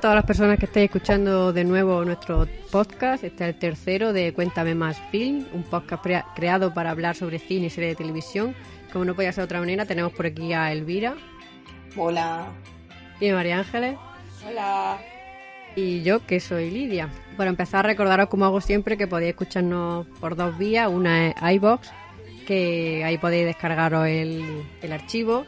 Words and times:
a 0.00 0.02
todas 0.02 0.16
las 0.16 0.24
personas 0.24 0.58
que 0.58 0.64
estáis 0.64 0.86
escuchando 0.86 1.52
de 1.52 1.62
nuevo 1.62 2.02
nuestro 2.06 2.48
podcast. 2.70 3.22
Este 3.22 3.44
es 3.44 3.54
el 3.54 3.58
tercero 3.58 4.14
de 4.14 4.32
Cuéntame 4.32 4.74
Más 4.74 4.98
Film, 5.10 5.44
un 5.52 5.62
podcast 5.62 6.02
creado 6.34 6.72
para 6.72 6.88
hablar 6.88 7.16
sobre 7.16 7.38
cine 7.38 7.66
y 7.66 7.70
serie 7.70 7.90
de 7.90 7.96
televisión. 7.96 8.54
Como 8.94 9.04
no 9.04 9.14
podía 9.14 9.30
ser 9.30 9.42
de 9.42 9.44
otra 9.44 9.60
manera, 9.60 9.84
tenemos 9.84 10.12
por 10.12 10.24
aquí 10.24 10.54
a 10.54 10.72
Elvira. 10.72 11.16
Hola. 11.98 12.46
Y 13.20 13.28
a 13.28 13.34
María 13.34 13.58
Ángeles. 13.58 13.98
Hola. 14.48 14.96
Y 15.76 16.02
yo, 16.02 16.24
que 16.24 16.40
soy 16.40 16.70
Lidia. 16.70 17.10
Para 17.36 17.50
empezar, 17.50 17.84
recordaros, 17.84 18.30
como 18.30 18.46
hago 18.46 18.62
siempre, 18.62 18.96
que 18.96 19.06
podéis 19.06 19.32
escucharnos 19.32 20.06
por 20.18 20.34
dos 20.34 20.56
vías. 20.56 20.88
Una 20.88 21.28
es 21.28 21.34
iBox, 21.56 21.90
que 22.46 23.04
ahí 23.04 23.18
podéis 23.18 23.44
descargaros 23.44 24.06
el, 24.06 24.64
el 24.80 24.92
archivo 24.94 25.44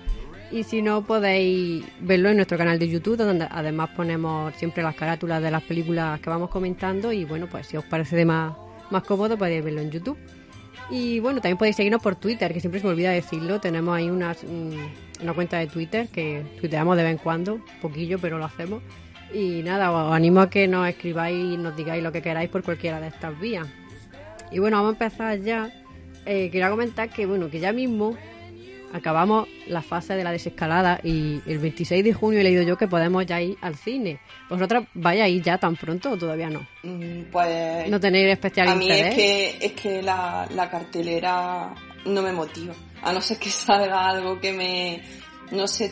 y 0.52 0.64
si 0.64 0.82
no 0.82 1.02
podéis 1.02 1.82
verlo 2.00 2.28
en 2.28 2.36
nuestro 2.36 2.58
canal 2.58 2.78
de 2.78 2.88
YouTube 2.88 3.16
donde 3.16 3.48
además 3.50 3.90
ponemos 3.96 4.54
siempre 4.56 4.82
las 4.82 4.94
carátulas 4.94 5.42
de 5.42 5.50
las 5.50 5.62
películas 5.62 6.20
que 6.20 6.28
vamos 6.28 6.50
comentando. 6.50 7.10
Y 7.12 7.24
bueno 7.24 7.46
pues 7.46 7.66
si 7.66 7.78
os 7.78 7.84
parece 7.84 8.16
de 8.16 8.26
más, 8.26 8.54
más 8.90 9.02
cómodo 9.02 9.38
podéis 9.38 9.64
verlo 9.64 9.80
en 9.80 9.90
YouTube. 9.90 10.18
Y 10.90 11.20
bueno 11.20 11.40
también 11.40 11.56
podéis 11.56 11.76
seguirnos 11.76 12.02
por 12.02 12.16
Twitter 12.16 12.52
que 12.52 12.60
siempre 12.60 12.80
se 12.80 12.86
me 12.86 12.92
olvida 12.92 13.10
decirlo. 13.10 13.60
Tenemos 13.60 13.96
ahí 13.96 14.10
una, 14.10 14.36
una 15.22 15.32
cuenta 15.32 15.58
de 15.58 15.68
Twitter 15.68 16.08
que 16.08 16.44
tuiteamos 16.60 16.98
de 16.98 17.02
vez 17.02 17.12
en 17.12 17.18
cuando 17.18 17.60
poquillo 17.80 18.18
pero 18.18 18.36
lo 18.38 18.44
hacemos. 18.44 18.82
Y 19.32 19.62
nada 19.62 19.90
os 19.90 20.12
animo 20.12 20.40
a 20.40 20.50
que 20.50 20.68
nos 20.68 20.86
escribáis 20.86 21.54
y 21.54 21.56
nos 21.56 21.74
digáis 21.74 22.02
lo 22.02 22.12
que 22.12 22.20
queráis 22.20 22.50
por 22.50 22.62
cualquiera 22.62 23.00
de 23.00 23.08
estas 23.08 23.38
vías. 23.40 23.66
Y 24.50 24.58
bueno 24.58 24.76
vamos 24.76 25.00
a 25.00 25.04
empezar 25.04 25.40
ya. 25.40 25.72
Eh, 26.26 26.50
quería 26.50 26.70
comentar 26.70 27.08
que 27.08 27.24
bueno 27.26 27.50
que 27.50 27.58
ya 27.58 27.72
mismo 27.72 28.16
acabamos 28.92 29.48
la 29.66 29.82
fase 29.82 30.14
de 30.14 30.24
la 30.24 30.30
desescalada 30.30 31.00
y 31.02 31.40
el 31.46 31.58
26 31.58 32.04
de 32.04 32.12
junio 32.12 32.40
he 32.40 32.44
leído 32.44 32.62
yo 32.62 32.76
que 32.76 32.86
podemos 32.86 33.24
ya 33.26 33.40
ir 33.40 33.56
al 33.60 33.76
cine. 33.76 34.20
¿Vosotras 34.48 34.84
vais 34.94 35.20
a 35.20 35.28
ir 35.28 35.42
ya 35.42 35.58
tan 35.58 35.76
pronto 35.76 36.12
o 36.12 36.18
todavía 36.18 36.48
no? 36.50 36.66
Mm, 36.82 37.30
pues... 37.30 37.88
¿No 37.88 37.98
tenéis 37.98 38.32
especial 38.32 38.68
A 38.68 38.74
mí 38.74 38.90
es 38.90 39.14
que, 39.14 39.56
es 39.60 39.72
que 39.72 40.02
la, 40.02 40.68
cartelera 40.70 41.74
no 42.04 42.22
me 42.22 42.32
motiva. 42.32 42.74
A 43.02 43.12
no 43.12 43.20
ser 43.20 43.38
que 43.38 43.50
salga 43.50 44.06
algo 44.08 44.38
que 44.40 44.52
me... 44.52 45.02
No 45.50 45.66
sé, 45.66 45.90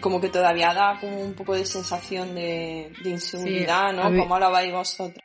como 0.00 0.20
que 0.20 0.30
todavía 0.30 0.72
da 0.72 0.98
como 1.00 1.20
un 1.20 1.34
poco 1.34 1.54
de 1.54 1.64
sensación 1.64 2.34
de, 2.34 2.90
inseguridad, 3.04 3.92
¿no? 3.92 4.04
¿Cómo 4.04 4.38
lo 4.38 4.50
vais 4.50 4.72
vosotros? 4.72 5.22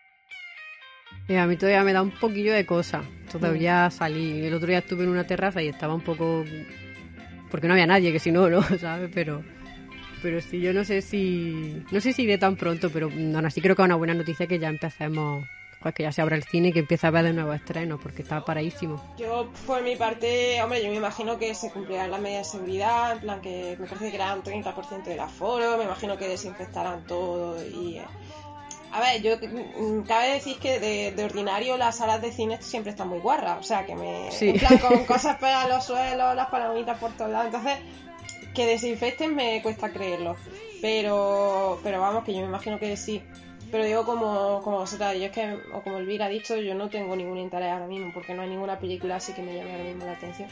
a 1.37 1.45
mí 1.45 1.57
todavía 1.57 1.83
me 1.83 1.93
da 1.93 2.01
un 2.01 2.11
poquillo 2.11 2.53
de 2.53 2.65
cosa. 2.65 3.03
Todavía 3.31 3.87
mm. 3.87 3.91
salí. 3.91 4.45
El 4.45 4.53
otro 4.53 4.67
día 4.67 4.79
estuve 4.79 5.03
en 5.03 5.09
una 5.09 5.25
terraza 5.25 5.61
y 5.61 5.67
estaba 5.67 5.93
un 5.93 6.01
poco 6.01 6.43
porque 7.49 7.67
no 7.67 7.73
había 7.73 7.87
nadie, 7.87 8.11
que 8.11 8.19
si 8.19 8.31
no, 8.31 8.49
¿no? 8.49 8.61
¿Sabes? 8.61 9.09
Pero, 9.13 9.43
pero 10.21 10.41
sí, 10.41 10.59
yo 10.59 10.73
no 10.73 10.83
sé 10.83 11.01
si, 11.01 11.83
no 11.91 11.99
sé 11.99 12.13
si 12.13 12.23
iré 12.23 12.37
tan 12.37 12.55
pronto, 12.55 12.89
pero 12.89 13.07
aún 13.07 13.45
así 13.45 13.61
creo 13.61 13.75
que 13.75 13.81
es 13.81 13.85
una 13.85 13.95
buena 13.95 14.13
noticia 14.13 14.47
que 14.47 14.59
ya 14.59 14.69
empecemos 14.69 15.45
pues 15.81 15.95
que 15.95 16.03
ya 16.03 16.11
se 16.11 16.21
abra 16.21 16.35
el 16.35 16.43
cine 16.43 16.69
y 16.69 16.73
que 16.73 16.79
empieza 16.79 17.07
a 17.07 17.11
ver 17.11 17.23
de 17.23 17.33
nuevo 17.33 17.53
estrenos, 17.53 17.99
porque 18.01 18.21
está 18.21 18.43
paradísimo. 18.43 19.01
Yo, 19.17 19.49
por 19.65 19.81
mi 19.81 19.95
parte, 19.95 20.61
hombre, 20.61 20.83
yo 20.83 20.89
me 20.89 20.97
imagino 20.97 21.39
que 21.39 21.55
se 21.55 21.71
cumplirán 21.71 22.11
las 22.11 22.19
medidas 22.19 22.51
de 22.51 22.57
seguridad, 22.57 23.13
en 23.13 23.19
plan 23.19 23.41
que 23.41 23.77
me 23.79 23.87
parece 23.87 24.09
que 24.09 24.15
eran 24.15 24.43
30% 24.43 25.03
del 25.03 25.19
aforo, 25.19 25.77
me 25.77 25.85
imagino 25.85 26.17
que 26.17 26.27
desinfectarán 26.27 27.05
todo 27.05 27.65
y... 27.65 28.01
A 28.91 28.99
ver, 29.01 29.21
yo 29.21 29.37
mm, 29.37 30.01
cabe 30.01 30.33
decir 30.33 30.57
que 30.57 30.79
de, 30.79 31.23
ordinario 31.23 31.77
las 31.77 31.97
salas 31.97 32.21
de 32.21 32.31
cine 32.31 32.61
siempre 32.61 32.91
están 32.91 33.07
muy 33.07 33.19
guarras, 33.19 33.59
o 33.59 33.63
sea, 33.63 33.85
que 33.85 33.95
me. 33.95 34.29
En 34.29 34.57
plan, 34.57 34.77
con 34.79 35.05
cosas 35.05 35.37
pegadas 35.37 35.65
a 35.65 35.69
los 35.69 35.85
suelos, 35.85 36.35
las 36.35 36.49
palomitas 36.49 36.97
por 36.97 37.11
todos 37.11 37.31
lados. 37.31 37.47
Entonces, 37.47 37.77
que 38.53 38.65
desinfecten 38.65 39.35
me 39.35 39.61
cuesta 39.61 39.89
creerlo. 39.89 40.35
Pero, 40.81 41.79
pero 41.83 41.99
vamos, 41.99 42.23
que 42.23 42.33
yo 42.33 42.39
me 42.39 42.47
imagino 42.47 42.79
que 42.79 42.95
sí. 42.97 43.21
Pero 43.71 43.85
digo 43.85 44.03
como, 44.03 44.61
como 44.63 44.79
vosotras, 44.79 45.15
yo 45.15 45.25
es 45.25 45.31
que, 45.31 45.57
o 45.73 45.81
como 45.81 45.99
Elvira 45.99 46.25
ha 46.25 46.29
dicho, 46.29 46.55
yo 46.57 46.73
no 46.73 46.89
tengo 46.89 47.15
ningún 47.15 47.37
interés 47.37 47.71
ahora 47.71 47.85
mismo, 47.85 48.11
porque 48.13 48.33
no 48.33 48.41
hay 48.41 48.49
ninguna 48.49 48.79
película 48.79 49.17
así 49.17 49.33
que 49.33 49.43
me 49.43 49.55
llame 49.55 49.71
ahora 49.71 49.83
mismo 49.83 50.05
la 50.05 50.13
atención. 50.13 50.49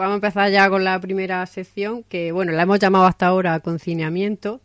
Vamos 0.00 0.12
a 0.12 0.14
empezar 0.14 0.50
ya 0.50 0.70
con 0.70 0.82
la 0.82 0.98
primera 0.98 1.44
sección, 1.44 2.04
que 2.04 2.32
bueno, 2.32 2.52
la 2.52 2.62
hemos 2.62 2.78
llamado 2.78 3.04
hasta 3.04 3.26
ahora 3.26 3.60
confinamiento, 3.60 4.62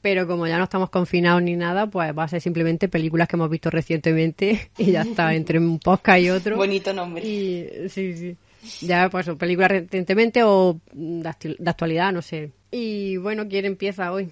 pero 0.00 0.26
como 0.26 0.46
ya 0.46 0.56
no 0.56 0.64
estamos 0.64 0.88
confinados 0.88 1.42
ni 1.42 1.56
nada, 1.56 1.90
pues 1.90 2.16
va 2.16 2.24
a 2.24 2.28
ser 2.28 2.40
simplemente 2.40 2.88
películas 2.88 3.28
que 3.28 3.36
hemos 3.36 3.50
visto 3.50 3.68
recientemente 3.68 4.70
y 4.78 4.92
ya 4.92 5.02
está, 5.02 5.34
entre 5.34 5.58
un 5.58 5.78
podcast 5.78 6.20
y 6.22 6.30
otro. 6.30 6.56
Bonito 6.56 6.94
nombre. 6.94 7.22
Y, 7.22 7.90
sí, 7.90 8.16
sí. 8.16 8.86
Ya, 8.86 9.10
pues, 9.10 9.28
películas 9.38 9.72
recientemente 9.72 10.42
o 10.42 10.80
de 10.94 11.28
actualidad, 11.66 12.10
no 12.10 12.22
sé. 12.22 12.52
Y 12.70 13.18
bueno, 13.18 13.46
¿quién 13.46 13.66
empieza 13.66 14.10
hoy? 14.10 14.30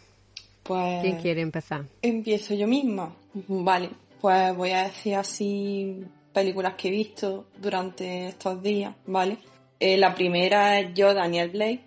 Pues... 0.62 1.02
¿Quién 1.02 1.18
quiere 1.20 1.42
empezar? 1.42 1.84
Empiezo 2.00 2.54
yo 2.54 2.66
misma. 2.66 3.14
Vale, 3.46 3.90
pues 4.22 4.56
voy 4.56 4.70
a 4.70 4.84
decir 4.84 5.16
así 5.16 6.02
películas 6.32 6.76
que 6.76 6.88
he 6.88 6.92
visto 6.92 7.44
durante 7.60 8.28
estos 8.28 8.62
días, 8.62 8.94
¿vale? 9.06 9.36
Eh, 9.78 9.96
la 9.96 10.14
primera 10.14 10.80
es 10.80 10.94
yo, 10.94 11.12
Daniel 11.12 11.50
Blake, 11.50 11.84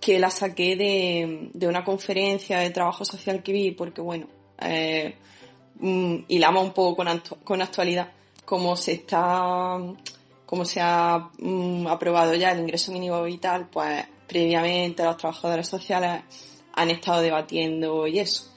que 0.00 0.18
la 0.18 0.30
saqué 0.30 0.76
de, 0.76 1.66
una 1.66 1.84
conferencia 1.84 2.58
de 2.58 2.70
trabajo 2.70 3.04
social 3.04 3.42
que 3.42 3.52
vi, 3.52 3.70
porque 3.72 4.00
bueno, 4.00 4.26
eh, 4.60 5.14
mm, 5.80 6.16
un 6.28 6.72
poco 6.72 6.96
con, 6.96 7.22
con 7.44 7.62
actualidad, 7.62 8.12
como 8.44 8.76
se 8.76 8.92
está, 8.92 9.78
como 10.46 10.64
se 10.64 10.80
ha 10.80 11.30
mm, 11.38 11.86
aprobado 11.86 12.34
ya 12.34 12.52
el 12.52 12.60
ingreso 12.60 12.92
mínimo 12.92 13.22
vital, 13.22 13.68
pues 13.70 14.04
previamente 14.26 15.04
los 15.04 15.16
trabajadores 15.16 15.68
sociales 15.68 16.22
han 16.74 16.90
estado 16.90 17.20
debatiendo 17.20 18.06
y 18.06 18.18
eso. 18.18 18.51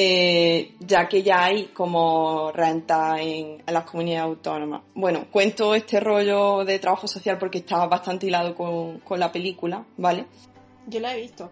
Eh, 0.00 0.76
ya 0.78 1.08
que 1.08 1.24
ya 1.24 1.46
hay 1.46 1.70
como 1.74 2.52
renta 2.52 3.20
en, 3.20 3.64
las 3.66 3.82
comunidades 3.82 4.28
autónomas. 4.28 4.82
Bueno, 4.94 5.26
cuento 5.28 5.74
este 5.74 5.98
rollo 5.98 6.64
de 6.64 6.78
trabajo 6.78 7.08
social 7.08 7.36
porque 7.36 7.58
estaba 7.58 7.88
bastante 7.88 8.28
hilado 8.28 8.54
con, 8.54 9.02
la 9.18 9.32
película, 9.32 9.84
¿vale? 9.96 10.26
Yo 10.86 11.00
la 11.00 11.16
he 11.16 11.22
visto. 11.22 11.50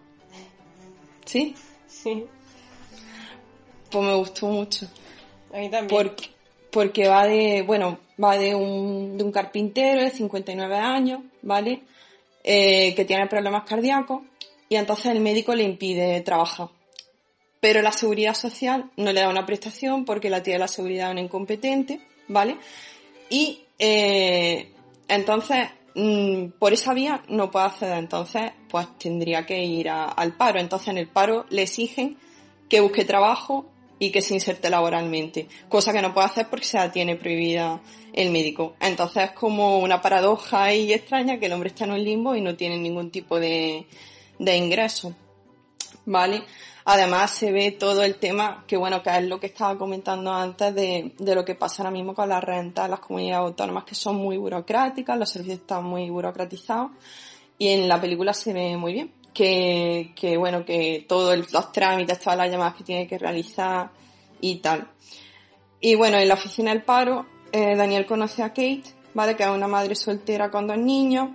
¿Sí? 1.25 1.55
Sí. 1.87 2.23
Pues 3.91 4.05
me 4.05 4.15
gustó 4.15 4.47
mucho. 4.47 4.87
A 5.53 5.57
mí 5.57 5.69
también. 5.69 5.89
Porque, 5.89 6.29
porque 6.71 7.09
va 7.09 7.27
de, 7.27 7.63
bueno, 7.63 7.99
va 8.23 8.37
de 8.37 8.55
un, 8.55 9.17
de 9.17 9.25
un 9.25 9.31
carpintero 9.33 10.03
de 10.03 10.09
59 10.09 10.73
años, 10.77 11.19
¿vale? 11.41 11.81
Eh, 12.45 12.95
que 12.95 13.03
tiene 13.03 13.27
problemas 13.27 13.65
cardíacos 13.65 14.21
y 14.69 14.77
entonces 14.77 15.07
el 15.07 15.19
médico 15.19 15.53
le 15.53 15.63
impide 15.63 16.21
trabajar 16.21 16.69
pero 17.59 17.81
la 17.81 17.91
seguridad 17.91 18.33
social 18.33 18.91
no 18.97 19.11
le 19.11 19.21
da 19.21 19.29
una 19.29 19.45
prestación 19.45 20.05
porque 20.05 20.29
la 20.29 20.43
tiene 20.43 20.59
la 20.59 20.67
seguridad 20.67 21.11
una 21.11 21.21
incompetente, 21.21 22.01
¿vale? 22.27 22.57
Y 23.29 23.61
eh, 23.79 24.71
entonces, 25.07 25.67
mm, 25.95 26.49
por 26.59 26.73
esa 26.73 26.93
vía 26.93 27.23
no 27.29 27.51
puede 27.51 27.65
acceder, 27.65 27.97
entonces, 27.97 28.51
pues 28.69 28.87
tendría 28.97 29.45
que 29.45 29.63
ir 29.63 29.89
al 29.89 30.33
paro. 30.33 30.59
Entonces, 30.59 30.89
en 30.89 30.97
el 30.97 31.07
paro 31.07 31.45
le 31.49 31.63
exigen 31.63 32.17
que 32.69 32.79
busque 32.79 33.05
trabajo 33.05 33.65
y 33.99 34.11
que 34.11 34.21
se 34.21 34.33
inserte 34.33 34.69
laboralmente, 34.69 35.47
cosa 35.69 35.91
que 35.91 36.01
no 36.01 36.13
puede 36.13 36.27
hacer 36.27 36.47
porque 36.49 36.65
se 36.65 36.77
la 36.77 36.91
tiene 36.91 37.15
prohibida 37.15 37.81
el 38.13 38.31
médico. 38.31 38.75
Entonces 38.79 39.25
es 39.25 39.31
como 39.31 39.79
una 39.79 40.01
paradoja 40.01 40.73
y 40.73 40.93
extraña 40.93 41.39
que 41.39 41.47
el 41.47 41.53
hombre 41.53 41.69
está 41.69 41.85
en 41.85 41.91
un 41.91 42.03
limbo 42.03 42.35
y 42.35 42.41
no 42.41 42.55
tiene 42.55 42.77
ningún 42.77 43.09
tipo 43.09 43.39
de, 43.39 43.87
de 44.39 44.57
ingreso. 44.57 45.15
¿Vale? 46.05 46.43
Además 46.89 47.31
se 47.31 47.51
ve 47.51 47.73
todo 47.73 48.01
el 48.01 48.15
tema, 48.15 48.63
que 48.65 48.77
bueno, 48.77 49.03
que 49.03 49.09
es 49.09 49.23
lo 49.25 49.41
que 49.41 49.47
estaba 49.47 49.77
comentando 49.77 50.31
antes 50.31 50.73
de, 50.73 51.11
lo 51.19 51.43
que 51.43 51.53
pasa 51.53 51.83
ahora 51.83 51.91
mismo 51.91 52.15
con 52.15 52.29
las 52.29 52.41
rentas, 52.41 52.89
las 52.89 53.01
comunidades 53.01 53.45
autónomas 53.45 53.83
que 53.83 53.93
son 53.93 54.15
muy 54.15 54.37
burocráticas, 54.37 55.19
los 55.19 55.29
servicios 55.29 55.59
están 55.59 55.83
muy 55.83 56.09
burocratizados 56.09 56.91
y 57.57 57.67
en 57.67 57.89
la 57.89 57.99
película 57.99 58.33
se 58.33 58.53
ve 58.53 58.77
muy 58.77 58.93
bien 58.93 59.11
que, 59.33 60.13
que 60.15 60.37
bueno, 60.37 60.63
que 60.63 61.03
todos 61.05 61.51
los 61.51 61.71
trámites, 61.73 62.21
todas 62.21 62.37
las 62.37 62.49
llamadas 62.49 62.75
que 62.75 62.85
tiene 62.85 63.05
que 63.05 63.17
realizar 63.17 63.89
y 64.39 64.55
tal. 64.59 64.89
Y 65.81 65.95
bueno, 65.95 66.17
en 66.17 66.29
la 66.29 66.35
oficina 66.35 66.71
del 66.71 66.83
paro, 66.83 67.25
eh, 67.51 67.75
Daniel 67.75 68.05
conoce 68.05 68.43
a 68.43 68.49
Kate, 68.51 68.83
¿vale? 69.13 69.35
Que 69.35 69.43
es 69.43 69.49
una 69.49 69.67
madre 69.67 69.93
soltera 69.93 70.49
con 70.49 70.65
dos 70.67 70.77
niños, 70.77 71.31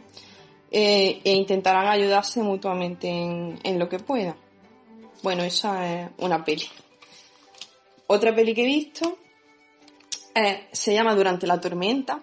eh, 0.70 1.20
e 1.22 1.32
intentarán 1.34 1.88
ayudarse 1.88 2.40
mutuamente 2.42 3.06
en, 3.06 3.58
en 3.62 3.78
lo 3.78 3.86
que 3.90 3.98
pueda. 3.98 4.34
Bueno, 5.22 5.42
esa 5.44 6.02
es 6.02 6.10
una 6.18 6.44
peli. 6.44 6.66
Otra 8.08 8.34
peli 8.34 8.54
que 8.54 8.62
he 8.62 8.66
visto 8.66 9.18
se 10.72 10.94
llama 10.94 11.14
Durante 11.14 11.46
la 11.46 11.60
tormenta, 11.60 12.22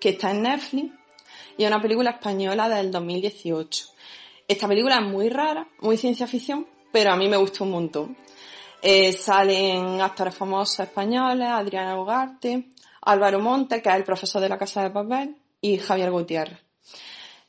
que 0.00 0.10
está 0.10 0.30
en 0.30 0.42
Netflix, 0.42 0.92
y 1.56 1.64
es 1.64 1.68
una 1.68 1.80
película 1.80 2.10
española 2.10 2.68
del 2.68 2.90
2018. 2.90 3.86
Esta 4.46 4.68
película 4.68 4.96
es 4.96 5.06
muy 5.06 5.28
rara, 5.28 5.68
muy 5.80 5.96
ciencia 5.96 6.26
ficción, 6.26 6.66
pero 6.92 7.12
a 7.12 7.16
mí 7.16 7.28
me 7.28 7.36
gustó 7.36 7.64
un 7.64 7.70
montón. 7.70 8.16
Eh, 8.80 9.12
salen 9.12 10.00
actores 10.00 10.34
famosos 10.34 10.80
españoles, 10.80 11.48
Adriana 11.48 12.00
Ugarte, 12.00 12.68
Álvaro 13.02 13.40
Monte, 13.40 13.82
que 13.82 13.88
es 13.88 13.94
el 13.94 14.04
profesor 14.04 14.40
de 14.40 14.48
la 14.48 14.58
Casa 14.58 14.82
de 14.82 14.90
Papel, 14.90 15.36
y 15.60 15.78
Javier 15.78 16.10
Gutiérrez. 16.10 16.58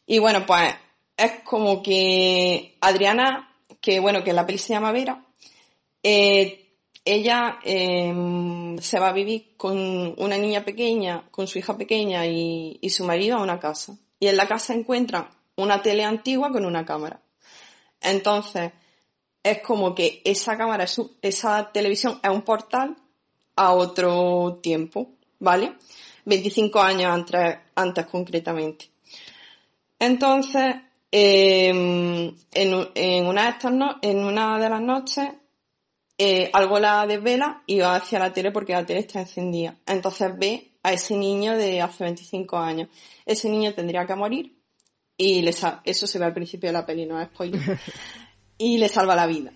Y 0.05 0.19
bueno, 0.19 0.45
pues 0.45 0.73
es 1.15 1.43
como 1.43 1.83
que 1.83 2.77
Adriana, 2.81 3.48
que 3.81 3.99
bueno, 3.99 4.23
que 4.23 4.33
la 4.33 4.45
peli 4.45 4.57
se 4.57 4.73
llama 4.73 4.91
Vera, 4.91 5.25
eh, 6.03 6.69
ella 7.05 7.59
em, 7.63 8.77
se 8.79 8.99
va 8.99 9.09
a 9.09 9.13
vivir 9.13 9.55
con 9.57 9.77
una 10.17 10.37
niña 10.37 10.63
pequeña, 10.63 11.23
con 11.31 11.47
su 11.47 11.57
hija 11.57 11.77
pequeña 11.77 12.25
y, 12.27 12.79
su 12.89 13.05
marido 13.05 13.37
a 13.37 13.41
una 13.43 13.59
casa. 13.59 13.97
Y 14.19 14.27
en 14.27 14.37
la 14.37 14.47
casa 14.47 14.73
encuentran 14.73 15.29
una 15.55 15.81
tele 15.81 16.03
antigua 16.03 16.51
con 16.51 16.65
una 16.65 16.85
cámara. 16.85 17.21
Entonces, 18.01 18.71
es 19.43 19.61
como 19.61 19.95
que 19.95 20.21
esa 20.25 20.57
cámara, 20.57 20.85
esa 21.21 21.71
televisión 21.71 22.19
es 22.21 22.29
un 22.29 22.43
portal 22.43 22.97
a 23.55 23.73
otro 23.73 24.59
tiempo, 24.61 25.09
¿vale? 25.39 25.73
25 26.25 26.79
años 26.79 27.11
antes, 27.11 27.57
antes 27.75 28.05
concretamente. 28.05 28.89
Entonces, 29.97 30.75
em, 31.11 32.35
en, 32.51 33.25
una 33.25 33.44
de 33.44 33.50
estas 33.50 33.73
en 34.01 34.23
una 34.23 34.59
de 34.59 34.69
las 34.69 34.81
noches, 34.81 35.29
eh, 36.17 36.50
algo 36.53 36.79
la 36.79 37.07
desvela 37.07 37.63
y 37.65 37.79
va 37.79 37.95
hacia 37.95 38.19
la 38.19 38.33
tele 38.33 38.51
porque 38.51 38.73
la 38.73 38.85
tele 38.85 39.00
está 39.01 39.21
encendida. 39.21 39.75
Entonces 39.85 40.38
ve 40.38 40.71
a 40.83 40.94
ese 40.94 41.15
niño 41.15 41.57
de 41.57 41.81
hace 41.81 42.03
25 42.03 42.57
años. 42.57 42.89
Ese 43.25 43.50
niño 43.50 43.73
tendría 43.73 44.06
que 44.06 44.15
morir 44.15 44.56
y 45.17 45.41
le 45.41 45.53
eso 45.83 46.07
se 46.07 46.19
ve 46.19 46.25
al 46.25 46.33
principio 46.33 46.69
de 46.69 46.73
la 46.73 46.85
peli, 46.85 47.06
no 47.06 47.19
es 47.21 47.27
spoiler. 47.27 47.61
y 48.57 48.77
le 48.77 48.89
salva 48.89 49.15
la 49.15 49.27
vida. 49.27 49.51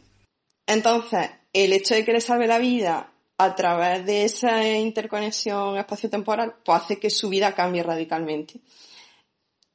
Entonces, 0.66 1.30
el 1.52 1.74
hecho 1.74 1.96
de 1.96 2.06
que 2.06 2.14
le 2.14 2.22
salve 2.22 2.48
la 2.48 2.60
vida 2.60 3.12
a 3.38 3.56
través 3.56 4.06
de 4.06 4.24
esa 4.24 4.68
interconexión 4.78 5.78
espacio-temporal, 5.78 6.56
pues 6.64 6.82
hace 6.82 7.00
que 7.00 7.10
su 7.10 7.30
vida 7.30 7.54
cambie 7.54 7.84
radicalmente. 7.84 8.62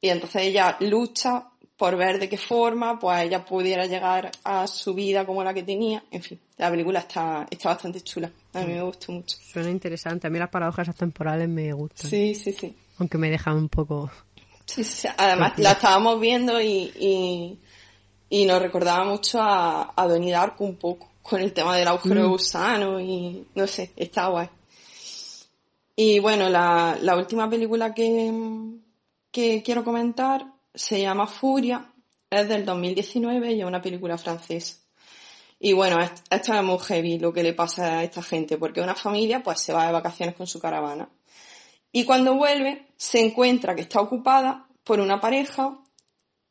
Y 0.01 0.09
entonces 0.09 0.43
ella 0.43 0.77
lucha 0.81 1.51
por 1.79 1.97
ver 1.97 2.19
de 2.19 2.29
qué 2.29 2.37
forma 2.37 2.99
pues 2.99 3.23
ella 3.23 3.45
pudiera 3.45 3.87
llegar 3.87 4.33
a 4.43 4.67
su 4.67 4.95
vida 4.95 5.25
como 5.25 5.45
la 5.45 5.55
que 5.55 5.63
tenía. 5.63 6.03
En 6.11 6.21
fin, 6.21 6.39
la 6.57 6.71
película 6.71 6.99
está, 6.99 7.47
está 7.49 7.69
bastante 7.71 8.01
chula. 8.01 8.31
A 8.53 8.63
mí 8.63 8.73
me 8.73 8.83
gustó 8.83 9.13
mucho. 9.13 9.37
Suena 9.41 9.71
interesante. 9.71 10.27
A 10.27 10.31
mí 10.31 10.41
las 10.41 10.51
paradojas 10.51 10.95
temporales 10.97 11.49
me 11.49 11.73
gustan. 11.73 12.11
Sí, 12.11 12.35
sí, 12.35 12.53
sí. 12.53 12.77
Aunque 12.99 13.17
me 13.17 13.31
dejan 13.31 13.57
un 13.57 13.69
poco... 13.69 14.11
Sí, 14.67 14.83
sí. 14.83 15.09
Además, 15.17 15.53
la 15.59 15.73
estábamos 15.73 16.21
viendo 16.21 16.61
y, 16.61 17.57
y, 18.29 18.45
nos 18.45 18.61
recordaba 18.61 19.05
mucho 19.05 19.41
a, 19.41 19.95
a 19.97 20.07
Donnie 20.09 20.33
Darko 20.33 20.65
un 20.65 20.77
poco, 20.77 21.09
con 21.23 21.41
el 21.41 21.53
tema 21.53 21.77
del 21.77 21.89
agujero 21.89 22.23
de 22.23 22.27
mm. 22.27 22.31
gusano 22.31 23.01
y 23.01 23.47
no 23.55 23.67
sé, 23.69 23.93
está 23.97 24.27
guay. 24.27 24.51
Y 25.95 26.19
bueno, 26.19 26.51
la, 26.51 26.99
la 27.01 27.17
última 27.17 27.49
película 27.49 27.95
que, 27.95 28.31
que 29.31 29.63
quiero 29.63 29.85
comentar 29.85 30.58
se 30.75 31.01
llama 31.01 31.27
Furia, 31.27 31.93
es 32.31 32.49
del 32.49 32.65
2019 32.65 33.53
y 33.53 33.61
es 33.61 33.67
una 33.67 33.81
película 33.81 34.19
francesa. 34.19 34.77
Y 35.61 35.73
bueno, 35.73 35.99
esto 36.01 36.55
es 36.55 36.63
muy 36.63 36.79
heavy 36.79 37.19
lo 37.19 37.33
que 37.33 37.43
le 37.43 37.53
pasa 37.53 37.99
a 37.99 38.05
esta 38.05 38.23
gente, 38.23 38.59
porque 38.59 38.81
una 38.81 38.95
familia 38.95 39.43
pues 39.43 39.61
se 39.61 39.73
va 39.73 39.87
de 39.87 39.93
vacaciones 39.93 40.37
con 40.37 40.47
su 40.47 40.61
caravana. 40.61 41.09
Y 41.91 42.05
cuando 42.05 42.35
vuelve, 42.35 42.87
se 42.97 43.21
encuentra 43.21 43.75
que 43.75 43.83
está 43.83 44.01
ocupada 44.01 44.69
por 44.85 45.01
una 45.01 45.21
pareja, 45.21 45.79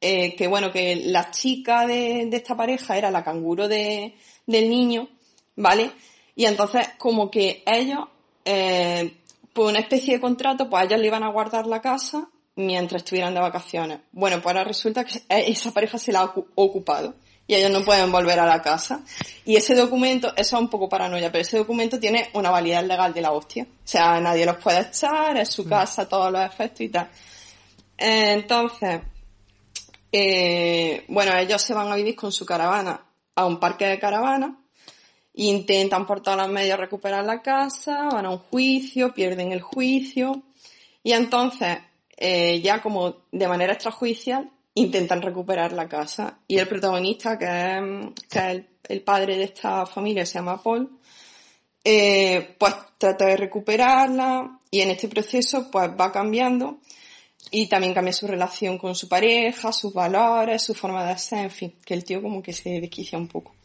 eh, 0.02 0.36
que 0.36 0.48
bueno, 0.48 0.72
que 0.72 0.96
la 0.96 1.32
chica 1.32 1.88
de, 1.88 2.28
esta 2.32 2.58
pareja 2.58 2.98
era 2.98 3.12
la 3.12 3.24
canguro 3.24 3.68
de, 3.68 4.16
del 4.46 4.70
niño, 4.70 5.08
¿vale? 5.56 5.92
Y 6.36 6.46
entonces 6.46 6.90
como 6.98 7.32
que 7.32 7.64
ellos, 7.66 8.00
eh, 8.44 9.14
por 9.54 9.68
una 9.68 9.80
especie 9.80 10.16
de 10.16 10.22
contrato, 10.22 10.70
pues 10.70 10.82
a 10.82 10.86
ellos 10.86 11.00
le 11.00 11.08
iban 11.08 11.24
a 11.24 11.32
guardar 11.32 11.66
la 11.66 11.82
casa 11.82 12.30
mientras 12.58 13.04
estuvieran 13.04 13.34
de 13.34 13.40
vacaciones. 13.40 14.00
Bueno, 14.12 14.42
pues 14.42 14.48
ahora 14.48 14.64
resulta 14.66 15.06
que 15.06 15.22
esa 15.30 15.72
pareja 15.72 15.98
se 15.98 16.12
la 16.12 16.22
ha 16.22 16.34
ocupado 16.56 17.16
y 17.48 17.56
ellos 17.56 17.72
no 17.72 17.86
pueden 17.86 18.12
volver 18.12 18.40
a 18.40 18.46
la 18.46 18.62
casa. 18.62 19.02
Y 19.46 19.56
ese 19.56 19.74
documento, 19.74 20.34
eso 20.36 20.58
es 20.58 20.62
un 20.62 20.70
poco 20.70 20.90
paranoia, 20.90 21.32
pero 21.32 21.44
ese 21.44 21.58
documento 21.58 21.98
tiene 21.98 22.30
una 22.34 22.52
validez 22.52 22.84
legal 22.84 23.14
de 23.14 23.22
la 23.22 23.32
hostia. 23.32 23.64
O 23.64 23.88
sea, 23.88 24.20
nadie 24.20 24.46
los 24.46 24.58
puede 24.58 24.82
echar, 24.82 25.38
es 25.38 25.50
su 25.50 25.64
mm. 25.64 25.70
casa, 25.70 26.10
todos 26.10 26.32
los 26.32 26.46
efectos 26.46 26.82
y 26.82 26.90
tal. 26.90 27.10
Entonces, 27.98 29.02
eh, 30.12 31.06
bueno, 31.08 31.36
ellos 31.38 31.62
se 31.62 31.74
van 31.74 31.92
a 31.92 31.96
vivir 31.96 32.16
con 32.16 32.32
su 32.32 32.46
caravana 32.46 33.02
a 33.36 33.46
un 33.46 33.60
parque 33.60 33.86
de 33.86 34.00
caravanas, 34.00 34.52
intentan 35.36 36.06
por 36.06 36.22
todos 36.22 36.38
los 36.38 36.50
medios 36.50 36.78
recuperar 36.78 37.24
la 37.24 37.42
casa, 37.42 38.10
van 38.12 38.26
a 38.26 38.32
un 38.32 38.40
juicio, 38.40 39.14
pierden 39.14 39.52
el 39.52 39.62
juicio, 39.62 40.44
y 41.04 41.14
entonces 41.14 41.78
eh, 42.18 42.60
ya 42.62 42.82
como 42.82 43.18
de 43.32 43.48
manera 43.48 43.74
extrajudicial 43.74 44.50
intentan 44.74 45.22
recuperar 45.22 45.72
la 45.74 45.88
casa. 45.88 46.40
Y 46.48 46.58
el 46.58 46.68
protagonista, 46.68 47.38
que 47.38 47.46
es, 47.46 48.64
el, 48.90 49.02
padre 49.02 49.38
de 49.38 49.44
esta 49.46 49.86
familia, 49.86 50.26
se 50.26 50.36
llama 50.36 50.62
Paul, 50.62 51.00
eh, 51.84 52.56
pues 52.58 52.74
trata 52.98 53.26
de 53.26 53.38
recuperarla 53.38 54.60
y 54.70 54.82
en 54.82 54.92
este 54.92 55.08
proceso 55.08 55.70
pues 55.72 55.90
va 55.90 56.12
cambiando 56.12 56.80
y 57.52 57.68
también 57.68 57.94
cambia 57.94 58.14
su 58.14 58.28
relación 58.28 58.78
con 58.78 58.96
su 58.96 59.08
pareja, 59.08 59.72
sus 59.72 59.94
valores, 59.94 60.64
su 60.64 60.74
forma 60.74 61.06
de 61.08 61.18
ser, 61.18 61.46
en 61.46 61.52
fin, 61.52 61.76
que 61.86 61.94
el 61.94 62.04
tío 62.04 62.22
como 62.22 62.42
que 62.42 62.54
se 62.54 62.82
desquicia 62.82 63.18
un 63.18 63.28
poco. 63.28 63.56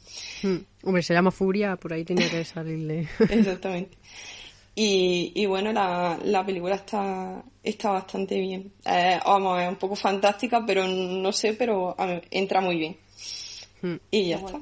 Hmm. 0.42 0.58
Hombre, 0.84 1.02
se 1.02 1.14
llama 1.14 1.30
Furia, 1.30 1.76
por 1.76 1.92
ahí 1.92 2.04
tenía 2.04 2.30
que 2.30 2.44
salirle. 2.44 3.08
Exactamente. 3.30 3.96
Y, 4.74 5.32
y 5.34 5.46
bueno, 5.46 5.72
la, 5.72 6.18
la 6.22 6.46
película 6.46 6.76
está, 6.76 7.42
está 7.62 7.90
bastante 7.90 8.38
bien. 8.38 8.72
Eh, 8.86 9.20
vamos, 9.24 9.60
es 9.60 9.68
un 9.68 9.76
poco 9.76 9.96
fantástica, 9.96 10.64
pero 10.66 10.86
no 10.86 11.30
sé, 11.32 11.54
pero 11.54 11.94
entra 12.30 12.60
muy 12.60 12.78
bien. 12.78 12.96
Hmm. 13.82 13.96
Y 14.10 14.28
ya 14.28 14.36
está. 14.36 14.60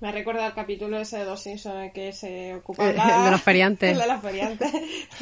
Me 0.00 0.10
recuerda 0.10 0.48
el 0.48 0.54
capítulo 0.54 0.98
ese 0.98 1.18
de 1.18 1.24
Dos 1.24 1.40
Simpsons 1.40 1.92
que 1.92 2.12
se 2.12 2.54
ocupa 2.56 2.86
de 2.86 3.30
los 3.30 3.40
feriantes. 3.40 3.96
de 3.96 4.06
los 4.06 4.20
feriantes. 4.20 4.72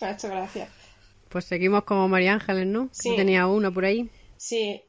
Me 0.00 0.06
ha 0.06 0.12
hecho 0.12 0.28
gracia. 0.28 0.68
Pues 1.28 1.44
seguimos 1.46 1.84
como 1.84 2.08
María 2.08 2.34
Ángeles, 2.34 2.66
¿no? 2.66 2.88
Sí. 2.92 3.14
Tenía 3.16 3.46
uno 3.46 3.72
por 3.72 3.84
ahí. 3.84 4.08
Sí. 4.36 4.82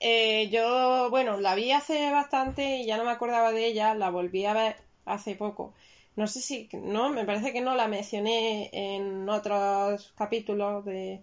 Eh, 0.00 0.48
yo, 0.50 1.08
bueno, 1.10 1.40
la 1.40 1.54
vi 1.54 1.72
hace 1.72 2.10
bastante 2.10 2.78
y 2.78 2.86
ya 2.86 2.96
no 2.96 3.04
me 3.04 3.10
acordaba 3.10 3.52
de 3.52 3.66
ella, 3.66 3.94
la 3.94 4.10
volví 4.10 4.44
a 4.46 4.54
ver 4.54 4.76
hace 5.04 5.34
poco 5.34 5.74
no 6.16 6.26
sé 6.26 6.40
si, 6.40 6.68
no, 6.72 7.10
me 7.10 7.24
parece 7.24 7.52
que 7.52 7.60
no 7.60 7.74
la 7.74 7.88
mencioné 7.88 8.70
en 8.72 9.28
otros 9.28 10.12
capítulos 10.16 10.84
de, 10.84 11.22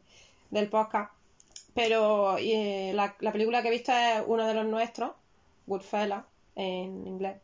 del 0.50 0.70
podcast, 0.70 1.12
pero 1.74 2.38
eh, 2.40 2.92
la, 2.94 3.16
película 3.32 3.62
que 3.62 3.68
he 3.68 3.72
visto 3.72 3.92
es 3.92 4.24
uno 4.26 4.48
de 4.48 4.54
los 4.54 4.66
nuestros, 4.66 5.12
Goodfellas, 5.68 6.24
en 6.56 7.06
inglés. 7.06 7.38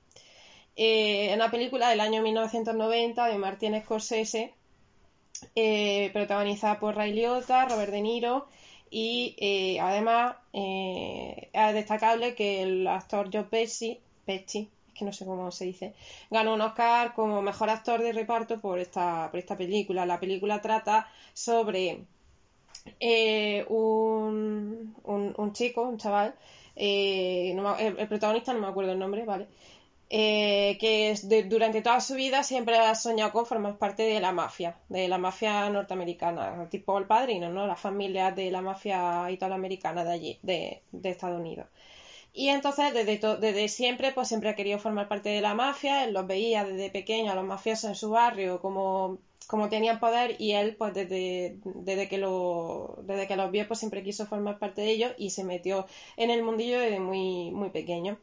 Eh, 0.76 1.32
una 1.36 1.52
película 1.52 1.90
del 1.90 2.00
año 2.00 2.24
1990 2.24 3.28
de 3.28 3.38
Martin 3.38 3.82
Scorsese, 3.82 4.54
eh, 5.56 6.10
protagonizada 6.14 6.80
por 6.80 6.96
Ray 6.96 7.14
Liotta, 7.14 7.66
Robert 7.66 7.92
De 7.92 8.02
Niro 8.02 8.48
y 8.90 9.78
además 9.82 10.36
es 10.54 11.74
destacable 11.74 12.36
que 12.36 12.62
el 12.62 12.88
actor 12.88 13.30
Joe 13.34 13.44
Pesci, 13.44 14.00
Pesci 14.26 14.70
que 14.94 15.06
no 15.06 15.14
sé 15.14 15.26
cómo 15.26 15.52
se 15.52 15.66
dice, 15.66 15.94
ganó 16.30 16.54
un 16.54 16.62
Oscar 16.62 17.14
como 17.14 17.42
mejor 17.42 17.70
actor 17.70 18.02
de 18.02 18.14
reparto 18.14 18.60
por 18.60 18.80
esta, 18.80 19.30
por 19.32 19.40
esta 19.40 19.58
película. 19.58 20.06
La 20.06 20.20
película 20.20 20.62
trata 20.62 21.08
sobre 21.34 22.06
eh, 23.00 23.66
un, 23.70 24.96
un, 25.04 25.54
chico, 25.54 25.84
un 25.84 25.98
chaval, 25.98 26.36
eh, 26.76 27.56
el, 27.80 28.08
protagonista 28.08 28.54
no 28.54 28.60
me 28.60 28.68
acuerdo 28.68 28.92
el 28.94 29.00
nombre, 29.00 29.26
¿vale? 29.26 29.48
Eh, 30.10 30.78
que 30.80 31.16
durante 31.50 31.82
toda 31.82 32.00
su 32.00 32.14
vida 32.16 32.44
siempre 32.44 32.78
ha 32.78 32.94
soñado 32.94 33.32
con 33.32 33.46
formar 33.48 33.78
parte 33.78 34.04
de 34.04 34.20
la 34.20 34.32
mafia, 34.32 34.78
de 34.90 35.08
la 35.08 35.18
mafia 35.18 35.70
norteamericana, 35.70 36.68
tipo 36.70 36.98
el 37.00 37.06
padrino, 37.06 37.50
¿no? 37.52 37.66
La 37.66 37.76
familia 37.76 38.32
de 38.32 38.52
la 38.52 38.62
mafia 38.62 39.32
italoamericana 39.32 40.04
de 40.04 40.12
allí, 40.12 40.40
de, 40.44 40.84
de 40.92 41.10
Estados 41.10 41.40
Unidos. 41.40 41.68
Y 42.34 42.50
entonces, 42.50 42.94
desde, 42.94 43.20
desde 43.38 43.68
siempre, 43.70 44.12
pues 44.12 44.28
siempre 44.28 44.50
ha 44.50 44.56
querido 44.56 44.80
formar 44.80 45.08
parte 45.08 45.30
de 45.30 45.42
la 45.42 45.54
mafia, 45.54 46.04
él 46.04 46.14
los 46.14 46.26
veía 46.26 46.66
desde 46.66 46.90
pequeño 46.90 47.32
a 47.32 47.36
los 47.36 47.46
mafiosos 47.46 47.90
en 47.92 47.96
su 47.96 48.10
barrio 48.10 48.60
como, 48.60 49.20
como 49.46 49.70
tenían 49.70 50.00
poder 50.00 50.36
y 50.40 50.54
él, 50.54 50.76
pues 50.76 50.96
desde, 50.96 51.60
desde, 51.64 52.10
que 52.10 52.18
lo, 52.18 52.98
desde 53.04 53.28
que 53.28 53.36
los 53.36 53.52
vio, 53.52 53.68
pues 53.68 53.80
siempre 53.80 54.04
quiso 54.04 54.26
formar 54.26 54.58
parte 54.58 54.82
de 54.82 54.90
ellos 54.92 55.14
y 55.18 55.30
se 55.30 55.44
metió 55.44 55.86
en 56.18 56.32
el 56.32 56.42
mundillo 56.44 56.80
desde 56.80 57.00
muy, 57.00 57.52
muy 57.52 57.70
pequeño. 57.70 58.18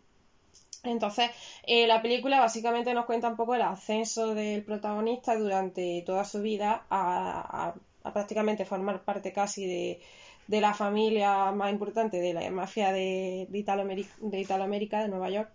Entonces, 0.82 1.30
eh, 1.64 1.86
la 1.86 2.02
película 2.02 2.40
básicamente 2.40 2.94
nos 2.94 3.04
cuenta 3.06 3.28
un 3.28 3.36
poco 3.36 3.54
el 3.54 3.62
ascenso 3.62 4.34
del 4.34 4.64
protagonista 4.64 5.36
durante 5.36 6.02
toda 6.04 6.24
su 6.24 6.40
vida 6.42 6.84
a 6.90 7.74
prácticamente 8.12 8.64
formar 8.64 9.04
parte 9.04 9.32
casi 9.32 9.66
de, 9.66 10.00
de 10.50 10.60
la 10.60 10.74
familia 10.74 11.52
más 11.52 11.70
importante 11.70 12.20
de 12.20 12.34
la 12.34 12.50
mafia 12.50 12.90
de, 12.90 13.46
de, 13.48 14.38
Italoamérica, 14.40 15.00
de 15.00 15.08
Nueva 15.08 15.30
York. 15.30 15.48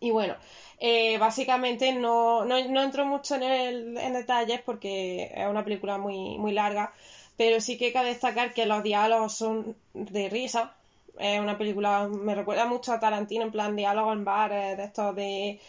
Y 0.00 0.10
bueno, 0.10 0.34
eh, 0.80 1.18
básicamente 1.18 1.92
no, 1.92 2.44
no, 2.44 2.56
entro 2.82 3.06
mucho 3.06 3.36
en, 3.36 3.44
el, 3.44 3.94
detalles 4.12 4.60
porque 4.62 5.30
es 5.32 5.46
una 5.46 5.62
película 5.62 5.98
muy, 5.98 6.36
muy 6.36 6.50
larga, 6.52 6.92
pero 7.36 7.60
sí 7.60 7.78
que 7.78 7.92
cabe 7.92 8.08
destacar 8.08 8.52
que 8.52 8.66
los 8.66 8.82
diálogos 8.82 9.34
son 9.34 9.76
de 9.94 10.28
risa. 10.30 10.74
Es 11.20 11.40
una 11.40 11.56
película, 11.56 12.08
me 12.08 12.34
recuerda 12.34 12.66
mucho 12.66 12.92
a 12.92 12.98
Tarantino, 12.98 13.44
en 13.44 13.52
plan 13.52 13.76
diálogo 13.76 14.12
en 14.12 14.24
bares, 14.24 14.76
de 14.76 14.84
estos 14.84 15.14
de 15.14 15.60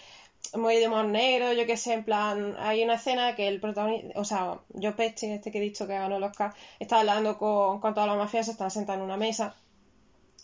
muy 0.55 0.77
de 0.77 0.87
humor 0.87 1.05
negro, 1.05 1.53
yo 1.53 1.65
qué 1.65 1.77
sé, 1.77 1.93
en 1.93 2.03
plan, 2.03 2.55
hay 2.59 2.83
una 2.83 2.95
escena 2.95 3.35
que 3.35 3.47
el 3.47 3.59
protagonista, 3.59 4.19
o 4.19 4.25
sea, 4.25 4.59
yo 4.69 4.95
Pesci, 4.95 5.27
este 5.27 5.51
que 5.51 5.59
he 5.59 5.61
dicho 5.61 5.87
que 5.87 5.93
ganó 5.93 6.17
el 6.17 6.23
Oscar, 6.23 6.53
está 6.79 6.99
hablando 6.99 7.37
con, 7.37 7.79
con 7.79 7.93
todos 7.93 8.07
los 8.07 8.17
mafiosos, 8.17 8.53
están 8.53 8.71
sentados 8.71 8.99
en 8.99 9.05
una 9.05 9.17
mesa 9.17 9.55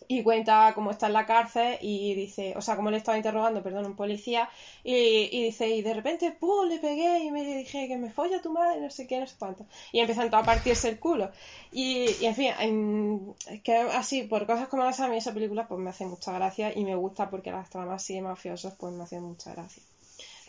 y 0.07 0.23
cuenta 0.23 0.71
cómo 0.75 0.91
está 0.91 1.07
en 1.07 1.13
la 1.13 1.25
cárcel 1.25 1.77
y 1.81 2.13
dice, 2.15 2.53
o 2.57 2.61
sea, 2.61 2.75
cómo 2.75 2.91
le 2.91 2.97
estaba 2.97 3.17
interrogando, 3.17 3.63
perdón, 3.63 3.85
un 3.85 3.95
policía, 3.95 4.49
y, 4.83 5.29
y, 5.31 5.43
dice, 5.43 5.69
y 5.69 5.81
de 5.81 5.93
repente, 5.93 6.31
¡pum!, 6.31 6.67
le 6.67 6.79
pegué 6.79 7.19
y 7.19 7.31
me 7.31 7.43
dije 7.43 7.87
que 7.87 7.97
me 7.97 8.11
folla 8.11 8.41
tu 8.41 8.51
madre, 8.51 8.81
no 8.81 8.89
sé 8.89 9.07
qué, 9.07 9.19
no 9.19 9.27
sé 9.27 9.35
cuánto. 9.37 9.65
Y 9.91 9.99
empiezan 9.99 10.29
todos 10.29 10.43
a 10.43 10.45
partirse 10.45 10.89
el 10.89 10.99
culo. 10.99 11.31
Y, 11.71 12.05
y 12.21 12.25
en 12.25 12.35
fin, 12.35 13.35
es 13.49 13.61
que 13.61 13.75
así, 13.75 14.23
por 14.23 14.45
cosas 14.45 14.67
como 14.67 14.83
esas, 14.83 15.01
a 15.01 15.09
mí 15.09 15.17
esa 15.17 15.33
película 15.33 15.67
pues 15.67 15.79
me 15.79 15.89
hace 15.89 16.05
mucha 16.05 16.31
gracia 16.33 16.77
y 16.77 16.83
me 16.83 16.95
gusta 16.95 17.29
porque 17.29 17.51
las 17.51 17.69
tramas 17.69 18.03
así 18.03 18.15
de 18.15 18.21
mafiosos 18.21 18.73
pues 18.75 18.93
me 18.93 19.03
hacen 19.03 19.23
mucha 19.23 19.53
gracia. 19.53 19.83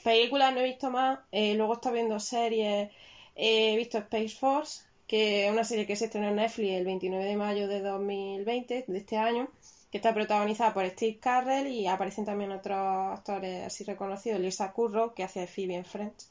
Películas 0.05 0.53
no 0.53 0.61
he 0.61 0.65
visto 0.65 0.91
más, 0.91 1.19
eh, 1.33 1.55
luego 1.55 1.73
está 1.73 1.91
viendo 1.91 2.21
series, 2.21 2.91
eh, 3.37 3.73
he 3.73 3.77
visto 3.77 3.97
Space 3.97 4.37
Force, 4.37 4.83
que 5.07 5.47
es 5.47 5.53
una 5.53 5.65
serie 5.65 5.87
que 5.87 5.97
se 5.97 6.05
estrenó 6.05 6.29
en 6.29 6.37
Netflix 6.37 6.73
el 6.73 6.85
29 6.85 7.25
de 7.25 7.37
mayo 7.37 7.69
de 7.69 7.81
2020, 7.81 8.85
de 8.87 8.99
este 8.99 9.17
año, 9.17 9.49
que 9.91 9.97
está 9.97 10.13
protagonizada 10.13 10.75
por 10.75 10.87
Steve 10.91 11.19
Carrell 11.19 11.69
y 11.69 11.87
aparecen 11.87 12.27
también 12.27 12.53
otros 12.53 12.77
actores 13.19 13.65
así 13.65 13.85
reconocidos, 13.85 14.41
Lisa 14.41 14.73
Curro, 14.73 15.15
que 15.15 15.23
hace 15.25 15.47
Phoebe 15.47 15.77
en 15.77 15.87
Friends. 15.87 16.31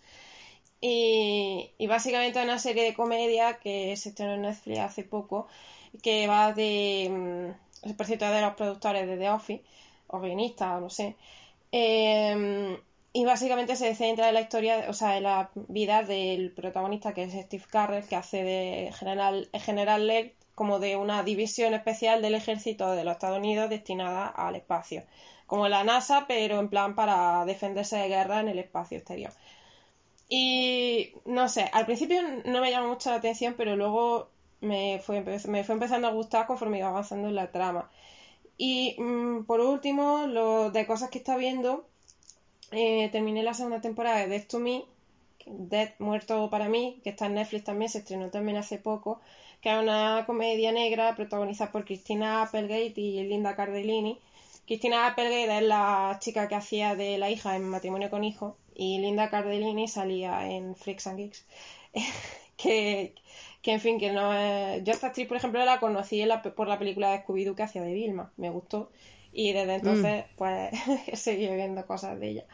Y, 0.79 1.71
básicamente 1.87 2.39
es 2.39 2.45
una 2.45 2.59
serie 2.59 2.83
de 2.83 2.93
comedia 2.93 3.57
que 3.57 3.97
se 3.97 4.09
estrenó 4.09 4.35
en 4.35 4.43
Netflix 4.43 4.79
hace 4.81 5.03
poco, 5.03 5.47
que 6.03 6.27
va 6.27 6.53
de, 6.53 7.55
mm, 7.85 7.93
por 7.93 8.05
cierto, 8.05 8.29
de 8.29 8.41
los 8.41 8.53
productores 8.53 9.07
de 9.07 9.17
The 9.17 9.29
Office, 9.31 9.63
o 10.07 10.19
guionistas, 10.19 10.77
o 10.77 10.81
no 10.81 10.89
sé. 10.91 11.15
Eh, 11.71 12.77
y 13.13 13.25
básicamente 13.25 13.75
se 13.75 13.93
centra 13.93 14.27
en 14.27 14.33
la 14.33 14.41
historia, 14.41 14.85
o 14.89 14.93
sea, 14.93 15.17
en 15.17 15.23
la 15.23 15.51
vida 15.55 16.01
del 16.01 16.51
protagonista 16.51 17.13
que 17.13 17.23
es 17.23 17.33
Steve 17.33 17.63
Carrell, 17.69 18.07
que 18.07 18.15
hace 18.15 18.43
de 18.43 18.91
general, 18.91 19.49
general 19.53 20.07
Led 20.07 20.31
como 20.55 20.79
de 20.79 20.95
una 20.95 21.23
división 21.23 21.75
especial 21.75 22.21
del 22.21 22.35
ejército 22.35 22.91
de 22.91 23.03
los 23.03 23.13
Estados 23.13 23.37
Unidos 23.37 23.69
destinada 23.69 24.27
al 24.27 24.55
espacio. 24.55 25.03
Como 25.45 25.67
la 25.67 25.83
NASA, 25.83 26.25
pero 26.27 26.59
en 26.59 26.69
plan 26.69 26.95
para 26.95 27.45
defenderse 27.45 27.97
de 27.97 28.07
guerra 28.07 28.39
en 28.39 28.49
el 28.49 28.59
espacio 28.59 28.97
exterior. 28.97 29.31
Y 30.29 31.13
no 31.25 31.49
sé, 31.49 31.69
al 31.73 31.85
principio 31.85 32.21
no 32.45 32.61
me 32.61 32.71
llamó 32.71 32.87
mucho 32.89 33.11
la 33.11 33.17
atención, 33.17 33.53
pero 33.55 33.75
luego 33.75 34.29
me 34.61 34.99
fue, 35.03 35.21
me 35.21 35.63
fue 35.63 35.73
empezando 35.73 36.07
a 36.07 36.11
gustar 36.11 36.47
conforme 36.47 36.79
iba 36.79 36.87
avanzando 36.87 37.27
en 37.27 37.35
la 37.35 37.51
trama. 37.51 37.91
Y 38.57 38.95
mm, 38.99 39.45
por 39.45 39.59
último, 39.59 40.25
lo 40.27 40.71
de 40.71 40.87
cosas 40.87 41.09
que 41.09 41.19
está 41.19 41.37
viendo, 41.37 41.87
eh, 42.73 43.09
terminé 43.11 43.43
la 43.43 43.53
segunda 43.53 43.81
temporada 43.81 44.19
de 44.19 44.27
Death 44.27 44.47
to 44.47 44.59
Me, 44.59 44.83
Dead 45.45 45.93
Muerto 45.99 46.49
para 46.49 46.69
mí, 46.69 46.99
que 47.03 47.11
está 47.11 47.27
en 47.27 47.35
Netflix 47.35 47.65
también, 47.65 47.89
se 47.89 47.99
estrenó 47.99 48.29
también 48.29 48.57
hace 48.57 48.77
poco, 48.77 49.21
que 49.61 49.71
es 49.71 49.77
una 49.77 50.23
comedia 50.25 50.71
negra 50.71 51.15
protagonizada 51.15 51.71
por 51.71 51.85
Christina 51.85 52.41
Applegate 52.41 52.93
y 52.95 53.23
Linda 53.23 53.55
Cardellini. 53.55 54.19
Christina 54.65 55.07
Applegate 55.07 55.57
es 55.57 55.63
la 55.63 56.17
chica 56.19 56.47
que 56.47 56.55
hacía 56.55 56.95
de 56.95 57.17
la 57.17 57.29
hija 57.29 57.55
en 57.55 57.69
Matrimonio 57.69 58.09
con 58.09 58.23
Hijo 58.23 58.57
y 58.75 58.99
Linda 58.99 59.29
Cardellini 59.29 59.87
salía 59.87 60.49
en 60.49 60.75
Freaks 60.75 61.07
and 61.07 61.17
Geeks. 61.17 61.45
que, 62.57 63.13
que, 63.61 63.71
en 63.73 63.79
fin, 63.79 63.99
que 63.99 64.11
no 64.11 64.33
es... 64.33 64.83
Yo 64.83 64.93
esta 64.93 65.07
actriz, 65.07 65.27
por 65.27 65.37
ejemplo, 65.37 65.63
la 65.65 65.79
conocí 65.79 66.23
por 66.55 66.67
la 66.67 66.79
película 66.79 67.11
de 67.11 67.23
Scooby-Doo 67.23 67.55
que 67.55 67.63
hacía 67.63 67.81
de 67.81 67.93
Vilma, 67.93 68.31
me 68.37 68.49
gustó. 68.49 68.89
Y 69.33 69.51
desde 69.51 69.75
entonces, 69.75 70.25
mm. 70.25 70.35
pues, 70.35 70.71
he 71.07 71.15
seguido 71.15 71.55
viendo 71.55 71.85
cosas 71.85 72.19
de 72.19 72.29
ella. 72.29 72.45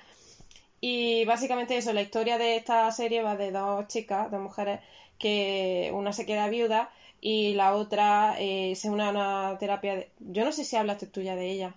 Y 0.81 1.25
básicamente 1.25 1.77
eso, 1.77 1.91
la 1.91 2.01
historia 2.01 2.37
de 2.37 2.55
esta 2.55 2.89
serie 2.91 3.21
va 3.21 3.35
de 3.35 3.51
dos 3.51 3.87
chicas, 3.87 4.31
dos 4.31 4.41
mujeres, 4.41 4.79
que 5.17 5.91
una 5.93 6.13
se 6.13 6.25
queda 6.25 6.47
viuda 6.47 6.89
y 7.21 7.53
la 7.53 7.75
otra 7.75 8.35
eh, 8.39 8.73
se 8.75 8.89
une 8.89 9.03
a 9.03 9.09
una 9.09 9.57
terapia 9.59 9.95
de... 9.95 10.09
Yo 10.19 10.45
no 10.45 10.53
sé 10.53 10.63
si 10.63 10.77
hablaste 10.77 11.07
tú 11.07 11.21
ya 11.21 11.35
de 11.35 11.51
ella. 11.51 11.75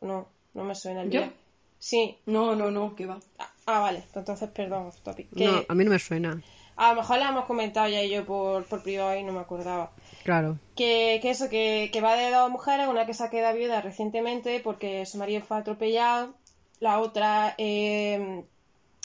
No, 0.00 0.26
no 0.54 0.64
me 0.64 0.74
suena 0.74 1.02
el 1.02 1.10
¿Yo? 1.10 1.20
día. 1.20 1.32
Sí. 1.78 2.18
No, 2.26 2.56
no, 2.56 2.70
no, 2.72 2.96
que 2.96 3.06
va. 3.06 3.20
Ah, 3.38 3.52
ah, 3.66 3.78
vale, 3.78 4.00
pues 4.12 4.16
entonces 4.16 4.50
perdón, 4.50 4.90
topic. 5.04 5.28
Que... 5.36 5.44
No, 5.44 5.62
a 5.68 5.74
mí 5.74 5.84
no 5.84 5.90
me 5.90 5.98
suena. 6.00 6.42
A 6.76 6.90
lo 6.90 7.00
mejor 7.00 7.18
la 7.18 7.28
hemos 7.28 7.44
comentado 7.44 7.88
ya 7.88 8.02
y 8.02 8.10
yo 8.10 8.24
por, 8.24 8.64
por 8.64 8.82
privado 8.82 9.16
y 9.16 9.22
no 9.22 9.32
me 9.32 9.40
acordaba. 9.40 9.92
Claro. 10.24 10.58
Que, 10.74 11.20
que 11.22 11.30
eso, 11.30 11.48
que, 11.48 11.90
que 11.92 12.00
va 12.00 12.16
de 12.16 12.30
dos 12.30 12.50
mujeres, 12.50 12.88
una 12.88 13.06
que 13.06 13.14
se 13.14 13.24
ha 13.24 13.30
quedado 13.30 13.56
viuda 13.56 13.80
recientemente 13.80 14.60
porque 14.60 15.06
su 15.06 15.18
marido 15.18 15.42
fue 15.42 15.58
atropellado 15.58 16.34
la 16.80 17.00
otra 17.00 17.54
eh, 17.58 18.44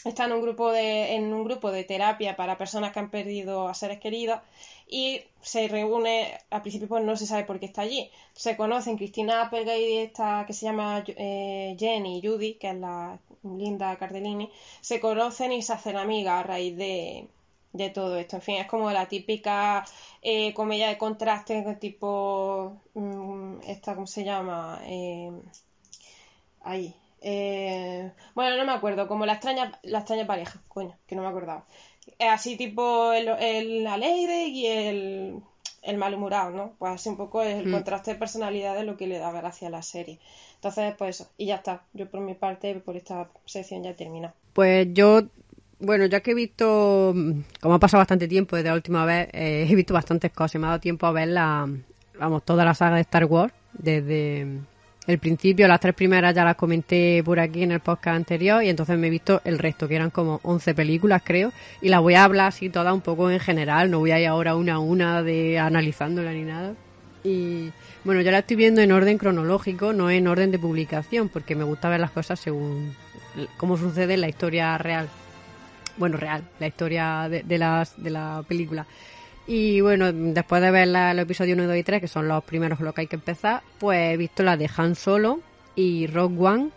está 0.03 0.25
en 0.25 0.33
un 0.33 0.41
grupo 0.41 0.71
de 0.71 1.15
en 1.15 1.33
un 1.33 1.43
grupo 1.43 1.71
de 1.71 1.83
terapia 1.83 2.35
para 2.35 2.57
personas 2.57 2.91
que 2.91 2.99
han 2.99 3.09
perdido 3.09 3.67
a 3.67 3.73
seres 3.73 3.99
queridos 3.99 4.39
y 4.87 5.21
se 5.41 5.67
reúne 5.67 6.37
al 6.49 6.61
principio 6.61 6.87
pues 6.87 7.03
no 7.03 7.15
se 7.15 7.27
sabe 7.27 7.43
por 7.45 7.59
qué 7.59 7.67
está 7.67 7.81
allí 7.83 8.11
se 8.33 8.57
conocen 8.57 8.97
Cristina 8.97 9.43
Applegate 9.43 9.81
y 9.81 9.97
esta 9.97 10.45
que 10.45 10.53
se 10.53 10.65
llama 10.65 11.03
eh, 11.07 11.75
Jenny 11.79 12.19
y 12.19 12.27
Judy 12.27 12.55
que 12.55 12.69
es 12.69 12.75
la 12.75 13.19
Linda 13.43 13.95
Cardellini 13.97 14.51
se 14.81 14.99
conocen 14.99 15.51
y 15.53 15.61
se 15.61 15.73
hacen 15.73 15.95
amigas 15.95 16.41
a 16.41 16.43
raíz 16.43 16.75
de, 16.75 17.27
de 17.73 17.89
todo 17.89 18.17
esto 18.17 18.37
en 18.37 18.41
fin 18.41 18.55
es 18.55 18.67
como 18.67 18.91
la 18.91 19.07
típica 19.07 19.85
eh, 20.21 20.53
comedia 20.53 20.89
de 20.89 20.97
contraste 20.97 21.77
tipo 21.79 22.77
mm, 22.93 23.61
esta 23.67 23.95
cómo 23.95 24.07
se 24.07 24.23
llama 24.23 24.81
eh, 24.85 25.31
ahí 26.63 26.95
eh, 27.21 28.11
bueno, 28.33 28.57
no 28.57 28.65
me 28.65 28.71
acuerdo, 28.71 29.07
como 29.07 29.25
la 29.25 29.33
extraña, 29.33 29.77
la 29.83 29.99
extraña 29.99 30.25
pareja, 30.25 30.61
coño, 30.67 30.95
que 31.07 31.15
no 31.15 31.21
me 31.21 31.27
acordaba. 31.27 31.65
Así 32.19 32.55
tipo 32.57 33.11
el, 33.13 33.27
el 33.27 33.87
alegre 33.87 34.47
y 34.47 34.65
el, 34.67 35.41
el 35.83 35.97
malhumorado, 35.97 36.51
¿no? 36.51 36.73
Pues 36.79 36.93
así 36.93 37.09
un 37.09 37.17
poco 37.17 37.41
es 37.41 37.57
el 37.57 37.67
mm. 37.67 37.71
contraste 37.71 38.13
de 38.13 38.19
personalidades 38.19 38.85
lo 38.85 38.97
que 38.97 39.07
le 39.07 39.19
da 39.19 39.31
gracia 39.31 39.67
a 39.67 39.71
la 39.71 39.81
serie. 39.81 40.19
Entonces, 40.55 40.93
pues 40.97 41.21
eso, 41.21 41.29
y 41.37 41.47
ya 41.47 41.55
está. 41.55 41.83
Yo 41.93 42.09
por 42.09 42.21
mi 42.21 42.33
parte, 42.33 42.75
por 42.75 42.97
esta 42.97 43.29
sección 43.45 43.83
ya 43.83 43.95
termina. 43.95 44.33
Pues 44.53 44.87
yo, 44.91 45.21
bueno, 45.79 46.05
ya 46.05 46.19
que 46.19 46.31
he 46.31 46.35
visto, 46.35 47.15
como 47.61 47.75
ha 47.75 47.79
pasado 47.79 48.01
bastante 48.01 48.27
tiempo 48.27 48.55
desde 48.55 48.69
la 48.69 48.75
última 48.75 49.05
vez, 49.05 49.29
eh, 49.33 49.67
he 49.69 49.75
visto 49.75 49.93
bastantes 49.93 50.31
cosas. 50.31 50.59
Me 50.59 50.67
ha 50.67 50.71
dado 50.71 50.79
tiempo 50.79 51.07
a 51.07 51.11
ver 51.11 51.29
la, 51.29 51.67
vamos, 52.19 52.43
toda 52.43 52.65
la 52.65 52.73
saga 52.73 52.95
de 52.95 53.01
Star 53.01 53.25
Wars, 53.25 53.53
desde 53.73 54.45
el 55.07 55.17
principio, 55.17 55.67
las 55.67 55.79
tres 55.79 55.95
primeras 55.95 56.35
ya 56.35 56.43
las 56.43 56.55
comenté 56.55 57.23
por 57.23 57.39
aquí 57.39 57.63
en 57.63 57.71
el 57.71 57.79
podcast 57.79 58.15
anterior 58.15 58.63
y 58.63 58.69
entonces 58.69 58.97
me 58.97 59.07
he 59.07 59.09
visto 59.09 59.41
el 59.43 59.57
resto, 59.57 59.87
que 59.87 59.95
eran 59.95 60.11
como 60.11 60.39
11 60.43 60.75
películas 60.75 61.23
creo, 61.25 61.51
y 61.81 61.89
las 61.89 62.01
voy 62.01 62.13
a 62.13 62.23
hablar 62.23 62.49
así 62.49 62.69
todas 62.69 62.93
un 62.93 63.01
poco 63.01 63.31
en 63.31 63.39
general, 63.39 63.89
no 63.89 63.99
voy 63.99 64.11
a 64.11 64.19
ir 64.19 64.27
ahora 64.27 64.55
una 64.55 64.75
a 64.75 64.79
una 64.79 65.23
de 65.23 65.57
analizándola 65.57 66.31
ni 66.33 66.43
nada. 66.43 66.75
Y 67.23 67.71
bueno, 68.03 68.21
yo 68.21 68.31
la 68.31 68.39
estoy 68.39 68.55
viendo 68.55 68.81
en 68.81 68.91
orden 68.91 69.17
cronológico, 69.17 69.93
no 69.93 70.11
en 70.11 70.27
orden 70.27 70.51
de 70.51 70.59
publicación, 70.59 71.27
porque 71.27 71.55
me 71.55 71.63
gusta 71.63 71.89
ver 71.89 71.99
las 71.99 72.11
cosas 72.11 72.39
según 72.39 72.95
cómo 73.57 73.77
sucede 73.77 74.13
en 74.13 74.21
la 74.21 74.29
historia 74.29 74.77
real. 74.77 75.09
Bueno, 75.99 76.17
real, 76.17 76.43
la 76.59 76.67
historia 76.67 77.27
de, 77.29 77.43
de, 77.43 77.57
las, 77.59 78.01
de 78.01 78.09
la 78.09 78.43
película. 78.47 78.87
Y 79.45 79.81
bueno, 79.81 80.11
después 80.11 80.61
de 80.61 80.71
ver 80.71 80.87
la, 80.87 81.13
los 81.13 81.23
episodios 81.23 81.57
1, 81.57 81.67
2 81.67 81.77
y 81.77 81.83
3, 81.83 82.01
que 82.01 82.07
son 82.07 82.27
los 82.27 82.43
primeros 82.43 82.77
con 82.77 82.85
los 82.85 82.95
que 82.95 83.01
hay 83.01 83.07
que 83.07 83.17
empezar, 83.17 83.61
pues 83.77 84.13
he 84.13 84.17
visto 84.17 84.41
la 84.41 84.55
de 84.57 84.69
Han 84.77 84.95
Solo 84.95 85.41
y 85.75 86.07
Rogue 86.07 86.37
One, 86.39 86.69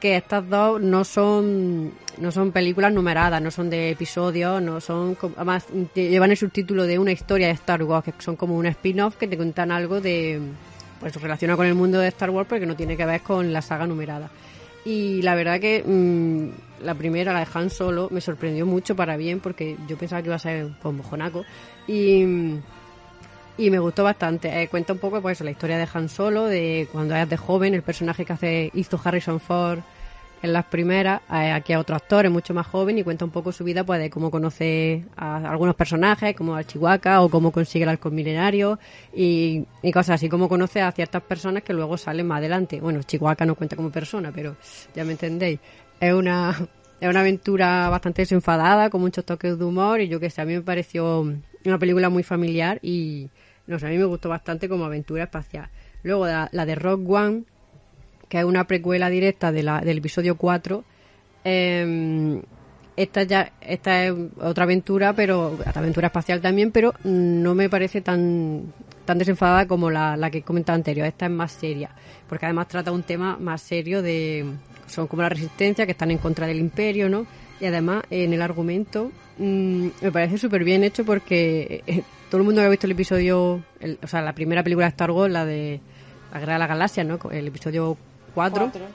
que 0.00 0.16
estas 0.16 0.48
dos 0.48 0.80
no 0.80 1.04
son 1.04 1.92
no 2.18 2.32
son 2.32 2.52
películas 2.52 2.92
numeradas, 2.92 3.40
no 3.42 3.50
son 3.50 3.70
de 3.70 3.90
episodios, 3.90 4.62
no 4.62 4.80
son 4.80 5.16
además 5.36 5.66
llevan 5.94 6.30
el 6.30 6.36
subtítulo 6.36 6.84
de 6.84 6.98
una 6.98 7.12
historia 7.12 7.48
de 7.48 7.52
Star 7.52 7.82
Wars, 7.82 8.04
que 8.04 8.12
son 8.18 8.36
como 8.36 8.56
un 8.56 8.66
spin-off 8.66 9.16
que 9.16 9.28
te 9.28 9.36
cuentan 9.36 9.70
algo 9.70 10.00
de 10.00 10.40
pues 11.00 11.14
relacionado 11.20 11.58
con 11.58 11.66
el 11.66 11.74
mundo 11.74 11.98
de 11.98 12.08
Star 12.08 12.30
Wars, 12.30 12.46
pero 12.48 12.60
que 12.60 12.66
no 12.66 12.76
tiene 12.76 12.96
que 12.96 13.04
ver 13.04 13.20
con 13.20 13.52
la 13.52 13.62
saga 13.62 13.86
numerada. 13.86 14.30
Y 14.86 15.20
la 15.22 15.34
verdad 15.34 15.58
que 15.58 15.82
mmm, 15.84 16.84
la 16.84 16.94
primera, 16.94 17.32
la 17.32 17.40
de 17.40 17.48
Han 17.52 17.70
Solo, 17.70 18.08
me 18.12 18.20
sorprendió 18.20 18.64
mucho 18.66 18.94
para 18.94 19.16
bien 19.16 19.40
porque 19.40 19.76
yo 19.88 19.98
pensaba 19.98 20.22
que 20.22 20.28
iba 20.28 20.36
a 20.36 20.38
ser 20.38 20.68
pues, 20.80 20.94
mojonaco. 20.94 21.44
Y, 21.88 22.22
y 23.58 23.70
me 23.70 23.80
gustó 23.80 24.04
bastante. 24.04 24.62
Eh, 24.62 24.68
cuenta 24.68 24.92
un 24.92 25.00
poco 25.00 25.20
pues 25.20 25.40
la 25.40 25.50
historia 25.50 25.76
de 25.76 25.88
Han 25.92 26.08
Solo, 26.08 26.44
de 26.44 26.88
cuando 26.92 27.16
es 27.16 27.28
de 27.28 27.36
joven, 27.36 27.74
el 27.74 27.82
personaje 27.82 28.24
que 28.24 28.32
hace 28.32 28.70
hizo 28.74 29.00
Harrison 29.02 29.40
Ford 29.40 29.80
en 30.46 30.52
las 30.52 30.64
primeras, 30.64 31.20
eh, 31.30 31.52
aquí 31.52 31.72
a 31.72 31.80
otro 31.80 31.96
actor, 31.96 32.24
es 32.24 32.32
mucho 32.32 32.54
más 32.54 32.66
joven 32.66 32.98
y 32.98 33.04
cuenta 33.04 33.24
un 33.24 33.30
poco 33.30 33.52
su 33.52 33.64
vida 33.64 33.84
pues 33.84 34.00
de 34.00 34.08
cómo 34.08 34.30
conoce 34.30 35.04
a 35.16 35.36
algunos 35.36 35.74
personajes, 35.74 36.34
como 36.34 36.54
al 36.54 36.66
Chihuahua 36.66 37.20
o 37.20 37.28
cómo 37.28 37.52
consigue 37.52 37.82
el 37.82 37.90
halcón 37.90 38.14
milenario 38.14 38.78
y, 39.12 39.64
cosas 39.92 40.16
así, 40.16 40.28
como 40.28 40.48
conoce 40.48 40.80
a 40.80 40.90
ciertas 40.92 41.22
personas 41.22 41.62
que 41.62 41.72
luego 41.72 41.96
salen 41.98 42.26
más 42.26 42.38
adelante. 42.38 42.80
Bueno, 42.80 43.02
Chihuahua 43.02 43.44
no 43.46 43.54
cuenta 43.54 43.76
como 43.76 43.90
persona, 43.90 44.32
pero 44.34 44.56
ya 44.94 45.04
me 45.04 45.12
entendéis. 45.12 45.60
Es 46.00 46.12
una, 46.12 46.56
es 47.00 47.08
una 47.08 47.20
aventura 47.20 47.88
bastante 47.88 48.22
desenfadada, 48.22 48.88
con 48.90 49.00
muchos 49.00 49.24
toques 49.24 49.58
de 49.58 49.64
humor 49.64 50.00
y 50.00 50.08
yo 50.08 50.20
que 50.20 50.30
sé, 50.30 50.42
a 50.42 50.44
mí 50.44 50.54
me 50.54 50.62
pareció 50.62 51.20
una 51.64 51.78
película 51.78 52.08
muy 52.08 52.22
familiar 52.22 52.78
y 52.82 53.28
no 53.66 53.78
sé, 53.78 53.86
a 53.86 53.90
mí 53.90 53.98
me 53.98 54.04
gustó 54.04 54.28
bastante 54.28 54.68
como 54.68 54.84
aventura 54.84 55.24
espacial. 55.24 55.68
Luego 56.02 56.26
la, 56.26 56.48
la 56.52 56.64
de 56.66 56.76
Rock 56.76 57.08
One, 57.10 57.44
que 58.28 58.38
es 58.38 58.44
una 58.44 58.66
precuela 58.66 59.08
directa 59.10 59.52
de 59.52 59.62
la, 59.62 59.80
del 59.80 59.98
episodio 59.98 60.36
4. 60.36 60.84
Eh, 61.44 62.42
esta 62.96 63.22
ya 63.24 63.52
esta 63.60 64.04
es 64.04 64.14
otra 64.40 64.64
aventura, 64.64 65.12
pero 65.12 65.48
otra 65.48 65.80
aventura 65.80 66.06
espacial 66.06 66.40
también, 66.40 66.72
pero 66.72 66.94
no 67.04 67.54
me 67.54 67.68
parece 67.68 68.00
tan 68.00 68.72
tan 69.04 69.18
desenfadada 69.18 69.66
como 69.66 69.90
la, 69.90 70.16
la 70.16 70.30
que 70.30 70.38
he 70.38 70.42
comentado 70.42 70.76
anterior. 70.76 71.06
Esta 71.06 71.26
es 71.26 71.32
más 71.32 71.52
seria, 71.52 71.90
porque 72.28 72.46
además 72.46 72.68
trata 72.68 72.90
un 72.92 73.02
tema 73.02 73.36
más 73.38 73.60
serio 73.60 74.02
de 74.02 74.46
son 74.86 75.06
como 75.06 75.22
la 75.22 75.28
resistencia 75.28 75.84
que 75.84 75.92
están 75.92 76.10
en 76.10 76.18
contra 76.18 76.46
del 76.46 76.58
imperio, 76.58 77.08
¿no? 77.08 77.26
Y 77.60 77.66
además 77.66 78.04
en 78.10 78.32
el 78.32 78.42
argumento 78.42 79.12
mmm, 79.38 79.88
me 80.00 80.12
parece 80.12 80.38
súper 80.38 80.64
bien 80.64 80.84
hecho 80.84 81.04
porque 81.04 81.82
eh, 81.86 82.02
todo 82.30 82.40
el 82.40 82.44
mundo 82.44 82.60
que 82.60 82.66
ha 82.66 82.70
visto 82.70 82.86
el 82.86 82.92
episodio, 82.92 83.62
o 84.02 84.06
sea, 84.06 84.22
la 84.22 84.34
primera 84.34 84.62
película 84.62 84.86
de 84.86 84.90
Star 84.90 85.10
Wars, 85.10 85.32
la 85.32 85.44
de 85.44 85.80
la 86.32 86.40
Guerra 86.40 86.54
de 86.54 86.58
la 86.58 86.66
Galaxia, 86.66 87.04
¿no? 87.04 87.18
El 87.30 87.46
episodio 87.46 87.96
4. 88.36 88.70
Cuatro. 88.70 88.86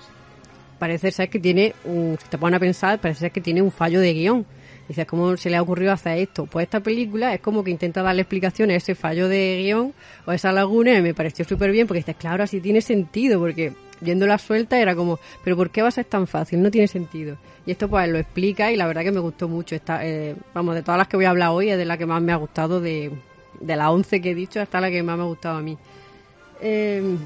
Parece 0.78 1.12
ser 1.12 1.30
que 1.30 1.40
tiene, 1.40 1.74
un, 1.84 2.16
si 2.22 2.30
te 2.30 2.38
ponen 2.38 2.56
a 2.56 2.60
pensar, 2.60 3.00
parece 3.02 3.22
ser 3.22 3.32
que 3.32 3.42
tiene 3.42 3.62
un 3.62 3.72
fallo 3.72 4.00
de 4.00 4.14
guion. 4.14 4.46
Dices, 4.88 5.06
¿cómo 5.06 5.36
se 5.36 5.50
le 5.50 5.58
ha 5.58 5.62
ocurrido 5.62 5.92
hacer 5.92 6.20
esto? 6.20 6.46
Pues 6.46 6.66
esta 6.66 6.80
película 6.80 7.34
es 7.34 7.42
como 7.42 7.64
que 7.64 7.72
intenta 7.72 8.04
darle 8.04 8.22
explicaciones 8.22 8.76
a 8.76 8.78
ese 8.78 8.96
fallo 8.96 9.28
de 9.28 9.62
guion 9.64 9.94
o 10.26 10.32
a 10.32 10.36
esa 10.36 10.52
laguna 10.52 10.96
y 10.96 11.02
me 11.02 11.14
pareció 11.14 11.44
súper 11.46 11.72
bien 11.72 11.88
porque 11.88 12.00
dices, 12.00 12.16
claro, 12.18 12.44
así 12.44 12.62
tiene 12.62 12.82
sentido, 12.82 13.40
porque 13.40 13.74
viéndola 14.00 14.38
suelta 14.38 14.80
era 14.80 14.96
como, 14.96 15.20
pero 15.44 15.56
¿por 15.56 15.72
qué 15.72 15.82
va 15.82 15.88
a 15.88 15.92
ser 15.92 16.06
tan 16.06 16.28
fácil? 16.28 16.62
No 16.62 16.70
tiene 16.70 16.88
sentido. 16.88 17.38
Y 17.66 17.72
esto 17.72 17.88
pues 17.88 18.08
lo 18.10 18.20
explica 18.20 18.72
y 18.72 18.76
la 18.76 18.86
verdad 18.86 19.04
que 19.04 19.12
me 19.12 19.20
gustó 19.20 19.48
mucho. 19.48 19.76
Esta, 19.76 20.06
eh, 20.06 20.36
vamos, 20.54 20.76
de 20.76 20.84
todas 20.84 21.00
las 21.00 21.08
que 21.08 21.18
voy 21.18 21.26
a 21.26 21.32
hablar 21.32 21.50
hoy 21.50 21.70
es 21.70 21.78
de 21.78 21.86
la 21.86 21.98
que 21.98 22.06
más 22.06 22.22
me 22.22 22.32
ha 22.32 22.38
gustado, 22.38 22.80
de, 22.80 23.12
de 23.60 23.76
las 23.76 23.88
11 23.88 24.22
que 24.22 24.32
he 24.32 24.36
dicho, 24.36 24.62
hasta 24.62 24.82
la 24.82 24.90
que 24.90 25.02
más 25.02 25.18
me 25.18 25.24
ha 25.24 25.28
gustado 25.28 25.58
a 25.58 25.62
mí. 25.62 25.78
Eh, 26.60 27.18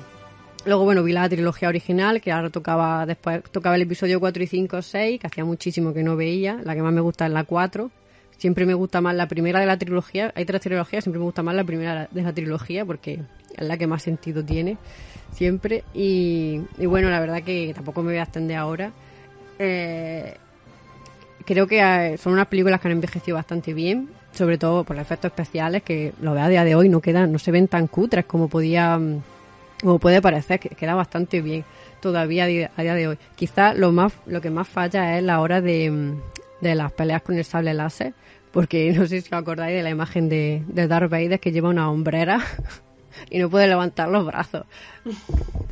Luego, 0.65 0.83
bueno, 0.83 1.03
vi 1.03 1.13
la 1.13 1.29
trilogía 1.29 1.69
original, 1.69 2.19
que 2.21 2.31
ahora 2.31 2.49
tocaba 2.49 3.05
después, 3.05 3.43
tocaba 3.51 3.75
el 3.75 3.83
episodio 3.83 4.19
4 4.19 4.43
y 4.43 4.47
5, 4.47 4.81
6, 4.81 5.19
que 5.19 5.27
hacía 5.27 5.45
muchísimo 5.45 5.93
que 5.93 6.01
no 6.01 6.15
veía. 6.15 6.59
La 6.63 6.73
que 6.73 6.81
más 6.81 6.91
me 6.91 7.01
gusta 7.01 7.27
es 7.27 7.31
la 7.31 7.43
4. 7.43 7.91
Siempre 8.37 8.65
me 8.65 8.73
gusta 8.73 8.99
más 8.99 9.15
la 9.15 9.27
primera 9.27 9.59
de 9.59 9.67
la 9.67 9.77
trilogía. 9.77 10.33
Hay 10.35 10.43
tres 10.43 10.61
trilogías, 10.61 11.03
siempre 11.03 11.19
me 11.19 11.25
gusta 11.25 11.43
más 11.43 11.53
la 11.53 11.63
primera 11.63 12.07
de 12.09 12.21
la 12.23 12.33
trilogía 12.33 12.83
porque 12.83 13.19
es 13.55 13.67
la 13.67 13.77
que 13.77 13.85
más 13.85 14.01
sentido 14.01 14.43
tiene, 14.43 14.77
siempre. 15.31 15.83
Y, 15.93 16.61
bueno, 16.79 17.11
la 17.11 17.19
verdad 17.19 17.43
que 17.43 17.71
tampoco 17.75 18.01
me 18.01 18.09
voy 18.09 18.17
a 18.17 18.23
extender 18.23 18.57
ahora. 18.57 18.91
Eh, 19.59 20.33
creo 21.45 21.67
que 21.67 21.79
eh, 21.79 22.17
son 22.17 22.33
unas 22.33 22.47
películas 22.47 22.81
que 22.81 22.87
han 22.87 22.93
envejecido 22.93 23.35
bastante 23.35 23.75
bien, 23.75 24.09
sobre 24.31 24.57
todo 24.57 24.83
por 24.83 24.95
los 24.95 25.05
efectos 25.05 25.29
especiales, 25.29 25.83
que 25.83 26.11
lo 26.21 26.33
veo 26.33 26.43
a 26.43 26.49
día 26.49 26.63
de 26.63 26.73
hoy 26.73 26.89
no 26.89 27.01
quedan, 27.01 27.31
no 27.31 27.37
se 27.37 27.51
ven 27.51 27.67
tan 27.67 27.85
cutres 27.85 28.25
como 28.25 28.49
podía 28.49 28.99
como 29.81 29.99
puede 29.99 30.21
parecer, 30.21 30.59
que 30.59 30.69
queda 30.69 30.95
bastante 30.95 31.41
bien 31.41 31.65
todavía 32.01 32.43
a 32.43 32.47
día, 32.47 32.93
de 32.95 33.07
hoy. 33.07 33.17
Quizá 33.35 33.73
lo 33.73 33.91
más 33.91 34.13
lo 34.25 34.41
que 34.41 34.49
más 34.49 34.67
falla 34.67 35.17
es 35.17 35.23
la 35.23 35.41
hora 35.41 35.61
de, 35.61 36.15
de 36.61 36.75
las 36.75 36.91
peleas 36.91 37.21
con 37.21 37.37
el 37.37 37.45
sable 37.45 37.73
láser, 37.73 38.13
porque 38.51 38.91
no 38.93 39.05
sé 39.07 39.21
si 39.21 39.27
os 39.27 39.33
acordáis 39.33 39.75
de 39.75 39.83
la 39.83 39.89
imagen 39.89 40.29
de, 40.29 40.63
de 40.67 40.87
Darth 40.87 41.09
Vader 41.09 41.39
que 41.39 41.51
lleva 41.51 41.69
una 41.69 41.89
hombrera 41.89 42.41
y 43.29 43.39
no 43.39 43.49
puede 43.49 43.67
levantar 43.67 44.09
los 44.09 44.25
brazos. 44.25 44.65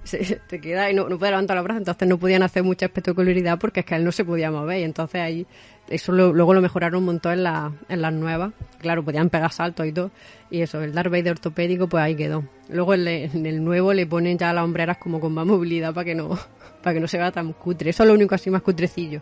Se, 0.03 0.41
te 0.47 0.59
queda 0.59 0.91
y 0.91 0.93
no, 0.93 1.07
no 1.07 1.17
puede 1.17 1.31
levantar 1.31 1.55
los 1.55 1.63
brazos, 1.63 1.81
entonces 1.81 2.07
no 2.07 2.17
podían 2.17 2.43
hacer 2.43 2.63
mucha 2.63 2.87
espectacularidad 2.87 3.57
porque 3.59 3.81
es 3.81 3.85
que 3.85 3.95
él 3.95 4.03
no 4.03 4.11
se 4.11 4.25
podía 4.25 4.51
mover 4.51 4.79
y 4.79 4.83
entonces 4.83 5.21
ahí 5.21 5.47
eso 5.93 6.11
lo, 6.11 6.33
luego 6.33 6.53
lo 6.53 6.61
mejoraron 6.61 6.99
un 6.99 7.05
montón 7.05 7.33
en, 7.33 7.43
la, 7.43 7.71
en 7.89 8.01
las 8.01 8.13
nuevas. 8.13 8.53
Claro, 8.79 9.03
podían 9.03 9.29
pegar 9.29 9.51
saltos 9.51 9.85
y 9.85 9.91
todo. 9.91 10.11
Y 10.51 10.61
eso, 10.61 10.81
el 10.81 10.93
Darth 10.93 11.09
Vader 11.11 11.31
ortopédico, 11.31 11.87
pues 11.87 12.03
ahí 12.03 12.15
quedó. 12.15 12.43
Luego 12.69 12.93
en, 12.93 13.07
el 13.45 13.63
nuevo 13.63 13.93
le 13.93 14.05
ponen 14.05 14.37
ya 14.37 14.53
las 14.53 14.63
hombreras 14.63 14.97
como 14.97 15.19
con 15.19 15.33
más 15.33 15.45
movilidad 15.45 15.93
para 15.93 16.05
que 16.05 16.15
no 16.15 16.37
para 16.83 16.93
que 16.93 16.99
no 16.99 17.07
se 17.07 17.17
vea 17.17 17.31
tan 17.31 17.53
cutre. 17.53 17.89
Eso 17.91 18.03
es 18.03 18.07
lo 18.07 18.13
único 18.15 18.35
así 18.35 18.49
más 18.49 18.61
cutrecillo. 18.61 19.21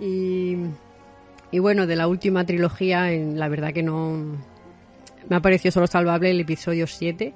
Y, 0.00 0.56
y 1.50 1.58
bueno, 1.58 1.86
de 1.86 1.96
la 1.96 2.08
última 2.08 2.44
trilogía, 2.44 3.12
en- 3.12 3.38
la 3.38 3.48
verdad 3.48 3.72
que 3.72 3.82
no... 3.82 4.36
Me 5.28 5.36
ha 5.36 5.40
parecido 5.40 5.72
solo 5.72 5.86
salvable 5.86 6.30
el 6.30 6.40
episodio 6.40 6.86
7. 6.86 7.32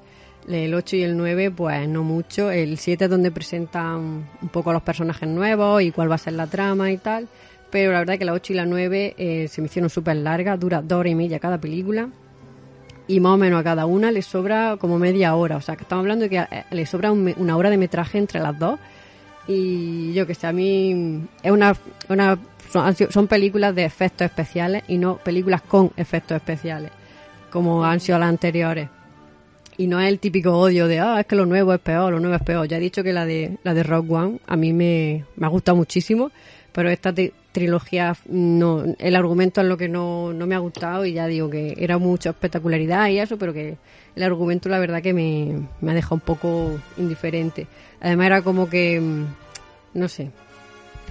El 0.48 0.74
8 0.74 0.96
y 0.96 1.02
el 1.02 1.16
9, 1.16 1.50
pues 1.50 1.88
no 1.88 2.02
mucho. 2.02 2.50
El 2.50 2.78
7 2.78 3.04
es 3.04 3.10
donde 3.10 3.30
presentan 3.30 4.28
un 4.40 4.48
poco 4.50 4.70
a 4.70 4.72
los 4.72 4.82
personajes 4.82 5.28
nuevos 5.28 5.82
y 5.82 5.90
cuál 5.90 6.10
va 6.10 6.14
a 6.14 6.18
ser 6.18 6.32
la 6.34 6.46
trama 6.46 6.90
y 6.92 6.96
tal. 6.98 7.28
Pero 7.70 7.92
la 7.92 8.00
verdad 8.00 8.18
que 8.18 8.24
la 8.24 8.32
8 8.32 8.52
y 8.52 8.56
la 8.56 8.66
9 8.66 9.14
eh, 9.16 9.48
se 9.48 9.60
me 9.60 9.66
hicieron 9.66 9.90
súper 9.90 10.16
largas, 10.16 10.58
dura 10.58 10.82
dos 10.82 11.00
horas 11.00 11.12
y 11.12 11.14
media 11.14 11.38
cada 11.38 11.60
película. 11.60 12.08
Y 13.06 13.20
más 13.20 13.32
o 13.32 13.36
menos 13.36 13.60
a 13.60 13.64
cada 13.64 13.86
una 13.86 14.10
le 14.10 14.22
sobra 14.22 14.76
como 14.78 14.98
media 14.98 15.34
hora. 15.34 15.56
O 15.56 15.60
sea, 15.60 15.76
que 15.76 15.82
estamos 15.82 16.02
hablando 16.02 16.24
de 16.24 16.30
que 16.30 16.38
eh, 16.38 16.64
le 16.70 16.86
sobra 16.86 17.12
una 17.12 17.56
hora 17.56 17.70
de 17.70 17.76
metraje 17.76 18.18
entre 18.18 18.40
las 18.40 18.58
dos. 18.58 18.78
Y 19.46 20.12
yo 20.12 20.26
que 20.26 20.34
sé, 20.34 20.46
a 20.46 20.52
mí 20.52 21.26
es 21.42 21.50
una, 21.50 21.74
una 22.08 22.38
son, 22.70 22.94
son 22.94 23.26
películas 23.26 23.74
de 23.74 23.84
efectos 23.84 24.26
especiales 24.26 24.84
y 24.86 24.96
no 24.98 25.16
películas 25.16 25.62
con 25.62 25.90
efectos 25.96 26.36
especiales, 26.36 26.92
como 27.50 27.84
han 27.84 28.00
sido 28.00 28.18
las 28.18 28.28
anteriores. 28.28 28.88
Y 29.76 29.86
no 29.86 29.98
es 29.98 30.08
el 30.08 30.18
típico 30.18 30.52
odio 30.52 30.86
de, 30.86 31.00
ah, 31.00 31.20
es 31.20 31.26
que 31.26 31.36
lo 31.36 31.46
nuevo 31.46 31.72
es 31.72 31.80
peor, 31.80 32.12
lo 32.12 32.20
nuevo 32.20 32.36
es 32.36 32.42
peor. 32.42 32.68
Ya 32.68 32.76
he 32.76 32.80
dicho 32.80 33.02
que 33.02 33.12
la 33.12 33.24
de, 33.24 33.58
la 33.64 33.74
de 33.74 33.82
Rock 33.82 34.10
One 34.10 34.38
a 34.46 34.56
mí 34.56 34.72
me, 34.72 35.24
me 35.36 35.46
ha 35.46 35.48
gustado 35.48 35.74
muchísimo, 35.76 36.30
pero 36.72 36.90
esta 36.90 37.12
trilogía, 37.52 38.16
no, 38.26 38.84
el 38.98 39.16
argumento 39.16 39.60
es 39.60 39.66
lo 39.66 39.76
que 39.76 39.88
no, 39.88 40.32
no 40.32 40.46
me 40.46 40.54
ha 40.54 40.58
gustado 40.58 41.04
y 41.04 41.12
ya 41.12 41.26
digo 41.26 41.50
que 41.50 41.74
era 41.78 41.98
mucha 41.98 42.30
espectacularidad 42.30 43.08
y 43.08 43.18
eso, 43.18 43.38
pero 43.38 43.52
que 43.52 43.76
el 44.14 44.22
argumento 44.22 44.68
la 44.68 44.78
verdad 44.78 45.02
que 45.02 45.12
me, 45.12 45.68
me 45.80 45.90
ha 45.90 45.94
dejado 45.94 46.16
un 46.16 46.20
poco 46.20 46.78
indiferente. 46.96 47.66
Además 48.00 48.26
era 48.26 48.42
como 48.42 48.68
que, 48.68 49.00
mm, 49.00 49.24
no 49.94 50.08
sé, 50.08 50.30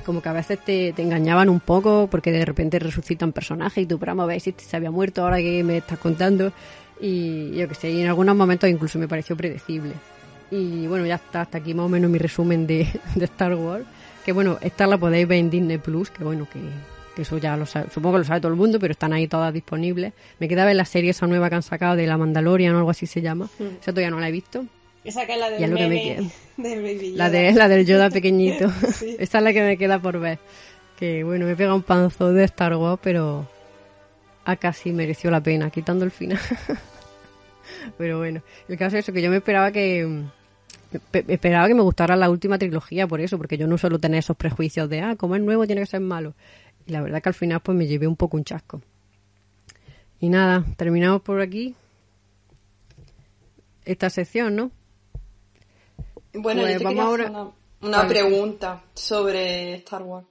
como 0.06 0.21
que 0.21 0.30
a 0.30 0.34
veces 0.34 0.60
te, 0.60 0.93
te 0.93 1.02
engañaban 1.02 1.49
un 1.49 1.60
poco 1.60 2.08
porque 2.10 2.32
de 2.32 2.45
repente 2.45 2.80
resucitan 2.80 3.34
personajes 3.34 3.84
y 3.84 3.86
tú, 3.86 3.99
pero 3.99 4.12
vamos 4.12 4.23
a 4.23 4.28
ver 4.28 4.41
si 4.41 4.54
se 4.58 4.78
había 4.78 4.91
muerto 4.91 5.23
ahora 5.23 5.38
que 5.38 5.63
me 5.63 5.78
estás 5.78 5.99
contando. 5.99 6.54
Y 7.02 7.52
yo 7.56 7.67
que 7.67 7.75
sé, 7.75 7.91
y 7.91 8.02
en 8.02 8.08
algunos 8.08 8.36
momentos 8.36 8.69
incluso 8.69 8.99
me 8.99 9.08
pareció 9.08 9.36
predecible. 9.38 9.93
Y 10.52 10.88
bueno, 10.88 11.06
ya 11.06 11.15
está, 11.15 11.41
hasta 11.41 11.60
aquí 11.60 11.73
más 11.73 11.86
o 11.86 11.89
menos 11.89 12.10
mi 12.10 12.17
resumen 12.17 12.65
de 12.65 12.88
Star 13.21 13.56
Wars. 13.56 13.86
Que 14.30 14.34
bueno, 14.34 14.60
esta 14.62 14.86
la 14.86 15.00
podéis 15.00 15.28
ver 15.28 15.39
en 15.39 15.50
Disney 15.50 15.80
Plus, 15.80 16.12
que 16.12 16.24
bueno, 16.24 16.48
que, 16.54 16.60
que 17.15 17.24
eso 17.24 17.39
ya 17.39 17.58
lo 17.58 17.65
sabe, 17.65 17.89
supongo 17.89 18.13
que 18.13 18.20
lo 18.20 18.26
sabe 18.26 18.39
todo 18.42 18.52
el 18.52 18.60
mundo, 18.60 18.78
pero 18.80 18.92
están 18.92 19.12
ahí 19.12 19.28
todas 19.28 19.52
disponibles. 19.52 20.13
Me 20.38 20.48
queda 20.48 20.65
ver 20.65 20.76
la 20.76 20.86
serie 20.86 21.10
esa 21.10 21.26
nueva 21.26 21.50
que 21.50 21.56
han 21.56 21.63
sacado 21.63 21.96
de 21.96 22.06
la 22.06 22.15
Mandalorian 22.15 22.76
o 22.76 22.78
algo 22.78 22.92
así 22.92 23.08
se 23.08 23.24
llama. 23.24 23.50
Esa 23.60 23.92
todavía 23.92 24.12
no 24.12 24.20
la 24.20 24.30
he 24.30 24.32
visto. 24.32 24.68
Esa 25.04 25.26
que 25.26 25.34
es 25.34 25.39
la 25.39 25.50
del 25.50 25.72
lo 25.72 25.78
que 25.78 25.88
me 25.88 25.89
meme 25.89 26.32
de 26.58 26.76
Baby 26.76 27.13
La 27.15 27.32
de 27.32 27.54
la 27.54 27.68
del 27.70 27.88
Yoda 27.88 28.10
pequeñito. 28.12 28.70
Sí. 28.94 29.15
Esa 29.20 29.39
es 29.39 29.44
la 29.44 29.52
que 29.52 29.63
me 29.63 29.78
queda 29.78 29.98
por 29.98 30.20
ver. 30.20 30.38
Que 31.00 31.24
bueno, 31.24 31.48
me 31.48 31.56
pega 31.56 31.74
un 31.74 31.82
panzo 31.82 32.32
de 32.32 32.44
Star 32.44 32.76
Wars, 32.76 33.00
pero 33.02 33.48
a 34.46 34.56
casi 34.58 34.92
mereció 34.92 35.32
la 35.32 35.42
pena, 35.42 35.72
quitando 35.72 36.06
el 36.06 36.12
final. 36.12 36.39
pero 37.98 38.20
bueno, 38.20 38.44
el 38.68 38.78
caso 38.78 38.96
es 38.96 39.06
eso, 39.06 39.12
que 39.12 39.24
yo 39.24 39.32
me 39.32 39.38
esperaba 39.38 39.72
que 39.72 40.28
esperaba 41.28 41.67
que 41.67 41.75
me 41.75 41.82
gustara 41.82 42.15
la 42.15 42.30
última 42.30 42.58
trilogía 42.58 43.08
por 43.08 43.21
eso, 43.21 43.38
porque 43.38 43.58
yo 43.58 43.67
no 43.67 43.78
suelo 43.78 43.99
tener 43.99 44.19
esos 44.19 44.36
prejuicios 44.38 44.89
de, 44.89 45.02
ah, 45.02 45.15
como 45.15 45.36
es 45.36 45.41
nuevo 45.41 45.65
tiene 45.67 45.82
que 45.82 45.88
ser 45.88 46.02
malo. 46.02 46.34
Y 46.86 46.91
la 46.91 47.02
verdad 47.02 47.21
que 47.21 47.30
al 47.30 47.36
final 47.36 47.60
pues 47.62 47.78
me 47.78 47.86
llevé 47.88 48.08
un 48.08 48.15
poco 48.15 48.38
un 48.38 48.43
chasco. 48.43 48.82
Y 50.19 50.30
nada, 50.30 50.65
terminamos 50.78 51.21
por 51.21 51.39
aquí 51.41 51.75
esta 53.86 54.10
sección, 54.10 54.56
¿no? 54.56 54.71
Bueno, 56.34 56.62
Pues 56.62 56.73
yo 56.73 56.78
te 56.80 56.84
vamos 56.84 56.89
quería 56.89 57.04
ahora- 57.04 57.23
hacer 57.25 57.36
una, 57.36 57.52
una 57.82 57.97
Vale. 57.97 58.10
pregunta 58.10 58.84
sobre 58.93 59.73
Star 59.75 60.04
Wars. 60.04 60.28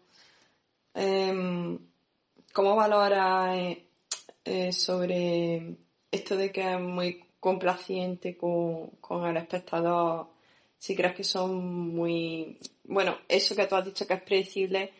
Em, 0.94 1.78
¿Cómo 2.52 2.74
valoras 2.76 3.56
eh, 3.56 3.84
eh, 4.44 4.72
sobre 4.72 5.76
esto 6.10 6.36
de 6.36 6.50
que 6.50 6.74
es 6.74 6.80
muy 6.80 7.24
complaciente 7.40 8.36
con, 8.36 8.88
con 9.00 9.24
el 9.26 9.36
espectador? 9.36 10.28
Si 10.78 10.94
crees 10.94 11.14
que 11.14 11.24
son 11.24 11.94
muy... 11.94 12.58
Bueno, 12.84 13.16
eso 13.28 13.54
que 13.56 13.66
tú 13.66 13.74
has 13.74 13.84
dicho 13.84 14.06
que 14.06 14.14
es 14.14 14.22
predecible, 14.22 14.92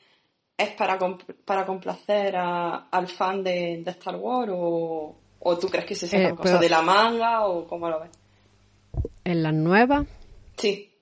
¿es 0.57 0.71
para, 0.71 0.99
para 1.45 1.65
complacer 1.65 2.35
a- 2.37 2.89
al 2.91 3.07
fan 3.09 3.43
de, 3.45 3.83
de 3.85 3.91
Star 3.93 4.17
Wars 4.17 4.51
o, 4.55 5.17
o 5.39 5.59
tú 5.59 5.69
crees 5.69 5.87
que 5.87 5.95
se 5.95 6.09
sacan 6.09 6.33
Eh, 6.33 6.37
cosas 6.37 6.61
de 6.61 6.69
la 6.69 6.83
manga 6.83 7.47
o 7.47 7.67
cómo 7.67 7.89
lo 7.89 8.01
ves? 8.01 8.11
En 9.25 9.43
las 9.43 9.55
nuevas 9.55 10.07
Sí, 10.57 10.93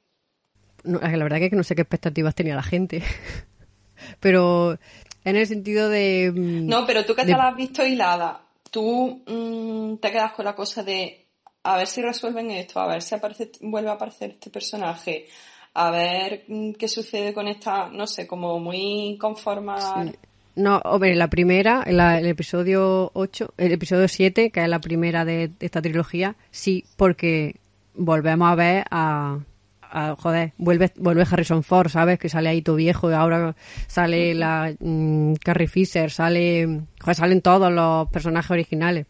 no, 0.85 1.01
es 1.01 1.13
la 1.17 1.25
verdad 1.25 1.39
que 1.39 1.51
no 1.51 1.65
sé 1.65 1.75
qué 1.75 1.83
expectativas 1.83 2.35
tenía 2.35 2.55
la 2.55 2.63
gente. 2.63 3.03
Pero 4.21 4.79
en 5.25 5.37
el 5.37 5.47
sentido 5.47 5.89
de... 5.89 6.31
No, 6.35 6.87
pero 6.87 7.05
tú 7.05 7.15
que 7.15 7.25
de- 7.25 7.33
te 7.33 7.39
la 7.39 7.49
has 7.49 7.57
visto 7.57 7.85
hilada, 7.85 8.43
tú 8.71 9.23
mm, 9.27 9.97
te 9.97 10.13
quedas 10.13 10.33
con 10.33 10.45
la 10.45 10.55
cosa 10.55 10.83
de 10.85 11.26
a 11.73 11.77
ver 11.77 11.87
si 11.87 12.01
resuelven 12.03 12.51
esto, 12.51 12.81
a 12.81 12.87
ver 12.87 13.03
si 13.03 13.15
aparece, 13.15 13.51
vuelve 13.61 13.91
a 13.91 13.95
aparecer 13.95 14.31
este 14.31 14.51
personaje, 14.51 15.27
a 15.75 15.91
ver 15.91 16.45
mm, 16.49 16.73
qué 16.73 16.89
sucede 16.89 17.35
con 17.35 17.49
esta, 17.49 17.89
no 17.89 18.07
sé, 18.07 18.27
como 18.27 18.59
muy 18.59 19.17
conforma 19.21 19.77
Sí. 20.05 20.13
No, 20.57 20.79
hombre, 20.85 21.15
la 21.15 21.29
primera, 21.29 21.85
la- 21.87 22.19
el 22.19 22.27
episodio 22.29 23.11
8, 23.13 23.53
el 23.59 23.73
episodio 23.73 24.09
7, 24.09 24.51
que 24.51 24.63
es 24.63 24.69
la 24.69 24.79
primera 24.81 25.27
de, 25.27 25.49
de 25.49 25.67
esta 25.67 25.83
trilogía, 25.83 26.35
sí, 26.51 26.85
porque 26.97 27.57
volvemos 27.95 28.49
a 28.51 28.55
ver 28.55 28.85
a, 28.91 29.39
a- 29.83 30.17
joder, 30.19 30.53
vuelve, 30.57 30.91
vuelve 30.97 31.25
Harrison 31.31 31.63
Ford, 31.63 31.91
¿sabes? 31.91 32.19
Que 32.19 32.31
sale 32.31 32.49
ahí 32.49 32.63
todo 32.63 32.77
viejo 32.77 33.11
y 33.11 33.15
ahora 33.15 33.55
sale 33.87 34.35
la 34.35 34.73
mm, 34.81 35.35
Carrie 35.45 35.69
Fisher, 35.69 36.11
sale, 36.11 36.81
joder, 37.03 37.17
salen 37.17 37.43
todos 37.43 37.71
los 37.71 38.09
personajes 38.09 38.51
originales. 38.51 39.05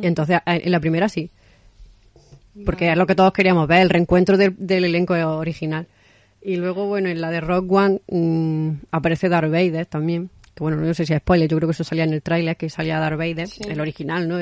Y 0.00 0.06
entonces, 0.06 0.40
en 0.46 0.70
la 0.72 0.80
primera 0.80 1.10
sí. 1.10 1.30
Porque 2.64 2.90
es 2.90 2.96
lo 2.96 3.06
que 3.06 3.14
todos 3.14 3.32
queríamos 3.32 3.66
ver, 3.66 3.80
el 3.82 3.90
reencuentro 3.90 4.36
del, 4.36 4.54
del 4.58 4.84
elenco 4.84 5.14
original. 5.14 5.86
Y 6.40 6.56
luego, 6.56 6.86
bueno, 6.86 7.08
en 7.08 7.20
la 7.20 7.30
de 7.30 7.40
Rock 7.40 7.72
One 7.72 8.00
mm, 8.08 8.70
aparece 8.92 9.28
Darth 9.28 9.50
Vader 9.50 9.86
también. 9.86 10.30
Que 10.54 10.62
bueno, 10.62 10.76
no 10.76 10.94
sé 10.94 11.04
si 11.06 11.12
es 11.12 11.18
spoiler, 11.18 11.48
yo 11.48 11.56
creo 11.56 11.68
que 11.68 11.72
eso 11.72 11.82
salía 11.84 12.04
en 12.04 12.12
el 12.12 12.22
tráiler, 12.22 12.56
que 12.56 12.68
salía 12.70 13.00
Darth 13.00 13.18
Vader, 13.18 13.48
Sí. 13.48 13.62
el 13.68 13.80
original, 13.80 14.28
¿no? 14.28 14.38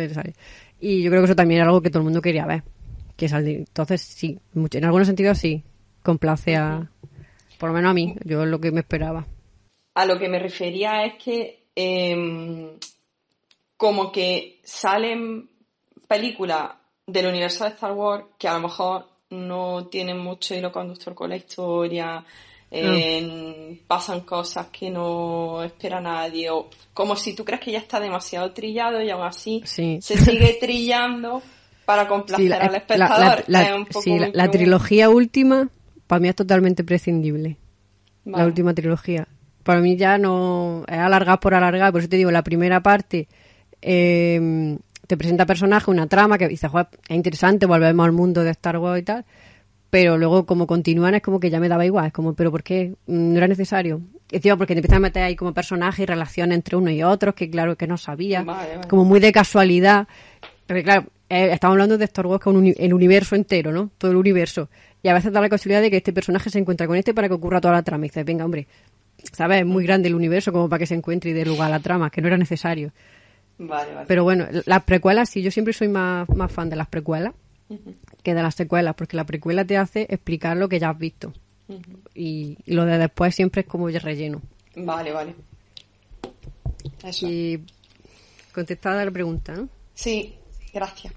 Y 0.81 1.03
yo 1.03 1.11
creo 1.11 1.23
que 1.23 1.27
eso 1.27 1.37
también 1.37 1.61
era 1.61 1.69
algo 1.69 1.81
que 1.81 1.89
todo 1.91 2.01
el 2.01 2.05
mundo 2.05 2.21
quería 2.21 2.45
ver. 2.45 2.63
Que 3.17 3.27
Entonces, 3.27 4.03
sí, 4.03 4.39
mucho- 4.53 4.79
en 4.79 4.85
algunos 4.85 5.07
sentidos 5.07 5.39
sí, 5.39 5.63
complace 6.03 6.57
a... 6.57 6.91
Por 7.59 7.69
lo 7.71 7.75
menos 7.77 7.91
a 7.93 7.95
mí, 7.95 8.17
yo 8.25 8.43
es 8.43 8.49
lo 8.49 8.61
que 8.61 8.73
me 8.73 8.81
esperaba. 8.81 9.27
A 9.95 10.05
lo 10.05 10.19
que 10.19 10.29
me 10.29 10.39
refería 10.41 11.05
es 11.05 11.15
que 11.23 11.67
em, 11.77 12.71
como 13.77 14.11
que 14.13 14.61
salen 14.65 15.49
películas 16.09 16.71
del 17.07 17.27
universo 17.27 17.65
de 17.65 17.71
Star 17.71 17.93
Wars 17.93 18.25
que 18.39 18.49
a 18.49 18.55
lo 18.55 18.61
mejor 18.61 19.07
no 19.31 19.87
tienen 19.87 20.19
mucho 20.19 20.55
hilo 20.55 20.71
conductor 20.71 21.15
con 21.15 21.31
la 21.31 21.37
historia, 21.37 22.25
em, 22.71 23.79
pasan 23.87 24.21
cosas 24.21 24.67
que 24.69 24.91
no 24.91 25.63
espera 25.63 26.01
nadie, 26.01 26.51
o 26.51 26.69
como 26.95 27.17
si 27.17 27.35
tú 27.35 27.45
crees 27.45 27.61
que 27.61 27.73
ya 27.73 27.79
está 27.79 27.99
demasiado 28.01 28.53
trillado 28.53 29.03
y 29.03 29.11
aún 29.11 29.25
así 29.25 29.63
Sí. 29.65 29.99
se 30.01 30.17
sigue 30.17 30.57
trillando 30.61 31.43
para 31.85 32.07
complacer 32.09 32.45
Sí, 32.45 32.49
la, 32.49 32.57
al 32.57 32.73
la- 32.73 32.79
espectador. 32.79 33.45
la- 33.47 33.63
la- 33.63 33.77
Es 33.89 33.97
sí, 34.05 34.19
trilogía 34.51 35.11
última, 35.11 35.69
para 36.07 36.21
mí 36.21 36.29
es 36.29 36.37
totalmente 36.37 36.85
prescindible. 36.85 37.57
la 38.25 38.47
última 38.47 38.73
trilogía. 38.73 39.27
Para 39.65 39.81
mí 39.81 39.97
ya 39.97 40.17
no 40.19 40.85
es 40.87 40.97
alargar 40.99 41.41
por 41.41 41.55
alargar, 41.55 41.91
por 41.91 42.01
eso 42.01 42.09
te 42.09 42.17
digo, 42.17 42.31
la 42.31 42.43
primera 42.45 42.81
parte 42.83 43.27
eh, 43.81 44.79
te 45.13 45.17
presenta 45.19 45.45
personaje, 45.45 45.91
una 45.91 46.07
trama 46.07 46.39
que 46.39 46.49
dices, 46.49 46.71
"Joder, 46.71 46.87
es 47.07 47.15
interesante, 47.15 47.67
volvemos 47.67 48.07
al 48.07 48.13
mundo 48.13 48.43
de 48.43 48.51
Star 48.53 48.79
Wars 48.79 49.03
y 49.03 49.05
tal, 49.05 49.27
pero 49.91 50.17
luego 50.17 50.47
como 50.47 50.67
continúan 50.67 51.15
es 51.15 51.21
como 51.21 51.39
que 51.39 51.51
ya 51.51 51.61
me 51.61 51.69
daba 51.69 51.85
igual, 51.85 52.07
es 52.07 52.13
como, 52.15 52.33
pero 52.33 52.51
¿por 52.51 52.63
qué? 52.63 52.95
Mm, 53.07 53.33
No 53.33 53.37
era 53.37 53.47
necesario. 53.47 54.01
Encima 54.31 54.57
porque 54.57 54.73
te 54.75 54.79
empiezan 54.79 54.97
a 54.97 55.01
meter 55.01 55.23
ahí 55.23 55.37
como 55.37 55.53
personajes 55.53 56.01
y 56.01 56.07
relaciones 56.07 56.57
entre 56.57 56.77
unos 56.77 56.95
y 56.95 57.03
otros, 57.03 57.35
que 57.35 57.51
claro 57.51 57.77
que 57.77 57.87
no 57.87 57.99
sabía, 57.99 58.43
Vale, 58.43 58.77
vale. 58.77 58.89
como 58.89 59.05
muy 59.05 59.21
de 59.21 59.33
casualidad. 59.33 60.09
Porque 60.67 60.83
claro, 60.83 61.05
eh, 61.29 61.51
estamos 61.53 61.75
hablando 61.75 61.99
de 61.99 62.07
Star 62.07 62.27
Wars 62.27 62.43
que 62.43 62.49
es 62.49 62.57
un 62.57 62.73
el 62.75 62.95
universo 62.95 63.35
entero, 63.37 63.71
¿no? 63.71 63.91
Todo 63.99 64.13
el 64.13 64.17
universo. 64.17 64.71
Y 65.03 65.09
a 65.09 65.13
veces 65.15 65.31
da 65.31 65.43
la 65.43 65.51
casualidad 65.51 65.83
de 65.83 65.91
que 65.91 65.99
este 65.99 66.15
personaje 66.15 66.49
se 66.49 66.59
encuentra 66.59 66.87
con 66.87 66.97
este 66.97 67.13
para 67.13 67.29
que 67.29 67.35
ocurra 67.35 67.61
toda 67.61 67.75
la 67.75 67.83
trama. 67.83 68.07
Y 68.07 68.09
dices, 68.09 68.25
venga, 68.25 68.47
hombre, 68.47 68.67
¿sabes? 69.33 69.61
Es 69.61 69.67
muy 69.67 69.85
grande 69.85 70.09
el 70.09 70.15
universo 70.15 70.53
como 70.53 70.71
para 70.71 70.79
que 70.79 70.87
se 70.87 70.95
encuentre 70.95 71.31
y 71.33 71.35
dé 71.35 71.45
lugar 71.45 71.67
a 71.69 71.71
la 71.73 71.81
trama, 71.81 72.09
que 72.09 72.23
no 72.23 72.29
era 72.29 72.39
necesario. 72.39 72.93
Vale, 73.67 73.95
vale. 73.95 74.07
Pero 74.07 74.25
bueno, 74.25 74.47
las 74.67 74.83
precuelas, 74.85 75.29
sí, 75.29 75.43
yo 75.43 75.51
siempre 75.51 75.73
soy 75.73 75.89
más, 75.89 76.29
más 76.29 76.51
fan 76.51 76.69
de 76.71 76.77
las 76.77 76.89
precuelas 76.89 77.35
que 78.23 78.35
de 78.35 78.43
las 78.43 78.55
secuelas, 78.55 78.95
porque 78.95 79.17
la 79.17 79.25
precuela 79.25 79.65
te 79.65 79.77
hace 79.77 80.07
explicar 80.09 80.57
lo 80.57 80.69
que 80.69 80.79
ya 80.79 80.91
has 80.91 80.99
visto. 80.99 81.33
y, 82.15 82.59
y 82.67 82.75
lo 82.75 82.85
de 82.85 82.99
después 82.99 83.35
siempre 83.35 83.63
es 83.63 83.67
como 83.67 83.89
ya 83.89 83.99
relleno. 83.99 84.43
Vale, 84.77 85.13
vale. 85.13 85.35
Eso. 87.03 87.27
Y 87.29 87.65
contestada 88.53 89.05
la 89.05 89.11
pregunta, 89.11 89.55
¿no? 89.55 89.69
Sí, 89.95 90.35
gracias. 90.73 91.15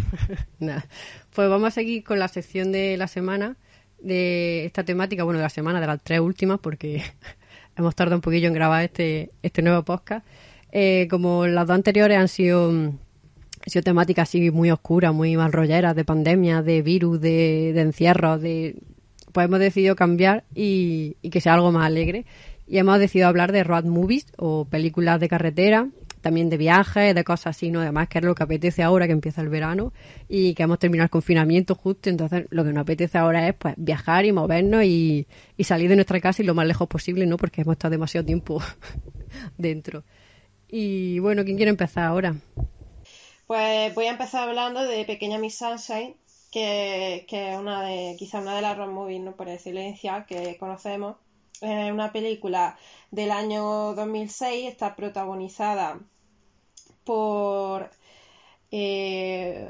Nada. 0.58 0.86
Pues 1.34 1.48
vamos 1.48 1.68
a 1.68 1.70
seguir 1.70 2.04
con 2.04 2.18
la 2.18 2.28
sección 2.28 2.72
de 2.72 2.96
la 2.96 3.08
semana 3.08 3.56
de 3.98 4.64
esta 4.64 4.84
temática, 4.84 5.24
bueno, 5.24 5.38
de 5.38 5.44
la 5.44 5.50
semana, 5.50 5.80
de 5.80 5.86
las 5.86 6.02
tres 6.02 6.20
últimas, 6.20 6.58
porque 6.60 7.02
hemos 7.76 7.94
tardado 7.94 8.16
un 8.16 8.22
poquillo 8.22 8.48
en 8.48 8.54
grabar 8.54 8.84
este, 8.84 9.30
este 9.42 9.62
nuevo 9.62 9.82
podcast. 9.84 10.26
Eh, 10.72 11.08
como 11.10 11.46
las 11.46 11.66
dos 11.66 11.74
anteriores 11.74 12.18
han 12.18 12.28
sido, 12.28 12.72
temáticas 13.84 14.28
así 14.28 14.50
muy 14.50 14.70
oscuras, 14.70 15.14
muy 15.14 15.36
mal 15.36 15.52
rolleras, 15.52 15.94
de 15.96 16.04
pandemia, 16.04 16.62
de 16.62 16.82
virus, 16.82 17.20
de, 17.20 17.72
de 17.74 17.80
encierros, 17.80 18.40
de 18.40 18.76
pues 19.32 19.46
hemos 19.46 19.60
decidido 19.60 19.94
cambiar 19.94 20.44
y, 20.54 21.16
y 21.22 21.30
que 21.30 21.40
sea 21.40 21.54
algo 21.54 21.70
más 21.70 21.86
alegre. 21.86 22.24
Y 22.66 22.78
hemos 22.78 22.98
decidido 22.98 23.28
hablar 23.28 23.52
de 23.52 23.64
road 23.64 23.84
movies 23.84 24.26
o 24.36 24.64
películas 24.66 25.20
de 25.20 25.28
carretera, 25.28 25.88
también 26.20 26.50
de 26.50 26.56
viajes, 26.56 27.14
de 27.14 27.24
cosas 27.24 27.56
así, 27.56 27.70
¿no? 27.70 27.80
Además, 27.80 28.08
que 28.08 28.18
es 28.18 28.24
lo 28.24 28.34
que 28.34 28.42
apetece 28.42 28.82
ahora 28.82 29.06
que 29.06 29.12
empieza 29.12 29.40
el 29.40 29.48
verano 29.48 29.92
y 30.28 30.54
que 30.54 30.64
hemos 30.64 30.78
terminado 30.78 31.04
el 31.04 31.10
confinamiento 31.10 31.74
justo. 31.74 32.10
Entonces, 32.10 32.46
lo 32.50 32.64
que 32.64 32.72
nos 32.72 32.82
apetece 32.82 33.16
ahora 33.18 33.48
es 33.48 33.54
pues 33.54 33.74
viajar 33.76 34.24
y 34.24 34.32
movernos 34.32 34.84
y, 34.84 35.26
y 35.56 35.64
salir 35.64 35.88
de 35.88 35.96
nuestra 35.96 36.20
casa 36.20 36.42
y 36.42 36.46
lo 36.46 36.54
más 36.54 36.66
lejos 36.66 36.88
posible, 36.88 37.26
¿no? 37.26 37.36
Porque 37.36 37.62
hemos 37.62 37.72
estado 37.72 37.92
demasiado 37.92 38.26
tiempo 38.26 38.60
dentro. 39.56 40.04
Y 40.68 41.18
bueno, 41.20 41.44
¿quién 41.44 41.56
quiere 41.56 41.70
empezar 41.70 42.04
ahora? 42.04 42.36
Pues 43.46 43.94
voy 43.94 44.06
a 44.06 44.10
empezar 44.10 44.48
hablando 44.48 44.82
de 44.82 45.04
Pequeña 45.04 45.38
Miss 45.38 45.56
Sunshine, 45.56 46.14
que, 46.52 47.24
que 47.28 47.52
es 47.52 47.58
una 47.58 47.82
de, 47.82 48.16
quizá 48.18 48.40
una 48.40 48.54
de 48.54 48.62
las 48.62 48.76
road 48.76 48.90
movies, 48.90 49.22
no 49.22 49.32
por 49.32 49.48
excelencia, 49.48 50.26
que 50.28 50.56
conocemos. 50.58 51.16
Es 51.60 51.90
una 51.90 52.12
película 52.12 52.78
del 53.10 53.30
año 53.30 53.94
2006, 53.94 54.68
está 54.68 54.94
protagonizada 54.94 55.98
por, 57.04 57.90
eh, 58.70 59.66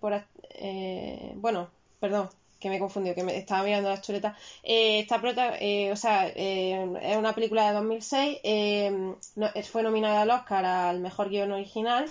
por 0.00 0.24
eh, 0.50 1.32
bueno, 1.36 1.70
perdón, 2.00 2.28
que 2.60 2.68
me 2.68 2.76
he 2.76 2.78
confundido, 2.78 3.14
que 3.14 3.22
me 3.24 3.36
estaba 3.36 3.62
mirando 3.64 3.88
las 3.90 4.00
chuletas. 4.02 4.36
Eh, 4.62 5.00
está 5.00 5.20
prota- 5.20 5.56
eh, 5.60 5.92
o 5.92 5.96
sea, 5.96 6.28
eh, 6.28 6.86
es 7.02 7.16
una 7.16 7.34
película 7.34 7.66
de 7.68 7.74
2006, 7.74 8.38
eh, 8.44 8.90
no- 9.36 9.50
fue 9.70 9.82
nominada 9.82 10.22
al 10.22 10.30
Oscar 10.30 10.64
al 10.64 11.00
mejor 11.00 11.28
guion 11.30 11.52
original 11.52 12.06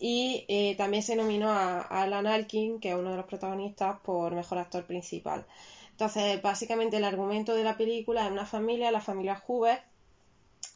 y 0.00 0.74
también 0.76 1.02
se 1.02 1.16
nominó 1.16 1.50
a, 1.50 1.80
a 1.82 2.02
Alan 2.02 2.26
Arkin, 2.26 2.78
que 2.80 2.90
es 2.90 2.94
uno 2.94 3.10
de 3.10 3.16
los 3.16 3.26
protagonistas, 3.26 3.98
por 4.00 4.32
mejor 4.34 4.58
actor 4.58 4.84
principal. 4.84 5.44
Entonces, 5.90 6.40
básicamente 6.40 6.96
el 6.98 7.04
argumento 7.04 7.54
de 7.54 7.64
la 7.64 7.76
película 7.76 8.24
es 8.24 8.30
una 8.30 8.46
familia, 8.46 8.90
la 8.92 9.00
familia 9.00 9.42
Hoover, 9.46 9.80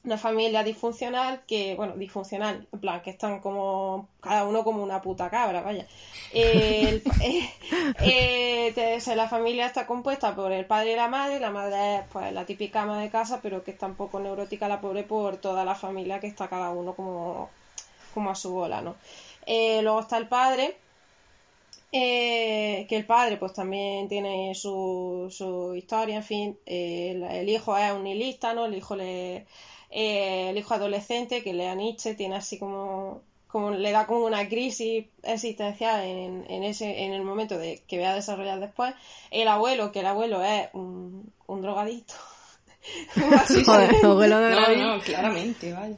una 0.04 0.18
familia 0.18 0.64
disfuncional 0.64 1.42
que, 1.46 1.76
bueno, 1.76 1.96
disfuncional, 1.96 2.66
en 2.72 2.80
plan, 2.80 3.02
que 3.02 3.10
están 3.10 3.38
como, 3.40 4.08
cada 4.20 4.44
uno 4.44 4.64
como 4.64 4.82
una 4.82 5.00
puta 5.00 5.30
cabra, 5.30 5.62
vaya. 5.62 5.86
Eh, 6.32 7.02
eh, 8.00 8.74
eh, 8.76 9.14
la 9.14 9.28
familia 9.28 9.66
está 9.66 9.86
compuesta 9.86 10.34
por 10.34 10.50
el 10.50 10.66
padre 10.66 10.92
y 10.92 10.96
la 10.96 11.08
madre, 11.08 11.38
la 11.38 11.50
madre 11.50 11.98
es 11.98 12.04
pues 12.12 12.32
la 12.32 12.44
típica 12.44 12.82
ama 12.82 13.00
de 13.00 13.10
casa, 13.10 13.40
pero 13.40 13.62
que 13.62 13.70
está 13.70 13.86
un 13.86 13.94
poco 13.94 14.18
neurótica 14.18 14.66
la 14.66 14.80
pobre 14.80 15.04
por 15.04 15.36
toda 15.36 15.64
la 15.64 15.76
familia 15.76 16.18
que 16.18 16.26
está 16.26 16.48
cada 16.48 16.70
uno 16.70 16.94
como, 16.94 17.50
como 18.12 18.30
a 18.30 18.34
su 18.34 18.52
bola, 18.52 18.80
¿no? 18.80 18.96
Eh, 19.46 19.82
luego 19.82 20.00
está 20.00 20.18
el 20.18 20.26
padre, 20.26 20.76
que 21.92 22.86
el 22.88 23.06
padre 23.06 23.36
pues 23.36 23.52
también 23.52 24.08
tiene 24.08 24.54
su, 24.54 25.28
su 25.30 25.74
historia, 25.76 26.16
en 26.16 26.24
fin, 26.24 26.58
el, 26.66 27.22
el 27.22 27.48
hijo 27.48 27.76
es 27.76 27.92
un 27.92 28.04
nihilista, 28.04 28.54
¿no? 28.54 28.64
El 28.64 28.74
hijo 28.74 28.96
le, 28.96 29.46
eh, 29.92 30.50
el 30.50 30.58
hijo 30.58 30.74
adolescente 30.74 31.42
que 31.42 31.52
lee 31.52 31.66
a 31.66 31.74
Nietzsche 31.74 32.14
tiene 32.14 32.36
así 32.36 32.58
como, 32.58 33.20
como 33.46 33.70
le 33.70 33.92
da 33.92 34.06
como 34.06 34.24
una 34.24 34.48
crisis 34.48 35.04
existencial 35.22 36.02
en, 36.04 36.44
en 36.48 36.62
ese, 36.64 37.04
en 37.04 37.12
el 37.12 37.22
momento 37.22 37.58
de 37.58 37.82
que 37.86 37.98
vea 37.98 38.14
desarrollar 38.14 38.58
después. 38.60 38.94
El 39.30 39.48
abuelo, 39.48 39.92
que 39.92 40.00
el 40.00 40.06
abuelo 40.06 40.42
es 40.42 40.68
un, 40.72 41.32
un 41.46 41.62
drogadicto. 41.62 42.14
Joder, 43.66 43.90
abuelo 44.04 44.40
de 44.40 44.50
No, 44.50 44.96
no, 44.96 45.02
claramente, 45.02 45.72
vaya. 45.72 45.96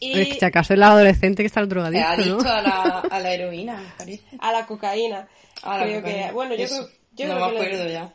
Y 0.00 0.18
Es 0.20 0.28
que 0.28 0.34
si 0.40 0.44
acaso 0.44 0.72
es 0.72 0.78
la 0.80 0.88
adolescente 0.88 1.42
que 1.42 1.46
está 1.46 1.60
el 1.60 1.68
drogadicto, 1.68 2.06
adicto 2.08 2.42
¿no? 2.44 2.50
a 2.50 2.60
la, 2.60 2.80
a 3.08 3.20
la 3.20 3.32
heroína, 3.34 3.76
me 3.80 3.88
parece. 3.96 4.24
a 4.40 4.52
la 4.52 4.66
cocaína. 4.66 5.28
A 5.62 5.78
la 5.78 5.84
creo 5.84 6.00
cocaína. 6.02 6.26
que, 6.26 6.32
bueno, 6.32 6.54
yo 6.56 6.64
Eso. 6.64 6.74
creo, 6.76 6.88
yo 7.12 7.28
no 7.28 7.34
creo 7.34 7.46
me 7.46 7.52
que 7.52 7.58
acuerdo 7.66 7.88
ya. 7.88 8.12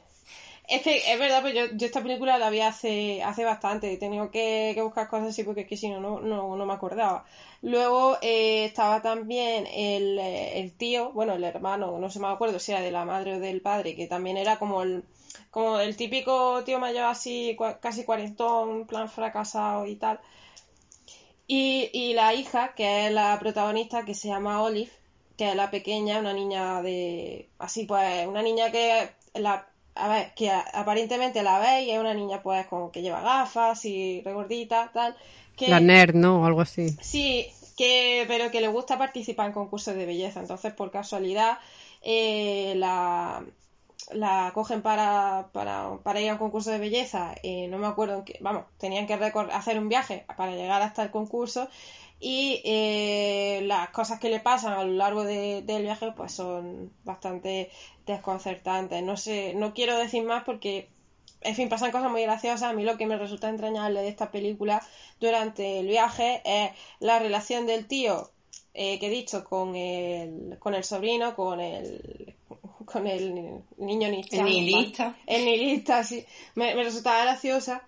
Es 0.67 0.81
que 0.81 0.97
es 0.97 1.17
verdad, 1.17 1.41
pues 1.41 1.53
yo, 1.55 1.65
yo 1.73 1.85
esta 1.85 2.03
película 2.03 2.37
la 2.37 2.49
vi 2.49 2.59
hace, 2.59 3.23
hace 3.23 3.45
bastante, 3.45 3.91
he 3.93 3.97
tenido 3.97 4.29
que, 4.31 4.73
que 4.75 4.81
buscar 4.81 5.07
cosas 5.07 5.29
así 5.29 5.43
porque 5.43 5.61
es 5.61 5.67
que 5.67 5.77
si 5.77 5.89
no, 5.89 6.01
no, 6.01 6.55
no, 6.57 6.65
me 6.65 6.73
acordaba. 6.73 7.25
Luego 7.61 8.17
eh, 8.21 8.65
estaba 8.65 9.01
también 9.01 9.65
el, 9.67 10.19
eh, 10.19 10.59
el 10.59 10.73
tío, 10.73 11.11
bueno, 11.13 11.33
el 11.35 11.43
hermano, 11.45 11.97
no 11.99 12.09
se 12.09 12.19
me 12.19 12.27
acuerdo 12.27 12.59
si 12.59 12.73
era 12.73 12.81
de 12.81 12.91
la 12.91 13.05
madre 13.05 13.35
o 13.35 13.39
del 13.39 13.61
padre, 13.61 13.95
que 13.95 14.07
también 14.07 14.35
era 14.35 14.59
como 14.59 14.83
el, 14.83 15.05
como 15.51 15.79
el 15.79 15.95
típico 15.95 16.63
tío 16.65 16.79
mayor 16.79 17.05
así, 17.05 17.57
casi 17.81 18.03
cuarentón, 18.03 18.81
en 18.81 18.87
plan 18.87 19.09
fracasado 19.09 19.85
y 19.85 19.95
tal. 19.95 20.19
Y, 21.47 21.89
y 21.93 22.13
la 22.13 22.33
hija, 22.33 22.73
que 22.75 23.07
es 23.07 23.11
la 23.13 23.37
protagonista, 23.39 24.03
que 24.05 24.13
se 24.13 24.27
llama 24.27 24.61
Olive, 24.61 24.91
que 25.37 25.49
es 25.49 25.55
la 25.55 25.71
pequeña, 25.71 26.19
una 26.19 26.33
niña 26.33 26.81
de. 26.81 27.49
Así 27.59 27.85
pues, 27.85 28.27
una 28.27 28.41
niña 28.41 28.71
que. 28.71 29.09
A 29.97 30.07
ver, 30.07 30.33
que 30.35 30.49
aparentemente 30.51 31.43
la 31.43 31.59
veis, 31.59 31.91
es 31.91 31.99
una 31.99 32.13
niña 32.13 32.41
pues 32.41 32.65
como 32.67 32.91
que 32.91 33.01
lleva 33.01 33.21
gafas 33.21 33.85
y 33.85 34.21
regordita, 34.21 34.91
tal. 34.93 35.15
Que, 35.55 35.67
la 35.69 35.79
nerd, 35.79 36.15
¿no? 36.15 36.41
O 36.41 36.45
algo 36.45 36.61
así. 36.61 36.89
Sí, 37.01 37.47
que, 37.75 38.25
pero 38.27 38.51
que 38.51 38.61
le 38.61 38.67
gusta 38.67 38.97
participar 38.97 39.47
en 39.47 39.53
concursos 39.53 39.95
de 39.95 40.05
belleza. 40.05 40.39
Entonces, 40.39 40.73
por 40.73 40.91
casualidad, 40.91 41.59
eh, 42.01 42.73
la, 42.75 43.43
la 44.11 44.51
cogen 44.53 44.81
para, 44.81 45.49
para, 45.51 45.97
para, 46.03 46.21
ir 46.21 46.29
a 46.29 46.33
un 46.33 46.39
concurso 46.39 46.71
de 46.71 46.79
belleza. 46.79 47.35
Eh, 47.43 47.67
no 47.67 47.77
me 47.77 47.87
acuerdo, 47.87 48.23
que, 48.23 48.37
vamos, 48.41 48.65
tenían 48.77 49.07
que 49.07 49.13
hacer 49.13 49.79
un 49.79 49.89
viaje 49.89 50.25
para 50.37 50.55
llegar 50.55 50.81
hasta 50.81 51.03
el 51.03 51.11
concurso 51.11 51.69
y 52.19 52.61
eh, 52.65 53.61
las 53.63 53.89
cosas 53.89 54.19
que 54.19 54.29
le 54.29 54.39
pasan 54.39 54.73
a 54.73 54.83
lo 54.83 54.93
largo 54.93 55.23
del 55.23 55.83
viaje 55.83 56.11
pues 56.15 56.31
son 56.31 56.91
bastante 57.03 57.69
desconcertantes. 58.05 59.03
No 59.03 59.17
sé, 59.17 59.53
no 59.55 59.73
quiero 59.73 59.97
decir 59.97 60.23
más 60.23 60.43
porque, 60.43 60.87
en 61.41 61.55
fin, 61.55 61.69
pasan 61.69 61.91
cosas 61.91 62.11
muy 62.11 62.23
graciosas. 62.23 62.63
A 62.63 62.73
mí 62.73 62.83
lo 62.83 62.97
que 62.97 63.05
me 63.05 63.17
resulta 63.17 63.49
entrañable 63.49 64.01
de 64.01 64.07
esta 64.07 64.31
película 64.31 64.81
durante 65.19 65.79
el 65.79 65.87
viaje 65.87 66.41
es 66.43 66.71
la 66.99 67.19
relación 67.19 67.67
del 67.67 67.85
tío 67.87 68.31
eh, 68.73 68.99
que 68.99 69.07
he 69.07 69.11
dicho 69.11 69.43
con 69.43 69.75
el, 69.75 70.57
con 70.59 70.73
el 70.73 70.83
sobrino, 70.83 71.35
con 71.35 71.59
el 71.59 72.35
con 72.85 73.05
el 73.05 73.33
niño 73.77 74.07
El 74.07 74.45
nihilista. 74.45 75.17
El 75.25 75.45
nihilista, 75.45 76.03
sí. 76.03 76.25
Me, 76.55 76.73
me 76.73 76.83
resultaba 76.83 77.21
graciosa 77.23 77.83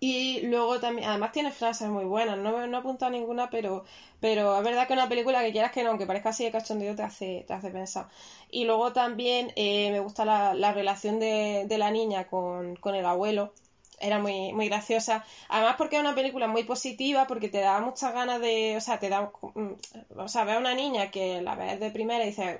y 0.00 0.42
luego 0.42 0.78
también, 0.80 1.08
además 1.08 1.32
tiene 1.32 1.50
frases 1.50 1.88
muy 1.88 2.04
buenas, 2.04 2.38
no, 2.38 2.66
no 2.66 2.76
he 2.76 2.80
apuntado 2.80 3.10
ninguna, 3.10 3.50
pero, 3.50 3.84
pero 4.20 4.56
es 4.58 4.64
verdad 4.64 4.86
que 4.86 4.92
una 4.92 5.08
película 5.08 5.42
que 5.42 5.50
quieras 5.52 5.72
que 5.72 5.82
no, 5.82 5.90
aunque 5.90 6.06
parezca 6.06 6.28
así 6.30 6.44
de 6.44 6.52
cachondeo, 6.52 6.94
te 6.94 7.02
hace, 7.02 7.44
te 7.48 7.52
hace 7.54 7.70
pensar. 7.70 8.08
Y 8.50 8.64
luego 8.64 8.92
también 8.92 9.52
eh, 9.56 9.90
me 9.90 10.00
gusta 10.00 10.24
la, 10.24 10.54
la 10.54 10.72
relación 10.72 11.18
de, 11.18 11.64
de, 11.68 11.78
la 11.78 11.90
niña 11.90 12.28
con, 12.28 12.76
con 12.76 12.94
el 12.94 13.06
abuelo, 13.06 13.52
era 14.00 14.18
muy, 14.18 14.52
muy 14.52 14.68
graciosa. 14.68 15.24
Además 15.48 15.76
porque 15.78 15.96
es 15.96 16.02
una 16.02 16.14
película 16.14 16.46
muy 16.46 16.64
positiva, 16.64 17.26
porque 17.26 17.48
te 17.48 17.60
da 17.60 17.80
muchas 17.80 18.12
ganas 18.14 18.40
de, 18.40 18.76
o 18.76 18.80
sea, 18.80 18.98
te 18.98 19.08
da, 19.08 19.30
mm, 19.54 19.72
o 20.16 20.28
sea, 20.28 20.44
ve 20.44 20.52
a 20.52 20.58
una 20.58 20.74
niña 20.74 21.10
que 21.10 21.42
la 21.42 21.54
ves 21.54 21.80
de 21.80 21.90
primera 21.90 22.24
y 22.24 22.28
dices, 22.28 22.58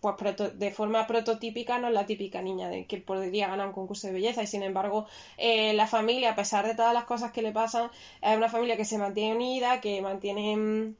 pues 0.00 0.14
de 0.58 0.70
forma 0.70 1.06
prototípica 1.06 1.78
no 1.78 1.88
es 1.88 1.94
la 1.94 2.06
típica 2.06 2.42
niña 2.42 2.68
de 2.68 2.86
que 2.86 2.98
podría 2.98 3.48
ganar 3.48 3.66
un 3.66 3.72
concurso 3.72 4.06
de 4.06 4.12
belleza 4.12 4.42
y 4.42 4.46
sin 4.46 4.62
embargo 4.62 5.06
eh, 5.36 5.72
la 5.74 5.86
familia, 5.86 6.32
a 6.32 6.36
pesar 6.36 6.66
de 6.66 6.74
todas 6.74 6.94
las 6.94 7.04
cosas 7.04 7.32
que 7.32 7.42
le 7.42 7.52
pasan, 7.52 7.90
es 8.22 8.36
una 8.36 8.48
familia 8.48 8.76
que 8.76 8.84
se 8.84 8.98
mantiene 8.98 9.34
unida, 9.34 9.80
que 9.80 10.00
mantiene 10.00 10.56
mm, 10.56 10.94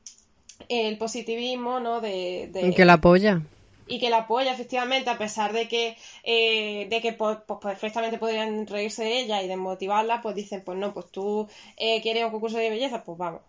el 0.68 0.98
positivismo, 0.98 1.80
¿no? 1.80 2.00
De, 2.00 2.48
de... 2.52 2.74
Que 2.74 2.84
la 2.84 2.94
apoya 2.94 3.42
y 3.88 3.98
que 3.98 4.10
la 4.10 4.18
apoya 4.18 4.52
efectivamente 4.52 5.10
a 5.10 5.18
pesar 5.18 5.52
de 5.52 5.66
que 5.68 5.96
eh, 6.22 6.86
de 6.88 7.00
que 7.00 7.12
pues, 7.12 7.38
pues, 7.46 7.58
perfectamente 7.60 8.18
podrían 8.18 8.66
reírse 8.66 9.04
de 9.04 9.20
ella 9.20 9.42
y 9.42 9.48
desmotivarla 9.48 10.20
pues 10.20 10.34
dicen 10.34 10.62
pues 10.64 10.78
no 10.78 10.92
pues 10.92 11.06
tú 11.10 11.48
eh, 11.76 12.00
quieres 12.02 12.24
un 12.24 12.30
concurso 12.30 12.58
de 12.58 12.70
belleza 12.70 13.02
pues 13.02 13.18
vamos 13.18 13.40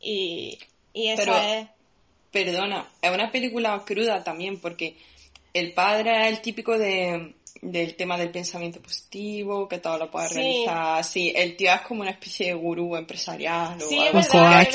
y, 0.00 0.58
y 0.92 1.08
eso 1.08 1.34
es 1.34 1.66
perdona 2.30 2.86
es 3.00 3.10
una 3.10 3.30
película 3.30 3.82
cruda 3.84 4.22
también 4.24 4.58
porque 4.58 4.96
el 5.52 5.72
padre 5.72 6.28
es 6.28 6.36
el 6.36 6.42
típico 6.42 6.76
de 6.76 7.34
del 7.64 7.94
tema 7.94 8.18
del 8.18 8.30
pensamiento 8.30 8.80
positivo, 8.80 9.66
que 9.68 9.78
todo 9.78 9.96
lo 9.98 10.10
puede 10.10 10.28
realizar. 10.28 11.02
Sí, 11.02 11.32
el 11.34 11.56
tío 11.56 11.72
es 11.72 11.80
como 11.80 12.02
una 12.02 12.10
especie 12.10 12.48
de 12.48 12.54
gurú 12.54 12.94
empresarial 12.96 13.80
sí, 13.80 13.98
es 14.02 14.12
verdad, 14.12 14.68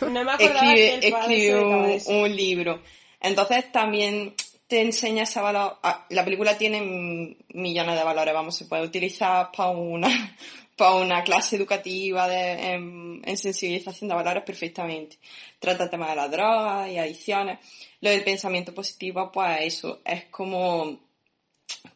No 0.02 0.24
me 0.24 0.32
escribe, 0.32 1.00
que 1.00 1.08
escribe 1.08 2.00
un, 2.06 2.36
libro. 2.36 2.80
Entonces 3.20 3.70
también 3.70 4.34
te 4.70 4.80
enseña 4.80 5.24
ese 5.24 5.40
valor. 5.40 5.78
Ah, 5.82 6.06
la 6.10 6.24
película 6.24 6.56
tiene 6.56 7.36
millones 7.54 7.96
de 7.96 8.04
valores, 8.04 8.32
vamos, 8.32 8.56
se 8.56 8.66
puede 8.66 8.84
utilizar 8.84 9.50
para 9.50 9.70
una, 9.70 10.08
para 10.76 10.94
una 10.94 11.24
clase 11.24 11.56
educativa 11.56 12.28
de, 12.28 12.74
en, 12.74 13.36
sensibilización 13.36 14.08
de 14.08 14.14
valores 14.14 14.44
perfectamente. 14.44 15.18
Trata 15.58 15.84
el 15.84 15.90
tema 15.90 16.10
de 16.10 16.16
las 16.16 16.30
drogas 16.30 16.88
y 16.88 16.98
adicciones. 16.98 17.58
Lo 18.00 18.10
del 18.10 18.22
pensamiento 18.22 18.72
positivo, 18.72 19.30
pues 19.32 19.58
eso, 19.62 20.00
es 20.04 20.26
como, 20.26 21.00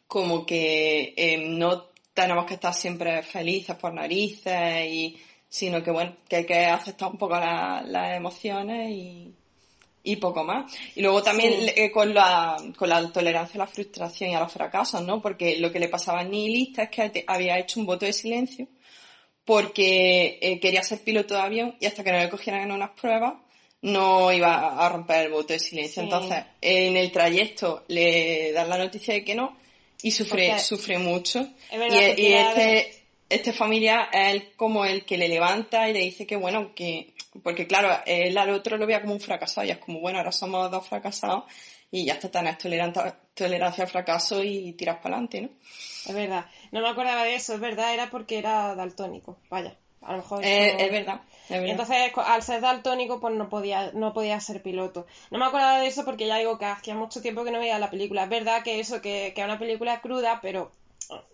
como 0.08 0.44
que 0.44 1.14
eh, 1.16 1.38
no 1.38 1.84
tenemos 2.12 2.44
que 2.44 2.54
estar 2.54 2.74
siempre 2.74 3.22
felices 3.22 3.76
por 3.76 3.94
narices 3.94 4.87
y, 4.88 5.16
sino 5.48 5.80
que 5.80 5.92
bueno, 5.92 6.16
que 6.28 6.37
hay 6.37 6.44
que 6.44 6.66
aceptar 6.66 7.08
un 7.08 7.18
poco 7.18 7.38
las 7.38 8.16
emociones 8.16 8.90
y, 8.90 9.32
y 10.04 10.16
poco 10.16 10.44
más. 10.44 10.72
Y 10.94 11.02
luego 11.02 11.22
también 11.22 11.72
eh, 11.74 11.90
con, 11.90 12.14
la, 12.14 12.56
con 12.76 12.88
la 12.88 13.10
tolerancia 13.10 13.56
a 13.56 13.64
la 13.64 13.66
frustración 13.66 14.30
y 14.30 14.34
a 14.34 14.40
los 14.40 14.52
fracasos, 14.52 15.02
¿no? 15.02 15.20
Porque 15.20 15.58
lo 15.58 15.72
que 15.72 15.80
le 15.80 15.88
pasaba 15.88 16.20
a 16.20 16.24
Nihilista 16.24 16.84
es 16.84 16.90
que 16.90 17.24
había 17.26 17.58
hecho 17.58 17.80
un 17.80 17.86
voto 17.86 18.06
de 18.06 18.12
silencio 18.12 18.68
porque 19.44 20.38
eh, 20.40 20.60
quería 20.60 20.82
ser 20.82 21.00
piloto 21.00 21.34
de 21.34 21.40
avión 21.40 21.76
y 21.80 21.86
hasta 21.86 22.04
que 22.04 22.12
no 22.12 22.18
le 22.18 22.30
cogieran 22.30 22.62
en 22.62 22.72
unas 22.72 22.90
pruebas 22.90 23.34
no 23.82 24.32
iba 24.32 24.82
a 24.82 24.88
romper 24.88 25.26
el 25.26 25.32
voto 25.32 25.52
de 25.52 25.58
silencio. 25.58 26.02
Entonces, 26.02 26.42
en 26.62 26.96
el 26.96 27.12
trayecto 27.12 27.84
le 27.88 28.52
dan 28.52 28.70
la 28.70 28.78
noticia 28.78 29.12
de 29.12 29.24
que 29.24 29.34
no 29.34 29.56
y 30.02 30.10
sufre, 30.10 30.58
sufre 30.58 30.98
mucho. 30.98 31.46
y, 31.70 32.22
y 32.22 32.32
este, 32.32 33.03
este 33.28 33.52
familia 33.52 34.08
es 34.12 34.44
como 34.56 34.84
el 34.84 35.04
que 35.04 35.18
le 35.18 35.28
levanta 35.28 35.88
y 35.88 35.92
le 35.92 36.00
dice 36.00 36.26
que 36.26 36.37
bueno, 36.37 36.74
que 36.74 37.14
porque 37.42 37.66
claro, 37.66 37.90
él 38.06 38.37
al 38.38 38.50
otro 38.50 38.76
lo 38.76 38.87
veía 38.87 39.00
como 39.00 39.14
un 39.14 39.20
fracasado 39.20 39.66
y 39.66 39.70
es 39.70 39.78
como, 39.78 40.00
bueno, 40.00 40.18
ahora 40.18 40.32
somos 40.32 40.70
dos 40.70 40.87
fracasados 40.87 41.44
y 41.90 42.04
ya 42.04 42.14
está, 42.14 42.30
tenés 42.30 42.58
tolerancia 42.58 43.84
al 43.84 43.90
fracaso 43.90 44.42
y 44.42 44.72
tiras 44.72 44.96
para 44.96 45.16
adelante, 45.16 45.40
¿no? 45.42 45.48
Es 46.06 46.14
verdad. 46.14 46.46
No 46.72 46.80
me 46.80 46.88
acordaba 46.88 47.24
de 47.24 47.34
eso, 47.34 47.54
es 47.54 47.60
verdad, 47.60 47.94
era 47.94 48.10
porque 48.10 48.38
era 48.38 48.74
daltónico, 48.74 49.38
vaya. 49.48 49.76
A 50.02 50.12
lo 50.12 50.18
mejor 50.18 50.44
eh, 50.44 50.76
es, 50.78 50.90
verdad, 50.90 51.22
entonces, 51.48 52.12
al 52.14 52.42
ser 52.42 52.60
daltónico, 52.60 53.20
pues 53.20 53.34
no 53.34 53.48
podía, 53.48 53.90
no 53.94 54.12
podía 54.12 54.38
ser 54.38 54.60
piloto. 54.60 55.06
No 55.30 55.38
me 55.38 55.46
acordaba 55.46 55.80
de 55.80 55.87
eso 55.87 56.04
porque 56.04 56.26
ya 56.26 56.37
digo 56.37 56.58
que 56.58 56.66
hacía 56.66 56.94
mucho 56.94 57.22
tiempo 57.22 57.42
que 57.42 57.50
no 57.50 57.58
veía 57.58 57.78
la 57.78 57.90
película. 57.90 58.24
Es 58.24 58.28
verdad 58.28 58.62
que 58.62 58.80
eso, 58.80 59.00
que, 59.00 59.32
que 59.34 59.40
es 59.40 59.44
una 59.46 59.58
película 59.58 60.02
cruda, 60.02 60.40
pero 60.42 60.72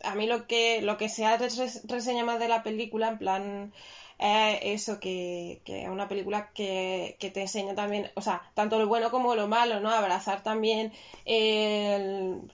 a 0.03 0.15
mí 0.15 0.27
lo 0.27 0.47
que, 0.47 0.83
lo 0.83 0.97
que 0.97 1.09
se 1.09 1.25
ha 1.25 1.37
reseña 1.37 2.25
más 2.25 2.39
de 2.39 2.49
la 2.49 2.63
película, 2.63 3.09
en 3.09 3.19
plan 3.19 3.73
es 4.21 4.83
eso, 4.83 5.01
que, 5.01 5.61
que 5.65 5.83
es 5.83 5.89
una 5.89 6.07
película 6.07 6.51
que, 6.53 7.17
que, 7.19 7.31
te 7.31 7.43
enseña 7.43 7.75
también, 7.75 8.11
o 8.15 8.21
sea, 8.21 8.43
tanto 8.55 8.79
lo 8.79 8.87
bueno 8.87 9.11
como 9.11 9.35
lo 9.35 9.49
malo, 9.49 9.81
¿no? 9.81 9.91
Abrazar 9.91 10.43
también 10.43 10.93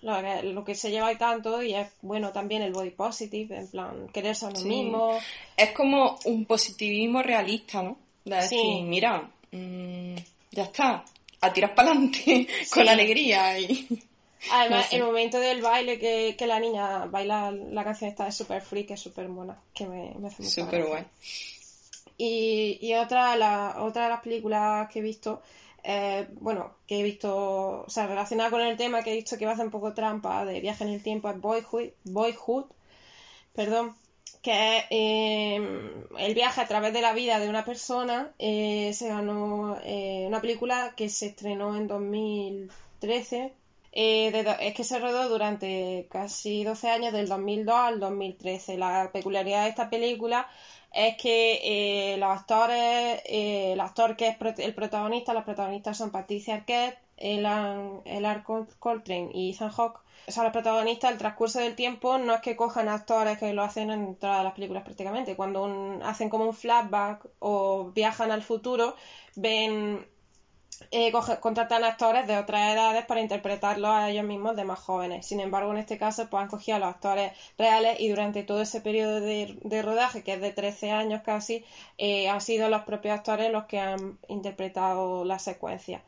lo, 0.03 0.65
que 0.65 0.75
se 0.75 0.91
lleva 0.91 1.13
y 1.13 1.17
tanto, 1.17 1.63
y 1.63 1.75
es 1.75 1.89
bueno 2.03 2.31
también 2.31 2.63
el 2.63 2.73
body 2.73 2.91
positive, 2.91 3.57
en 3.57 3.69
plan, 3.69 4.09
quererse 4.13 4.47
a 4.47 4.51
uno 4.51 4.61
mismo. 4.61 5.19
Es 5.57 5.73
como 5.73 6.19
un 6.27 6.45
positivismo 6.45 7.23
realista, 7.23 7.83
¿no? 7.83 7.97
De 8.25 8.37
decir, 8.37 8.83
mira, 8.85 9.29
mm, 9.51 10.17
ya 10.53 10.65
está, 10.65 11.05
a 11.41 11.53
tirar 11.53 11.75
para 11.75 11.91
adelante 11.91 12.47
con 12.73 12.89
alegría 12.89 13.59
y... 13.59 13.87
Además, 14.53 14.93
el 14.93 15.03
momento 15.03 15.39
del 15.39 15.63
baile 15.63 15.99
que, 15.99 16.37
que, 16.39 16.47
la 16.47 16.61
niña 16.61 17.07
baila 17.07 17.51
la 17.51 17.85
canción 17.85 18.11
esta 18.11 18.29
es 18.29 18.37
súper 18.37 18.63
free, 18.63 18.85
que 18.85 18.95
es 18.95 19.01
súper 19.01 19.29
buena, 19.29 19.61
que 19.75 19.87
me, 19.87 20.15
me 20.19 20.29
hace 20.29 20.43
mucho 20.43 20.63
Súper 20.63 20.87
guay. 20.87 21.05
Y, 22.19 22.79
y 22.81 22.95
otra, 22.95 23.37
la, 23.37 23.77
otra 23.81 24.05
de 24.05 24.11
las 24.11 24.21
películas 24.21 24.89
que 24.91 25.01
he 25.01 25.03
visto, 25.03 25.43
eh, 25.83 26.29
bueno, 26.41 26.77
que 26.87 27.01
he 27.01 27.03
visto, 27.03 27.85
o 27.87 27.91
sea, 27.91 28.07
relacionada 28.07 28.51
con 28.51 28.61
el 28.61 28.77
tema 28.77 29.03
que 29.03 29.13
he 29.13 29.17
visto 29.17 29.37
que 29.37 29.45
va 29.45 29.53
a 29.53 29.55
hacer 29.55 29.67
un 29.67 29.73
poco 29.73 29.93
trampa 29.93 30.45
de 30.45 30.61
viaje 30.61 30.85
en 30.85 30.91
el 30.91 31.03
tiempo, 31.03 31.31
es 31.31 31.41
Boyhood, 31.41 31.91
Boyhood 32.05 32.67
perdón, 33.55 33.97
que 34.43 34.79
es 34.79 34.85
eh, 34.91 35.91
el 36.19 36.35
viaje 36.35 36.61
a 36.61 36.69
través 36.69 36.93
de 36.93 37.01
la 37.01 37.15
vida 37.15 37.41
de 37.41 37.49
una 37.49 37.65
persona. 37.65 38.33
Eh, 38.39 38.93
se 38.95 39.09
ganó 39.09 39.79
una 39.83 40.41
película 40.41 40.93
que 40.95 41.09
se 41.09 41.27
estrenó 41.27 41.75
en 41.75 41.89
2013. 41.89 43.53
Es 43.97 44.75
que 44.75 44.85
se 44.85 44.99
rodó 44.99 45.29
durante 45.29 46.07
casi 46.11 46.65
12 46.65 46.91
años, 46.91 47.13
del 47.13 47.29
2002 47.29 47.75
al 47.75 48.01
2013. 48.01 48.77
La 48.77 49.11
peculiaridad 49.13 49.65
de 49.65 49.71
esta 49.71 49.89
película 49.89 50.47
es 50.93 51.17
que 51.17 51.61
eh, 52.13 52.17
los 52.19 52.31
actores, 52.31 53.23
eh, 53.25 53.73
el 53.73 53.81
actor 53.81 54.17
que 54.17 54.29
es 54.29 54.37
el 54.59 54.75
protagonista, 54.75 55.33
los 55.33 55.45
protagonistas 55.45 55.97
son 55.97 56.11
Patricia 56.11 56.57
Arquette, 56.57 56.99
Elan, 57.17 58.03
Elar 58.05 58.45
Coltrane 58.45 59.31
y 59.33 59.53
Ethan 59.53 59.71
Hawke. 59.71 60.01
Son 60.29 60.45
los 60.45 60.53
protagonistas, 60.53 61.13
el 61.13 61.19
transcurso 61.19 61.61
del 61.61 61.75
tiempo 61.77 62.19
no 62.19 62.35
es 62.35 62.41
que 62.41 62.57
cojan 62.57 62.89
actores 62.89 63.39
que 63.39 63.53
lo 63.55 63.63
hacen 63.63 63.91
en 63.91 64.17
todas 64.17 64.45
las 64.45 64.53
películas 64.55 64.83
prácticamente. 64.83 65.37
Cuando 65.37 66.01
hacen 66.03 66.29
como 66.29 66.45
un 66.45 66.55
flashback 66.55 67.27
o 67.39 67.93
viajan 67.95 68.31
al 68.31 68.43
futuro, 68.43 68.97
ven 69.37 70.07
eh, 70.91 71.13
contratan 71.41 71.85
actores 71.85 72.27
de 72.27 72.37
otras 72.37 72.73
edades 72.73 73.05
para 73.07 73.21
interpretarlos 73.21 73.91
a 73.91 74.11
ellos 74.11 74.25
mismos 74.25 74.57
de 74.57 74.65
más 74.65 74.79
jóvenes. 74.79 75.27
Sin 75.27 75.41
embargo, 75.41 75.73
en 75.73 75.79
este 75.79 75.99
caso, 75.99 76.29
pues 76.29 76.43
han 76.43 76.49
cogido 76.49 76.77
a 76.77 76.81
los 76.81 76.89
actores 76.89 77.33
reales 77.59 77.99
y 78.01 78.09
durante 78.09 78.43
todo 78.43 78.63
ese 78.63 78.81
periodo 78.81 79.21
de, 79.21 79.83
rodaje, 79.83 80.23
que 80.23 80.35
es 80.35 80.41
de 80.41 80.53
13 80.53 80.91
años 80.91 81.23
casi, 81.25 81.65
eh, 81.99 82.29
han 82.29 82.41
sido 82.41 82.69
los 82.69 82.83
propios 82.83 83.19
actores 83.19 83.51
los 83.53 83.65
que 83.65 83.79
han 83.79 84.19
interpretado 84.29 85.25
la 85.25 85.39
secuencia. 85.39 86.03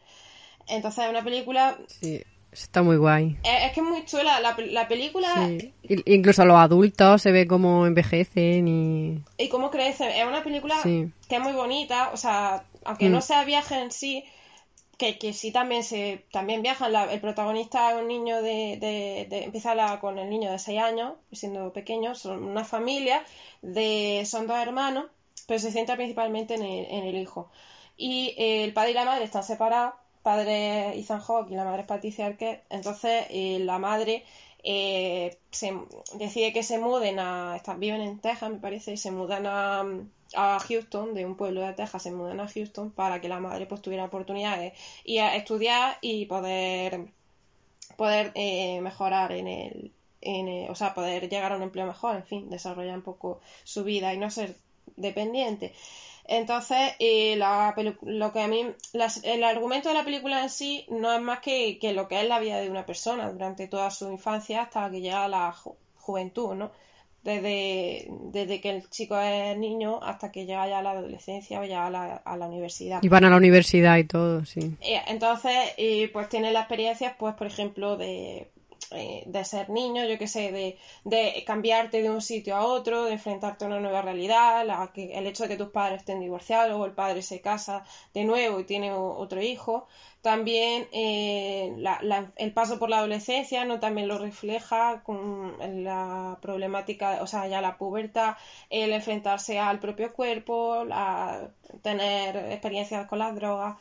Entonces, 0.66 1.04
es 1.04 1.10
una 1.10 1.24
película 1.24 1.78
Está 2.50 2.82
muy 2.82 2.96
guay. 2.96 3.36
Es, 3.44 3.72
que 3.72 3.80
es 3.80 3.86
muy 3.86 4.04
chula. 4.06 4.40
La, 4.40 4.56
la 4.58 4.88
película. 4.88 5.34
Sí. 5.46 5.72
Incluso 6.06 6.44
los 6.46 6.56
adultos 6.56 7.20
se 7.20 7.30
ve 7.30 7.46
cómo 7.46 7.86
envejecen 7.86 8.66
y. 8.66 9.22
Y 9.36 9.48
cómo 9.48 9.70
crecen. 9.70 10.08
Es 10.08 10.26
una 10.26 10.42
película 10.42 10.76
que 10.82 11.10
es 11.28 11.40
muy 11.40 11.52
bonita. 11.52 12.10
O 12.12 12.16
sea, 12.16 12.64
aunque 12.84 13.10
no 13.10 13.18
mm. 13.18 13.22
sea 13.22 13.44
viaje 13.44 13.78
en 13.78 13.90
sí, 13.90 14.24
que, 14.98 15.18
que 15.18 15.32
sí 15.32 15.52
también 15.52 15.84
se 15.84 16.26
también 16.32 16.62
viajan. 16.62 16.94
el 17.10 17.20
protagonista 17.20 17.90
es 17.92 17.96
un 17.96 18.08
niño 18.08 18.42
de, 18.42 18.78
de, 18.80 19.44
empieza 19.44 19.74
la, 19.74 20.00
con 20.00 20.18
el 20.18 20.28
niño 20.30 20.50
de 20.52 20.58
6 20.58 20.80
años, 20.80 21.14
siendo 21.32 21.72
pequeño, 21.72 22.14
son 22.14 22.44
una 22.44 22.64
familia, 22.64 23.24
de 23.62 24.24
son 24.26 24.46
dos 24.46 24.58
hermanos, 24.58 25.06
pero 25.46 25.60
se 25.60 25.72
centra 25.72 25.96
principalmente 25.96 26.54
en 26.54 26.62
el, 26.62 26.86
en 26.86 27.04
el 27.04 27.16
hijo. 27.16 27.50
Y 27.96 28.34
eh, 28.38 28.64
el 28.64 28.72
padre 28.74 28.90
y 28.92 28.94
la 28.94 29.04
madre 29.04 29.24
están 29.24 29.44
separados 29.44 29.94
padre 30.28 30.90
es 30.90 31.04
Ethan 31.04 31.20
Hawke 31.20 31.50
y 31.52 31.54
la 31.54 31.64
madre 31.64 31.82
es 31.82 31.86
Patricia 31.86 32.26
Arquette. 32.26 32.64
Entonces, 32.68 33.26
eh, 33.30 33.58
la 33.60 33.78
madre 33.78 34.24
eh, 34.62 35.38
se, 35.50 35.72
decide 36.14 36.52
que 36.52 36.62
se 36.62 36.78
muden 36.78 37.18
a. 37.18 37.56
Están, 37.56 37.80
viven 37.80 38.02
en 38.02 38.18
Texas, 38.20 38.50
me 38.50 38.58
parece, 38.58 38.92
y 38.92 38.96
se 38.98 39.10
mudan 39.10 39.46
a, 39.46 39.84
a, 40.34 40.58
Houston, 40.60 41.14
de 41.14 41.24
un 41.24 41.36
pueblo 41.36 41.62
de 41.62 41.72
Texas, 41.72 42.02
se 42.02 42.10
mudan 42.10 42.40
a 42.40 42.48
Houston 42.48 42.90
para 42.90 43.20
que 43.20 43.28
la 43.28 43.40
madre 43.40 43.66
pues 43.66 43.82
tuviera 43.82 44.04
oportunidades 44.04 44.74
y 45.04 45.18
a 45.18 45.36
estudiar 45.36 45.98
y 46.00 46.26
poder, 46.26 47.06
poder 47.96 48.32
eh, 48.34 48.80
mejorar 48.80 49.32
en 49.32 49.48
el, 49.48 49.92
en 50.20 50.70
o 50.70 50.74
sea, 50.74 50.94
poder 50.94 51.28
llegar 51.28 51.52
a 51.52 51.56
un 51.56 51.62
empleo 51.62 51.86
mejor, 51.86 52.16
en 52.16 52.24
fin, 52.24 52.50
desarrollar 52.50 52.96
un 52.96 53.02
poco 53.02 53.40
su 53.64 53.84
vida 53.84 54.12
y 54.14 54.18
no 54.18 54.30
ser 54.30 54.56
dependiente. 54.96 55.72
Entonces, 56.28 56.92
eh, 56.98 57.36
la 57.36 57.74
lo 58.02 58.32
que 58.32 58.40
a 58.42 58.48
mí, 58.48 58.66
el 59.22 59.44
argumento 59.44 59.88
de 59.88 59.94
la 59.94 60.04
película 60.04 60.42
en 60.42 60.50
sí 60.50 60.84
no 60.90 61.10
es 61.12 61.22
más 61.22 61.40
que, 61.40 61.78
lo 61.94 62.06
que 62.06 62.20
es 62.20 62.28
la 62.28 62.38
vida 62.38 62.60
de 62.60 62.70
una 62.70 62.84
persona 62.84 63.32
durante 63.32 63.66
toda 63.66 63.90
su 63.90 64.10
infancia 64.10 64.62
hasta 64.62 64.90
que 64.90 65.00
llega 65.00 65.24
a 65.24 65.28
la 65.28 65.54
juventud, 65.96 66.54
¿no? 66.54 66.70
Desde, 67.24 68.08
desde 68.32 68.60
que 68.60 68.70
el 68.70 68.88
chico 68.88 69.18
es 69.18 69.58
niño 69.58 70.00
hasta 70.02 70.30
que 70.30 70.46
llega 70.46 70.68
ya 70.68 70.78
a 70.78 70.82
la 70.82 70.92
adolescencia 70.92 71.60
o 71.60 71.64
ya 71.64 71.86
a 71.86 71.90
la, 71.90 72.16
a 72.16 72.36
la 72.36 72.46
universidad. 72.46 73.02
Y 73.02 73.08
van 73.08 73.24
a 73.24 73.30
la 73.30 73.36
universidad 73.36 73.98
y 73.98 74.04
todo, 74.04 74.44
sí. 74.44 74.76
Eh, 74.80 75.00
entonces, 75.08 75.52
pues 76.12 76.28
tiene 76.28 76.52
las 76.52 76.62
experiencias, 76.62 77.14
pues, 77.18 77.34
por 77.34 77.46
ejemplo, 77.46 77.96
de 77.96 78.50
eh, 78.92 79.22
de 79.26 79.44
ser 79.44 79.68
niño, 79.70 80.04
yo 80.06 80.18
que 80.18 80.28
sé, 80.28 80.50
de, 80.52 80.78
de, 81.04 81.44
cambiarte 81.46 82.02
de 82.02 82.10
un 82.10 82.22
sitio 82.22 82.56
a 82.56 82.64
otro, 82.64 83.04
de 83.04 83.12
enfrentarte 83.12 83.64
a 83.64 83.68
una 83.68 83.80
nueva 83.80 84.02
realidad, 84.02 84.64
la, 84.66 84.90
que, 84.94 85.12
el 85.18 85.26
hecho 85.26 85.42
de 85.44 85.50
que 85.50 85.56
tus 85.56 85.70
padres 85.70 86.00
estén 86.00 86.20
divorciados 86.20 86.78
o 86.80 86.84
el 86.86 86.92
padre 86.92 87.22
se 87.22 87.40
casa 87.40 87.84
de 88.14 88.24
nuevo 88.24 88.60
y 88.60 88.64
tiene 88.64 88.92
otro 88.92 89.42
hijo. 89.42 89.86
También 90.22 90.88
eh, 90.92 91.74
el 92.36 92.52
paso 92.52 92.78
por 92.78 92.90
la 92.90 92.98
adolescencia 92.98 93.64
no 93.64 93.78
también 93.78 94.08
lo 94.08 94.18
refleja 94.18 95.02
con 95.04 95.56
la 95.84 96.38
problemática, 96.42 97.18
o 97.22 97.26
sea, 97.26 97.46
ya 97.46 97.60
la 97.60 97.78
pubertad, 97.78 98.36
el 98.68 98.92
enfrentarse 98.92 99.58
al 99.58 99.78
propio 99.78 100.12
cuerpo, 100.12 100.84
tener 101.82 102.36
experiencias 102.52 103.06
con 103.06 103.20
las 103.20 103.34
drogas 103.34 103.76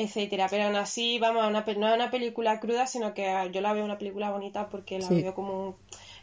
etcétera. 0.00 0.48
Pero 0.50 0.64
aún 0.64 0.76
así, 0.76 1.18
vamos, 1.18 1.46
una, 1.46 1.60
no 1.60 1.88
es 1.88 1.94
una 1.94 2.10
película 2.10 2.60
cruda, 2.60 2.86
sino 2.86 3.14
que 3.14 3.50
yo 3.52 3.60
la 3.60 3.72
veo 3.72 3.84
una 3.84 3.98
película 3.98 4.30
bonita 4.30 4.68
porque 4.68 4.98
la 4.98 5.08
veo 5.08 5.34
como, 5.34 5.76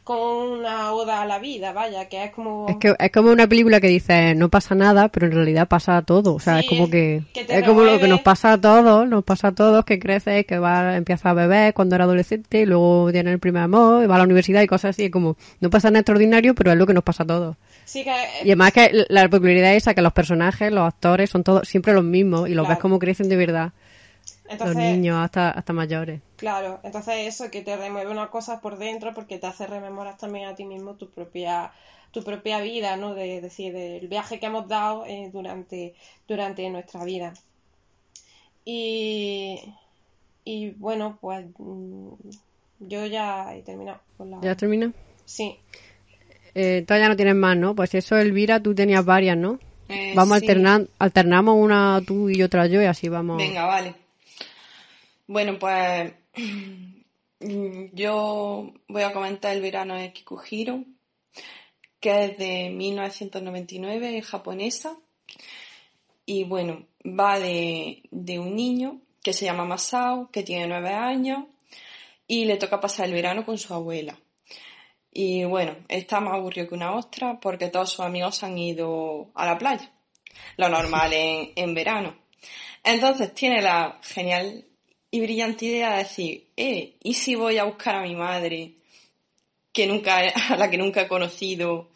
como 0.08 0.54
una 0.54 0.94
oda 0.94 1.22
a 1.22 1.26
la 1.26 1.38
vida, 1.38 1.74
vaya, 1.74 2.08
que 2.08 2.24
es 2.24 2.32
como... 2.32 2.66
Es, 2.70 2.78
que, 2.78 2.96
es 2.98 3.12
como 3.12 3.30
una 3.30 3.46
película 3.46 3.82
que 3.82 3.88
dice, 3.88 4.36
no 4.36 4.48
pasa 4.48 4.74
nada, 4.74 5.10
pero 5.10 5.26
en 5.26 5.34
realidad 5.34 5.68
pasa 5.68 6.02
todo. 6.02 6.36
O 6.36 6.40
sea, 6.40 6.62
es 6.62 6.66
como 6.66 6.90
que... 6.90 7.24
es 7.36 7.64
como 7.66 7.82
lo 7.84 8.00
que 8.00 8.08
nos 8.08 8.22
pasa 8.22 8.54
a 8.54 8.62
todos, 8.62 9.06
nos 9.06 9.26
pasa 9.26 9.50
a 9.50 9.52
todos, 9.52 9.84
que 9.84 10.00
crece, 10.00 10.46
que 10.46 10.60
va, 10.60 10.96
empieza 10.96 11.32
a 11.32 11.34
beber 11.34 11.74
cuando 11.74 11.96
era 11.96 12.06
adolescente, 12.06 12.62
y 12.62 12.66
luego 12.66 13.12
tiene 13.12 13.34
el 13.34 13.40
primer 13.40 13.64
amor, 13.64 14.02
y 14.02 14.08
va 14.08 14.16
a 14.16 14.20
la 14.20 14.24
universidad 14.24 14.62
y 14.62 14.68
cosas 14.68 14.92
así, 14.92 15.10
como, 15.10 15.36
no 15.60 15.70
pasa 15.70 15.90
nada 15.90 16.00
extraordinario, 16.00 16.56
pero 16.56 16.72
es 16.72 16.78
lo 16.78 16.88
que 16.88 16.94
nos 16.94 17.04
pasa 17.04 17.24
a 17.24 17.28
todos. 17.28 17.58
Y 17.94 18.08
además 18.46 18.72
que 18.72 19.06
la 19.10 19.28
peculiaridad 19.28 19.72
es 19.74 19.84
esa, 19.84 19.94
que 19.94 20.02
los 20.02 20.14
personajes, 20.14 20.72
los 20.72 20.88
actores, 20.88 21.30
son 21.30 21.44
todos 21.44 21.68
siempre 21.68 21.92
los 21.92 22.06
mismos 22.06 22.48
y 22.48 22.54
los 22.54 22.66
ves 22.66 22.78
como 22.78 22.98
crecen 22.98 23.28
de 23.28 23.36
verdad. 23.36 23.74
los 24.58 24.74
niños 24.74 25.18
hasta, 25.18 25.52
hasta 25.52 25.74
mayores. 25.74 26.22
Claro, 26.38 26.80
entonces 26.84 27.28
eso 27.28 27.52
que 27.52 27.62
te 27.62 27.76
remueve 27.76 28.12
una 28.12 28.30
cosa 28.30 28.62
por 28.62 28.78
dentro 28.78 29.14
porque 29.14 29.40
te 29.40 29.48
hace 29.48 29.68
rememorar 29.68 30.18
también 30.18 30.48
a 30.48 30.56
ti 30.56 30.66
mismo 30.66 30.96
tu 30.96 31.10
propia 31.10 31.74
tu 32.12 32.24
propia 32.24 32.62
vida, 32.62 32.96
¿no? 32.96 33.14
De, 33.14 33.42
decir, 33.42 33.74
del 33.74 34.08
viaje 34.08 34.40
que 34.40 34.46
hemos 34.46 34.68
dado 34.68 35.06
eh, 35.06 35.30
durante, 35.32 35.94
durante 36.28 36.70
nuestra 36.70 37.04
vida. 37.04 37.34
Y, 38.66 39.60
y 40.44 40.72
bueno, 40.72 41.18
pues 41.22 41.46
mm, 41.58 42.14
yo 42.80 43.06
ya 43.06 43.56
he 43.56 43.62
terminado 43.62 44.00
con 44.18 44.32
la... 44.32 44.42
¿Ya 44.42 44.56
termina? 44.56 44.92
Sí. 45.26 45.58
Eh, 46.56 46.84
todavía 46.88 47.10
no 47.10 47.16
tienes 47.16 47.36
más, 47.36 47.58
¿no? 47.58 47.76
Pues 47.76 47.94
eso, 47.94 48.18
Elvira, 48.18 48.62
tú 48.62 48.74
tenías 48.74 49.06
varias, 49.06 49.38
¿no? 49.38 49.60
Eh, 49.90 50.14
vamos 50.16 50.38
alternando, 50.38 50.90
alternamos 51.00 51.56
una 51.56 52.02
tú 52.06 52.30
y 52.30 52.42
otra 52.42 52.68
yo 52.68 52.82
y 52.82 52.86
así 52.86 53.10
vamos. 53.10 53.38
Venga, 53.38 53.66
vale. 53.66 53.96
Bueno, 55.28 55.58
pues 55.60 56.14
yo 57.94 58.74
voy 58.88 59.04
a 59.04 59.14
comentar 59.14 59.56
el 59.56 59.62
verano 59.62 59.96
de 59.96 60.14
Kikuhiro, 60.14 60.84
que 62.00 62.26
es 62.26 62.38
de 62.38 62.70
1999, 62.70 64.18
es 64.18 64.26
japonesa. 64.26 64.98
Y 66.26 66.44
bueno, 66.44 66.86
va 67.06 67.40
de, 67.40 68.04
de 68.12 68.40
un 68.40 68.56
niño 68.56 69.02
que 69.24 69.34
se 69.34 69.46
llama 69.46 69.66
Masao, 69.66 70.30
que 70.32 70.44
tiene 70.44 70.68
nueve 70.68 70.90
años, 70.90 71.46
y 72.28 72.46
le 72.46 72.58
toca 72.58 72.80
pasar 72.80 73.08
el 73.08 73.14
verano 73.14 73.46
con 73.46 73.58
su 73.58 73.74
abuela. 73.74 74.20
Y 75.12 75.46
bueno, 75.46 75.76
está 75.88 76.20
más 76.20 76.36
aburrido 76.36 76.68
que 76.68 76.76
una 76.76 76.94
ostra 76.94 77.40
porque 77.40 77.70
todos 77.70 77.90
sus 77.92 78.02
amigos 78.02 78.44
han 78.44 78.58
ido 78.58 79.32
a 79.34 79.46
la 79.46 79.58
playa. 79.58 79.92
Lo 80.58 80.70
normal 80.70 81.12
en, 81.14 81.54
en 81.56 81.74
verano. 81.74 82.16
Entonces 82.84 83.34
tiene 83.34 83.62
la 83.62 84.00
genial 84.04 84.66
y 85.12 85.22
brillante 85.22 85.66
idea 85.66 85.92
de 85.92 86.04
decir, 86.04 86.48
eh, 86.58 86.96
¿y 87.02 87.14
si 87.14 87.36
voy 87.36 87.58
a 87.58 87.64
buscar 87.64 87.96
a 87.96 88.02
mi 88.02 88.16
madre 88.16 88.74
que 89.72 89.88
nunca, 89.88 90.20
a 90.50 90.58
la 90.58 90.70
que 90.70 90.78
nunca 90.78 91.02
he 91.02 91.08
conocido 91.08 91.90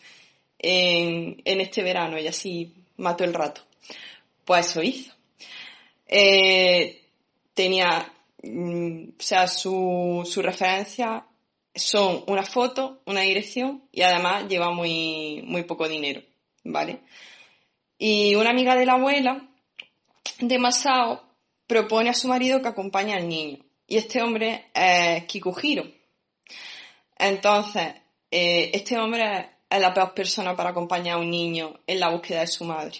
en, 0.57 1.41
este 1.45 1.83
verano? 1.83 2.19
Y 2.19 2.27
así 2.27 2.73
mató 2.97 3.23
el 3.23 3.33
rato. 3.33 3.61
Pues 4.45 4.67
eso 4.67 4.81
hizo. 4.81 5.13
Eh, 6.07 7.01
tenía, 7.53 8.11
mm, 8.43 9.03
o 9.19 9.21
sea, 9.21 9.47
su, 9.47 10.27
su 10.29 10.41
referencia 10.41 11.25
son 11.73 12.23
una 12.27 12.43
foto, 12.43 13.01
una 13.05 13.21
dirección 13.21 13.83
y 13.91 14.01
además 14.01 14.47
lleva 14.47 14.71
muy, 14.71 15.41
muy 15.45 15.63
poco 15.63 15.87
dinero, 15.87 16.21
¿vale? 16.63 16.99
Y 17.97 18.35
una 18.35 18.49
amiga 18.49 18.75
de 18.75 18.85
la 18.85 18.93
abuela 18.93 19.47
de 20.39 20.59
Masao 20.59 21.30
propone 21.71 22.09
a 22.09 22.13
su 22.13 22.27
marido 22.27 22.61
que 22.61 22.67
acompañe 22.67 23.13
al 23.13 23.29
niño. 23.29 23.59
Y 23.87 23.95
este 23.95 24.21
hombre 24.21 24.65
es 24.73 25.23
Kikuhiro. 25.23 25.85
Entonces, 27.17 27.93
eh, 28.29 28.71
este 28.73 28.97
hombre 28.97 29.51
es 29.69 29.79
la 29.79 29.93
peor 29.93 30.13
persona 30.13 30.53
para 30.53 30.71
acompañar 30.71 31.15
a 31.15 31.19
un 31.19 31.31
niño 31.31 31.79
en 31.87 32.01
la 32.01 32.09
búsqueda 32.09 32.41
de 32.41 32.47
su 32.47 32.65
madre. 32.65 32.97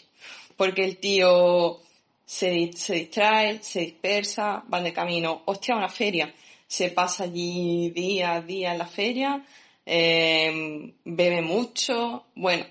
Porque 0.56 0.86
el 0.86 1.00
tío 1.00 1.82
se, 2.24 2.72
se 2.74 2.94
distrae, 2.94 3.62
se 3.62 3.82
dispersa, 3.82 4.64
van 4.68 4.86
de 4.86 4.94
camino, 4.94 5.42
hostia, 5.46 5.76
a 5.76 5.80
una 5.80 5.90
feria 5.90 6.34
se 6.72 6.88
pasa 6.90 7.26
allí 7.26 7.90
día 7.90 8.36
a 8.36 8.42
día 8.42 8.72
en 8.72 8.78
la 8.78 8.86
feria, 8.86 9.44
em, 9.86 10.94
bebe 11.04 11.42
mucho. 11.42 12.28
Bueno, 12.34 12.64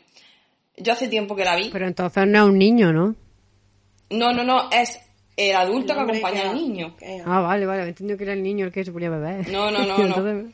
yo 0.79 0.95
hace 0.95 1.09
tiempo 1.09 1.37
que 1.37 1.45
la 1.45 1.55
vi. 1.55 1.69
Pero 1.71 1.87
entonces 1.87 2.27
no 2.27 2.39
es 2.39 2.45
un 2.49 2.59
niño, 2.59 2.95
¿no? 2.95 3.15
No, 4.09 4.33
no, 4.33 4.43
no, 4.43 4.71
es 4.71 4.99
el 5.49 5.57
adulto 5.57 5.95
que 5.95 6.01
acompaña 6.01 6.51
al 6.51 6.55
niño. 6.55 6.97
Ah, 7.25 7.41
vale, 7.41 7.65
vale, 7.67 7.89
entiendo 7.89 8.17
que 8.17 8.25
era 8.25 8.33
el 8.35 8.43
niño 8.43 8.67
el 8.67 8.73
que 8.73 8.85
se 8.85 8.93
ponía 8.93 9.09
a 9.09 9.19
beber. 9.19 9.49
No, 9.49 9.71
no, 9.71 9.87
no, 9.87 9.99
no. 10.23 10.53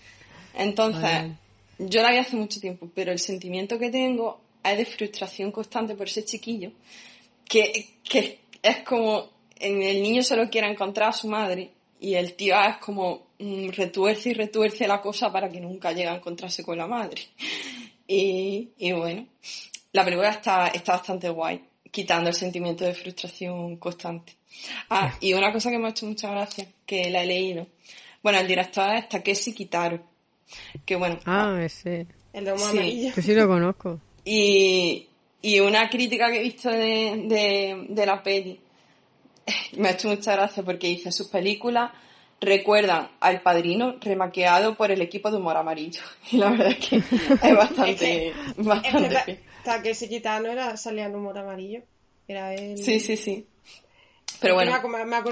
Entonces, 0.55 1.32
yo 1.78 2.03
la 2.03 2.11
vi 2.11 2.18
hace 2.18 2.37
mucho 2.37 2.61
tiempo, 2.61 2.89
pero 2.95 3.12
el 3.12 3.18
sentimiento 3.18 3.78
que 3.78 3.91
tengo 3.91 4.41
es 4.62 4.78
de 4.78 4.84
frustración 4.84 5.51
constante 5.53 5.95
por 5.95 6.07
ese 6.07 6.24
chiquillo, 6.24 6.72
que, 7.45 7.99
que 8.09 8.41
es 8.62 8.78
como 8.78 9.30
en 9.59 9.82
el 9.82 10.03
niño 10.03 10.22
solo 10.22 10.49
quiere 10.51 10.70
encontrar 10.70 11.11
a 11.11 11.12
su 11.12 11.28
madre 11.28 11.70
y 12.01 12.14
el 12.14 12.34
tío 12.34 12.55
es 12.61 12.76
como 12.78 13.28
mm, 13.39 13.68
retuerce 13.70 14.30
y 14.30 14.34
retuerce 14.34 14.87
la 14.87 15.01
cosa 15.01 15.32
para 15.32 15.49
que 15.49 15.61
nunca 15.61 15.93
llegue 15.93 16.09
a 16.09 16.16
encontrarse 16.16 16.62
con 16.62 16.78
la 16.78 16.87
madre. 16.87 17.22
Y, 18.09 18.70
y 18.78 18.93
bueno, 18.93 19.26
la 19.91 20.05
película 20.05 20.30
está, 20.30 20.68
está 20.68 20.93
bastante 20.93 21.28
guay, 21.28 21.61
quitando 21.91 22.28
el 22.28 22.37
sentimiento 22.37 22.84
de 22.84 22.95
frustración 22.95 23.78
constante. 23.78 24.34
Ah, 24.90 25.14
y 25.20 25.32
una 25.32 25.52
cosa 25.52 25.70
que 25.70 25.78
me 25.78 25.86
ha 25.86 25.90
hecho 25.90 26.07
mucha 26.07 26.30
gracia, 26.30 26.68
que 26.84 27.11
la 27.11 27.22
he 27.22 27.26
leído. 27.26 27.66
Bueno, 28.22 28.38
el 28.38 28.46
director 28.46 28.94
es 28.94 29.09
Takeshi 29.09 29.52
Kitaro. 29.52 30.00
Que 30.84 30.96
bueno. 30.96 31.18
Ah, 31.24 31.59
ese. 31.62 32.07
El 32.32 32.44
de 32.44 32.52
humo 32.52 32.64
amarillo. 32.64 33.12
sí 33.20 33.34
lo 33.34 33.46
conozco. 33.46 34.00
Y, 34.28 35.07
y 35.40 35.61
una 35.61 35.88
crítica 35.88 36.32
que 36.32 36.40
he 36.40 36.42
visto 36.42 36.68
de, 36.68 37.22
de, 37.28 37.86
de 37.90 38.07
la 38.07 38.24
peli 38.24 38.59
me 39.76 39.88
ha 39.88 39.92
hecho 39.92 40.09
mucha 40.09 40.32
gracia 40.32 40.64
porque 40.64 40.88
dice 40.88 41.12
sus 41.12 41.28
películas 41.28 41.92
recuerdan 42.40 43.09
al 43.20 43.40
padrino 43.40 43.96
remaqueado 44.00 44.76
por 44.76 44.90
el 44.90 45.00
equipo 45.00 45.30
de 45.30 45.38
humor 45.38 45.57
amarillo. 45.57 46.02
Y 46.32 46.38
la 46.38 46.50
verdad 46.50 46.68
es 46.68 46.88
que 46.88 46.96
es 46.96 47.57
bastante, 47.57 48.32
bastante 48.59 49.14
es 49.14 49.24
que, 49.24 49.82
que 49.82 49.90
ese 49.90 50.09
gitano 50.09 50.48
era, 50.48 50.76
salía 50.76 51.07
en 51.07 51.14
humor 51.14 51.38
amarillo. 51.38 51.82
Era 52.28 52.52
él. 52.54 52.78
Sí, 52.78 52.98
sí, 52.98 53.16
sí. 53.16 53.46
Pero 54.41 54.55
bueno, 54.55 54.72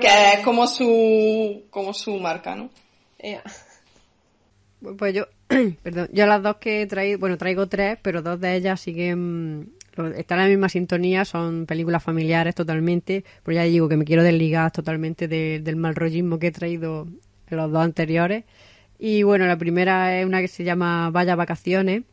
que 0.01 0.35
es 0.35 0.41
como 0.45 0.67
su, 0.67 1.65
como 1.71 1.93
su 1.93 2.19
marca, 2.19 2.55
¿no? 2.55 2.71
Pues 4.99 5.15
yo, 5.15 5.27
perdón, 5.83 6.09
yo 6.13 6.27
las 6.27 6.43
dos 6.43 6.57
que 6.57 6.83
he 6.83 6.87
traído, 6.87 7.19
bueno, 7.19 7.39
traigo 7.39 7.67
tres, 7.69 7.99
pero 8.03 8.23
dos 8.23 8.41
de 8.41 8.57
ellas 8.57 8.81
siguen, 8.81 9.73
están 10.17 10.39
en 10.39 10.45
la 10.45 10.49
misma 10.51 10.69
sintonía, 10.69 11.25
son 11.25 11.67
películas 11.67 12.03
familiares 12.03 12.55
totalmente, 12.55 13.25
pero 13.43 13.57
ya 13.57 13.63
digo 13.65 13.89
que 13.89 13.97
me 13.97 14.05
quiero 14.05 14.23
desligar 14.23 14.71
totalmente 14.73 15.29
del 15.29 15.77
mal 15.77 15.95
rollismo 15.95 16.39
que 16.39 16.49
he 16.49 16.53
traído 16.53 17.07
en 17.49 17.57
los 17.57 17.71
dos 17.73 17.83
anteriores. 17.83 18.45
Y 18.99 19.23
bueno, 19.23 19.47
la 19.47 19.59
primera 19.59 20.19
es 20.19 20.27
una 20.27 20.41
que 20.41 20.49
se 20.49 20.65
llama 20.65 21.11
Vaya 21.11 21.35
Vacaciones, 21.35 22.05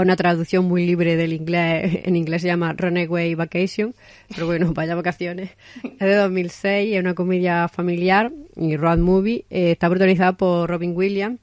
con 0.00 0.06
una 0.06 0.16
traducción 0.16 0.64
muy 0.64 0.86
libre 0.86 1.14
del 1.14 1.34
inglés, 1.34 2.00
en 2.04 2.16
inglés 2.16 2.40
se 2.40 2.48
llama 2.48 2.72
Runaway 2.72 3.34
Vacation, 3.34 3.94
pero 4.34 4.46
bueno, 4.46 4.72
vaya 4.74 4.94
vacaciones. 4.94 5.50
Es 5.82 5.98
de 5.98 6.14
2006, 6.14 6.94
es 6.94 7.00
una 7.00 7.12
comedia 7.12 7.68
familiar 7.68 8.32
y 8.56 8.78
road 8.78 8.96
movie, 8.96 9.44
eh, 9.50 9.72
está 9.72 9.90
protagonizada 9.90 10.32
por 10.32 10.70
Robin 10.70 10.96
Williams 10.96 11.38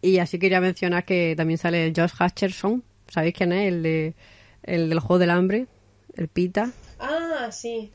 y 0.00 0.20
así 0.20 0.38
quería 0.38 0.62
mencionar 0.62 1.04
que 1.04 1.34
también 1.36 1.58
sale 1.58 1.92
Josh 1.94 2.12
Hutcherson, 2.18 2.82
¿sabéis 3.08 3.34
quién 3.34 3.52
es? 3.52 3.68
El, 3.68 3.82
de, 3.82 4.14
el 4.62 4.88
del 4.88 5.00
Juego 5.00 5.18
del 5.18 5.28
Hambre, 5.28 5.66
el 6.16 6.28
Pita. 6.28 6.72
Ah, 6.98 7.50
sí. 7.52 7.90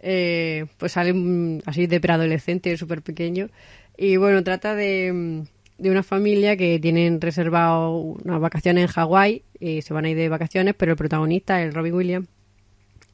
Eh, 0.00 0.66
pues 0.76 0.90
sale 0.90 1.60
así 1.66 1.86
de 1.86 2.00
preadolescente, 2.00 2.76
súper 2.76 3.02
pequeño. 3.02 3.48
Y 3.96 4.16
bueno, 4.16 4.42
trata 4.42 4.74
de 4.74 5.44
de 5.78 5.90
una 5.90 6.02
familia 6.02 6.56
que 6.56 6.78
tienen 6.78 7.20
reservado 7.20 7.96
unas 7.96 8.40
vacaciones 8.40 8.82
en 8.82 8.88
Hawái 8.88 9.42
y 9.58 9.82
se 9.82 9.94
van 9.94 10.04
a 10.04 10.10
ir 10.10 10.16
de 10.16 10.28
vacaciones, 10.28 10.74
pero 10.76 10.92
el 10.92 10.98
protagonista, 10.98 11.62
el 11.62 11.74
Robin 11.74 11.94
Williams, 11.94 12.28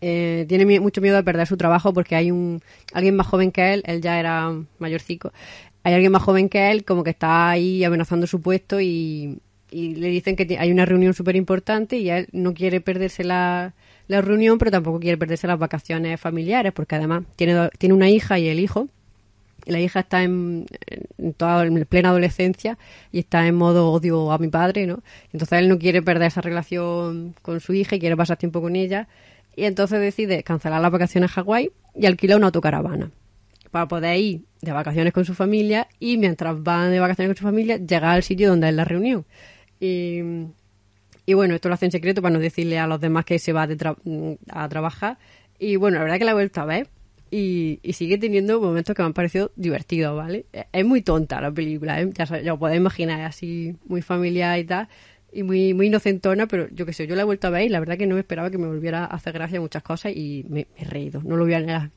eh, 0.03 0.47
tiene 0.49 0.81
mucho 0.81 1.01
miedo 1.01 1.17
de 1.17 1.23
perder 1.23 1.47
su 1.47 1.57
trabajo 1.57 1.93
porque 1.93 2.17
hay 2.17 2.31
un 2.31 2.63
alguien 2.95 3.17
más 3.17 3.27
joven 3.27 3.53
que 3.53 3.75
él, 3.75 3.83
él 3.87 4.01
ya 4.01 4.19
era 4.19 4.51
mayorcico, 4.79 5.33
hay 5.83 5.95
alguien 5.95 6.13
más 6.13 6.23
joven 6.23 6.49
que 6.49 6.71
él 6.71 6.85
como 6.85 7.05
que 7.05 7.11
está 7.11 7.51
ahí 7.51 7.85
amenazando 7.85 8.27
su 8.27 8.41
puesto 8.41 8.81
y, 8.81 9.39
le 9.73 10.09
dicen 10.09 10.35
que 10.35 10.57
hay 10.59 10.73
una 10.73 10.85
reunión 10.85 11.15
súper 11.15 11.37
importante 11.37 11.97
y 11.97 12.11
él 12.11 12.27
no 12.33 12.55
quiere 12.55 12.81
perderse 12.81 13.23
la, 13.23 13.73
la 14.09 14.21
reunión, 14.21 14.59
pero 14.59 14.73
tampoco 14.73 14.99
quiere 14.99 15.17
perderse 15.17 15.47
las 15.47 15.61
vacaciones 15.61 16.21
familiares 16.21 16.73
porque 16.73 16.97
además 16.97 17.23
tiene, 17.37 17.69
tiene 17.79 17.95
una 17.95 18.11
hija 18.11 18.37
y 18.41 18.49
el 18.49 18.59
hijo 18.59 18.89
la 19.67 19.81
hija 19.81 20.01
está 20.01 20.23
en, 20.23 20.67
toda 21.37 21.67
en 21.67 21.85
plena 21.87 22.11
adolescencia 22.11 22.79
y 23.13 23.21
está 23.21 23.47
en 23.47 23.55
modo 23.55 23.93
odio 23.93 24.33
a 24.33 24.39
mi 24.39 24.49
padre, 24.49 24.87
¿no? 24.87 25.03
Entonces 25.33 25.59
él 25.59 25.69
no 25.69 25.79
quiere 25.79 26.03
perder 26.03 26.29
esa 26.29 26.41
relación 26.41 27.35
con 27.43 27.61
su 27.61 27.73
hija 27.73 27.97
y 27.97 28.01
quiere 28.01 28.17
pasar 28.17 28.37
tiempo 28.37 28.61
con 28.61 28.77
ella. 28.77 29.09
Y 29.57 29.65
entonces 29.65 30.01
decide 30.01 30.43
cancelar 30.43 30.81
las 30.81 30.91
vacaciones 30.91 31.31
a 31.31 31.35
Hawái 31.35 31.71
y 31.95 32.07
alquila 32.07 32.37
una 32.37 32.47
autocaravana 32.47 33.11
para 33.71 33.87
poder 33.89 34.17
ir 34.19 34.45
de 34.63 34.73
vacaciones 34.73 35.13
con 35.13 35.25
su 35.25 35.35
familia 35.35 35.89
y 35.99 36.19
mientras 36.19 36.63
van 36.63 36.91
de 36.91 37.01
vacaciones 37.01 37.31
con 37.31 37.37
su 37.37 37.45
familia 37.45 37.77
llegar 37.77 38.05
al 38.17 38.23
sitio 38.23 38.49
donde 38.49 38.69
es 38.69 38.75
la 38.75 38.85
reunión. 38.85 39.25
Y, 39.79 40.21
y 41.27 41.35
bueno, 41.35 41.55
esto 41.55 41.69
lo 41.69 41.75
hace 41.75 41.87
en 41.87 41.93
secreto 41.93 42.23
para 42.23 42.33
no 42.33 42.41
decirle 42.41 42.79
a 42.79 42.87
los 42.87 43.01
demás 43.01 43.25
que 43.25 43.39
se 43.39 43.53
va 43.53 43.69
a 44.49 44.69
trabajar. 44.69 45.19
Y 45.59 45.77
bueno, 45.77 45.99
la 45.99 46.05
verdad 46.05 46.19
que 46.19 46.25
la 46.25 46.31
he 46.33 46.35
vuelto 46.35 46.61
a 46.61 46.65
ver 46.65 46.89
y, 47.31 47.81
sigue 47.93 48.18
teniendo 48.18 48.61
momentos 48.61 48.95
que 48.95 49.03
me 49.03 49.07
han 49.07 49.12
parecido 49.12 49.53
divertidos, 49.57 50.16
¿vale? 50.16 50.47
Es 50.72 50.85
muy 50.85 51.03
tonta 51.03 51.41
la 51.41 51.53
película, 51.53 52.01
¿eh? 52.01 52.11
ya, 52.12 52.41
ya 52.41 52.55
os 52.55 52.59
podéis 52.59 52.81
imaginar, 52.81 53.20
así 53.22 53.76
muy 53.87 54.03
familiar 54.03 54.59
y 54.59 54.64
tal, 54.64 54.89
y 55.33 55.43
muy, 55.43 55.74
muy 55.74 55.87
inocentona, 55.87 56.47
pero 56.47 56.68
yo 56.70 56.87
qué 56.87 56.93
sé, 56.93 57.07
yo 57.07 57.14
la 57.14 57.22
he 57.22 57.24
vuelto 57.24 57.47
a 57.47 57.51
ver 57.51 57.64
y 57.64 57.68
la 57.68 57.78
verdad 57.78 57.97
que 57.97 58.07
no 58.07 58.14
me 58.14 58.20
esperaba 58.20 58.51
que 58.51 58.59
me 58.59 58.66
volviera 58.66 59.05
a 59.05 59.07
hacer 59.07 59.33
gracia 59.33 59.61
muchas 59.61 59.83
cosas 59.83 60.12
y 60.14 60.45
me, 60.49 60.66
he 60.76 60.85
reído, 60.85 61.22
no 61.22 61.37
lo 61.37 61.45
voy 61.45 61.55
a 61.55 61.61
negar. 61.61 61.91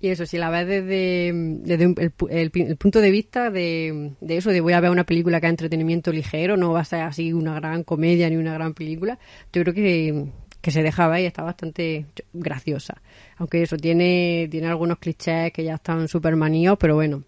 Y 0.00 0.08
eso, 0.08 0.26
si 0.26 0.38
la 0.38 0.48
ves 0.48 0.66
desde, 0.68 1.28
el, 1.28 2.76
punto 2.78 3.00
de 3.00 3.10
vista 3.10 3.50
de, 3.50 4.12
de, 4.20 4.36
eso, 4.36 4.50
de 4.50 4.60
voy 4.60 4.72
a 4.72 4.80
ver 4.80 4.90
una 4.90 5.04
película 5.04 5.40
que 5.40 5.46
es 5.46 5.50
entretenimiento 5.50 6.12
ligero, 6.12 6.56
no 6.56 6.72
va 6.72 6.80
a 6.80 6.84
ser 6.84 7.00
así 7.00 7.32
una 7.32 7.54
gran 7.54 7.82
comedia 7.82 8.30
ni 8.30 8.36
una 8.36 8.54
gran 8.54 8.74
película, 8.74 9.18
yo 9.52 9.62
creo 9.62 9.74
que, 9.74 10.28
que 10.60 10.70
se 10.70 10.82
dejaba 10.82 11.20
y 11.20 11.26
está 11.26 11.42
bastante 11.42 12.06
graciosa. 12.32 13.00
Aunque 13.36 13.62
eso 13.62 13.76
tiene, 13.76 14.48
tiene 14.50 14.66
algunos 14.66 14.98
clichés 14.98 15.52
que 15.52 15.64
ya 15.64 15.74
están 15.74 16.08
súper 16.08 16.36
maníos, 16.36 16.76
pero 16.78 16.94
bueno. 16.94 17.24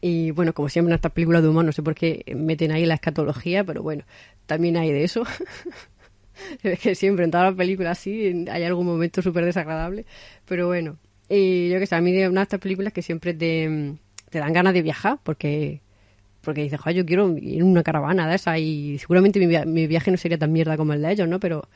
Y 0.00 0.30
bueno, 0.30 0.52
como 0.54 0.68
siempre 0.68 0.92
en 0.92 0.96
estas 0.96 1.12
películas 1.12 1.42
de 1.42 1.48
humor, 1.48 1.64
no 1.64 1.72
sé 1.72 1.82
por 1.82 1.94
qué 1.94 2.24
meten 2.36 2.70
ahí 2.70 2.86
la 2.86 2.94
escatología, 2.94 3.64
pero 3.64 3.82
bueno, 3.82 4.04
también 4.46 4.76
hay 4.76 4.92
de 4.92 5.02
eso. 5.04 5.24
es 6.62 6.78
que 6.78 6.94
siempre 6.94 7.24
en 7.24 7.32
todas 7.32 7.48
las 7.48 7.56
películas 7.56 7.98
sí 7.98 8.46
hay 8.50 8.62
algún 8.62 8.86
momento 8.86 9.22
súper 9.22 9.44
desagradable, 9.44 10.06
pero 10.46 10.68
bueno. 10.68 10.98
Y 11.28 11.68
yo 11.68 11.78
que 11.78 11.86
sé, 11.86 11.96
a 11.96 12.00
mí 12.00 12.12
de 12.12 12.28
una 12.28 12.40
de 12.40 12.44
estas 12.44 12.60
películas 12.60 12.92
que 12.92 13.02
siempre 13.02 13.34
te, 13.34 13.96
te 14.30 14.38
dan 14.38 14.52
ganas 14.52 14.72
de 14.74 14.82
viajar, 14.82 15.18
porque 15.22 15.80
porque 16.40 16.62
dices, 16.62 16.80
yo 16.94 17.04
quiero 17.04 17.36
ir 17.36 17.60
en 17.60 17.64
una 17.64 17.82
caravana 17.82 18.28
de 18.28 18.36
esa 18.36 18.58
y 18.58 18.96
seguramente 18.98 19.38
mi, 19.38 19.46
mi, 19.66 19.86
viaje 19.86 20.10
no 20.10 20.16
sería 20.16 20.38
tan 20.38 20.52
mierda 20.52 20.76
como 20.76 20.92
el 20.92 21.02
de 21.02 21.12
ellos, 21.12 21.28
¿no? 21.28 21.40
Pero 21.40 21.68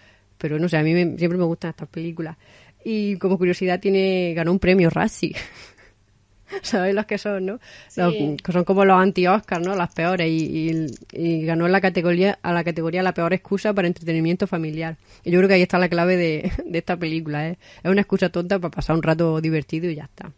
pero 0.43 0.59
no 0.59 0.69
sé, 0.69 0.77
a 0.77 0.83
mí 0.83 0.93
siempre 0.93 1.39
me 1.39 1.45
gustan 1.45 1.71
estas 1.71 1.89
películas. 1.89 2.37
Y 2.85 3.17
como 3.19 3.39
curiosidad 3.39 3.79
tiene 3.79 4.35
ganó 4.35 4.51
un 4.51 4.59
premio 4.59 4.91
Razzie. 4.91 5.37
¿Sabéis 6.63 6.97
los 6.97 7.07
que 7.07 7.17
son, 7.17 7.47
no? 7.47 7.61
que 7.95 8.53
son 8.53 8.65
como 8.65 8.85
los 8.85 9.01
anti-Oscar, 9.01 9.63
¿no? 9.65 9.77
Las 9.77 9.95
peores. 9.95 10.29
Y, 10.29 11.47
ganó 11.47 11.69
la 11.69 11.81
categoría, 11.81 12.41
a 12.43 12.53
la 12.53 12.65
categoría 12.65 13.05
la 13.05 13.15
peor 13.15 13.33
excusa 13.33 13.73
para 13.73 13.87
entretenimiento 13.87 14.49
familiar. 14.49 14.97
Y 15.23 15.31
yo 15.31 15.39
creo 15.39 15.49
que 15.49 15.55
ahí 15.55 15.63
está 15.63 15.79
la 15.79 15.89
clave 15.89 16.17
de, 16.67 16.77
esta 16.77 16.97
película, 16.97 17.49
¿eh? 17.49 17.59
Es 17.85 17.91
una 17.91 18.01
excusa 18.01 18.29
tonta 18.29 18.59
para 18.59 18.73
pasar 18.73 18.97
un 18.97 19.03
rato 19.05 19.41
divertido 19.41 19.89
y 19.89 19.95
ya 19.95 20.05
está. 20.05 20.33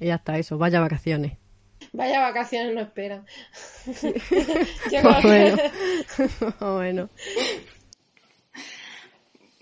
Y 0.00 0.06
ya 0.06 0.16
está, 0.16 0.36
eso. 0.36 0.58
Vaya 0.58 0.80
vacaciones. 0.80 1.34
Vaya 1.92 2.20
vacaciones 2.20 2.74
no 2.74 2.80
esperan. 2.80 3.24
bueno. 5.22 5.56
bueno. 6.58 7.10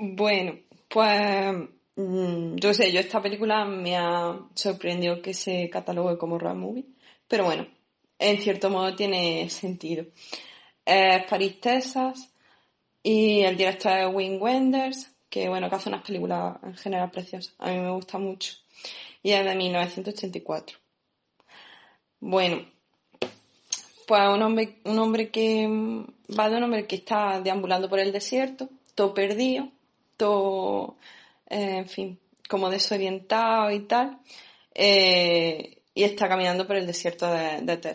Bueno, 0.00 0.56
pues 0.88 1.54
mm, 1.96 2.54
yo 2.56 2.72
sé, 2.72 2.92
yo 2.92 3.00
esta 3.00 3.20
película 3.20 3.64
me 3.64 3.96
ha 3.96 4.38
sorprendido 4.54 5.20
que 5.20 5.34
se 5.34 5.68
catalogue 5.70 6.16
como 6.16 6.38
road 6.38 6.54
movie, 6.54 6.86
pero 7.26 7.44
bueno, 7.44 7.66
en 8.18 8.38
cierto 8.38 8.70
modo 8.70 8.94
tiene 8.94 9.50
sentido. 9.50 10.06
Es 10.84 11.24
Paris, 11.28 11.60
Texas, 11.60 12.32
y 13.02 13.40
el 13.40 13.56
director 13.56 13.92
es 13.98 14.14
Wim 14.14 14.40
Wenders, 14.40 15.10
que 15.28 15.48
bueno, 15.48 15.68
que 15.68 15.76
hace 15.76 15.88
unas 15.88 16.04
películas 16.04 16.58
en 16.62 16.74
general 16.76 17.10
preciosas. 17.10 17.54
A 17.58 17.70
mí 17.70 17.78
me 17.78 17.90
gusta 17.90 18.18
mucho. 18.18 18.54
Y 19.22 19.32
es 19.32 19.44
de 19.44 19.54
1984. 19.56 20.78
Bueno, 22.20 22.64
pues 24.06 24.28
un 24.28 24.42
hombre, 24.42 24.78
un 24.84 24.98
hombre 25.00 25.30
que 25.30 25.66
va 26.38 26.48
de 26.48 26.56
un 26.56 26.62
hombre 26.62 26.86
que 26.86 26.96
está 26.96 27.40
deambulando 27.40 27.88
por 27.88 27.98
el 27.98 28.12
desierto, 28.12 28.68
todo 28.94 29.12
perdido, 29.12 29.70
eh, 30.20 31.78
en 31.78 31.88
fin, 31.88 32.20
como 32.48 32.70
desorientado 32.70 33.70
y 33.70 33.80
tal, 33.80 34.18
eh, 34.74 35.82
y 35.94 36.04
está 36.04 36.28
caminando 36.28 36.66
por 36.66 36.76
el 36.76 36.86
desierto 36.86 37.26
de, 37.30 37.60
de. 37.62 37.94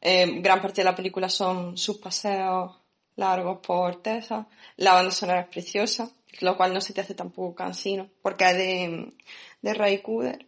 Eh, 0.00 0.26
gran 0.40 0.60
parte 0.60 0.82
de 0.82 0.84
la 0.84 0.94
película 0.94 1.28
son 1.28 1.78
sus 1.78 1.98
paseos 1.98 2.76
largos 3.16 3.60
por 3.66 4.02
Texas. 4.02 4.46
La 4.76 4.92
banda 4.94 5.10
sonora 5.10 5.40
es 5.40 5.48
preciosa, 5.48 6.10
lo 6.40 6.56
cual 6.56 6.74
no 6.74 6.80
se 6.80 6.92
te 6.92 7.00
hace 7.00 7.14
tampoco 7.14 7.54
cansino, 7.54 8.10
porque 8.22 8.44
es 8.50 8.56
de, 8.56 9.14
de 9.62 9.74
Ray 9.74 10.02
Cooder 10.02 10.46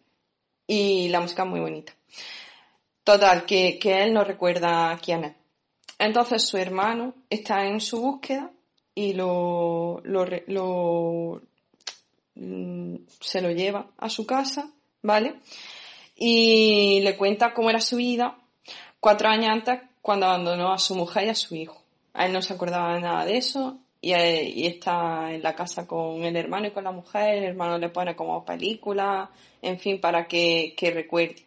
y 0.66 1.08
la 1.08 1.20
música 1.20 1.44
es 1.44 1.48
muy 1.48 1.60
bonita. 1.60 1.94
Total, 3.04 3.46
que, 3.46 3.78
que 3.78 4.02
él 4.02 4.12
no 4.12 4.24
recuerda 4.24 4.98
quién 5.02 5.24
es. 5.24 5.34
Entonces 5.98 6.42
su 6.42 6.58
hermano 6.58 7.14
está 7.30 7.64
en 7.66 7.80
su 7.80 8.00
búsqueda 8.00 8.50
y 8.96 9.12
lo, 9.12 10.00
lo, 10.04 11.42
mm, 12.34 12.96
se 13.20 13.42
lo 13.42 13.50
lleva 13.50 13.90
a 13.98 14.08
su 14.08 14.26
casa, 14.26 14.70
¿vale? 15.02 15.34
Y 16.16 17.00
le 17.02 17.14
cuenta 17.16 17.52
cómo 17.52 17.68
era 17.68 17.80
su 17.80 17.96
vida 17.96 18.38
cuatro 18.98 19.28
años 19.28 19.50
antes 19.50 19.80
cuando 20.00 20.26
abandonó 20.26 20.72
a 20.72 20.78
su 20.78 20.94
mujer 20.94 21.26
y 21.26 21.28
a 21.28 21.34
su 21.34 21.54
hijo. 21.54 21.80
A 22.14 22.24
él 22.24 22.32
no 22.32 22.40
se 22.40 22.54
acordaba 22.54 22.98
nada 22.98 23.26
de 23.26 23.36
eso 23.36 23.78
y, 24.00 24.14
y 24.14 24.66
está 24.66 25.30
en 25.30 25.42
la 25.42 25.54
casa 25.54 25.86
con 25.86 26.24
el 26.24 26.34
hermano 26.34 26.68
y 26.68 26.70
con 26.70 26.84
la 26.84 26.92
mujer, 26.92 27.36
el 27.36 27.44
hermano 27.44 27.76
le 27.76 27.90
pone 27.90 28.16
como 28.16 28.46
película, 28.46 29.30
en 29.60 29.78
fin, 29.78 30.00
para 30.00 30.26
que, 30.26 30.74
que 30.74 30.90
recuerde. 30.90 31.44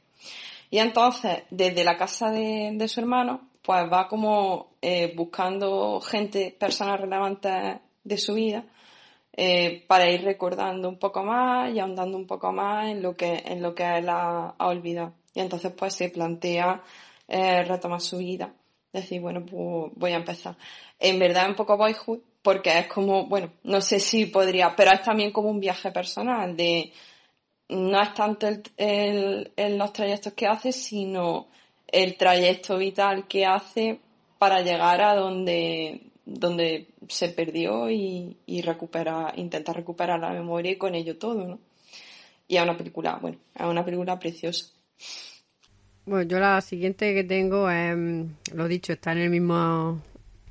Y 0.70 0.78
entonces, 0.78 1.44
desde 1.50 1.84
la 1.84 1.98
casa 1.98 2.30
de, 2.30 2.70
de 2.74 2.88
su 2.88 3.00
hermano, 3.00 3.49
pues 3.70 3.84
va 3.84 4.08
como 4.08 4.72
eh, 4.82 5.14
buscando 5.16 6.02
gente, 6.02 6.58
personas 6.60 7.00
relevantes 7.00 7.78
de 8.04 8.18
su 8.18 8.34
vida, 8.34 8.66
eh, 9.32 9.86
para 9.88 10.10
ir 10.10 10.24
recordando 10.24 10.90
un 10.90 10.98
poco 10.98 11.24
más 11.24 11.72
y 11.72 11.78
ahondando 11.78 12.18
un 12.18 12.26
poco 12.26 12.52
más 12.52 12.88
en 12.88 13.04
lo 13.04 13.16
que, 13.16 13.44
en 13.46 13.62
lo 13.62 13.76
que 13.76 13.84
él 13.84 14.10
ha, 14.10 14.56
olvidado. 14.58 15.14
Y 15.36 15.42
entonces 15.42 15.72
pues 15.74 15.94
se 15.94 16.10
plantea 16.10 16.82
eh, 17.28 17.64
retomar 17.64 18.02
su 18.02 18.18
vida. 18.18 18.52
Decir, 18.92 19.22
bueno, 19.22 19.46
pues 19.46 19.94
voy 19.96 20.14
a 20.14 20.16
empezar. 20.16 20.58
En 20.98 21.20
verdad 21.20 21.50
un 21.50 21.56
poco 21.56 21.78
boyhood, 21.78 22.22
porque 22.42 22.76
es 22.76 22.88
como, 22.88 23.28
bueno, 23.28 23.52
no 23.66 23.82
sé 23.82 24.00
si 24.00 24.26
podría, 24.26 24.76
pero 24.76 24.94
es 24.94 25.04
también 25.04 25.32
como 25.32 25.52
un 25.52 25.60
viaje 25.60 25.92
personal 25.92 26.58
de, 26.58 26.92
no 27.68 28.02
es 28.02 28.16
tanto 28.16 28.48
el, 28.78 29.54
los 29.56 29.94
trayectos 29.94 30.34
que 30.34 30.48
hace, 30.48 30.72
sino 30.72 31.50
el 31.92 32.16
trayecto 32.18 32.78
vital 32.78 33.28
que 33.28 33.46
hace 33.46 34.00
para 34.38 34.62
llegar 34.62 35.02
a 35.02 35.16
donde, 35.16 36.02
donde 36.26 36.88
se 37.08 37.30
perdió 37.30 37.90
y, 37.90 38.38
y 38.46 38.62
recupera, 38.62 39.34
intenta 39.36 39.74
recuperar 39.74 40.20
la 40.20 40.32
memoria 40.32 40.72
y 40.72 40.78
con 40.78 40.96
ello 40.96 41.18
todo, 41.18 41.46
¿no? 41.46 41.60
Y 42.48 42.58
es 42.58 42.64
una 42.64 42.78
película, 42.78 43.20
bueno, 43.22 43.38
es 43.54 43.66
una 43.66 43.86
película 43.86 44.18
preciosa. 44.18 44.66
Bueno, 46.06 46.28
yo 46.28 46.40
la 46.40 46.60
siguiente 46.62 47.14
que 47.14 47.24
tengo 47.24 47.70
es, 47.70 47.96
lo 48.54 48.68
dicho, 48.68 48.94
está 48.94 49.12
en 49.12 49.20
el 49.20 49.30
mismo, 49.30 50.02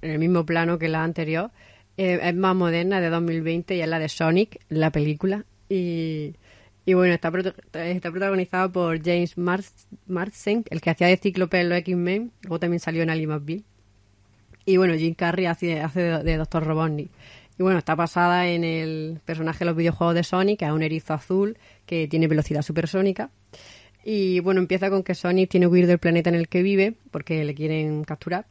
en 0.00 0.10
el 0.12 0.18
mismo 0.20 0.46
plano 0.46 0.78
que 0.78 0.88
la 0.88 1.02
anterior. 1.02 1.50
Eh, 1.96 2.20
es 2.22 2.34
más 2.36 2.54
moderna, 2.54 3.00
de 3.00 3.10
2020, 3.10 3.74
y 3.74 3.80
es 3.80 3.88
la 3.88 3.98
de 3.98 4.08
Sonic, 4.08 4.60
la 4.68 4.92
película. 4.92 5.44
Y, 5.68 6.34
y 6.88 6.94
bueno, 6.94 7.12
está, 7.12 7.30
está 7.84 8.10
protagonizada 8.10 8.66
por 8.72 9.04
James 9.04 9.36
Marsden, 9.36 10.64
el 10.70 10.80
que 10.80 10.88
hacía 10.88 11.08
de 11.08 11.18
Cíclope 11.18 11.60
en 11.60 11.68
los 11.68 11.76
X-Men, 11.80 12.32
luego 12.44 12.58
también 12.58 12.80
salió 12.80 13.02
en 13.02 13.10
Ali 13.10 13.28
Y 14.64 14.76
bueno, 14.78 14.94
Jim 14.94 15.12
Carrey 15.12 15.44
hace, 15.44 15.66
de, 15.84 16.36
Dr. 16.38 16.64
Robotnik. 16.64 17.10
Y 17.58 17.62
bueno, 17.62 17.78
está 17.78 17.94
basada 17.94 18.48
en 18.48 18.64
el 18.64 19.20
personaje 19.22 19.58
de 19.58 19.64
los 19.66 19.76
videojuegos 19.76 20.14
de 20.14 20.24
Sonic, 20.24 20.60
que 20.60 20.64
es 20.64 20.70
un 20.70 20.82
erizo 20.82 21.12
azul 21.12 21.58
que 21.84 22.08
tiene 22.08 22.26
velocidad 22.26 22.62
supersónica. 22.62 23.28
Y 24.02 24.40
bueno, 24.40 24.62
empieza 24.62 24.88
con 24.88 25.02
que 25.02 25.14
Sonic 25.14 25.50
tiene 25.50 25.66
que 25.66 25.70
huir 25.70 25.86
del 25.86 25.98
planeta 25.98 26.30
en 26.30 26.36
el 26.36 26.48
que 26.48 26.62
vive, 26.62 26.94
porque 27.10 27.44
le 27.44 27.52
quieren 27.52 28.02
capturar. 28.04 28.46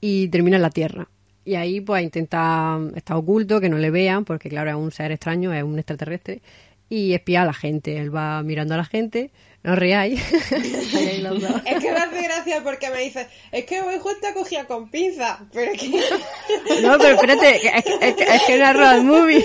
Y 0.00 0.28
termina 0.28 0.56
en 0.56 0.62
la 0.62 0.70
Tierra. 0.70 1.06
Y 1.44 1.56
ahí 1.56 1.82
pues 1.82 2.02
intenta 2.02 2.80
estar 2.94 3.14
oculto, 3.14 3.60
que 3.60 3.68
no 3.68 3.76
le 3.76 3.90
vean, 3.90 4.24
porque 4.24 4.48
claro, 4.48 4.70
es 4.70 4.76
un 4.76 4.90
ser 4.90 5.12
extraño, 5.12 5.52
es 5.52 5.62
un 5.62 5.78
extraterrestre, 5.78 6.40
y 6.88 7.14
espía 7.14 7.42
a 7.42 7.46
la 7.46 7.52
gente. 7.52 7.98
Él 7.98 8.14
va 8.14 8.42
mirando 8.42 8.74
a 8.74 8.78
la 8.78 8.84
gente, 8.84 9.30
no 9.62 9.74
reáis. 9.74 10.20
es 10.32 10.52
que 10.52 11.92
me 11.92 11.98
hace 11.98 12.22
gracia 12.22 12.62
porque 12.62 12.90
me 12.90 13.00
dice, 13.00 13.26
es 13.52 13.64
que 13.64 13.80
hoy 13.80 13.98
justo 13.98 14.26
cogía 14.34 14.66
con 14.66 14.88
pinza, 14.90 15.40
pero 15.52 15.72
es 15.72 15.80
que... 15.80 15.88
no, 16.82 16.98
pero 16.98 17.14
espérate, 17.14 17.56
es, 17.56 18.14
que 18.14 18.24
es 18.24 18.42
que 18.42 18.56
una 18.56 18.72
road 18.72 19.02
movie. 19.02 19.44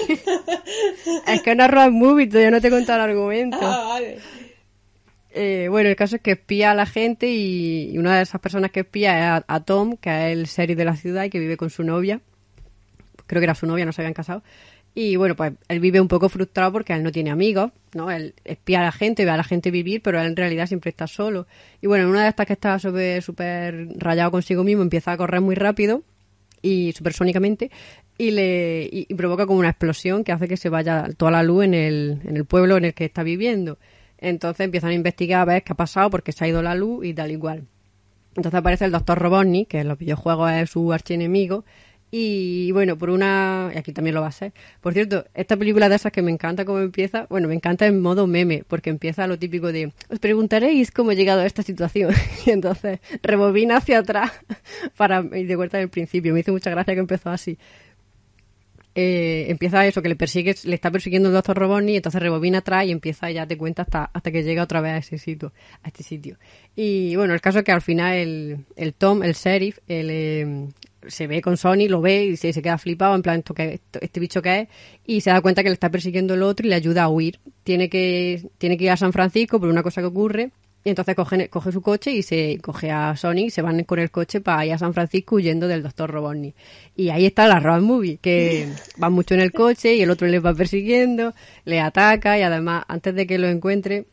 es 1.27 1.41
que 1.41 1.51
una 1.51 1.67
road 1.67 1.91
movie, 1.91 2.27
todavía 2.27 2.51
no 2.51 2.61
te 2.61 2.67
he 2.67 2.71
contado 2.71 3.03
el 3.03 3.11
argumento. 3.11 3.57
Ah, 3.61 3.85
vale. 3.89 4.19
Eh, 5.33 5.67
bueno, 5.69 5.89
el 5.89 5.95
caso 5.95 6.17
es 6.17 6.21
que 6.21 6.31
espía 6.31 6.71
a 6.71 6.75
la 6.75 6.85
gente 6.85 7.27
y, 7.27 7.97
una 7.97 8.17
de 8.17 8.23
esas 8.23 8.41
personas 8.41 8.71
que 8.71 8.81
espía 8.81 9.37
es 9.37 9.43
a, 9.47 9.59
Tom, 9.61 9.95
que 9.95 10.09
es 10.09 10.37
el 10.37 10.45
sheriff 10.45 10.77
de 10.77 10.85
la 10.85 10.95
ciudad 10.95 11.23
y 11.23 11.29
que 11.29 11.39
vive 11.39 11.57
con 11.57 11.69
su 11.69 11.83
novia. 11.83 12.21
Creo 13.27 13.39
que 13.39 13.45
era 13.45 13.55
su 13.55 13.65
novia, 13.65 13.85
no 13.85 13.93
se 13.93 14.01
habían 14.01 14.13
casado. 14.13 14.43
Y 14.93 15.15
bueno, 15.15 15.35
pues 15.35 15.53
él 15.69 15.79
vive 15.79 16.01
un 16.01 16.07
poco 16.07 16.27
frustrado 16.27 16.73
porque 16.73 16.93
él 16.93 17.03
no 17.03 17.11
tiene 17.11 17.31
amigos, 17.31 17.71
¿no? 17.93 18.11
Él 18.11 18.33
espía 18.43 18.81
a 18.81 18.83
la 18.83 18.91
gente, 18.91 19.23
ve 19.23 19.31
a 19.31 19.37
la 19.37 19.43
gente 19.43 19.71
vivir, 19.71 20.01
pero 20.01 20.19
él 20.19 20.27
en 20.27 20.35
realidad 20.35 20.67
siempre 20.67 20.89
está 20.89 21.07
solo. 21.07 21.47
Y 21.81 21.87
bueno, 21.87 22.03
en 22.03 22.09
una 22.09 22.23
de 22.23 22.29
estas 22.29 22.45
que 22.45 22.53
está 22.53 22.77
súper 22.77 23.87
rayado 23.97 24.31
consigo 24.31 24.63
mismo, 24.63 24.81
empieza 24.81 25.13
a 25.13 25.17
correr 25.17 25.39
muy 25.39 25.55
rápido 25.55 26.03
y 26.61 26.91
supersónicamente 26.91 27.71
y 28.17 28.31
le 28.31 28.87
y, 28.91 29.13
provoca 29.15 29.45
como 29.47 29.59
una 29.59 29.69
explosión 29.69 30.23
que 30.23 30.31
hace 30.31 30.47
que 30.47 30.57
se 30.57 30.69
vaya 30.69 31.07
toda 31.17 31.31
la 31.31 31.41
luz 31.41 31.63
en 31.63 31.73
el, 31.73 32.21
en 32.25 32.35
el 32.35 32.45
pueblo 32.45 32.77
en 32.77 32.85
el 32.85 32.93
que 32.93 33.05
está 33.05 33.23
viviendo. 33.23 33.77
Entonces 34.17 34.65
empiezan 34.65 34.91
a 34.91 34.93
investigar 34.93 35.41
a 35.41 35.45
ver 35.45 35.63
qué 35.63 35.73
ha 35.73 35.75
pasado 35.75 36.09
porque 36.09 36.31
se 36.31 36.45
ha 36.45 36.47
ido 36.47 36.61
la 36.61 36.75
luz 36.75 37.05
y 37.05 37.13
tal 37.13 37.31
igual. 37.31 37.63
Entonces 38.35 38.59
aparece 38.59 38.85
el 38.85 38.91
doctor 38.91 39.17
Robotnik, 39.17 39.69
que 39.69 39.79
en 39.79 39.87
los 39.87 39.97
videojuegos 39.97 40.51
es 40.51 40.69
su 40.69 40.93
archienemigo. 40.93 41.65
Y 42.11 42.71
bueno, 42.73 42.97
por 42.97 43.09
una. 43.09 43.69
Aquí 43.69 43.93
también 43.93 44.13
lo 44.13 44.21
va 44.21 44.27
a 44.27 44.31
ser. 44.31 44.51
Por 44.81 44.93
cierto, 44.93 45.25
esta 45.33 45.55
película 45.55 45.87
de 45.87 45.95
esas 45.95 46.11
que 46.11 46.21
me 46.21 46.31
encanta 46.31 46.65
cómo 46.65 46.79
empieza. 46.79 47.25
Bueno, 47.29 47.47
me 47.47 47.55
encanta 47.55 47.87
en 47.87 48.01
modo 48.01 48.27
meme, 48.27 48.63
porque 48.67 48.89
empieza 48.89 49.27
lo 49.27 49.39
típico 49.39 49.71
de. 49.71 49.93
Os 50.09 50.19
preguntaréis 50.19 50.91
cómo 50.91 51.11
he 51.11 51.15
llegado 51.15 51.41
a 51.41 51.45
esta 51.45 51.63
situación. 51.63 52.13
y 52.45 52.49
entonces 52.49 52.99
rebobina 53.23 53.77
hacia 53.77 53.99
atrás 53.99 54.31
para 54.97 55.21
ir 55.37 55.47
de 55.47 55.55
vuelta 55.55 55.77
del 55.77 55.89
principio. 55.89 56.33
Me 56.33 56.41
hizo 56.41 56.51
mucha 56.51 56.69
gracia 56.69 56.93
que 56.93 56.99
empezó 56.99 57.29
así 57.29 57.57
eh, 58.93 59.45
empieza 59.49 59.85
eso, 59.85 60.01
que 60.01 60.09
le 60.09 60.15
persigue, 60.15 60.53
le 60.65 60.75
está 60.75 60.91
persiguiendo 60.91 61.29
el 61.29 61.33
doctor 61.33 61.57
Robotnik, 61.57 61.93
y 61.93 61.95
entonces 61.97 62.21
rebobina 62.21 62.59
atrás 62.59 62.85
y 62.85 62.91
empieza, 62.91 63.31
ya 63.31 63.47
te 63.47 63.57
cuenta, 63.57 63.83
hasta, 63.83 64.09
hasta 64.13 64.31
que 64.31 64.43
llega 64.43 64.63
otra 64.63 64.81
vez 64.81 64.91
a 64.93 64.97
ese 64.97 65.17
sitio, 65.17 65.53
a 65.83 65.87
este 65.87 66.03
sitio. 66.03 66.37
Y 66.75 67.15
bueno, 67.15 67.33
el 67.33 67.41
caso 67.41 67.59
es 67.59 67.65
que 67.65 67.71
al 67.71 67.81
final 67.81 68.15
el, 68.15 68.65
el 68.75 68.93
Tom, 68.93 69.23
el 69.23 69.33
sheriff, 69.33 69.79
eh, 69.87 70.67
se 71.07 71.27
ve 71.27 71.41
con 71.41 71.57
Sony, 71.57 71.87
lo 71.87 72.01
ve 72.01 72.25
y 72.25 72.37
se, 72.37 72.53
se 72.53 72.61
queda 72.61 72.77
flipado, 72.77 73.15
en 73.15 73.21
plan, 73.21 73.39
esto 73.39 73.53
que, 73.53 73.81
este 73.99 74.19
bicho 74.19 74.41
que 74.41 74.61
es, 74.61 74.67
y 75.05 75.21
se 75.21 75.29
da 75.29 75.41
cuenta 75.41 75.63
que 75.63 75.69
le 75.69 75.73
está 75.73 75.89
persiguiendo 75.89 76.33
el 76.33 76.43
otro 76.43 76.65
y 76.65 76.69
le 76.69 76.75
ayuda 76.75 77.03
a 77.03 77.09
huir. 77.09 77.39
Tiene 77.63 77.89
que, 77.89 78.49
tiene 78.57 78.77
que 78.77 78.85
ir 78.85 78.91
a 78.91 78.97
San 78.97 79.13
Francisco 79.13 79.59
por 79.59 79.69
una 79.69 79.83
cosa 79.83 80.01
que 80.01 80.07
ocurre 80.07 80.51
y 80.83 80.89
entonces 80.89 81.15
coge, 81.15 81.47
coge 81.49 81.71
su 81.71 81.81
coche 81.81 82.11
y 82.11 82.23
se 82.23 82.57
coge 82.59 82.89
a 82.89 83.15
Sony 83.15 83.45
y 83.45 83.49
se 83.51 83.61
van 83.61 83.83
con 83.83 83.99
el 83.99 84.09
coche 84.09 84.41
para 84.41 84.65
ir 84.65 84.73
a 84.73 84.77
San 84.77 84.93
Francisco 84.93 85.35
huyendo 85.35 85.67
del 85.67 85.83
Doctor 85.83 86.09
Robotnik. 86.09 86.55
Y 86.95 87.09
ahí 87.09 87.25
está 87.25 87.47
la 87.47 87.59
road 87.59 87.81
movie, 87.81 88.17
que 88.17 88.67
van 88.97 89.13
mucho 89.13 89.35
en 89.35 89.41
el 89.41 89.51
coche 89.51 89.95
y 89.95 90.01
el 90.01 90.09
otro 90.09 90.27
les 90.27 90.43
va 90.43 90.55
persiguiendo, 90.55 91.33
le 91.65 91.79
ataca 91.79 92.39
y 92.39 92.41
además 92.41 92.83
antes 92.87 93.13
de 93.13 93.27
que 93.27 93.37
lo 93.37 93.47
encuentre 93.47 94.05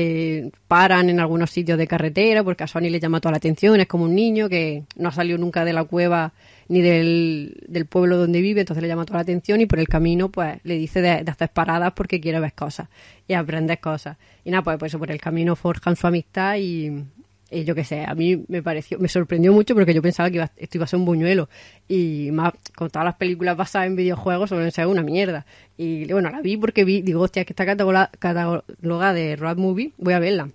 eh, 0.00 0.52
paran 0.68 1.10
en 1.10 1.18
algunos 1.18 1.50
sitios 1.50 1.76
de 1.76 1.88
carretera 1.88 2.44
porque 2.44 2.62
a 2.62 2.68
Sony 2.68 2.82
le 2.88 3.00
llama 3.00 3.20
toda 3.20 3.32
la 3.32 3.38
atención, 3.38 3.80
es 3.80 3.88
como 3.88 4.04
un 4.04 4.14
niño 4.14 4.48
que 4.48 4.84
no 4.94 5.10
salió 5.10 5.36
nunca 5.38 5.64
de 5.64 5.72
la 5.72 5.82
cueva 5.82 6.32
ni 6.68 6.82
del, 6.82 7.64
del, 7.66 7.86
pueblo 7.86 8.16
donde 8.16 8.40
vive, 8.40 8.60
entonces 8.60 8.80
le 8.80 8.86
llama 8.88 9.04
toda 9.06 9.16
la 9.16 9.22
atención 9.22 9.60
y 9.60 9.66
por 9.66 9.80
el 9.80 9.88
camino 9.88 10.28
pues 10.28 10.60
le 10.62 10.78
dice 10.78 11.00
de, 11.00 11.10
hacer 11.10 11.48
paradas 11.48 11.94
porque 11.96 12.20
quiere 12.20 12.38
ver 12.38 12.52
cosas 12.52 12.88
y 13.26 13.32
aprender 13.32 13.80
cosas. 13.80 14.18
Y 14.44 14.52
nada, 14.52 14.62
pues, 14.62 14.78
pues 14.78 14.94
por 14.94 15.10
el 15.10 15.20
camino 15.20 15.56
forjan 15.56 15.96
su 15.96 16.06
amistad 16.06 16.54
y, 16.58 17.02
yo 17.50 17.74
qué 17.74 17.84
sé, 17.84 18.04
a 18.04 18.14
mí 18.14 18.44
me 18.48 18.62
pareció, 18.62 18.98
me 18.98 19.08
sorprendió 19.08 19.52
mucho 19.52 19.74
porque 19.74 19.94
yo 19.94 20.02
pensaba 20.02 20.28
que 20.28 20.36
iba, 20.36 20.50
esto 20.56 20.76
iba 20.76 20.84
a 20.84 20.88
ser 20.88 20.98
un 20.98 21.06
buñuelo 21.06 21.48
y 21.88 22.30
más 22.32 22.52
con 22.76 22.90
todas 22.90 23.06
las 23.06 23.16
películas 23.16 23.56
basadas 23.56 23.86
en 23.86 23.96
videojuegos 23.96 24.50
suelen 24.50 24.70
ser 24.70 24.86
una 24.86 25.02
mierda. 25.02 25.46
Y 25.76 26.10
bueno, 26.12 26.30
la 26.30 26.40
vi 26.40 26.56
porque 26.56 26.84
vi, 26.84 27.02
digo, 27.02 27.22
hostia, 27.22 27.44
que 27.44 27.52
está 27.52 27.64
catalogada 27.64 29.12
de 29.14 29.36
road 29.36 29.56
movie, 29.56 29.92
voy 29.96 30.14
a 30.14 30.18
verla. 30.18 30.50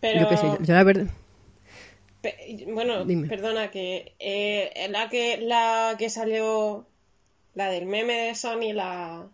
Pero... 0.00 0.20
Yo 0.20 0.28
qué 0.28 0.36
sé, 0.36 0.46
yo 0.60 0.74
la 0.74 0.84
verdad 0.84 1.06
bueno, 2.66 3.06
perdona, 3.28 3.70
que 3.70 4.12
eh, 4.18 4.88
la 4.90 5.08
que 5.08 5.38
la 5.38 5.94
que 5.98 6.10
salió, 6.10 6.86
la 7.54 7.70
del 7.70 7.86
meme 7.86 8.14
de 8.14 8.34
Sony, 8.34 8.72
la 8.72 9.28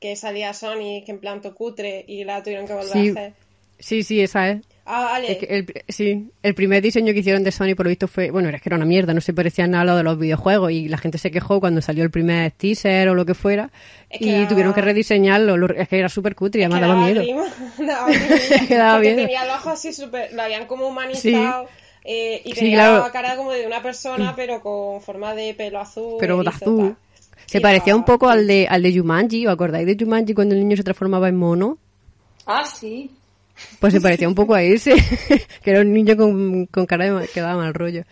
que 0.00 0.16
salía 0.16 0.54
Sony, 0.54 1.02
que 1.04 1.12
en 1.12 1.18
planto 1.18 1.54
cutre 1.54 2.04
y 2.06 2.24
la 2.24 2.42
tuvieron 2.42 2.66
que 2.66 2.74
volver 2.74 2.96
a 2.96 3.10
hacer. 3.10 3.34
Sí, 3.78 4.02
sí, 4.02 4.20
esa 4.20 4.48
es. 4.50 4.66
Ah, 4.90 5.02
vale. 5.02 5.38
el, 5.50 5.84
sí, 5.86 6.30
el 6.42 6.54
primer 6.54 6.82
diseño 6.82 7.12
que 7.12 7.18
hicieron 7.18 7.44
de 7.44 7.52
Sony, 7.52 7.74
por 7.76 7.84
lo 7.84 7.90
visto, 7.90 8.08
fue. 8.08 8.30
Bueno, 8.30 8.48
era 8.48 8.58
que 8.58 8.70
era 8.70 8.76
una 8.76 8.86
mierda, 8.86 9.12
no 9.12 9.20
se 9.20 9.34
parecía 9.34 9.66
nada 9.66 9.82
a 9.82 9.84
lo 9.84 9.96
de 9.96 10.02
los 10.02 10.18
videojuegos. 10.18 10.72
Y 10.72 10.88
la 10.88 10.96
gente 10.96 11.18
se 11.18 11.30
quejó 11.30 11.60
cuando 11.60 11.82
salió 11.82 12.04
el 12.04 12.10
primer 12.10 12.52
teaser 12.52 13.10
o 13.10 13.14
lo 13.14 13.26
que 13.26 13.34
fuera. 13.34 13.70
y 14.10 14.46
tuvieron 14.46 14.72
que 14.72 14.80
rediseñarlo. 14.80 15.66
Es 15.74 15.88
que 15.88 15.98
era 15.98 16.08
súper 16.08 16.34
cutre 16.34 16.62
y 16.62 16.64
además 16.64 16.80
daba 16.80 17.04
miedo. 17.04 17.22
daba 17.78 18.08
bien. 19.00 19.16
Tenía 19.16 19.44
el 19.44 19.50
ojo 19.50 19.68
así 19.68 19.92
súper. 19.92 20.32
Lo 20.32 20.40
habían 20.40 20.66
como 20.66 20.88
humanizado. 20.88 21.68
Eh, 22.02 22.40
y 22.46 22.54
tenía 22.54 22.98
la 22.98 23.10
cara 23.12 23.36
como 23.36 23.52
de 23.52 23.66
una 23.66 23.82
persona, 23.82 24.32
pero 24.34 24.62
con 24.62 25.02
forma 25.02 25.34
de 25.34 25.52
pelo 25.52 25.80
azul. 25.80 26.16
Pero 26.18 26.40
azul. 26.48 26.96
Se 27.44 27.60
parecía 27.60 27.94
un 27.94 28.06
poco 28.06 28.30
al 28.30 28.46
de, 28.46 28.66
al 28.66 28.82
de 28.82 28.98
Jumanji. 28.98 29.46
¿Os 29.46 29.52
acordáis 29.52 29.86
de 29.86 30.02
Jumanji 30.02 30.32
cuando 30.32 30.54
el 30.54 30.62
niño 30.62 30.78
se 30.78 30.82
transformaba 30.82 31.28
en 31.28 31.36
mono? 31.36 31.76
Ah, 32.46 32.64
sí. 32.64 33.10
Pues 33.78 33.92
se 33.92 34.00
parecía 34.00 34.28
un 34.28 34.34
poco 34.34 34.54
a 34.54 34.62
ese, 34.62 34.94
que 35.62 35.70
era 35.70 35.80
un 35.80 35.92
niño 35.92 36.16
con, 36.16 36.66
con 36.66 36.86
cara 36.86 37.12
de 37.20 37.28
que 37.28 37.40
daba 37.40 37.56
mal 37.56 37.74
rollo. 37.74 38.04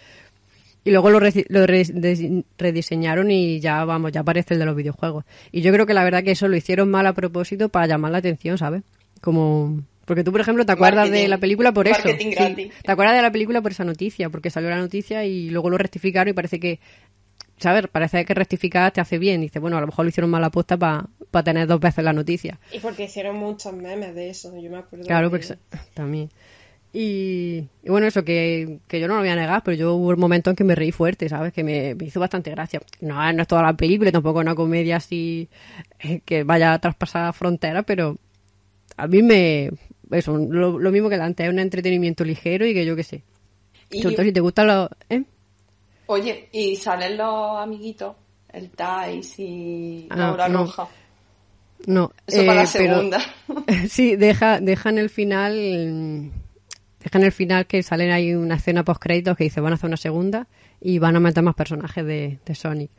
Y 0.84 0.92
luego 0.92 1.10
lo, 1.10 1.18
lo 1.20 1.66
rediseñaron 2.58 3.30
y 3.30 3.58
ya, 3.58 3.84
vamos, 3.84 4.12
ya 4.12 4.20
aparece 4.20 4.54
el 4.54 4.60
de 4.60 4.66
los 4.66 4.76
videojuegos. 4.76 5.24
Y 5.50 5.60
yo 5.60 5.72
creo 5.72 5.84
que 5.84 5.94
la 5.94 6.04
verdad 6.04 6.22
que 6.22 6.30
eso 6.30 6.46
lo 6.46 6.56
hicieron 6.56 6.88
mal 6.90 7.06
a 7.06 7.12
propósito 7.12 7.68
para 7.68 7.88
llamar 7.88 8.12
la 8.12 8.18
atención, 8.18 8.56
¿sabes? 8.56 8.84
Como 9.20 9.82
porque 10.06 10.22
tú, 10.22 10.30
por 10.30 10.40
ejemplo, 10.40 10.64
te 10.64 10.70
acuerdas 10.70 11.10
de 11.10 11.26
la 11.26 11.38
película 11.38 11.72
por 11.72 11.88
eso. 11.88 12.00
te 12.04 12.70
acuerdas 12.86 13.16
de 13.16 13.22
la 13.22 13.32
película 13.32 13.60
por 13.60 13.72
esa 13.72 13.84
noticia, 13.84 14.30
porque 14.30 14.50
salió 14.50 14.70
la 14.70 14.78
noticia 14.78 15.24
y 15.24 15.50
luego 15.50 15.68
lo 15.68 15.78
rectificaron 15.78 16.30
y 16.30 16.32
parece 16.32 16.60
que, 16.60 16.78
¿sabes? 17.58 17.86
Parece 17.88 18.24
que 18.24 18.34
rectificar 18.34 18.92
te 18.92 19.00
hace 19.00 19.18
bien. 19.18 19.40
Dice, 19.40 19.58
bueno, 19.58 19.76
a 19.76 19.80
lo 19.80 19.86
mejor 19.86 20.04
lo 20.04 20.08
hicieron 20.10 20.30
mal 20.30 20.44
apuesta 20.44 20.76
para 20.78 21.08
tener 21.44 21.66
dos 21.66 21.80
veces 21.80 22.04
la 22.04 22.12
noticia. 22.12 22.58
Y 22.72 22.78
porque 22.80 23.04
hicieron 23.04 23.36
muchos 23.36 23.72
memes 23.72 24.14
de 24.14 24.30
eso, 24.30 24.52
yo 24.60 24.70
me 24.70 24.78
acuerdo. 24.78 25.06
Claro, 25.06 25.30
también. 25.94 26.30
Y, 26.92 27.68
y 27.84 27.90
bueno, 27.90 28.06
eso 28.06 28.24
que, 28.24 28.78
que 28.88 29.00
yo 29.00 29.06
no 29.08 29.14
lo 29.16 29.20
voy 29.20 29.28
a 29.28 29.36
negar, 29.36 29.62
pero 29.62 29.76
yo 29.76 29.94
hubo 29.94 30.08
un 30.08 30.18
momento 30.18 30.48
en 30.48 30.56
que 30.56 30.64
me 30.64 30.74
reí 30.74 30.92
fuerte, 30.92 31.28
¿sabes? 31.28 31.52
Que 31.52 31.62
me, 31.62 31.94
me 31.94 32.06
hizo 32.06 32.20
bastante 32.20 32.50
gracia. 32.50 32.80
No, 33.00 33.32
no 33.34 33.42
es 33.42 33.48
toda 33.48 33.62
la 33.62 33.74
película, 33.76 34.10
tampoco 34.10 34.38
una 34.38 34.54
comedia 34.54 34.96
así 34.96 35.48
eh, 35.98 36.20
que 36.24 36.42
vaya 36.44 36.72
a 36.72 36.78
traspasar 36.78 37.34
fronteras, 37.34 37.84
pero 37.86 38.16
a 38.96 39.06
mí 39.08 39.22
me... 39.22 39.70
Eso, 40.10 40.38
lo, 40.38 40.78
lo 40.78 40.90
mismo 40.92 41.08
que 41.10 41.16
antes, 41.16 41.44
es 41.46 41.52
un 41.52 41.58
entretenimiento 41.58 42.24
ligero 42.24 42.64
y 42.64 42.72
que 42.72 42.86
yo 42.86 42.96
qué 42.96 43.02
sé. 43.02 43.22
Y- 43.90 44.00
Sobre 44.00 44.14
todo 44.14 44.24
si 44.24 44.32
te 44.32 44.40
gustan 44.40 44.66
los... 44.68 44.88
¿eh? 45.10 45.24
Oye, 46.06 46.48
y 46.52 46.76
salen 46.76 47.16
los 47.16 47.58
amiguitos, 47.58 48.14
el 48.52 48.70
Thais 48.70 49.34
y 49.38 50.06
Ah, 50.10 50.16
Laura 50.16 50.48
no. 50.48 50.64
Roja. 50.64 50.88
No, 51.86 52.10
Eso 52.26 52.38
para 52.46 52.54
la 52.54 52.62
eh, 52.64 52.68
pero- 52.72 52.94
segunda. 52.94 53.18
sí, 53.88 54.16
deja, 54.16 54.60
deja 54.60 54.88
en 54.90 54.98
el 54.98 55.10
final, 55.10 55.54
mm, 55.92 56.30
deja 57.02 57.18
en 57.18 57.24
el 57.24 57.32
final 57.32 57.66
que 57.66 57.82
salen 57.82 58.10
ahí 58.10 58.34
una 58.34 58.54
escena 58.56 58.82
post 58.84 59.00
créditos 59.02 59.36
que 59.36 59.44
dice 59.44 59.60
van 59.60 59.72
a 59.72 59.74
hacer 59.76 59.88
una 59.88 59.96
segunda 59.96 60.46
y 60.80 60.98
van 60.98 61.16
a 61.16 61.20
meter 61.20 61.42
más 61.42 61.54
personajes 61.54 62.04
de, 62.04 62.38
de 62.44 62.54
Sonic. 62.54 62.90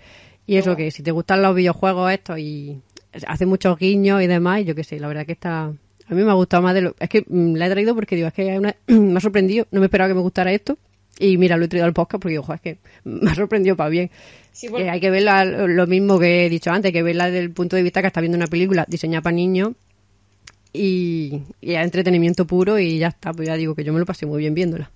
Y 0.46 0.58
eso 0.58 0.76
que 0.76 0.92
si 0.92 1.04
te 1.04 1.12
gustan 1.12 1.42
los 1.42 1.56
videojuegos 1.56 2.12
estos 2.12 2.40
y 2.40 2.80
hace 3.26 3.46
muchos 3.46 3.78
guiños 3.78 4.22
y 4.22 4.28
demás, 4.28 4.64
yo 4.64 4.76
qué 4.76 4.84
sé, 4.84 5.00
la 5.00 5.08
verdad 5.08 5.26
que 5.26 5.34
está, 5.34 5.64
a 5.66 6.14
mí 6.14 6.24
me 6.24 6.30
ha 6.32 6.36
gustado 6.36 6.64
más 6.64 6.74
de 6.74 6.82
lo, 6.82 6.96
es 7.00 7.10
que 7.10 7.26
mm, 7.28 7.56
la 7.56 7.66
he 7.68 7.70
traído 7.70 7.96
porque 7.96 8.16
digo, 8.16 8.28
es 8.28 8.34
que 8.34 8.50
hay 8.52 8.58
una- 8.58 8.76
me 8.88 9.18
ha 9.18 9.22
sorprendido, 9.22 9.66
no 9.72 9.80
me 9.82 9.88
esperaba 9.88 10.08
que 10.08 10.14
me 10.14 10.22
gustara 10.22 10.52
esto. 10.54 10.78
Y 11.20 11.38
mira, 11.38 11.58
lo 11.58 11.66
he 11.66 11.68
traído 11.68 11.86
al 11.86 11.94
podcast 11.94 12.22
porque 12.22 12.32
digo, 12.34 12.44
"Jo, 12.44 12.54
es 12.54 12.62
que 12.62 12.78
me 13.04 13.32
ha 13.32 13.36
sorprendido 13.36 13.76
para 13.76 13.90
bien. 13.90 14.12
Sí, 14.52 14.68
hay 14.76 15.00
que 15.00 15.10
verla 15.12 15.46
lo 15.46 15.86
mismo 15.88 16.18
que 16.20 16.46
he 16.46 16.50
dicho 16.50 16.72
antes, 16.72 16.90
hay 16.90 16.94
que 16.94 17.04
verla 17.04 17.26
desde 17.26 17.40
el 17.40 17.52
punto 17.52 17.76
de 17.76 17.84
vista 17.84 18.02
que 18.02 18.08
está 18.08 18.22
viendo 18.22 18.38
una 18.38 18.48
película 18.48 18.86
diseñada 18.88 19.22
para 19.22 19.36
niños 19.36 19.74
y, 20.74 21.44
y 21.62 21.74
es 21.74 21.84
entretenimiento 21.84 22.46
puro 22.48 22.80
y 22.80 22.98
ya 22.98 23.10
está, 23.10 23.32
pues 23.34 23.48
ya 23.48 23.56
digo 23.56 23.76
que 23.76 23.84
yo 23.84 23.94
me 23.94 24.00
lo 24.00 24.06
pasé 24.06 24.26
muy 24.26 24.40
bien 24.40 24.54
viéndola. 24.56 24.90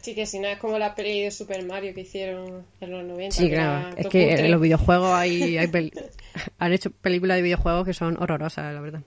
Sí, 0.00 0.14
que 0.14 0.26
si 0.26 0.40
no 0.40 0.48
es 0.48 0.58
como 0.58 0.78
la 0.78 0.94
peli 0.94 1.20
de 1.22 1.30
Super 1.30 1.64
Mario 1.64 1.94
que 1.94 2.00
hicieron 2.00 2.64
en 2.80 2.90
los 2.90 3.04
90. 3.04 3.36
Sí, 3.36 3.48
claro, 3.50 3.88
es 3.96 4.06
que 4.08 4.28
cutre. 4.30 4.44
en 4.46 4.50
los 4.50 4.60
videojuegos 4.60 5.10
hay, 5.12 5.58
hay 5.58 5.66
peli- 5.68 5.92
han 6.58 6.72
hecho 6.72 6.90
películas 6.90 7.36
de 7.36 7.42
videojuegos 7.42 7.86
que 7.86 7.94
son 7.94 8.16
horrorosas, 8.20 8.74
la 8.74 8.80
verdad. 8.80 9.02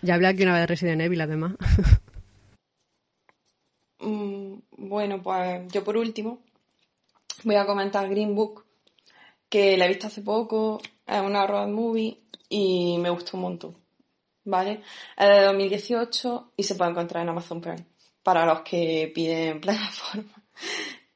Ya 0.00 0.14
hablé 0.14 0.26
aquí 0.28 0.42
una 0.42 0.52
vez 0.54 0.62
de 0.62 0.66
Resident 0.66 1.00
Evil, 1.02 1.20
además. 1.20 1.52
Mm, 4.02 4.54
Bueno, 4.88 5.22
pues 5.22 5.66
yo 5.72 5.82
por 5.84 5.96
último 5.96 6.40
voy 7.44 7.56
a 7.56 7.66
comentar 7.66 8.08
Green 8.08 8.34
Book, 8.34 8.64
que 9.48 9.76
la 9.76 9.86
he 9.86 9.88
visto 9.88 10.06
hace 10.08 10.22
poco, 10.22 10.80
es 11.06 11.20
una 11.20 11.46
road 11.46 11.68
movie 11.68 12.18
y 12.48 12.98
me 12.98 13.10
gustó 13.10 13.36
un 13.36 13.42
montón, 13.42 13.76
¿vale? 14.44 14.82
Es 15.16 15.28
de 15.28 15.42
2018 15.44 16.52
y 16.56 16.62
se 16.62 16.74
puede 16.74 16.90
encontrar 16.90 17.22
en 17.22 17.30
Amazon 17.30 17.60
Prime, 17.60 17.84
para 18.22 18.44
los 18.46 18.60
que 18.60 19.10
piden 19.14 19.60
plataforma. 19.62 20.32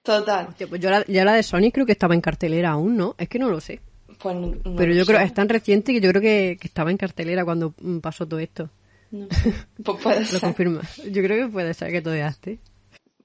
Total, 0.02 0.46
Hostia, 0.48 0.66
pues 0.68 0.80
yo 0.80 0.90
la, 0.90 1.04
ya 1.06 1.24
la 1.24 1.34
de 1.34 1.42
Sonic 1.42 1.74
creo 1.74 1.86
que 1.86 1.92
estaba 1.92 2.14
en 2.14 2.20
cartelera 2.20 2.70
aún, 2.72 2.96
¿no? 2.96 3.14
Es 3.18 3.28
que 3.28 3.38
no 3.40 3.48
lo 3.50 3.60
sé. 3.60 3.80
pues 4.20 4.36
no- 4.36 4.54
no 4.64 4.76
Pero 4.76 4.92
lo 4.92 4.98
yo 4.98 5.04
creo 5.06 5.18
sé, 5.18 5.24
es 5.24 5.34
tan 5.34 5.48
reciente 5.48 5.92
que 5.92 6.00
yo 6.00 6.10
creo 6.10 6.22
que, 6.22 6.56
que 6.60 6.68
estaba 6.68 6.90
en 6.92 6.96
cartelera 6.96 7.44
cuando 7.44 7.74
mm, 7.80 7.98
pasó 7.98 8.26
todo 8.26 8.38
esto. 8.38 8.70
no 9.10 9.26
sé. 9.30 9.52
Pues 9.84 10.00
puede 10.02 10.16
Lo 10.32 10.38
ser. 10.38 10.40
confirma. 10.40 10.82
Yo 11.10 11.22
creo 11.22 11.46
que 11.46 11.52
puede 11.52 11.74
ser 11.74 11.90
que 11.90 12.02
todavía 12.02 12.28
esté. 12.28 12.58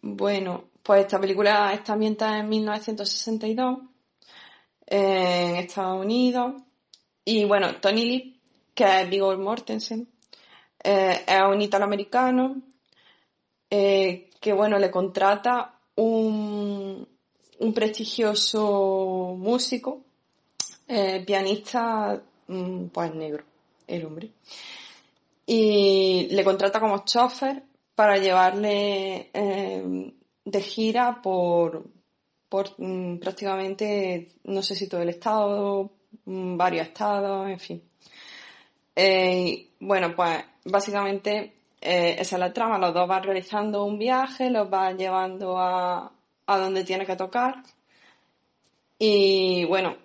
Bueno, 0.02 0.66
pues 0.82 1.02
esta 1.02 1.20
película 1.20 1.74
está 1.74 1.94
ambientada 1.94 2.40
en 2.40 2.50
1962 2.50 3.80
en 4.88 5.56
Estados 5.58 6.04
Unidos. 6.04 6.62
Y 7.24 7.46
bueno, 7.46 7.76
Tony 7.76 8.06
Lee, 8.06 8.40
que 8.74 9.02
es 9.02 9.10
Viggo 9.10 9.38
Mortensen, 9.38 10.08
eh, 10.84 11.24
es 11.28 11.42
un 11.44 11.62
italoamericano 11.62 12.62
eh, 13.70 14.30
que 14.40 14.54
bueno, 14.54 14.80
le 14.80 14.90
contrata 14.90 15.80
un, 15.96 17.08
prestigioso 17.76 19.36
músico, 19.38 20.02
eh, 20.88 21.24
pianista, 21.26 22.22
mm, 22.48 22.86
pues 22.88 23.14
negro, 23.14 23.44
el 23.88 24.06
hombre. 24.06 24.32
Y 25.46 26.28
le 26.32 26.44
contrata 26.44 26.80
como 26.80 27.06
chofer 27.06 27.64
para 27.96 28.18
llevarle 28.18 29.30
eh, 29.34 30.14
de 30.46 30.62
gira 30.62 31.22
por, 31.22 31.84
por 32.50 32.70
mm, 32.78 33.18
prácticamente, 33.20 34.30
no 34.46 34.62
sé 34.62 34.76
si 34.76 34.88
todo 34.88 35.02
el 35.02 35.10
estado, 35.10 35.92
mm, 36.26 36.58
varios 36.58 36.88
estados, 36.88 37.50
en 37.50 37.60
fin. 37.60 37.84
Eh, 38.96 39.70
bueno, 39.80 40.16
pues 40.16 40.44
básicamente 40.66 41.54
eh, 41.82 42.16
esa 42.20 42.36
es 42.36 42.40
la 42.40 42.54
trama, 42.54 42.78
los 42.78 42.94
dos 42.94 43.08
van 43.08 43.24
realizando 43.24 43.86
un 43.86 43.98
viaje, 43.98 44.50
los 44.50 44.70
van 44.70 44.98
llevando 44.98 45.58
a, 45.58 46.12
a 46.46 46.58
donde 46.58 46.84
tiene 46.84 47.06
que 47.06 47.16
tocar 47.16 47.64
y 49.04 49.66
bueno, 49.66 49.98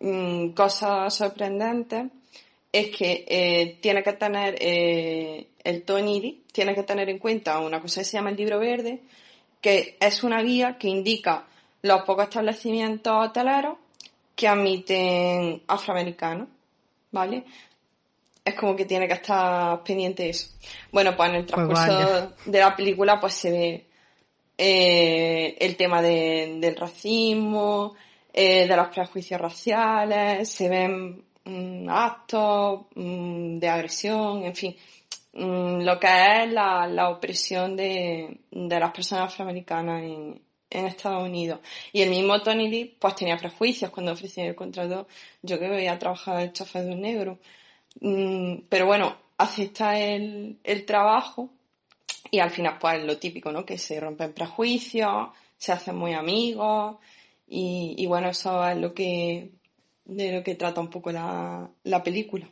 mm, 0.00 0.52
cosas 0.52 1.14
sorprendentes 1.14 2.06
es 2.72 2.96
que 2.96 3.26
eh, 3.28 3.78
tiene 3.82 4.02
que 4.02 4.14
tener 4.14 4.56
eh, 4.58 5.49
el 5.64 5.82
Tony 5.84 6.20
Lee, 6.20 6.44
tiene 6.52 6.74
que 6.74 6.82
tener 6.82 7.08
en 7.08 7.18
cuenta 7.18 7.58
una 7.60 7.80
cosa 7.80 8.00
que 8.00 8.04
se 8.04 8.16
llama 8.16 8.30
el 8.30 8.36
libro 8.36 8.58
verde, 8.58 9.00
que 9.60 9.96
es 10.00 10.22
una 10.22 10.42
guía 10.42 10.78
que 10.78 10.88
indica 10.88 11.46
los 11.82 12.02
pocos 12.02 12.24
establecimientos 12.24 13.12
hoteleros 13.28 13.76
que 14.34 14.48
admiten 14.48 15.62
afroamericanos, 15.66 16.48
¿vale? 17.10 17.44
Es 18.44 18.54
como 18.54 18.74
que 18.74 18.86
tiene 18.86 19.06
que 19.06 19.14
estar 19.14 19.82
pendiente 19.84 20.22
de 20.24 20.30
eso. 20.30 20.48
Bueno, 20.92 21.14
pues 21.16 21.28
en 21.30 21.36
el 21.36 21.44
Pues 21.46 21.54
transcurso 21.54 22.32
de 22.46 22.58
la 22.58 22.74
película 22.74 23.20
pues 23.20 23.34
se 23.34 23.50
ve 23.50 23.86
eh, 24.58 25.56
el 25.58 25.76
tema 25.76 26.02
de- 26.02 26.56
del 26.60 26.76
racismo, 26.76 27.94
eh, 28.32 28.66
de 28.68 28.76
los 28.76 28.88
prejuicios 28.88 29.40
raciales, 29.40 30.48
se 30.50 30.68
ven 30.68 31.24
mm, 31.44 31.88
actos 31.88 32.82
mm, 32.94 33.58
de 33.58 33.68
agresión, 33.68 34.42
en 34.44 34.54
fin, 34.54 34.76
mm, 35.32 35.82
lo 35.82 35.98
que 35.98 36.42
es 36.44 36.52
la, 36.52 36.86
la 36.86 37.08
opresión 37.10 37.76
de, 37.76 38.40
de 38.50 38.80
las 38.80 38.92
personas 38.92 39.32
afroamericanas 39.32 40.02
en, 40.02 40.42
en 40.70 40.86
Estados 40.86 41.24
Unidos. 41.24 41.60
Y 41.92 42.02
el 42.02 42.10
mismo 42.10 42.40
Tony 42.42 42.68
Lee 42.68 42.96
pues 42.98 43.16
tenía 43.16 43.36
prejuicios 43.36 43.90
cuando 43.90 44.12
ofrecía 44.12 44.46
el 44.46 44.54
contrato, 44.54 45.08
yo 45.42 45.58
que 45.58 45.68
voy 45.68 45.86
a 45.86 45.98
trabajar 45.98 46.40
el 46.40 46.52
chofer 46.52 46.84
de 46.84 46.92
un 46.92 47.00
negro. 47.00 47.38
Mm, 48.00 48.62
pero 48.68 48.86
bueno, 48.86 49.16
acepta 49.38 49.98
el, 49.98 50.58
el 50.64 50.84
trabajo 50.86 51.50
y 52.30 52.38
al 52.38 52.50
final, 52.50 52.78
pues 52.78 53.02
lo 53.04 53.18
típico, 53.18 53.50
¿no? 53.52 53.64
Que 53.66 53.78
se 53.78 53.98
rompen 54.00 54.32
prejuicios, 54.32 55.28
se 55.56 55.72
hacen 55.72 55.96
muy 55.96 56.12
amigos 56.14 56.96
y, 57.48 57.94
y 57.98 58.06
bueno, 58.06 58.28
eso 58.28 58.66
es 58.68 58.76
lo 58.76 58.94
que, 58.94 59.50
de 60.04 60.32
lo 60.32 60.42
que 60.44 60.54
trata 60.54 60.80
un 60.80 60.90
poco 60.90 61.10
la, 61.12 61.68
la 61.84 62.02
película. 62.02 62.48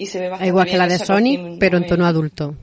Y 0.00 0.06
se 0.06 0.18
ve 0.18 0.30
bastante 0.30 0.48
Igual 0.48 0.66
que 0.66 0.78
la 0.78 0.88
de 0.88 0.96
racismo, 0.96 1.56
pero 1.58 1.76
en 1.76 1.82
¿no? 1.82 1.88
tono 1.90 2.06
adulto. 2.06 2.56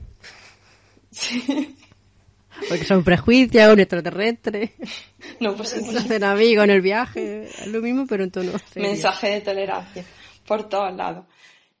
Porque 2.68 2.84
son 2.84 3.04
prejuicios, 3.04 3.72
un 3.72 3.78
extraterrestre, 3.78 4.74
No, 5.40 5.54
pues 5.54 5.68
sí, 5.68 5.96
hacen 5.96 6.24
amigos 6.24 6.64
en 6.64 6.70
el 6.70 6.80
viaje, 6.80 7.44
es 7.44 7.68
lo 7.68 7.80
mismo, 7.80 8.06
pero 8.08 8.24
en 8.24 8.32
tono 8.32 8.58
serio. 8.58 8.88
mensaje 8.88 9.28
de 9.28 9.40
tolerancia 9.42 10.04
por 10.44 10.68
todos 10.68 10.92
lados. 10.96 11.26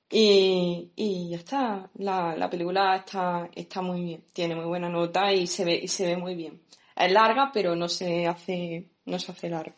Y, 0.08 0.92
y 0.94 1.30
ya 1.30 1.38
está, 1.38 1.90
la, 1.96 2.36
la 2.36 2.48
película 2.48 2.94
está, 2.98 3.50
está 3.52 3.82
muy 3.82 4.00
bien, 4.02 4.24
tiene 4.32 4.54
muy 4.54 4.66
buena 4.66 4.88
nota 4.88 5.32
y 5.32 5.48
se 5.48 5.64
ve, 5.64 5.74
y 5.82 5.88
se 5.88 6.06
ve 6.06 6.16
muy 6.16 6.36
bien. 6.36 6.62
Es 6.94 7.10
larga, 7.10 7.50
pero 7.52 7.74
no 7.74 7.88
se 7.88 8.28
hace, 8.28 8.86
no 9.06 9.18
se 9.18 9.32
hace 9.32 9.48
larga. 9.50 9.74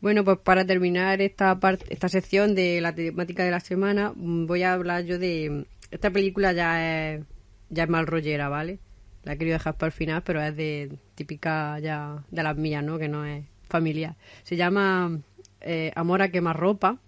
Bueno, 0.00 0.24
pues 0.24 0.38
para 0.38 0.64
terminar 0.64 1.20
esta 1.20 1.58
parte, 1.58 1.86
esta 1.90 2.08
sección 2.08 2.54
de 2.54 2.80
la 2.80 2.94
temática 2.94 3.44
de 3.44 3.50
la 3.50 3.60
semana, 3.60 4.12
mm, 4.14 4.46
voy 4.46 4.62
a 4.62 4.72
hablar 4.72 5.04
yo 5.04 5.18
de 5.18 5.66
esta 5.90 6.10
película 6.10 6.52
ya 6.52 7.14
es 7.14 7.24
ya 7.70 7.84
es 7.84 7.88
mal 7.88 8.06
rollera, 8.06 8.48
¿vale? 8.48 8.78
La 9.24 9.34
he 9.34 9.38
querido 9.38 9.54
dejar 9.54 9.76
para 9.76 9.88
el 9.88 9.92
final, 9.92 10.22
pero 10.22 10.42
es 10.42 10.56
de 10.56 10.98
típica 11.14 11.78
ya 11.80 12.24
de 12.30 12.42
las 12.42 12.56
mías, 12.56 12.84
¿no? 12.84 12.98
Que 12.98 13.08
no 13.08 13.24
es 13.24 13.44
familiar. 13.68 14.16
Se 14.44 14.56
llama 14.56 15.20
eh, 15.60 15.92
Amor 15.94 16.22
a 16.22 16.30
quemarropa, 16.30 16.98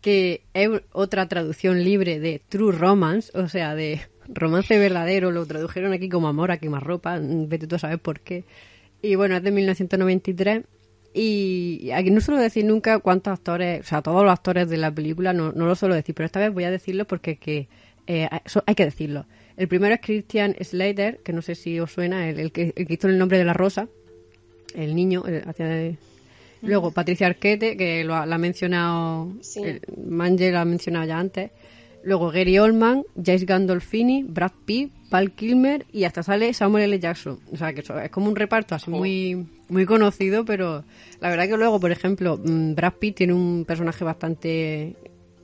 que 0.00 0.44
es 0.54 0.68
otra 0.92 1.28
traducción 1.28 1.82
libre 1.84 2.20
de 2.20 2.40
True 2.48 2.72
Romance, 2.72 3.36
o 3.36 3.48
sea, 3.48 3.74
de 3.74 4.00
romance 4.28 4.78
verdadero, 4.78 5.30
lo 5.30 5.46
tradujeron 5.46 5.92
aquí 5.92 6.08
como 6.08 6.28
Amor 6.28 6.50
a 6.50 6.58
quemarropa, 6.58 7.18
mm, 7.18 7.48
vete 7.48 7.66
tú 7.66 7.76
a 7.76 7.78
saber 7.80 7.98
por 7.98 8.20
qué. 8.20 8.44
Y 9.02 9.14
bueno, 9.14 9.36
es 9.36 9.42
de 9.42 9.50
1993 9.50 10.64
y 11.12 11.90
aquí 11.92 12.10
no 12.10 12.20
suelo 12.20 12.40
decir 12.40 12.64
nunca 12.64 12.98
cuántos 13.00 13.32
actores, 13.32 13.80
o 13.80 13.84
sea, 13.84 14.02
todos 14.02 14.22
los 14.22 14.32
actores 14.32 14.68
de 14.68 14.76
la 14.76 14.92
película 14.94 15.32
no, 15.32 15.52
no 15.52 15.66
lo 15.66 15.74
suelo 15.74 15.94
decir, 15.94 16.14
pero 16.14 16.26
esta 16.26 16.40
vez 16.40 16.52
voy 16.52 16.64
a 16.64 16.70
decirlo 16.70 17.06
porque 17.06 17.36
que, 17.36 17.68
eh, 18.06 18.28
hay 18.66 18.74
que 18.74 18.84
decirlo. 18.84 19.26
El 19.56 19.68
primero 19.68 19.94
es 19.94 20.00
Christian 20.00 20.54
Slater, 20.60 21.18
que 21.24 21.32
no 21.32 21.42
sé 21.42 21.54
si 21.54 21.78
os 21.80 21.90
suena, 21.92 22.28
el, 22.30 22.38
el 22.40 22.52
que, 22.52 22.72
el 22.76 22.86
que 22.86 22.94
hizo 22.94 23.08
el 23.08 23.18
nombre 23.18 23.38
de 23.38 23.44
la 23.44 23.52
rosa, 23.52 23.88
el 24.74 24.94
niño, 24.94 25.24
el- 25.26 25.42
hacia 25.48 25.66
de- 25.66 25.96
Luego 26.62 26.90
Patricia 26.92 27.26
Arquette, 27.26 27.76
que 27.76 28.04
lo 28.04 28.14
ha, 28.14 28.26
la 28.26 28.34
ha 28.34 28.38
mencionado, 28.38 29.32
Sí. 29.40 29.62
el 29.64 29.80
Manje 30.06 30.50
lo 30.52 30.58
ha 30.58 30.64
mencionado 30.64 31.06
ya 31.06 31.18
antes, 31.18 31.50
Luego 32.02 32.30
Gary 32.30 32.58
Oldman, 32.58 33.02
Jace 33.16 33.44
Gandolfini, 33.44 34.22
Brad 34.22 34.52
Pitt, 34.64 34.90
Val 35.10 35.32
Kilmer 35.32 35.84
y 35.92 36.04
hasta 36.04 36.22
sale 36.22 36.54
Samuel 36.54 36.84
L. 36.84 36.98
Jackson. 36.98 37.38
O 37.52 37.56
sea, 37.58 37.74
que 37.74 37.80
es 37.80 38.10
como 38.10 38.28
un 38.28 38.36
reparto 38.36 38.74
así 38.74 38.90
muy, 38.90 39.46
muy 39.70 39.86
conocido, 39.86 40.44
pero 40.44 40.84
la 41.20 41.30
verdad 41.30 41.48
que 41.48 41.56
luego, 41.56 41.80
por 41.80 41.90
ejemplo, 41.90 42.36
mm, 42.36 42.74
Brad 42.74 42.94
Pitt 42.94 43.16
tiene 43.16 43.32
un 43.32 43.64
personaje 43.64 44.04
bastante, 44.04 44.96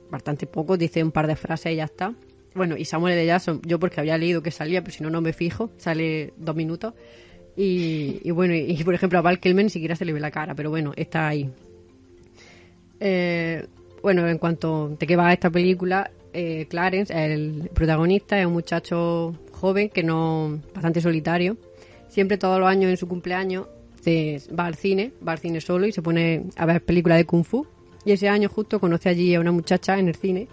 bastante 0.09 0.45
poco, 0.45 0.77
dice 0.77 1.03
un 1.03 1.11
par 1.11 1.27
de 1.27 1.35
frases 1.35 1.73
y 1.73 1.77
ya 1.77 1.85
está. 1.85 2.13
Bueno, 2.53 2.75
y 2.77 2.85
Samuel 2.85 3.13
L. 3.13 3.25
Jackson, 3.25 3.61
yo 3.65 3.79
porque 3.79 3.99
había 3.99 4.17
leído 4.17 4.41
que 4.41 4.51
salía, 4.51 4.81
pero 4.81 4.95
si 4.95 5.03
no, 5.03 5.09
no 5.09 5.21
me 5.21 5.33
fijo, 5.33 5.69
sale 5.77 6.33
dos 6.37 6.55
minutos. 6.55 6.93
Y, 7.55 8.29
bueno, 8.31 8.53
y, 8.53 8.83
por 8.83 8.93
ejemplo 8.93 9.17
a 9.17 9.23
Val 9.23 9.39
Kilmer 9.39 9.65
ni 9.65 9.71
siquiera 9.71 9.95
se 9.95 10.05
le 10.05 10.13
ve 10.13 10.19
la 10.19 10.29
cara, 10.29 10.53
pero 10.53 10.69
bueno, 10.69 10.93
está 10.95 11.27
ahí. 11.27 11.49
Eh, 12.99 13.65
bueno, 14.03 14.27
en 14.27 14.37
cuanto 14.37 14.89
de 14.89 15.07
qué 15.07 15.15
va 15.15 15.33
esta 15.33 15.49
película, 15.49 16.11
eh, 16.33 16.67
Clarence, 16.69 17.13
el 17.13 17.69
protagonista, 17.73 18.39
es 18.39 18.45
un 18.45 18.53
muchacho 18.53 19.35
joven 19.51 19.89
que 19.89 20.03
no, 20.03 20.59
bastante 20.73 21.01
solitario. 21.01 21.57
Siempre 22.09 22.37
todos 22.37 22.59
los 22.59 22.69
años 22.69 22.91
en 22.91 22.97
su 22.97 23.07
cumpleaños 23.07 23.67
va 23.97 24.65
al 24.65 24.75
cine, 24.75 25.13
va 25.25 25.33
al 25.33 25.39
cine 25.39 25.61
solo 25.61 25.87
y 25.87 25.91
se 25.91 26.01
pone 26.01 26.45
a 26.55 26.65
ver 26.65 26.83
películas 26.83 27.17
de 27.17 27.25
kung 27.25 27.43
fu. 27.43 27.65
Y 28.05 28.11
ese 28.11 28.29
año 28.29 28.49
justo 28.49 28.79
conoce 28.79 29.09
allí 29.09 29.35
a 29.35 29.39
una 29.39 29.51
muchacha 29.51 29.99
en 29.99 30.07
el 30.07 30.15
cine 30.15 30.47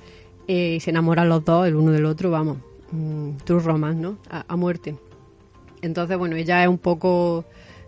eh, 0.48 0.74
y 0.76 0.80
se 0.80 0.90
enamoran 0.90 1.28
los 1.28 1.44
dos 1.44 1.66
el 1.66 1.76
uno 1.76 1.92
del 1.92 2.04
otro, 2.04 2.30
vamos, 2.30 2.58
mm, 2.90 3.36
true 3.44 3.60
romance, 3.60 4.00
¿no? 4.00 4.18
A, 4.28 4.56
muerte. 4.56 4.96
Entonces, 5.80 6.18
bueno, 6.18 6.36
ella 6.36 6.62
es 6.62 6.68
un 6.68 6.78
poco 6.78 7.44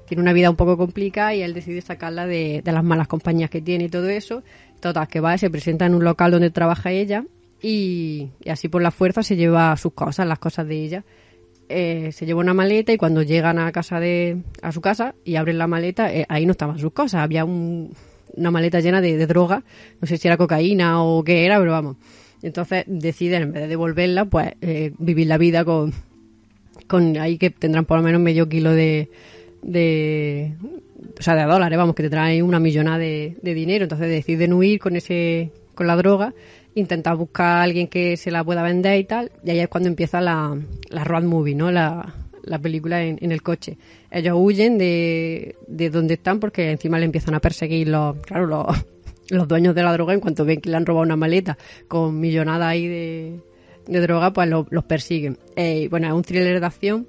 tiene 0.07 0.23
una 0.23 0.33
vida 0.33 0.51
un 0.51 0.57
poco 0.57 0.77
complicada 0.77 1.35
y 1.35 1.43
él 1.43 1.53
decide 1.53 1.81
sacarla 1.81 2.27
de, 2.27 2.63
las 2.65 2.85
malas 2.85 3.09
compañías 3.09 3.51
que 3.51 3.61
tiene 3.61 3.85
y 3.85 3.89
todo 3.89 4.09
eso. 4.09 4.43
Total, 4.81 5.09
que 5.09 5.21
va, 5.21 5.37
se 5.37 5.51
presenta 5.51 5.87
en 5.87 5.95
un 5.95 6.05
local 6.05 6.31
donde 6.31 6.51
trabaja 6.51 6.93
ella 6.93 7.25
y, 7.61 8.31
así 8.49 8.69
por 8.69 8.83
la 8.83 8.91
fuerza 8.91 9.23
se 9.23 9.35
lleva 9.35 9.77
sus 9.77 9.93
cosas, 9.93 10.27
las 10.27 10.39
cosas 10.39 10.69
de 10.69 10.77
ella. 10.77 11.05
Eh, 11.69 12.11
se 12.13 12.27
lleva 12.27 12.41
una 12.41 12.55
maleta 12.55 12.93
y 12.93 12.97
cuando 12.97 13.23
llegan 13.23 13.59
a 13.59 13.73
casa 13.73 13.99
de 13.99 14.39
a 14.63 14.71
su 14.71 14.81
casa 14.81 15.17
y 15.25 15.35
abren 15.35 15.59
la 15.59 15.67
maleta 15.67 16.13
eh, 16.13 16.25
ahí 16.29 16.47
no 16.47 16.53
estaban 16.53 16.79
sus 16.79 16.93
cosas. 16.93 17.23
Había 17.23 17.45
una 17.45 18.51
maleta 18.51 18.81
llena 18.81 19.01
de, 19.01 19.27
droga. 19.27 19.65
No 20.01 20.07
sé 20.07 20.17
si 20.17 20.29
era 20.29 20.37
cocaína 20.37 21.03
o 21.03 21.25
qué 21.25 21.45
era 21.45 21.59
pero 21.59 21.73
vamos. 21.73 21.97
Entonces 22.43 22.85
deciden 22.87 23.43
en 23.43 23.53
vez 23.53 23.63
de 23.63 23.69
devolverla 23.69 24.27
pues 24.27 24.53
eh, 24.61 24.93
vivir 24.99 25.27
la 25.27 25.39
vida 25.39 25.65
con 25.65 25.93
con 26.87 27.17
ahí 27.17 27.37
que 27.39 27.51
tendrán 27.51 27.85
por 27.85 27.97
lo 27.97 28.05
menos 28.05 28.21
medio 28.21 28.49
kilo 28.49 28.71
de, 28.71 29.11
de 29.63 30.55
o 31.19 31.23
sea 31.23 31.35
de 31.35 31.43
dólares 31.45 31.77
vamos 31.77 31.97
que 31.97 32.05
te 32.05 32.11
traen 32.11 32.45
una 32.45 32.61
millonada 32.61 32.99
de, 32.99 33.37
de 33.43 33.55
dinero. 33.55 33.85
Entonces 33.85 34.09
deciden 34.09 34.53
huir 34.53 34.79
con 34.79 34.95
ese 34.95 35.51
con 35.75 35.89
la 35.89 35.97
droga 35.97 36.33
intentar 36.77 37.17
buscar 37.17 37.47
a 37.47 37.63
alguien 37.63 37.89
que 37.89 38.17
se 38.17 38.31
la 38.31 38.45
pueda 38.45 38.63
vender 38.63 38.99
y 39.01 39.05
tal, 39.05 39.33
y 39.43 39.51
ahí 39.51 39.61
es 39.61 39.69
cuando 39.69 39.89
empieza 39.89 40.21
la, 40.21 40.57
la 40.91 41.05
road 41.05 41.25
movie, 41.25 41.55
¿no? 41.55 41.73
La, 41.73 42.15
la 42.43 42.59
película 42.59 43.03
en, 43.03 43.19
en, 43.21 43.33
el 43.33 43.43
coche. 43.43 43.79
Ellos 44.11 44.37
huyen 44.39 44.79
de, 44.79 45.57
de 45.67 45.91
donde 45.91 46.15
están 46.15 46.39
porque 46.39 46.71
encima 46.71 46.99
le 46.99 47.07
empiezan 47.07 47.35
a 47.35 47.41
perseguir 47.41 47.89
los, 47.89 48.19
claro, 48.19 48.47
los, 48.47 48.67
los 49.31 49.49
dueños 49.49 49.75
de 49.75 49.83
la 49.83 49.93
droga 49.93 50.15
en 50.15 50.21
cuanto 50.21 50.45
ven 50.45 50.61
que 50.61 50.71
le 50.71 50.77
han 50.77 50.87
robado 50.87 51.05
una 51.05 51.17
maleta 51.17 51.57
con 51.89 52.21
millonada 52.21 52.69
ahí 52.69 52.87
de, 52.87 53.41
de 53.87 54.01
droga, 54.01 54.33
pues 54.33 54.49
los 54.49 54.85
persiguen. 54.85 55.39
Eh, 55.57 55.89
bueno, 55.91 56.09
es 56.09 56.13
un 56.13 56.23
thriller 56.23 56.61
de 56.61 56.67
acción 56.67 57.07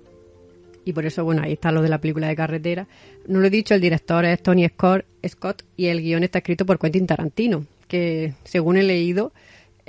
y 0.86 0.94
por 0.94 1.06
eso, 1.06 1.26
bueno, 1.26 1.42
ahí 1.44 1.52
está 1.52 1.74
lo 1.74 1.82
de 1.82 1.90
la 1.90 2.00
película 2.00 2.30
de 2.30 2.36
carretera. 2.38 2.88
No 3.28 3.42
lo 3.42 3.48
he 3.48 3.50
dicho, 3.50 3.74
el 3.74 3.82
director 3.82 4.24
es 4.24 4.42
Tony 4.42 4.66
Scott, 4.70 5.04
Scott 5.28 5.64
y 5.76 5.88
el 5.88 6.02
guion 6.02 6.24
está 6.24 6.40
escrito 6.40 6.66
por 6.66 6.80
Quentin 6.80 7.06
Tarantino, 7.06 7.66
que 7.90 8.34
según 8.46 8.78
he 8.78 8.84
leído 8.84 9.34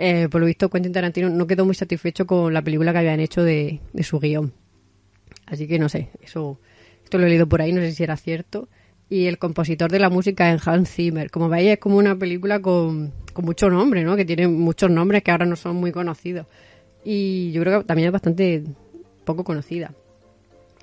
eh, 0.01 0.29
por 0.31 0.41
lo 0.41 0.47
visto 0.47 0.71
Quentin 0.71 0.93
Tarantino 0.93 1.29
no 1.29 1.49
quedó 1.49 1.65
muy 1.65 1.75
satisfecho 1.75 2.25
con 2.25 2.55
la 2.55 2.63
película 2.63 2.93
que 2.93 2.99
habían 2.99 3.19
hecho 3.19 3.43
de, 3.43 3.81
su 4.03 4.21
guion. 4.21 4.53
Así 5.47 5.67
que 5.67 5.81
no 5.81 5.89
sé, 5.89 6.11
eso 6.23 6.61
esto 7.03 7.19
lo 7.19 7.27
he 7.27 7.29
leído 7.29 7.49
por 7.49 7.61
ahí, 7.61 7.73
no 7.73 7.81
sé 7.81 7.91
si 7.91 8.05
era 8.05 8.17
cierto. 8.17 8.69
Y 9.11 9.27
el 9.27 9.39
compositor 9.39 9.91
de 9.91 9.99
la 9.99 10.09
música 10.09 10.53
es 10.53 10.69
Hans 10.69 10.89
Zimmer. 10.91 11.33
Como 11.33 11.49
veis, 11.49 11.71
es 11.71 11.79
como 11.79 11.97
una 11.97 12.15
película 12.15 12.63
con, 12.63 13.13
con 13.33 13.45
mucho 13.45 13.71
nombre, 13.71 14.05
¿no? 14.05 14.15
Que 14.15 14.25
tiene 14.25 14.47
muchos 14.47 14.89
nombres 14.89 15.25
que 15.25 15.33
ahora 15.33 15.47
no 15.47 15.57
son 15.57 15.77
muy 15.77 15.91
conocidos. 15.91 16.47
Y 17.05 17.51
yo 17.51 17.63
creo 17.63 17.81
que 17.81 17.87
también 17.87 18.07
es 18.07 18.13
bastante 18.13 18.63
poco 19.25 19.43
conocida. 19.43 19.95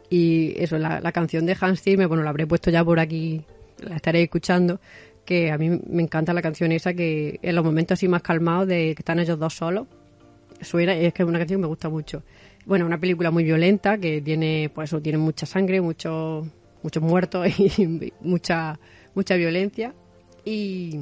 Y 0.09 0.55
eso, 0.57 0.77
la, 0.77 0.99
la 0.99 1.11
canción 1.13 1.45
de 1.45 1.55
Hans 1.57 1.81
Zimmer, 1.81 2.07
bueno, 2.07 2.23
la 2.23 2.31
habré 2.31 2.47
puesto 2.47 2.69
ya 2.69 2.83
por 2.83 2.99
aquí, 2.99 3.45
la 3.79 3.95
estaré 3.95 4.23
escuchando 4.23 4.81
que 5.25 5.51
a 5.51 5.57
mí 5.57 5.69
me 5.69 6.03
encanta 6.03 6.33
la 6.33 6.41
canción 6.41 6.71
esa 6.71 6.93
que 6.93 7.39
en 7.41 7.55
los 7.55 7.65
momentos 7.65 7.97
así 7.97 8.07
más 8.07 8.21
calmados 8.21 8.67
de 8.67 8.93
que 8.95 9.01
están 9.01 9.19
ellos 9.19 9.39
dos 9.39 9.53
solos 9.53 9.87
suena 10.61 10.95
y 10.95 11.05
es 11.05 11.13
que 11.13 11.23
es 11.23 11.29
una 11.29 11.39
canción 11.39 11.59
que 11.59 11.63
me 11.63 11.67
gusta 11.67 11.89
mucho. 11.89 12.23
Bueno 12.65 12.85
una 12.85 12.99
película 12.99 13.31
muy 13.31 13.43
violenta 13.43 13.97
que 13.97 14.21
tiene 14.21 14.69
pues 14.73 14.89
eso 14.89 15.01
tiene 15.01 15.17
mucha 15.17 15.45
sangre 15.45 15.81
muchos 15.81 16.47
muchos 16.83 17.03
muertos 17.03 17.47
y 17.59 18.13
mucha 18.21 18.79
mucha 19.13 19.35
violencia. 19.35 19.93
Y, 20.43 20.99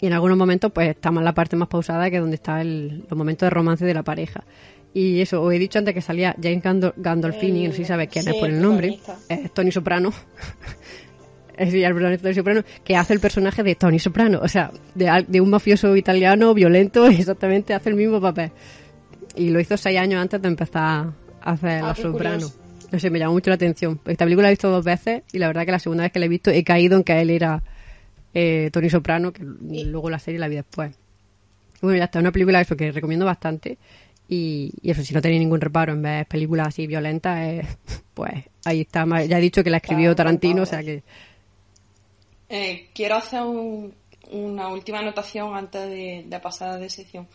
en 0.00 0.12
algunos 0.12 0.36
momentos 0.36 0.70
pues 0.72 0.90
está 0.90 1.10
más 1.10 1.24
la 1.24 1.32
parte 1.32 1.56
más 1.56 1.68
pausada 1.68 2.10
que 2.10 2.18
donde 2.18 2.36
está 2.36 2.60
el, 2.60 3.04
los 3.08 3.16
momentos 3.16 3.46
de 3.46 3.50
romance 3.50 3.84
de 3.84 3.94
la 3.94 4.02
pareja. 4.02 4.44
Y 4.92 5.20
eso, 5.20 5.42
os 5.42 5.52
he 5.52 5.58
dicho 5.58 5.78
antes 5.78 5.92
que 5.92 6.00
salía 6.00 6.36
James 6.40 6.62
Gandolfini, 6.96 7.66
no 7.66 7.72
sé 7.72 7.78
si 7.78 7.84
sabes 7.84 8.08
quién 8.08 8.28
es 8.28 8.34
por 8.34 8.48
el 8.48 8.60
nombre, 8.60 9.00
es 9.28 9.52
Tony 9.52 9.72
Soprano, 9.72 10.12
es 11.56 11.72
decir, 11.72 11.84
el 11.84 12.20
de 12.20 12.34
Soprano, 12.34 12.62
que 12.82 12.96
hace 12.96 13.14
el 13.14 13.20
personaje 13.20 13.62
de 13.62 13.74
Tony 13.74 13.98
Soprano, 13.98 14.40
o 14.42 14.48
sea, 14.48 14.70
de, 14.94 15.40
un 15.40 15.50
mafioso 15.50 15.96
italiano 15.96 16.54
violento, 16.54 17.06
exactamente 17.08 17.74
hace 17.74 17.90
el 17.90 17.96
mismo 17.96 18.20
papel. 18.20 18.50
Y 19.36 19.50
lo 19.50 19.60
hizo 19.60 19.76
seis 19.76 19.98
años 19.98 20.20
antes 20.20 20.40
de 20.40 20.48
empezar 20.48 21.12
a 21.40 21.50
hacer 21.52 21.82
ah, 21.84 21.94
Soprano. 21.94 22.46
No 22.92 23.00
sé, 23.00 23.10
me 23.10 23.18
llamó 23.18 23.32
mucho 23.32 23.50
la 23.50 23.56
atención. 23.56 24.00
Esta 24.04 24.24
película 24.24 24.44
la 24.44 24.50
he 24.50 24.52
visto 24.52 24.70
dos 24.70 24.84
veces 24.84 25.22
y 25.32 25.38
la 25.38 25.48
verdad 25.48 25.64
que 25.64 25.72
la 25.72 25.78
segunda 25.80 26.04
vez 26.04 26.12
que 26.12 26.20
la 26.20 26.26
he 26.26 26.28
visto 26.28 26.50
he 26.50 26.62
caído 26.62 26.96
en 26.96 27.02
que 27.02 27.20
él 27.20 27.30
era 27.30 27.62
eh, 28.32 28.70
Tony 28.72 28.88
Soprano, 28.88 29.32
que 29.32 29.42
luego 29.42 30.10
la 30.10 30.18
serie 30.18 30.38
la 30.38 30.48
vi 30.48 30.56
después. 30.56 30.94
Bueno, 31.80 31.98
ya 31.98 32.04
está, 32.04 32.20
una 32.20 32.32
película 32.32 32.60
eso 32.60 32.76
que 32.76 32.92
recomiendo 32.92 33.26
bastante. 33.26 33.78
Y, 34.28 34.72
eso, 34.82 35.02
si 35.02 35.12
no 35.12 35.20
tenéis 35.20 35.40
ningún 35.40 35.60
reparo 35.60 35.92
en 35.92 36.02
ver 36.02 36.26
películas 36.26 36.68
así 36.68 36.86
violentas, 36.86 37.38
eh, 37.40 37.66
pues 38.14 38.44
ahí 38.64 38.82
está. 38.82 39.04
Ya 39.24 39.38
he 39.38 39.42
dicho 39.42 39.62
que 39.62 39.70
la 39.70 39.78
escribió 39.78 40.14
Tarantino, 40.14 40.62
o 40.62 40.66
sea 40.66 40.82
que 40.82 41.02
eh, 42.48 42.88
quiero 42.94 43.16
hacer 43.16 43.42
una 44.30 44.68
última 44.68 44.98
anotación 44.98 45.54
antes 45.56 45.88
de, 45.88 46.40
pasar 46.42 46.78
de 46.78 46.90
sección. 46.90 47.26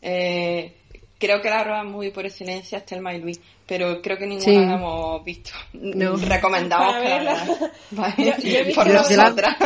Eh, 0.00 0.74
creo 1.18 1.40
que 1.40 1.50
la 1.50 1.64
rueda 1.64 1.84
muy 1.84 2.10
por 2.10 2.24
excelencia 2.26 2.78
es 2.78 2.86
Telma 2.86 3.14
y 3.14 3.20
Luis, 3.20 3.40
pero 3.66 4.00
creo 4.00 4.16
que 4.16 4.26
ninguna 4.26 4.66
la 4.66 4.74
hemos 4.74 5.24
visto. 5.24 5.50
Recomendamos 5.72 6.94
que 6.96 7.02
verla. 7.02 7.46
por 8.74 8.92
nosotras. 8.92 9.56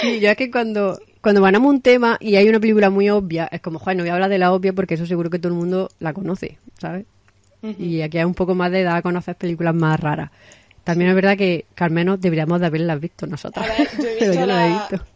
Sí, 0.00 0.20
yo 0.20 0.30
es 0.30 0.36
que 0.36 0.50
cuando, 0.50 0.98
cuando 1.20 1.42
ganamos 1.42 1.70
un 1.70 1.82
tema 1.82 2.16
y 2.20 2.36
hay 2.36 2.48
una 2.48 2.60
película 2.60 2.90
muy 2.90 3.10
obvia, 3.10 3.48
es 3.52 3.60
como, 3.60 3.78
joder, 3.78 3.96
no 3.96 4.02
voy 4.02 4.10
a 4.10 4.14
hablar 4.14 4.30
de 4.30 4.38
la 4.38 4.52
obvia 4.52 4.72
porque 4.72 4.94
eso 4.94 5.06
seguro 5.06 5.30
que 5.30 5.38
todo 5.38 5.52
el 5.52 5.58
mundo 5.58 5.90
la 5.98 6.12
conoce, 6.12 6.58
¿sabes? 6.78 7.06
Y 7.78 8.02
aquí 8.02 8.18
hay 8.18 8.24
un 8.24 8.34
poco 8.34 8.54
más 8.54 8.70
de 8.70 8.82
edad 8.82 8.96
a 8.96 9.02
conocer 9.02 9.36
películas 9.36 9.74
más 9.74 9.98
raras. 9.98 10.30
También 10.84 11.10
es 11.10 11.16
verdad 11.16 11.36
que, 11.36 11.64
que 11.74 11.84
al 11.84 11.90
menos 11.90 12.20
deberíamos 12.20 12.60
de 12.60 12.66
haberlas 12.66 13.00
visto 13.00 13.26
nosotras. 13.26 13.66
Pero 14.18 14.34
yo 14.34 14.40
no 14.40 14.46
la 14.46 14.66
he 14.66 14.70
visto. 14.70 15.06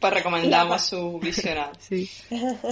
pues 0.00 0.12
recomendamos 0.12 0.82
su 0.82 1.18
visional. 1.20 1.70
Sí. 1.78 2.10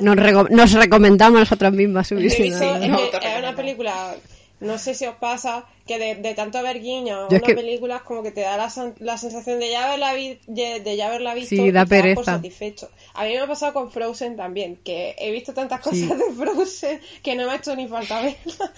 Nos, 0.01 0.51
nos, 0.51 0.73
recomendamos 0.73 1.41
nosotras 1.41 1.73
mismas 1.73 2.09
su 2.09 2.17
visional. 2.17 2.83
Es, 2.83 3.39
una 3.39 3.55
película, 3.55 4.15
no 4.61 4.79
sé 4.79 4.95
si 4.95 5.05
os 5.05 5.17
pasa, 5.17 5.67
que 5.87 5.99
de, 5.99 6.35
tanto 6.35 6.63
ver 6.63 6.81
guiños 6.81 7.29
una 7.31 7.41
película 7.41 7.97
es 7.97 8.03
como 8.03 8.23
que 8.23 8.31
te 8.31 8.41
da 8.41 8.57
la, 8.57 8.73
la 9.01 9.19
sensación 9.19 9.61
de 9.61 9.71
ya 9.71 9.85
haberla, 9.85 10.15
vi, 10.15 10.39
de, 10.47 10.97
ya 10.97 11.09
haberla 11.09 11.35
visto 11.35 11.57
sí, 11.57 11.71
da 11.71 11.85
pereza. 11.85 12.25
satisfecho. 12.25 12.89
A 13.13 13.25
mí 13.25 13.35
me 13.35 13.41
ha 13.41 13.47
pasado 13.47 13.75
con 13.75 13.91
Frozen 13.91 14.37
también, 14.37 14.77
que 14.83 15.15
he 15.19 15.31
visto 15.31 15.53
tantas 15.53 15.81
cosas 15.81 16.09
de 16.19 16.33
Frozen 16.39 17.01
que 17.23 17.35
no 17.35 17.45
me 17.45 17.53
ha 17.53 17.57
hecho 17.57 17.77
ni 17.77 17.87
falta 17.87 18.23
verla. 18.23 18.73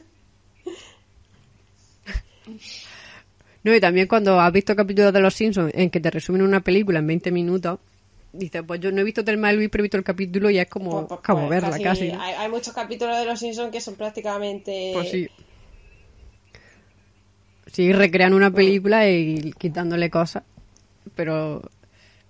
No, 3.62 3.74
y 3.74 3.80
también 3.80 4.06
cuando 4.06 4.40
has 4.40 4.52
visto 4.52 4.74
capítulos 4.74 5.12
de 5.12 5.20
Los 5.20 5.34
Simpsons 5.34 5.72
en 5.74 5.90
que 5.90 6.00
te 6.00 6.10
resumen 6.10 6.42
una 6.42 6.60
película 6.60 7.00
en 7.00 7.06
20 7.06 7.30
minutos, 7.30 7.78
dices, 8.32 8.62
pues 8.66 8.80
yo 8.80 8.90
no 8.90 9.00
he 9.00 9.04
visto 9.04 9.24
Telma 9.24 9.52
y 9.52 9.56
Luis, 9.56 9.68
pero 9.70 9.82
he 9.82 9.84
visto 9.84 9.96
el 9.96 10.04
capítulo 10.04 10.50
y 10.50 10.58
es 10.58 10.68
como, 10.68 11.06
pues, 11.06 11.20
pues, 11.22 11.38
pues, 11.38 11.48
verla 11.48 11.78
casi. 11.78 12.10
Hay, 12.10 12.48
muchos 12.48 12.72
capítulos 12.72 13.18
de 13.18 13.24
Los 13.26 13.38
Simpsons 13.38 13.70
que 13.70 13.80
son 13.80 13.96
prácticamente... 13.96 14.92
Pues 14.94 15.10
sí. 15.10 15.28
Sí, 17.66 17.92
recrean 17.92 18.34
una 18.34 18.50
película 18.50 19.08
y 19.08 19.52
quitándole 19.58 20.10
cosas, 20.10 20.42
pero... 21.14 21.62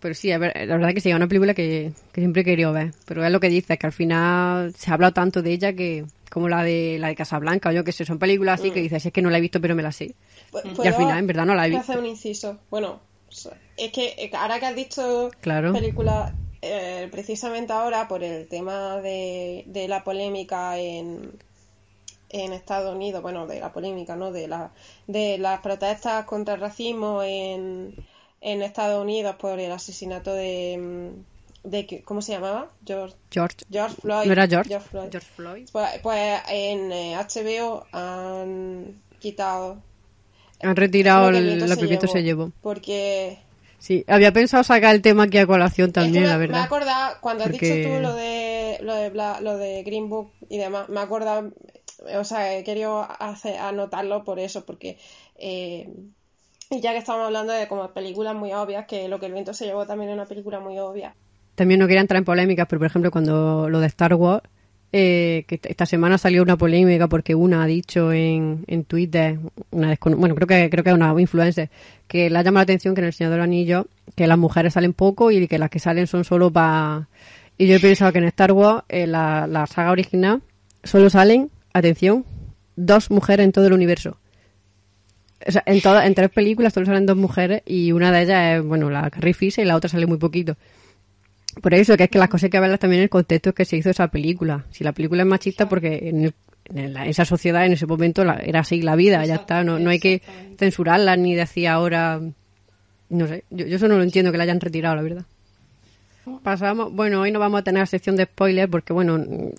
Pero 0.00 0.14
sí, 0.14 0.28
la 0.28 0.38
verdad 0.38 0.94
que 0.94 1.00
sí, 1.02 1.10
es 1.10 1.14
una 1.14 1.28
película 1.28 1.52
que, 1.52 1.92
siempre 2.14 2.40
he 2.40 2.44
querido 2.44 2.72
ver. 2.72 2.94
Pero 3.04 3.22
es 3.22 3.30
lo 3.30 3.38
que 3.38 3.50
dices, 3.50 3.78
que 3.78 3.86
al 3.86 3.92
final 3.92 4.72
se 4.74 4.90
ha 4.90 4.94
hablado 4.94 5.12
tanto 5.12 5.42
de 5.42 5.52
ella 5.52 5.74
que, 5.74 6.06
como 6.30 6.48
la 6.48 6.62
de 6.62 6.96
la 6.98 7.08
de 7.08 7.16
Casablanca 7.16 7.68
o 7.68 7.72
yo 7.72 7.84
que 7.84 7.92
sé, 7.92 8.04
son 8.04 8.18
películas 8.18 8.60
así 8.60 8.70
que 8.70 8.80
mm. 8.80 8.84
dices, 8.84 9.06
es 9.06 9.12
que 9.12 9.20
no 9.20 9.30
la 9.30 9.38
he 9.38 9.40
visto 9.40 9.60
pero 9.60 9.74
me 9.74 9.82
la 9.82 9.92
sé. 9.92 10.14
Y 10.82 10.86
al 10.86 10.94
final 10.94 11.18
en 11.18 11.26
verdad 11.26 11.44
no 11.44 11.54
la 11.54 11.66
he 11.66 11.70
visto. 11.70 11.82
hacer 11.82 11.98
un 11.98 12.06
inciso. 12.06 12.58
Bueno, 12.70 13.00
es 13.76 13.92
que 13.92 14.14
eh, 14.16 14.30
ahora 14.34 14.58
que 14.58 14.66
has 14.66 14.76
dicho 14.76 15.30
películas 15.40 16.32
eh, 16.62 17.08
precisamente 17.10 17.72
ahora 17.72 18.06
por 18.06 18.22
el 18.22 18.46
tema 18.48 19.00
de, 19.00 19.64
de 19.66 19.88
la 19.88 20.04
polémica 20.04 20.78
en, 20.78 21.32
en 22.28 22.52
Estados 22.52 22.94
Unidos, 22.94 23.22
bueno, 23.22 23.46
de 23.46 23.60
la 23.60 23.72
polémica, 23.72 24.14
¿no? 24.14 24.30
De, 24.30 24.46
la, 24.46 24.72
de 25.06 25.38
las 25.38 25.60
protestas 25.60 26.24
contra 26.26 26.54
el 26.54 26.60
racismo 26.60 27.22
en, 27.22 27.94
en 28.40 28.62
Estados 28.62 29.02
Unidos 29.02 29.36
por 29.36 29.58
el 29.58 29.72
asesinato 29.72 30.34
de, 30.34 31.12
de 31.62 32.02
¿cómo 32.04 32.22
se 32.22 32.32
llamaba? 32.32 32.68
George, 32.86 33.16
George. 33.30 33.56
George 33.70 33.96
Floyd. 34.00 34.26
¿No 34.26 34.32
era 34.32 34.46
George? 34.46 34.68
George 34.70 34.88
Floyd. 34.88 35.08
George 35.10 35.28
Floyd. 35.36 35.68
Pues, 35.72 35.90
pues 36.02 36.40
en 36.48 36.92
eh, 36.92 37.16
HBO 37.16 37.84
han 37.92 39.00
quitado 39.18 39.78
Han 40.62 40.76
retirado 40.76 41.30
lo 41.30 41.32
que 41.32 41.38
el 41.38 41.48
el- 41.48 41.56
viento 41.58 41.66
se 41.74 41.80
que 41.80 41.86
viento 41.86 42.06
llevó, 42.06 42.12
se 42.12 42.22
llevó. 42.22 42.52
Porque 42.62 43.38
Sí, 43.78 44.04
había 44.08 44.30
pensado 44.32 44.62
sacar 44.62 44.94
el 44.94 45.00
tema 45.02 45.22
aquí 45.24 45.38
a 45.38 45.46
colación 45.46 45.88
Es 45.88 45.94
que 45.94 46.00
también, 46.00 46.24
me, 46.24 46.28
la 46.28 46.34
me 46.38 46.46
verdad. 46.46 46.62
acordado, 46.64 47.16
cuando 47.20 47.44
has 47.44 47.50
Porque- 47.50 47.74
dicho 47.76 47.88
tú 47.88 48.00
lo 48.00 48.14
de, 48.14 48.78
lo 48.82 48.94
de 48.94 49.10
Bla- 49.10 49.40
lo 49.40 49.56
de 49.56 49.82
Green 49.82 50.08
Book 50.10 50.30
y 50.50 50.58
demás, 50.58 50.88
me 50.90 51.00
he 51.00 51.02
acordado, 51.02 51.50
o 52.14 52.24
sea, 52.24 52.56
he 52.56 52.62
querido 52.64 53.06
hacer, 53.18 53.56
anotarlo 53.58 54.22
por 54.24 54.38
eso, 54.38 54.66
porque 54.66 54.98
eh, 55.36 55.88
y 56.70 56.80
ya 56.82 56.92
que 56.92 56.98
estamos 56.98 57.24
hablando 57.24 57.52
de 57.54 57.68
como 57.68 57.88
películas 57.92 58.34
muy 58.34 58.52
obvias, 58.52 58.86
que 58.86 59.08
lo 59.08 59.18
que 59.18 59.26
el 59.26 59.32
viento 59.32 59.54
se 59.54 59.64
llevó 59.64 59.86
también 59.86 60.10
es 60.10 60.14
una 60.14 60.26
película 60.26 60.60
muy 60.60 60.78
obvia. 60.78 61.14
También 61.60 61.78
no 61.78 61.86
quería 61.86 62.00
entrar 62.00 62.16
en 62.16 62.24
polémicas, 62.24 62.66
pero 62.70 62.80
por 62.80 62.86
ejemplo, 62.86 63.10
cuando 63.10 63.68
lo 63.68 63.80
de 63.80 63.86
Star 63.88 64.14
Wars, 64.14 64.42
eh, 64.94 65.44
que 65.46 65.60
esta 65.62 65.84
semana 65.84 66.16
salió 66.16 66.42
una 66.42 66.56
polémica 66.56 67.06
porque 67.06 67.34
una 67.34 67.62
ha 67.62 67.66
dicho 67.66 68.14
en, 68.14 68.64
en 68.66 68.84
Twitter, 68.84 69.38
una 69.70 69.94
bueno, 70.02 70.34
creo 70.34 70.46
que 70.46 70.70
creo 70.70 70.82
que 70.82 70.88
es 70.88 70.96
una 70.96 71.14
influencer, 71.20 71.68
que 72.08 72.30
le 72.30 72.38
ha 72.38 72.42
llamado 72.42 72.60
la 72.60 72.72
atención 72.72 72.94
que 72.94 73.02
en 73.02 73.08
El 73.08 73.12
Señor 73.12 73.32
de 73.32 73.36
los 73.36 73.44
Anillos 73.44 73.84
que 74.14 74.26
las 74.26 74.38
mujeres 74.38 74.72
salen 74.72 74.94
poco 74.94 75.30
y 75.30 75.46
que 75.48 75.58
las 75.58 75.68
que 75.68 75.80
salen 75.80 76.06
son 76.06 76.24
solo 76.24 76.50
para... 76.50 77.08
Y 77.58 77.66
yo 77.66 77.76
he 77.76 77.78
pensado 77.78 78.10
que 78.10 78.20
en 78.20 78.24
Star 78.24 78.52
Wars, 78.52 78.84
en 78.88 79.12
la, 79.12 79.46
la 79.46 79.66
saga 79.66 79.90
original, 79.90 80.40
solo 80.82 81.10
salen, 81.10 81.50
atención, 81.74 82.24
dos 82.74 83.10
mujeres 83.10 83.44
en 83.44 83.52
todo 83.52 83.66
el 83.66 83.74
universo. 83.74 84.16
En, 85.66 85.82
todas, 85.82 86.06
en 86.06 86.14
tres 86.14 86.30
películas 86.30 86.72
solo 86.72 86.86
salen 86.86 87.04
dos 87.04 87.18
mujeres 87.18 87.60
y 87.66 87.92
una 87.92 88.10
de 88.12 88.22
ellas 88.22 88.56
es, 88.56 88.64
bueno, 88.64 88.88
la 88.88 89.10
Carrie 89.10 89.34
Fisher 89.34 89.62
y 89.62 89.68
la 89.68 89.76
otra 89.76 89.90
sale 89.90 90.06
muy 90.06 90.16
poquito. 90.16 90.56
Por 91.60 91.74
eso, 91.74 91.96
que 91.96 92.04
es 92.04 92.10
que 92.10 92.18
las 92.18 92.28
cosas 92.28 92.44
hay 92.44 92.50
que 92.50 92.60
verlas 92.60 92.78
también 92.78 93.00
en 93.00 93.04
el 93.04 93.10
contexto 93.10 93.52
que 93.52 93.64
se 93.64 93.76
hizo 93.76 93.90
esa 93.90 94.08
película. 94.08 94.64
Si 94.70 94.84
la 94.84 94.92
película 94.92 95.22
es 95.22 95.28
machista, 95.28 95.68
porque 95.68 96.08
en, 96.08 96.24
el- 96.26 96.34
en 96.74 96.92
la- 96.94 97.06
esa 97.06 97.24
sociedad, 97.24 97.66
en 97.66 97.72
ese 97.72 97.86
momento, 97.86 98.24
la- 98.24 98.36
era 98.44 98.60
así 98.60 98.82
la 98.82 98.94
vida, 98.96 99.24
ya 99.26 99.34
está. 99.36 99.64
No, 99.64 99.78
no 99.78 99.90
hay 99.90 99.98
que 99.98 100.22
censurarla 100.58 101.16
ni 101.16 101.34
decir 101.34 101.66
ahora. 101.68 102.20
No 103.08 103.26
sé, 103.26 103.44
yo, 103.50 103.66
yo 103.66 103.76
eso 103.76 103.88
no 103.88 103.96
lo 103.96 104.04
entiendo 104.04 104.30
que 104.30 104.38
la 104.38 104.44
hayan 104.44 104.60
retirado, 104.60 104.94
la 104.94 105.02
verdad. 105.02 105.24
Pasamos, 106.44 106.92
bueno, 106.92 107.22
hoy 107.22 107.32
no 107.32 107.40
vamos 107.40 107.60
a 107.60 107.64
tener 107.64 107.84
sección 107.88 108.14
de 108.14 108.24
spoilers 108.24 108.70
porque, 108.70 108.92
bueno, 108.92 109.16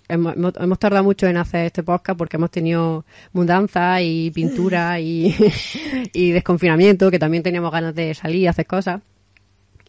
hemos, 0.08 0.36
hemos- 0.36 0.54
hemos 0.58 0.78
tardado 0.78 1.04
mucho 1.04 1.26
en 1.26 1.36
hacer 1.36 1.66
este 1.66 1.82
podcast 1.82 2.16
porque 2.16 2.36
hemos 2.38 2.50
tenido 2.50 3.04
mudanza 3.32 4.00
y 4.00 4.30
pintura 4.30 4.98
y, 5.00 5.34
y 6.14 6.30
desconfinamiento, 6.30 7.10
que 7.10 7.18
también 7.18 7.42
teníamos 7.42 7.72
ganas 7.72 7.94
de 7.94 8.14
salir 8.14 8.42
y 8.42 8.46
hacer 8.46 8.66
cosas. 8.66 9.02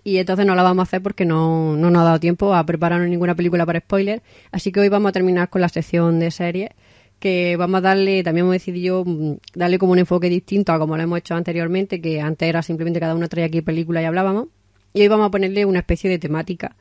Y 0.04 0.18
entonces 0.18 0.46
no 0.46 0.54
la 0.56 0.64
vamos 0.64 0.82
a 0.82 0.84
hacer 0.84 1.02
porque 1.02 1.24
no, 1.26 1.78
no 1.78 1.90
nos 1.90 2.02
ha 2.02 2.06
dado 2.06 2.20
tiempo 2.20 2.54
a 2.54 2.66
prepararnos 2.66 3.08
ninguna 3.10 3.36
película 3.36 3.66
para 3.66 3.80
spoiler. 3.80 4.22
Así 4.52 4.72
que 4.72 4.82
hoy 4.82 4.90
vamos 4.90 5.10
a 5.10 5.14
terminar 5.14 5.50
con 5.50 5.62
la 5.62 5.70
sección 5.70 6.20
de 6.20 6.30
series, 6.30 6.72
que 7.20 7.56
vamos 7.56 7.78
a 7.78 7.82
darle, 7.82 8.22
también 8.22 8.44
hemos 8.46 8.54
decidido 8.56 9.06
mm, 9.06 9.36
darle 9.56 9.78
como 9.80 9.94
un 9.94 10.00
enfoque 10.00 10.28
distinto 10.30 10.74
a 10.74 10.80
como 10.80 10.98
lo 10.98 11.04
hemos 11.04 11.20
hecho 11.20 11.36
anteriormente, 11.36 12.02
que 12.02 12.20
antes 12.20 12.50
era 12.50 12.62
simplemente 12.62 13.00
cada 13.00 13.16
uno 13.16 13.30
traía 13.30 13.48
aquí 13.48 13.62
película 13.62 14.02
y 14.02 14.06
hablábamos. 14.06 14.48
Y 14.94 15.02
hoy 15.02 15.08
vamos 15.08 15.28
a 15.28 15.32
ponerle 15.32 15.66
una 15.66 15.80
especie 15.80 16.10
de 16.10 16.20
temática. 16.20 16.76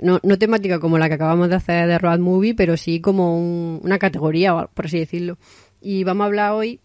No, 0.00 0.20
no 0.22 0.38
temática 0.38 0.78
como 0.78 0.98
la 0.98 1.08
que 1.08 1.14
acabamos 1.16 1.48
de 1.48 1.56
hacer 1.56 1.88
de 1.88 1.98
Road 1.98 2.20
Movie, 2.20 2.54
pero 2.54 2.76
sí 2.76 3.00
como 3.00 3.36
un- 3.36 3.80
una 3.82 3.98
categoría, 3.98 4.54
por 4.72 4.86
así 4.86 5.00
decirlo. 5.00 5.36
Y 5.82 6.04
vamos 6.04 6.22
a 6.22 6.26
hablar 6.26 6.52
hoy 6.52 6.78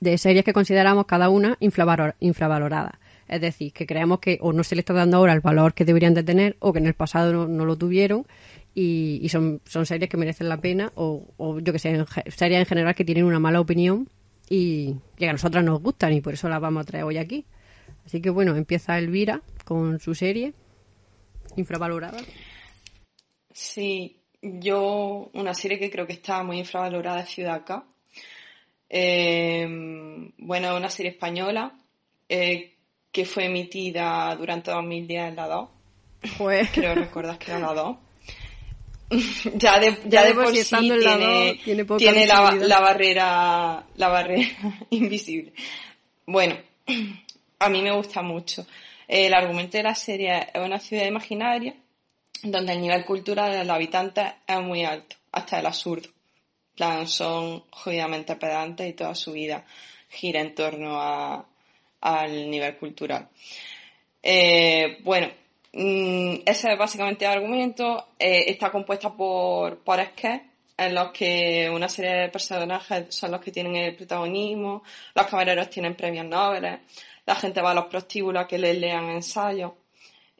de 0.00 0.18
series 0.18 0.44
que 0.44 0.52
consideramos 0.52 1.06
cada 1.06 1.28
una 1.28 1.56
infravalor- 1.60 2.16
infravaloradas. 2.20 2.94
Es 3.34 3.40
decir, 3.40 3.72
que 3.72 3.84
creemos 3.84 4.20
que 4.20 4.38
o 4.40 4.52
no 4.52 4.62
se 4.62 4.76
le 4.76 4.80
está 4.80 4.92
dando 4.92 5.16
ahora 5.16 5.32
el 5.32 5.40
valor 5.40 5.74
que 5.74 5.84
deberían 5.84 6.14
de 6.14 6.22
tener 6.22 6.56
o 6.60 6.72
que 6.72 6.78
en 6.78 6.86
el 6.86 6.94
pasado 6.94 7.48
no, 7.48 7.64
lo 7.64 7.76
tuvieron 7.76 8.26
y, 8.74 9.28
son, 9.28 9.60
series 9.64 10.08
que 10.08 10.16
merecen 10.16 10.48
la 10.48 10.60
pena 10.60 10.92
o, 10.94 11.58
yo 11.60 11.72
que 11.72 11.80
sé, 11.80 11.90
en 11.90 12.06
series 12.28 12.60
en 12.60 12.66
general 12.66 12.94
que 12.94 13.04
tienen 13.04 13.24
una 13.24 13.40
mala 13.40 13.60
opinión 13.60 14.08
y 14.48 14.94
que 15.16 15.28
a 15.28 15.32
nosotras 15.32 15.64
nos 15.64 15.82
gustan 15.82 16.12
y 16.12 16.20
por 16.20 16.34
eso 16.34 16.48
las 16.48 16.60
vamos 16.60 16.82
a 16.82 16.84
traer 16.84 17.04
hoy 17.04 17.18
aquí. 17.18 17.44
Así 18.06 18.20
que 18.20 18.30
bueno, 18.30 18.54
empieza 18.54 18.98
Elvira 18.98 19.42
con 19.64 19.98
su 19.98 20.14
serie 20.14 20.54
infravalorada. 21.56 22.20
Sí, 23.50 24.20
yo 24.42 25.28
una 25.34 25.54
serie 25.54 25.80
que 25.80 25.90
creo 25.90 26.06
que 26.06 26.12
está 26.12 26.44
muy 26.44 26.58
infravalorada 26.58 27.22
es 27.22 27.30
Ciudad 27.30 27.64
K. 27.64 27.84
Eh, 28.88 29.66
bueno, 30.38 30.76
una 30.76 30.88
serie 30.88 31.10
española 31.10 31.80
eh, 32.28 32.73
que 33.14 33.24
fue 33.24 33.44
emitida 33.44 34.34
durante 34.34 34.72
2010 34.72 35.28
en 35.28 35.36
la 35.36 35.46
2. 35.46 35.68
Pues 36.36 36.68
Creo 36.74 36.96
recordar 36.96 37.38
que 37.38 37.52
era 37.52 37.60
la 37.60 37.72
2. 37.72 37.96
ya 39.54 39.78
de, 39.78 39.92
ya 40.06 40.08
Ya 40.08 40.24
de 40.24 40.34
por 40.34 40.52
sí 40.52 40.88
en 40.90 41.00
la 41.00 41.16
tiene, 41.16 41.60
tiene 41.64 41.84
poca 41.84 41.98
tiene 41.98 42.26
la, 42.26 42.40
barrera 42.80 43.84
la 43.94 44.08
barrera 44.08 44.48
invisible. 44.90 45.52
Bueno, 46.26 46.56
a 47.60 47.68
mí 47.68 47.82
me 47.82 47.92
gusta 47.92 48.20
mucho. 48.20 48.66
El 49.06 49.32
argumento 49.32 49.76
de 49.76 49.84
la 49.84 49.94
serie 49.94 50.48
es 50.52 50.60
una 50.60 50.80
ciudad 50.80 51.06
imaginaria 51.06 51.76
donde 52.42 52.72
el 52.72 52.80
nivel 52.80 53.04
cultural 53.04 53.52
de 53.52 53.64
los 53.64 53.76
habitantes 53.76 54.26
es 54.44 54.60
muy 54.60 54.84
alto, 54.84 55.14
hasta 55.30 55.60
el 55.60 55.66
absurdo. 55.66 56.08
Plan, 56.74 57.06
son 57.06 57.62
jodidamente 57.70 58.34
pedantes 58.34 58.90
y 58.90 58.94
toda 58.94 59.14
su 59.14 59.32
vida 59.32 59.64
gira 60.08 60.40
en 60.40 60.54
torno 60.54 61.00
a, 61.00 61.46
al 62.04 62.50
nivel 62.50 62.76
cultural. 62.76 63.28
Eh, 64.22 64.98
bueno, 65.02 65.28
mm, 65.72 66.36
ese 66.46 66.72
es 66.72 66.78
básicamente 66.78 67.24
el 67.24 67.32
argumento. 67.32 68.08
Eh, 68.18 68.44
está 68.48 68.70
compuesta 68.70 69.12
por, 69.12 69.78
por 69.78 70.00
sketches 70.04 70.54
en 70.76 70.94
los 70.94 71.12
que 71.12 71.70
una 71.70 71.88
serie 71.88 72.12
de 72.12 72.28
personajes 72.28 73.14
son 73.14 73.30
los 73.30 73.40
que 73.40 73.52
tienen 73.52 73.76
el 73.76 73.94
protagonismo, 73.94 74.82
los 75.14 75.26
camareros 75.26 75.70
tienen 75.70 75.94
premios 75.94 76.26
Nobel, 76.26 76.80
la 77.26 77.34
gente 77.36 77.60
va 77.60 77.70
a 77.70 77.74
los 77.74 77.86
prostíbulos 77.86 78.44
a 78.44 78.46
que 78.46 78.58
les 78.58 78.76
lean 78.76 79.08
ensayos. 79.10 79.72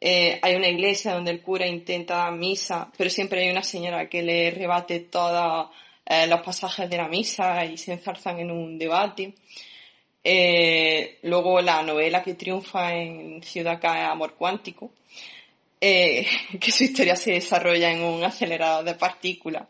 Eh, 0.01 0.39
hay 0.43 0.55
una 0.57 0.69
iglesia 0.69 1.15
donde 1.15 1.31
el 1.31 1.41
cura 1.41 1.67
intenta 1.67 2.31
misa, 2.31 2.91
pero 2.97 3.09
siempre 3.09 3.43
hay 3.43 3.51
una 3.51 3.62
señora 3.62 4.09
que 4.09 4.23
le 4.23 4.51
rebate 4.51 5.01
todos 5.01 5.71
eh, 6.05 6.27
los 6.27 6.43
pasajes 6.43 6.91
de 6.91 6.97
la 6.97 7.09
misa 7.09 7.65
y 7.65 7.79
se 7.79 7.93
enzarzan 7.93 8.41
en 8.41 8.51
un 8.51 8.77
debate. 8.77 9.35
Eh, 10.25 11.18
luego 11.22 11.61
la 11.61 11.83
novela 11.83 12.22
que 12.22 12.35
triunfa 12.35 12.95
en 12.95 13.43
Ciudad 13.43 13.79
es 13.79 13.85
Amor 13.85 14.35
Cuántico, 14.35 14.91
eh, 15.81 16.27
que 16.61 16.72
su 16.72 16.85
historia 16.85 17.14
se 17.16 17.33
desarrolla 17.33 17.93
en 17.93 18.03
un 18.03 18.25
acelerador 18.25 18.85
de 18.85 18.95
partículas. 18.95 19.68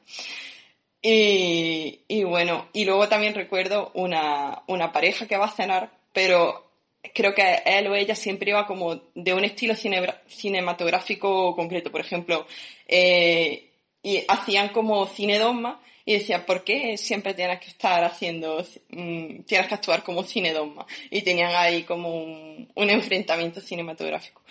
Y, 1.07 2.25
bueno, 2.25 2.69
y 2.73 2.87
luego 2.87 3.09
también 3.09 3.35
recuerdo 3.35 3.91
una, 3.95 4.63
una 4.69 4.91
pareja 4.91 5.27
que 5.27 5.37
va 5.37 5.47
a 5.47 5.51
cenar, 5.51 5.91
pero 6.15 6.65
creo 7.13 7.35
que 7.35 7.63
él 7.67 7.89
o 7.89 7.95
ella 7.95 8.15
siempre 8.15 8.51
iba 8.53 8.67
como 8.67 9.03
de 9.15 9.35
un 9.35 9.45
estilo 9.45 9.75
cine- 9.75 10.15
cinematográfico 10.29 11.55
concreto. 11.55 11.91
Por 11.93 12.01
ejemplo, 12.01 12.47
eh, 12.89 13.69
y 14.03 14.25
hacían 14.29 14.71
como 14.71 15.07
cine 15.09 15.39
dogma 15.39 15.79
y 16.05 16.15
decían, 16.15 16.45
¿por 16.45 16.65
qué 16.65 16.99
siempre 16.99 17.35
tienes 17.35 17.61
que 17.61 17.69
estar 17.69 18.05
haciendo, 18.05 18.65
mm, 18.91 19.43
tienes 19.43 19.69
que 19.69 19.75
actuar 19.75 20.03
como 20.03 20.23
cine 20.23 20.53
dogma? 20.53 20.87
Y 21.11 21.23
tenían 21.23 21.55
ahí 21.55 21.85
como 21.85 22.15
un, 22.15 22.71
un 22.75 22.91
enfrentamiento 22.91 23.61
cinematográfico. 23.61 24.43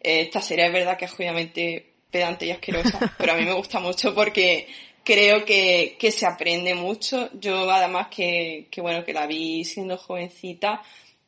Eh, 0.00 0.22
esta 0.22 0.42
serie 0.42 0.66
es 0.66 0.72
verdad 0.72 0.98
que 0.98 1.06
es 1.06 1.10
jodidamente 1.10 1.86
pedante 2.10 2.46
y 2.46 2.50
asquerosa, 2.50 2.98
pero 3.18 3.32
a 3.32 3.36
mí 3.36 3.44
me 3.44 3.52
gusta 3.52 3.80
mucho 3.80 4.14
porque 4.14 4.66
creo 5.02 5.44
que, 5.44 5.96
que 5.98 6.10
se 6.10 6.26
aprende 6.26 6.74
mucho. 6.74 7.30
Yo 7.32 7.70
además 7.70 8.08
que, 8.08 8.66
que 8.70 8.80
bueno, 8.82 9.04
que 9.04 9.14
la 9.14 9.26
vi 9.26 9.64
siendo 9.64 9.96
jovencita, 9.96 10.82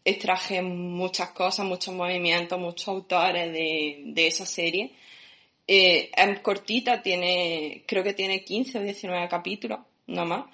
extraje 0.05 0.61
muchas 0.61 1.31
cosas, 1.31 1.65
muchos 1.65 1.95
movimientos, 1.95 2.59
muchos 2.59 2.89
autores 2.89 3.53
de, 3.53 4.03
de 4.05 4.27
esa 4.27 4.45
serie. 4.45 4.93
Eh, 5.67 6.11
es 6.15 6.41
cortita, 6.41 7.03
tiene, 7.03 7.85
creo 7.87 8.03
que 8.03 8.15
tiene 8.15 8.45
15 8.45 8.79
o 8.79 8.83
19 8.83 9.29
capítulos, 9.29 9.81
no 10.07 10.25
más. 10.27 10.45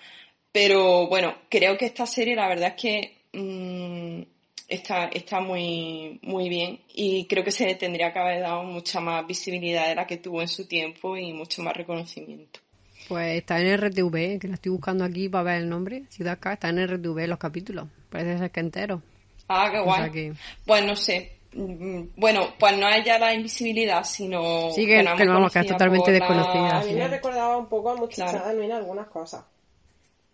Pero 0.52 1.06
bueno, 1.08 1.34
creo 1.48 1.76
que 1.76 1.86
esta 1.86 2.06
serie 2.06 2.34
la 2.34 2.48
verdad 2.48 2.74
es 2.76 2.82
que 2.82 3.16
mm, 3.32 4.22
está, 4.68 5.06
está 5.06 5.40
muy, 5.40 6.18
muy 6.22 6.48
bien 6.48 6.80
y 6.94 7.26
creo 7.26 7.44
que 7.44 7.50
se 7.50 7.66
le 7.66 7.74
tendría 7.74 8.12
que 8.12 8.18
haber 8.18 8.40
dado 8.42 8.64
mucha 8.64 9.00
más 9.00 9.26
visibilidad 9.26 9.88
de 9.88 9.94
la 9.94 10.06
que 10.06 10.16
tuvo 10.18 10.40
en 10.42 10.48
su 10.48 10.66
tiempo 10.66 11.16
y 11.16 11.32
mucho 11.32 11.62
más 11.62 11.76
reconocimiento. 11.76 12.60
Pues 13.08 13.38
está 13.38 13.58
en 13.60 13.78
RTV, 13.78 14.38
que 14.38 14.48
la 14.48 14.54
estoy 14.54 14.72
buscando 14.72 15.04
aquí 15.04 15.28
para 15.30 15.44
ver 15.44 15.62
el 15.62 15.68
nombre. 15.68 16.02
Ciudad 16.10 16.38
K 16.38 16.54
está 16.54 16.68
en 16.68 16.86
RTV 16.86 17.26
los 17.26 17.38
capítulos. 17.38 17.88
Parece 18.10 18.38
ser 18.38 18.50
que 18.50 18.60
entero. 18.60 19.02
Ah, 19.48 19.70
qué 19.72 19.78
O 19.78 19.84
guay. 19.84 20.00
sea 20.02 20.10
que- 20.10 20.32
Pues 20.66 20.84
no 20.84 20.94
sé, 20.94 21.37
bueno, 21.52 22.54
pues 22.58 22.76
no 22.76 22.88
es 22.88 23.04
ya 23.04 23.18
la 23.18 23.32
invisibilidad, 23.32 24.04
sino 24.04 24.70
sí, 24.70 24.86
que, 24.86 25.04
que, 25.16 25.26
vamos, 25.26 25.52
que 25.52 25.60
es 25.60 25.66
totalmente 25.66 26.12
desconocida. 26.12 26.80
A 26.80 26.84
mí 26.84 26.92
me 26.92 27.08
recordaba 27.08 27.56
un 27.56 27.68
poco 27.68 27.90
a 27.90 27.96
Muchacha 27.96 28.52
en 28.52 28.72
algunas 28.72 29.08
cosas. 29.08 29.44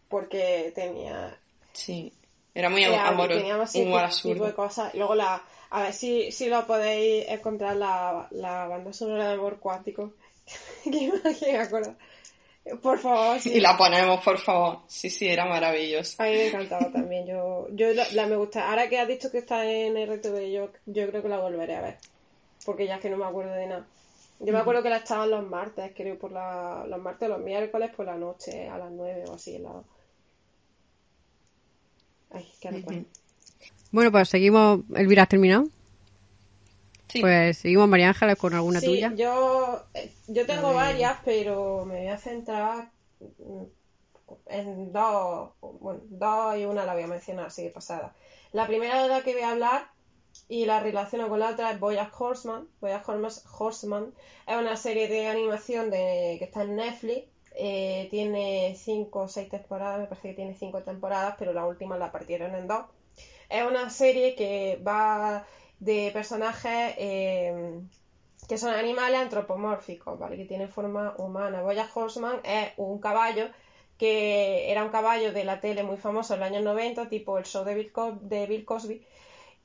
Porque 0.09 0.73
tenía. 0.75 1.37
Sí, 1.73 2.13
era 2.55 2.69
muy 2.69 2.85
amoroso. 2.85 3.41
Tenía 3.41 3.65
tipo 4.23 4.47
de 4.47 4.55
cosas. 4.55 4.95
Luego 4.95 5.15
la. 5.15 5.43
A 5.71 5.83
ver 5.83 5.93
si, 5.93 6.31
si 6.31 6.49
lo 6.49 6.67
podéis 6.67 7.29
encontrar 7.29 7.77
la, 7.77 8.29
la 8.31 8.67
banda 8.67 8.93
sonora 8.93 9.29
de 9.29 9.35
amor 9.35 9.59
cuántico. 9.59 10.13
que 10.85 11.13
me 11.53 11.59
acuerdo. 11.59 11.97
Por 12.83 12.99
favor. 12.99 13.39
Sí. 13.41 13.53
Y 13.55 13.61
la 13.61 13.77
ponemos, 13.77 14.25
por 14.25 14.39
favor. 14.39 14.79
Sí, 14.87 15.11
sí, 15.11 15.29
era 15.29 15.45
maravilloso. 15.45 16.23
A 16.23 16.27
mí 16.27 16.33
me 16.33 16.49
encantaba 16.49 16.91
también. 16.91 17.27
Yo, 17.27 17.69
yo 17.73 17.89
la, 17.93 18.27
me 18.27 18.37
gusta. 18.37 18.71
Ahora 18.71 18.89
que 18.89 18.99
has 18.99 19.07
dicho 19.07 19.31
que 19.31 19.39
está 19.39 19.71
en 19.71 19.95
RTV, 19.97 20.51
yo, 20.51 20.71
yo 20.87 21.09
creo 21.09 21.23
que 21.23 21.29
la 21.29 21.39
volveré 21.39 21.77
a 21.77 21.83
ver. 21.83 21.99
Porque 22.65 22.87
ya 22.87 22.97
es 22.97 23.03
que 23.03 23.11
no 23.11 23.19
me 23.19 23.27
acuerdo 23.27 23.53
de 23.53 23.67
nada. 23.67 23.87
Yo 24.41 24.53
me 24.53 24.59
acuerdo 24.59 24.83
que 24.83 24.89
la 24.89 24.99
echaban 24.99 25.31
los 25.31 25.47
martes, 25.47 25.93
creo, 25.95 26.19
por 26.19 26.33
la, 26.33 26.85
los 26.89 27.01
martes 27.01 27.29
o 27.29 27.33
los 27.33 27.41
miércoles 27.41 27.91
por 27.95 28.07
la 28.07 28.17
noche, 28.17 28.69
a 28.69 28.79
las 28.79 28.91
nueve 28.91 29.25
o 29.29 29.35
así. 29.35 29.59
La... 29.59 29.83
Ay, 32.31 32.47
qué 32.61 32.71
recuerdo. 32.71 33.05
Bueno, 33.93 34.11
pues 34.11 34.29
seguimos. 34.29 34.81
¿Elvira 34.95 35.23
has 35.23 35.29
terminado? 35.29 35.69
Pues 37.21 37.59
seguimos, 37.59 37.89
María 37.89 38.09
Ángeles, 38.09 38.37
con 38.37 38.55
alguna 38.55 38.81
sí, 38.81 38.87
tuya. 38.87 39.13
Yo, 39.15 39.85
yo 40.29 40.47
tengo 40.47 40.75
varias, 40.75 41.19
pero 41.25 41.85
me 41.85 41.99
voy 41.99 42.09
a 42.09 42.19
centrar 42.19 42.91
en 44.47 44.93
dos, 44.93 45.51
bueno, 45.61 46.01
dos 46.05 46.57
y 46.57 46.65
una 46.65 46.85
la 46.85 46.95
voy 46.95 47.05
a 47.05 47.09
mencionar 47.09 47.47
así 47.47 47.63
de 47.63 47.71
pasada. 47.71 48.15
La 48.53 48.67
primera 48.67 49.03
de 49.03 49.09
la 49.09 49.23
que 49.23 49.33
voy 49.33 49.43
a 49.43 49.51
hablar 49.51 49.89
y 50.49 50.67
la 50.67 50.81
relaciono 50.81 51.29
con 51.29 51.41
la 51.41 51.51
otra 51.51 51.71
es 51.71 51.81
Boyack 51.81 52.21
Horseman. 52.21 52.69
Boyack 52.81 53.09
Horseman 53.59 54.13
es 54.47 54.57
una 54.57 54.77
serie 54.77 55.09
de 55.09 55.29
animación 55.29 55.91
de, 55.91 56.37
que 56.39 56.45
está 56.45 56.63
en 56.63 56.77
Netflix. 56.77 57.29
Eh, 57.57 58.09
tiene 58.11 58.75
cinco 58.77 59.21
o 59.21 59.29
seis 59.29 59.49
temporadas, 59.49 60.01
me 60.01 60.07
parece 60.07 60.31
que 60.31 60.35
tiene 60.35 60.55
cinco 60.55 60.83
temporadas, 60.83 61.37
pero 61.39 61.53
la 61.53 61.67
última 61.67 61.97
la 61.97 62.11
partieron 62.11 62.55
en 62.55 62.67
dos. 62.67 62.85
Es 63.49 63.65
una 63.65 63.91
serie 63.91 64.35
que 64.35 64.81
va 64.87 65.47
de 65.85 66.11
personajes 66.13 66.95
eh, 66.97 67.81
que 68.49 68.59
son 68.59 68.75
animales 68.75 69.21
antropomórficos, 69.21 70.19
¿vale? 70.19 70.37
Que 70.37 70.47
tienen 70.47 70.69
forma 70.69 71.15
humana. 71.19 71.63
Boya 71.63 71.89
Horseman 71.93 72.41
es 72.45 72.73
un 72.79 72.99
caballo 72.99 73.49
que 73.99 74.71
era 74.71 74.83
un 74.83 74.91
caballo 74.91 75.33
de 75.33 75.45
la 75.45 75.61
tele 75.61 75.83
muy 75.83 75.97
famoso 75.97 76.35
en 76.35 76.41
los 76.41 76.49
años 76.49 76.65
90, 76.65 77.09
tipo 77.09 77.39
el 77.39 77.45
show 77.45 77.65
de 77.65 77.75
Bill, 78.47 78.65
Cosby. 78.65 79.07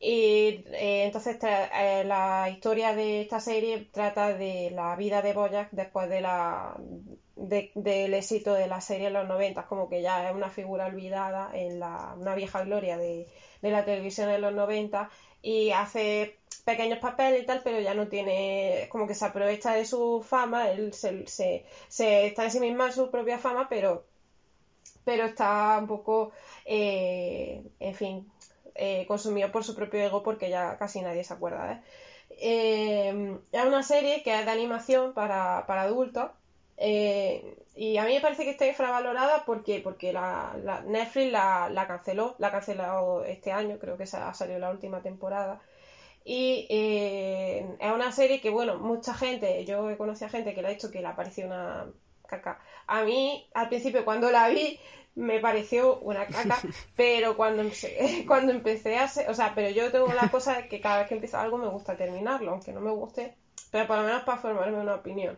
Y 0.02 0.64
eh, 0.74 1.04
entonces 1.06 1.38
eh, 1.42 2.04
la 2.06 2.50
historia 2.50 2.94
de 2.94 3.22
esta 3.22 3.40
serie 3.40 3.88
trata 3.92 4.34
de 4.34 4.72
la 4.72 4.96
vida 4.96 5.22
de 5.22 5.34
Boyack 5.34 5.72
después 5.72 6.10
de 6.10 6.22
la, 6.22 6.76
del 7.36 8.14
éxito 8.14 8.54
de 8.54 8.68
la 8.68 8.82
serie 8.82 9.08
en 9.08 9.14
los 9.14 9.28
90, 9.28 9.66
como 9.66 9.90
que 9.90 10.02
ya 10.02 10.30
es 10.30 10.36
una 10.36 10.50
figura 10.50 10.86
olvidada 10.86 11.50
en 11.54 11.80
la, 11.80 12.14
una 12.18 12.36
vieja 12.36 12.64
gloria 12.64 12.98
de, 12.98 13.28
de 13.62 13.72
la 13.72 13.84
televisión 13.84 14.30
en 14.30 14.42
los 14.42 14.54
90 14.54 15.10
y 15.42 15.72
hace 15.72 16.38
pequeños 16.66 17.00
papeles 17.00 17.44
y 17.44 17.46
tal, 17.46 17.62
pero 17.64 17.80
ya 17.80 17.94
no 17.94 18.08
tiene, 18.08 18.88
como 18.92 19.08
que 19.08 19.16
se 19.16 19.26
aprovecha 19.26 19.74
de 19.74 19.86
su 19.86 20.22
fama, 20.28 20.70
él 20.72 20.94
se, 20.94 21.28
se, 21.28 21.66
se 21.88 22.28
está 22.28 22.46
en 22.46 22.52
sí 22.52 22.60
misma 22.60 22.92
su 22.92 23.10
propia 23.12 23.40
fama, 23.40 23.68
pero, 23.70 24.06
pero 25.04 25.26
está 25.26 25.78
un 25.80 25.88
poco, 25.88 26.32
eh, 26.66 27.64
en 27.80 27.96
fin, 27.96 28.32
eh, 28.76 29.06
consumido 29.08 29.52
por 29.52 29.64
su 29.64 29.76
propio 29.76 30.00
ego 30.02 30.24
porque 30.24 30.50
ya 30.50 30.78
casi 30.78 31.02
nadie 31.02 31.24
se 31.24 31.34
acuerda. 31.34 31.82
eh 32.32 33.38
es 33.52 33.66
una 33.66 33.84
serie 33.84 34.24
que 34.24 34.38
es 34.40 34.46
de 34.46 34.52
animación 34.52 35.14
para, 35.14 35.66
para 35.68 35.84
adultos 35.84 36.32
eh, 36.80 37.58
y 37.76 37.98
a 37.98 38.06
mí 38.06 38.14
me 38.14 38.22
parece 38.22 38.46
que 38.46 38.52
está 38.52 38.66
infravalorada 38.66 39.44
porque, 39.46 39.82
porque 39.82 40.14
la, 40.14 40.54
Netflix 40.86 41.32
la, 41.32 41.70
la, 41.70 41.88
canceló, 41.88 42.36
la 42.40 42.48
ha 42.48 42.52
cancelado 42.52 43.24
este 43.26 43.52
año, 43.52 43.78
creo 43.80 43.98
que 43.98 44.04
ha 44.04 44.34
salido 44.34 44.60
la 44.60 44.72
última 44.72 45.02
temporada. 45.02 45.62
Y 46.24 46.68
eh, 46.70 47.66
es 47.80 47.92
una 47.92 48.12
serie 48.12 48.42
que, 48.42 48.50
bueno, 48.50 48.78
mucha 48.78 49.14
gente, 49.14 49.66
yo 49.66 49.90
he 49.90 49.98
conocido 49.98 50.28
a 50.28 50.32
gente 50.32 50.54
que 50.54 50.62
le 50.62 50.70
ha 50.70 50.72
dicho 50.72 50.92
que 50.92 51.02
le 51.02 51.10
pareció 51.14 51.46
una 51.46 51.88
caca. 52.28 52.60
A 52.88 53.04
mí, 53.04 53.50
al 53.54 53.68
principio, 53.70 54.06
cuando 54.06 54.32
la 54.32 54.48
vi, 54.50 54.80
me 55.16 55.40
pareció 55.40 56.00
una 56.00 56.28
caca, 56.28 56.60
pero 56.96 57.36
cuando, 57.36 57.64
cuando 58.28 58.52
empecé 58.52 58.98
a 58.98 59.04
hacer, 59.04 59.30
o 59.30 59.34
sea, 59.34 59.54
pero 59.56 59.70
yo 59.70 59.92
tengo 59.92 60.08
la 60.14 60.30
cosa 60.30 60.58
de 60.58 60.68
que 60.70 60.80
cada 60.82 61.00
vez 61.00 61.08
que 61.08 61.16
empiezo 61.16 61.38
algo 61.38 61.58
me 61.58 61.68
gusta 61.68 61.98
terminarlo, 61.98 62.52
aunque 62.52 62.72
no 62.72 62.82
me 62.82 62.92
guste, 62.92 63.36
pero 63.72 63.88
por 63.88 63.98
lo 63.98 64.04
menos 64.04 64.24
para 64.24 64.38
formarme 64.38 64.80
una 64.80 64.96
opinión. 64.96 65.38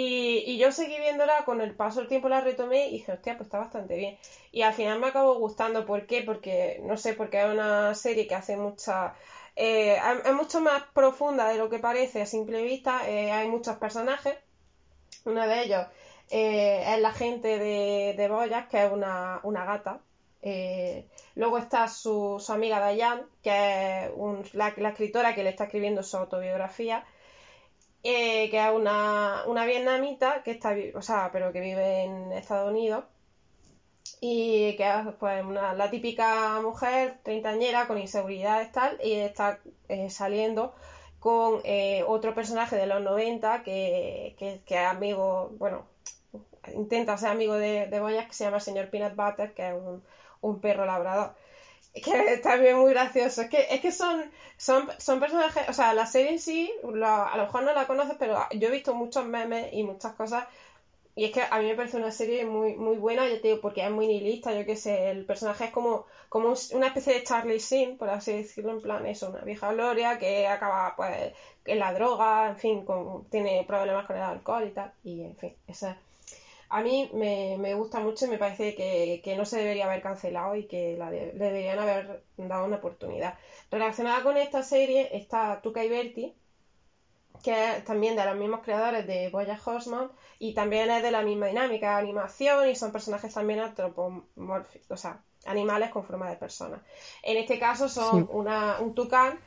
Y, 0.00 0.58
yo 0.58 0.70
seguí 0.70 0.96
viéndola, 1.00 1.44
con 1.44 1.60
el 1.60 1.74
paso 1.74 1.98
del 1.98 2.08
tiempo 2.08 2.28
la 2.28 2.40
retomé 2.40 2.86
y 2.86 2.92
dije, 2.92 3.10
hostia, 3.10 3.36
pues 3.36 3.48
está 3.48 3.58
bastante 3.58 3.96
bien. 3.96 4.16
Y 4.52 4.62
al 4.62 4.72
final 4.72 5.00
me 5.00 5.08
acabó 5.08 5.34
gustando. 5.40 5.84
¿Por 5.84 6.06
qué? 6.06 6.22
Porque, 6.22 6.80
no 6.84 6.96
sé, 6.96 7.14
porque 7.14 7.40
es 7.40 7.46
una 7.46 7.92
serie 7.96 8.28
que 8.28 8.36
hace 8.36 8.56
mucha... 8.56 9.14
Eh, 9.56 9.98
es 10.24 10.34
mucho 10.34 10.60
más 10.60 10.84
profunda 10.94 11.48
de 11.48 11.58
lo 11.58 11.68
que 11.68 11.80
parece 11.80 12.22
a 12.22 12.26
simple 12.26 12.62
vista. 12.62 13.10
Eh, 13.10 13.32
hay 13.32 13.48
muchos 13.48 13.76
personajes. 13.78 14.36
Uno 15.24 15.48
de 15.48 15.64
ellos 15.64 15.84
eh, 16.30 16.84
es 16.94 17.00
la 17.00 17.10
gente 17.12 17.58
de, 17.58 18.14
de 18.16 18.28
Boyas, 18.28 18.68
que 18.68 18.84
es 18.84 18.92
una, 18.92 19.40
gata. 19.42 20.00
luego 21.34 21.58
está 21.58 21.88
su, 21.88 22.40
amiga 22.50 22.78
Dayan, 22.78 23.26
que 23.42 24.12
es 24.44 24.54
la, 24.54 24.72
la 24.76 24.90
escritora 24.90 25.34
que 25.34 25.42
le 25.42 25.50
está 25.50 25.64
escribiendo 25.64 26.04
su 26.04 26.16
autobiografía 26.18 27.04
eh, 28.02 28.48
que 28.50 28.58
es 28.58 28.72
una, 28.72 29.42
una, 29.46 29.66
vietnamita 29.66 30.42
que 30.42 30.52
está, 30.52 30.74
o 30.94 31.02
sea, 31.02 31.30
pero 31.32 31.52
que 31.52 31.60
vive 31.60 32.04
en 32.04 32.32
Estados 32.32 32.70
Unidos 32.70 33.04
y 34.20 34.76
que 34.76 34.88
es 34.88 35.14
pues 35.18 35.44
una, 35.44 35.74
la 35.74 35.90
típica 35.90 36.60
mujer 36.62 37.18
treintañera 37.22 37.86
con 37.86 37.98
inseguridades 37.98 38.72
tal 38.72 38.98
y 39.02 39.12
está 39.14 39.60
eh, 39.88 40.10
saliendo 40.10 40.74
con 41.20 41.60
eh, 41.64 42.04
otro 42.06 42.34
personaje 42.34 42.76
de 42.76 42.86
los 42.86 43.02
90 43.02 43.62
que, 43.62 44.36
que, 44.38 44.60
que, 44.64 44.74
es 44.76 44.86
amigo, 44.86 45.52
bueno, 45.58 45.86
intenta 46.74 47.16
ser 47.18 47.30
amigo 47.30 47.54
de, 47.54 47.86
de 47.86 48.00
Boyas 48.00 48.26
que 48.26 48.34
se 48.34 48.44
llama 48.44 48.58
el 48.58 48.62
señor 48.62 48.90
Peanut 48.90 49.16
Butter, 49.16 49.54
que 49.54 49.68
es 49.68 49.74
un, 49.74 50.02
un 50.40 50.60
perro 50.60 50.86
labrador 50.86 51.34
que 52.00 52.34
es 52.34 52.42
también 52.42 52.78
muy 52.78 52.92
gracioso. 52.92 53.42
Es 53.42 53.48
que, 53.48 53.66
es 53.70 53.80
que 53.80 53.92
son, 53.92 54.24
son, 54.56 54.88
son 54.98 55.20
personajes, 55.20 55.68
o 55.68 55.72
sea, 55.72 55.92
la 55.94 56.06
serie 56.06 56.32
en 56.32 56.38
sí, 56.38 56.72
a 56.82 57.36
lo 57.36 57.42
mejor 57.44 57.62
no 57.62 57.72
la 57.72 57.86
conoces, 57.86 58.16
pero 58.18 58.38
yo 58.52 58.68
he 58.68 58.72
visto 58.72 58.94
muchos 58.94 59.26
memes 59.26 59.72
y 59.72 59.82
muchas 59.82 60.14
cosas. 60.14 60.46
Y 61.14 61.24
es 61.24 61.32
que 61.32 61.42
a 61.42 61.58
mí 61.58 61.66
me 61.66 61.74
parece 61.74 61.96
una 61.96 62.12
serie 62.12 62.44
muy, 62.44 62.76
muy 62.76 62.96
buena, 62.96 63.28
yo 63.28 63.40
te 63.40 63.48
digo, 63.48 63.60
porque 63.60 63.84
es 63.84 63.90
muy 63.90 64.06
nihilista, 64.06 64.52
yo 64.52 64.64
qué 64.64 64.76
sé, 64.76 65.10
el 65.10 65.24
personaje 65.24 65.64
es 65.64 65.70
como, 65.72 66.06
como 66.28 66.54
una 66.74 66.86
especie 66.86 67.14
de 67.14 67.24
Charlie 67.24 67.58
Sheen, 67.58 67.98
por 67.98 68.08
así 68.08 68.32
decirlo, 68.32 68.70
en 68.70 68.80
plan, 68.80 69.04
eso, 69.04 69.30
una 69.30 69.40
vieja 69.40 69.72
gloria 69.72 70.16
que 70.18 70.46
acaba, 70.46 70.94
pues, 70.94 71.32
en 71.64 71.78
la 71.80 71.92
droga, 71.92 72.50
en 72.50 72.56
fin, 72.56 72.84
con, 72.84 73.24
tiene 73.30 73.64
problemas 73.66 74.06
con 74.06 74.14
el 74.14 74.22
alcohol 74.22 74.64
y 74.68 74.70
tal, 74.70 74.92
y 75.02 75.22
en 75.22 75.36
fin, 75.36 75.56
esa 75.66 75.98
a 76.70 76.82
mí 76.82 77.10
me, 77.14 77.56
me, 77.58 77.74
gusta 77.74 78.00
mucho 78.00 78.26
y 78.26 78.28
me 78.28 78.38
parece 78.38 78.74
que, 78.74 79.20
que, 79.24 79.36
no 79.36 79.44
se 79.44 79.58
debería 79.58 79.86
haber 79.86 80.02
cancelado 80.02 80.54
y 80.54 80.66
que 80.66 80.96
la 80.96 81.10
le 81.10 81.32
deberían 81.32 81.78
haber 81.78 82.24
dado 82.36 82.66
una 82.66 82.76
oportunidad. 82.76 83.38
Relacionada 83.70 84.22
con 84.22 84.36
esta 84.36 84.62
serie 84.62 85.16
está 85.16 85.60
Tuca 85.62 85.82
y 85.82 85.88
Berti, 85.88 86.34
que 87.42 87.76
es 87.76 87.84
también 87.84 88.16
de 88.16 88.24
los 88.24 88.36
mismos 88.36 88.60
creadores 88.62 89.06
de 89.06 89.30
Boya 89.30 89.58
Horseman 89.64 90.10
y 90.38 90.54
también 90.54 90.90
es 90.90 91.02
de 91.02 91.10
la 91.10 91.22
misma 91.22 91.46
dinámica 91.46 91.92
de 91.92 92.02
animación 92.02 92.68
y 92.68 92.74
son 92.74 92.92
personajes 92.92 93.32
también 93.32 93.60
antropomórficos, 93.60 94.90
o 94.90 94.96
sea, 94.96 95.22
animales 95.46 95.90
con 95.90 96.04
forma 96.04 96.28
de 96.28 96.36
personas. 96.36 96.80
En 97.22 97.36
este 97.38 97.58
caso 97.58 97.88
son 97.88 98.28
una, 98.30 98.78
un 98.80 98.94
tucán 98.94 99.38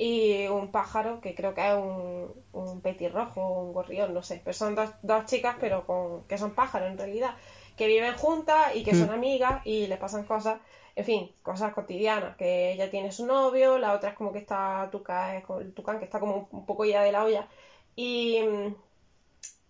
y 0.00 0.46
un 0.46 0.70
pájaro 0.70 1.20
que 1.20 1.34
creo 1.34 1.54
que 1.54 1.68
es 1.68 1.74
un, 1.74 2.32
un 2.52 2.80
petirrojo, 2.80 3.64
un 3.64 3.72
gorrión, 3.72 4.14
no 4.14 4.22
sé. 4.22 4.40
Pero 4.44 4.54
son 4.54 4.76
dos, 4.76 4.90
dos 5.02 5.26
chicas, 5.26 5.56
pero 5.60 5.86
con, 5.86 6.22
que 6.28 6.38
son 6.38 6.54
pájaros 6.54 6.88
en 6.88 6.96
realidad, 6.96 7.34
que 7.76 7.88
viven 7.88 8.14
juntas 8.14 8.76
y 8.76 8.84
que 8.84 8.94
son 8.94 9.08
mm. 9.08 9.14
amigas 9.14 9.60
y 9.66 9.88
les 9.88 9.98
pasan 9.98 10.22
cosas, 10.22 10.60
en 10.94 11.04
fin, 11.04 11.32
cosas 11.42 11.74
cotidianas. 11.74 12.36
Que 12.36 12.72
ella 12.72 12.92
tiene 12.92 13.10
su 13.10 13.26
novio, 13.26 13.76
la 13.78 13.92
otra 13.92 14.10
es 14.10 14.16
como 14.16 14.32
que 14.32 14.38
está 14.38 14.88
tucán, 14.92 15.42
tucán 15.74 15.98
que 15.98 16.04
está 16.04 16.20
como 16.20 16.48
un 16.52 16.64
poco 16.64 16.84
ya 16.84 17.02
de 17.02 17.10
la 17.10 17.24
olla. 17.24 17.48
Y, 17.96 18.38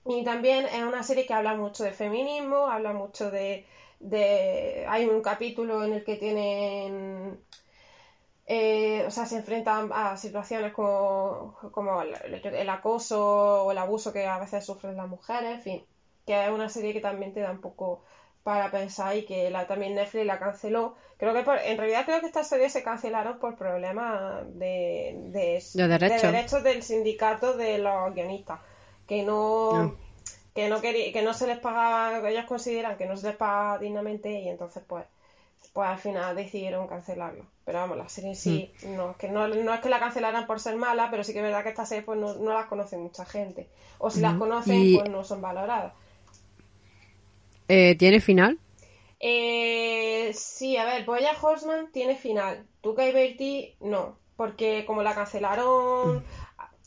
y 0.04 0.24
también 0.24 0.66
es 0.66 0.82
una 0.82 1.02
serie 1.04 1.24
que 1.24 1.32
habla 1.32 1.54
mucho 1.54 1.84
de 1.84 1.92
feminismo, 1.92 2.68
habla 2.68 2.92
mucho 2.92 3.30
de, 3.30 3.64
de. 3.98 4.84
Hay 4.90 5.06
un 5.06 5.22
capítulo 5.22 5.84
en 5.84 5.94
el 5.94 6.04
que 6.04 6.16
tienen 6.16 7.40
eh, 8.50 9.04
o 9.06 9.10
sea, 9.10 9.26
se 9.26 9.36
enfrentan 9.36 9.90
a 9.92 10.16
situaciones 10.16 10.72
como, 10.72 11.54
como 11.70 12.00
el, 12.00 12.70
acoso 12.70 13.64
o 13.64 13.70
el 13.70 13.76
abuso 13.76 14.10
que 14.10 14.26
a 14.26 14.38
veces 14.38 14.64
sufren 14.64 14.96
las 14.96 15.06
mujeres, 15.06 15.56
en 15.56 15.60
fin, 15.60 15.84
que 16.24 16.46
es 16.46 16.50
una 16.50 16.70
serie 16.70 16.94
que 16.94 17.02
también 17.02 17.34
te 17.34 17.40
da 17.40 17.50
un 17.50 17.60
poco 17.60 18.04
para 18.42 18.70
pensar 18.70 19.14
y 19.14 19.26
que 19.26 19.50
la, 19.50 19.66
también 19.66 19.94
Netflix 19.94 20.24
la 20.24 20.38
canceló. 20.38 20.96
Creo 21.18 21.34
que 21.34 21.40
en 21.40 21.76
realidad 21.76 22.06
creo 22.06 22.20
que 22.20 22.26
estas 22.26 22.48
series 22.48 22.72
se 22.72 22.82
cancelaron 22.82 23.38
por 23.38 23.54
problemas 23.56 24.46
de, 24.58 25.14
de, 25.26 25.62
derechos 25.74 26.62
del 26.62 26.82
sindicato 26.82 27.54
de 27.54 27.76
los 27.76 28.14
guionistas, 28.14 28.60
que 29.06 29.24
no, 29.24 29.70
ah. 29.72 29.92
que 30.54 30.70
no 30.70 30.80
que 30.80 31.20
no 31.22 31.34
se 31.34 31.46
les 31.46 31.58
pagaba, 31.58 32.22
que 32.22 32.30
ellos 32.30 32.46
consideran 32.46 32.96
que 32.96 33.04
no 33.04 33.14
se 33.14 33.26
les 33.26 33.36
paga 33.36 33.78
dignamente 33.78 34.30
y 34.30 34.48
entonces 34.48 34.82
pues 34.86 35.04
pues 35.72 35.88
al 35.88 35.98
final 35.98 36.36
decidieron 36.36 36.88
cancelarlo. 36.88 37.46
Pero 37.64 37.78
vamos, 37.78 37.96
la 37.96 38.08
serie 38.08 38.34
sí, 38.34 38.72
mm. 38.82 38.96
no, 38.96 39.16
que 39.16 39.28
no, 39.28 39.46
es 39.46 39.80
que 39.80 39.88
la 39.88 40.00
cancelaran 40.00 40.46
por 40.46 40.60
ser 40.60 40.76
mala, 40.76 41.10
pero 41.10 41.22
sí 41.22 41.32
que 41.32 41.38
es 41.38 41.44
verdad 41.44 41.62
que 41.62 41.68
estas 41.68 41.88
series 41.88 42.04
pues 42.04 42.18
no, 42.18 42.52
las 42.52 42.66
conoce 42.66 42.96
mucha 42.96 43.24
gente. 43.24 43.68
O 43.98 44.10
si 44.10 44.20
las 44.20 44.36
conocen, 44.36 44.96
pues 44.96 45.10
no 45.10 45.24
son 45.24 45.40
valoradas. 45.40 45.92
Eh, 47.68 47.94
¿Tiene 47.96 48.20
final? 48.20 48.58
Eh, 49.20 50.32
sí, 50.34 50.76
a 50.76 50.84
ver, 50.84 51.04
Boya 51.04 51.32
Horseman 51.40 51.92
tiene 51.92 52.16
final. 52.16 52.66
Tuca 52.80 53.06
y 53.06 53.12
Bertie 53.12 53.76
no, 53.80 54.16
porque 54.36 54.84
como 54.86 55.02
la 55.02 55.14
cancelaron, 55.14 56.24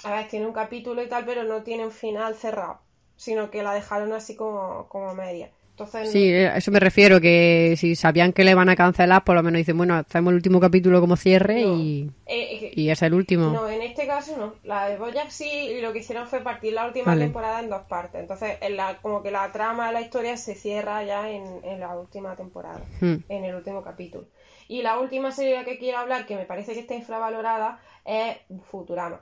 a 0.04 0.12
ver, 0.12 0.28
tiene 0.28 0.48
un 0.48 0.54
capítulo 0.54 1.04
y 1.04 1.08
tal, 1.08 1.26
pero 1.26 1.44
no 1.44 1.64
tiene 1.64 1.86
un 1.86 1.92
final 1.92 2.36
cerrado, 2.36 2.80
sino 3.18 3.52
que 3.52 3.64
la 3.64 3.74
dejaron 3.74 4.14
así 4.14 4.36
como, 4.36 4.88
como 4.90 5.14
media 5.14 5.52
sí, 5.86 6.32
eh, 6.32 6.48
a 6.48 6.58
eso 6.58 6.72
me 6.72 6.80
refiero, 6.80 7.20
que 7.22 7.76
si 7.78 7.96
sabían 7.96 8.34
que 8.34 8.44
le 8.44 8.56
van 8.56 8.70
a 8.70 8.76
cancelar, 8.76 9.24
por 9.24 9.36
lo 9.36 9.44
menos 9.44 9.60
dicen, 9.60 9.78
bueno, 9.78 9.96
hacemos 9.96 10.32
el 10.32 10.36
último 10.36 10.60
capítulo 10.60 11.00
como 11.02 11.16
cierre 11.16 11.62
y, 11.62 12.12
eh, 12.26 12.72
y 12.76 12.90
es 12.90 13.02
el 13.02 13.14
último. 13.14 13.50
No, 13.50 13.68
en 13.70 13.82
este 13.82 14.08
caso 14.08 14.38
no. 14.38 14.56
La 14.64 14.88
de 14.88 14.98
Boyack 14.98 15.30
sí, 15.30 15.80
lo 15.82 15.94
que 15.94 16.00
hicieron 16.00 16.28
fue 16.28 16.42
partir 16.42 16.74
la 16.74 16.88
última 16.88 17.18
temporada 17.18 17.62
en 17.62 17.70
dos 17.70 17.84
partes. 17.84 18.22
Entonces, 18.22 18.58
en 18.62 18.78
la, 18.78 18.98
como 19.02 19.24
que 19.24 19.32
la 19.32 19.52
trama 19.52 19.88
de 19.88 19.94
la 19.94 20.02
historia 20.02 20.38
se 20.38 20.56
cierra 20.56 21.04
ya 21.04 21.30
en, 21.30 21.44
en 21.64 21.80
la 21.80 21.98
última 21.98 22.36
temporada, 22.36 22.82
hmm. 23.00 23.16
en 23.30 23.46
el 23.46 23.56
último 23.56 23.84
capítulo. 23.84 24.26
Y 24.68 24.84
la 24.84 25.00
última 25.00 25.32
serie 25.32 25.66
que 25.66 25.78
quiero 25.78 25.98
hablar, 25.98 26.26
que 26.26 26.36
me 26.36 26.46
parece 26.46 26.74
que 26.74 26.80
está 26.80 26.96
infravalorada, 26.96 27.80
es 28.06 28.38
Futurama 28.70 29.22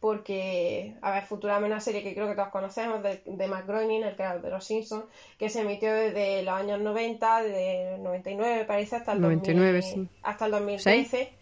porque, 0.00 0.94
a 1.02 1.10
ver, 1.12 1.24
Futurama 1.24 1.66
es 1.66 1.72
una 1.72 1.80
serie 1.80 2.02
que 2.02 2.14
creo 2.14 2.28
que 2.28 2.34
todos 2.34 2.48
conocemos 2.48 3.02
de, 3.02 3.22
de 3.24 3.48
Matt 3.48 3.66
Groening, 3.66 4.02
el 4.02 4.14
creador 4.14 4.42
de 4.42 4.50
Los 4.50 4.64
Simpsons, 4.64 5.04
que 5.38 5.48
se 5.48 5.60
emitió 5.60 5.92
desde 5.92 6.42
los 6.42 6.54
años 6.54 6.80
90, 6.80 7.42
de 7.42 7.98
99 7.98 8.56
me 8.56 8.64
parece, 8.64 8.96
hasta 8.96 9.12
el, 9.12 9.20
99, 9.20 10.08
hasta 10.22 10.46
el 10.46 10.50
2013. 10.52 11.32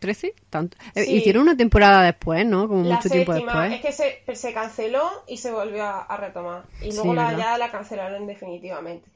¿13? 0.00 0.34
Tanto. 0.50 0.76
Eh, 0.94 1.04
hicieron 1.10 1.42
una 1.42 1.56
temporada 1.56 2.02
después, 2.02 2.44
¿no? 2.46 2.68
Como 2.68 2.82
mucho 2.82 3.08
tiempo 3.08 3.32
después. 3.32 3.72
Es 3.72 3.80
que 3.80 3.92
se, 3.92 4.36
se, 4.36 4.52
canceló 4.52 5.08
y 5.26 5.38
se 5.38 5.50
volvió 5.50 5.84
a, 5.84 6.16
retomar. 6.16 6.64
Y 6.82 6.92
luego 6.92 7.14
ya 7.14 7.56
la 7.58 7.70
cancelaron 7.70 8.26
definitivamente. 8.26 9.08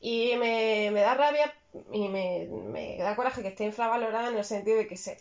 Y 0.00 0.36
me, 0.36 0.90
me 0.92 1.00
da 1.00 1.14
rabia 1.14 1.52
y 1.92 2.08
me, 2.08 2.46
me, 2.50 2.98
da 2.98 3.16
coraje 3.16 3.42
que 3.42 3.48
esté 3.48 3.64
infravalorada 3.64 4.28
en 4.28 4.36
el 4.36 4.44
sentido 4.44 4.76
de 4.76 4.86
que 4.86 4.96
se, 4.96 5.16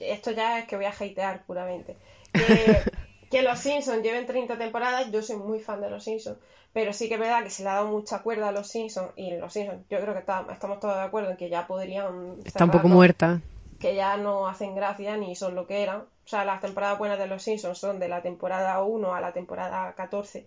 esto 0.00 0.32
ya 0.32 0.58
es 0.58 0.66
que 0.66 0.76
voy 0.76 0.84
a 0.84 0.90
hatear 0.90 1.44
puramente 1.46 1.96
que, 2.32 3.42
los 3.42 3.58
Simpsons 3.58 4.02
lleven 4.02 4.26
30 4.26 4.58
temporadas, 4.58 5.10
yo 5.10 5.22
soy 5.22 5.36
muy 5.36 5.60
fan 5.60 5.80
de 5.80 5.90
los 5.90 6.04
Simpsons, 6.04 6.38
pero 6.72 6.92
sí 6.92 7.08
que 7.08 7.14
es 7.14 7.20
verdad 7.20 7.42
que 7.42 7.50
se 7.50 7.62
le 7.62 7.70
ha 7.70 7.74
dado 7.74 7.88
mucha 7.88 8.22
cuerda 8.22 8.48
a 8.48 8.52
los 8.52 8.68
Simpsons 8.68 9.10
y 9.16 9.36
los 9.36 9.52
Simpsons, 9.52 9.82
yo 9.88 10.00
creo 10.00 10.12
que 10.14 10.20
estamos 10.20 10.80
todos 10.80 10.96
de 10.96 11.02
acuerdo 11.02 11.30
en 11.30 11.36
que 11.36 11.48
ya 11.48 11.66
podrían... 11.66 12.36
Está 12.44 12.64
un 12.64 12.70
poco 12.70 12.88
muerta. 12.88 13.40
Que 13.78 13.94
ya 13.94 14.16
no 14.16 14.48
hacen 14.48 14.74
gracia 14.74 15.16
ni 15.16 15.36
son 15.36 15.54
lo 15.54 15.66
que 15.66 15.82
eran. 15.82 16.00
O 16.00 16.28
sea, 16.28 16.44
las 16.44 16.60
temporadas 16.60 16.98
buenas 16.98 17.18
de 17.18 17.26
los 17.26 17.42
Simpsons 17.42 17.78
son 17.78 17.98
de 17.98 18.08
la 18.08 18.22
temporada 18.22 18.82
1 18.82 19.14
a 19.14 19.20
la 19.20 19.32
temporada 19.32 19.92
14 19.94 20.46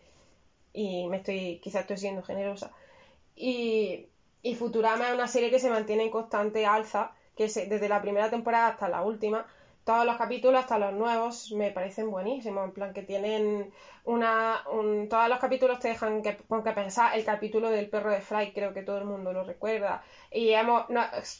y 0.74 1.08
me 1.08 1.18
estoy, 1.18 1.60
quizás 1.64 1.82
estoy 1.82 1.98
siendo 1.98 2.24
generosa. 2.24 2.72
Y, 3.36 4.08
y 4.42 4.56
Futurama 4.56 5.10
es 5.10 5.14
una 5.14 5.28
serie 5.28 5.50
que 5.50 5.60
se 5.60 5.70
mantiene 5.70 6.04
en 6.04 6.10
constante 6.10 6.66
alza, 6.66 7.12
que 7.36 7.46
desde 7.46 7.90
la 7.90 8.02
primera 8.02 8.30
temporada 8.30 8.68
hasta 8.68 8.90
la 8.90 9.02
última 9.02 9.46
todos 9.84 10.06
los 10.06 10.18
capítulos, 10.18 10.62
hasta 10.62 10.78
los 10.78 10.94
nuevos, 10.94 11.52
me 11.52 11.72
parecen 11.72 12.12
buenísimos. 12.12 12.66
En 12.66 12.72
plan, 12.72 12.94
que 12.94 13.02
tienen 13.02 13.72
una. 14.06 14.64
todos 15.10 15.30
los 15.30 15.40
capítulos 15.40 15.80
te 15.80 15.90
dejan 15.90 16.22
que, 16.22 16.38
con 16.38 16.64
que 16.64 16.72
pensar. 16.72 17.18
El 17.18 17.26
capítulo 17.26 17.70
del 17.70 17.90
perro 17.90 18.12
de 18.12 18.22
Fry, 18.22 18.52
creo 18.54 18.74
que 18.74 18.84
todo 18.84 19.00
el 19.00 19.06
mundo 19.06 19.34
lo 19.34 19.44
recuerda. 19.44 20.04
Y 20.32 20.50
hemos. 20.50 20.86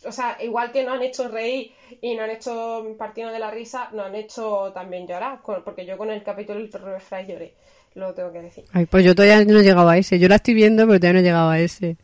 o 0.06 0.12
sea, 0.12 0.38
igual 0.42 0.72
que 0.72 0.84
no 0.84 0.94
han 0.94 1.04
hecho 1.04 1.28
reír 1.28 1.74
y 2.02 2.16
no 2.16 2.24
han 2.24 2.32
hecho 2.32 2.96
partido 2.98 3.32
de 3.32 3.40
la 3.40 3.52
risa, 3.52 3.90
no 3.94 4.04
han 4.04 4.16
hecho 4.16 4.72
también 4.74 5.08
llorar. 5.08 5.42
porque 5.44 5.86
yo 5.86 5.98
con 5.98 6.10
el 6.10 6.24
capítulo 6.24 6.60
del 6.60 6.70
perro 6.70 6.94
de 6.94 7.00
Fry 7.00 7.26
lloré. 7.28 7.54
Lo 7.96 8.14
tengo 8.14 8.32
que 8.32 8.42
decir. 8.42 8.66
Ay, 8.72 8.86
pues 8.86 9.04
yo 9.04 9.16
todavía 9.16 9.44
no 9.46 9.60
he 9.60 9.64
llegado 9.64 9.90
a 9.90 9.98
ese. 9.98 10.20
Yo 10.20 10.28
la 10.28 10.36
estoy 10.36 10.54
viendo, 10.54 10.86
pero 10.86 11.00
todavía 11.00 11.14
no 11.14 11.20
he 11.20 11.30
llegado 11.30 11.50
a 11.50 11.60
ese. 11.60 11.98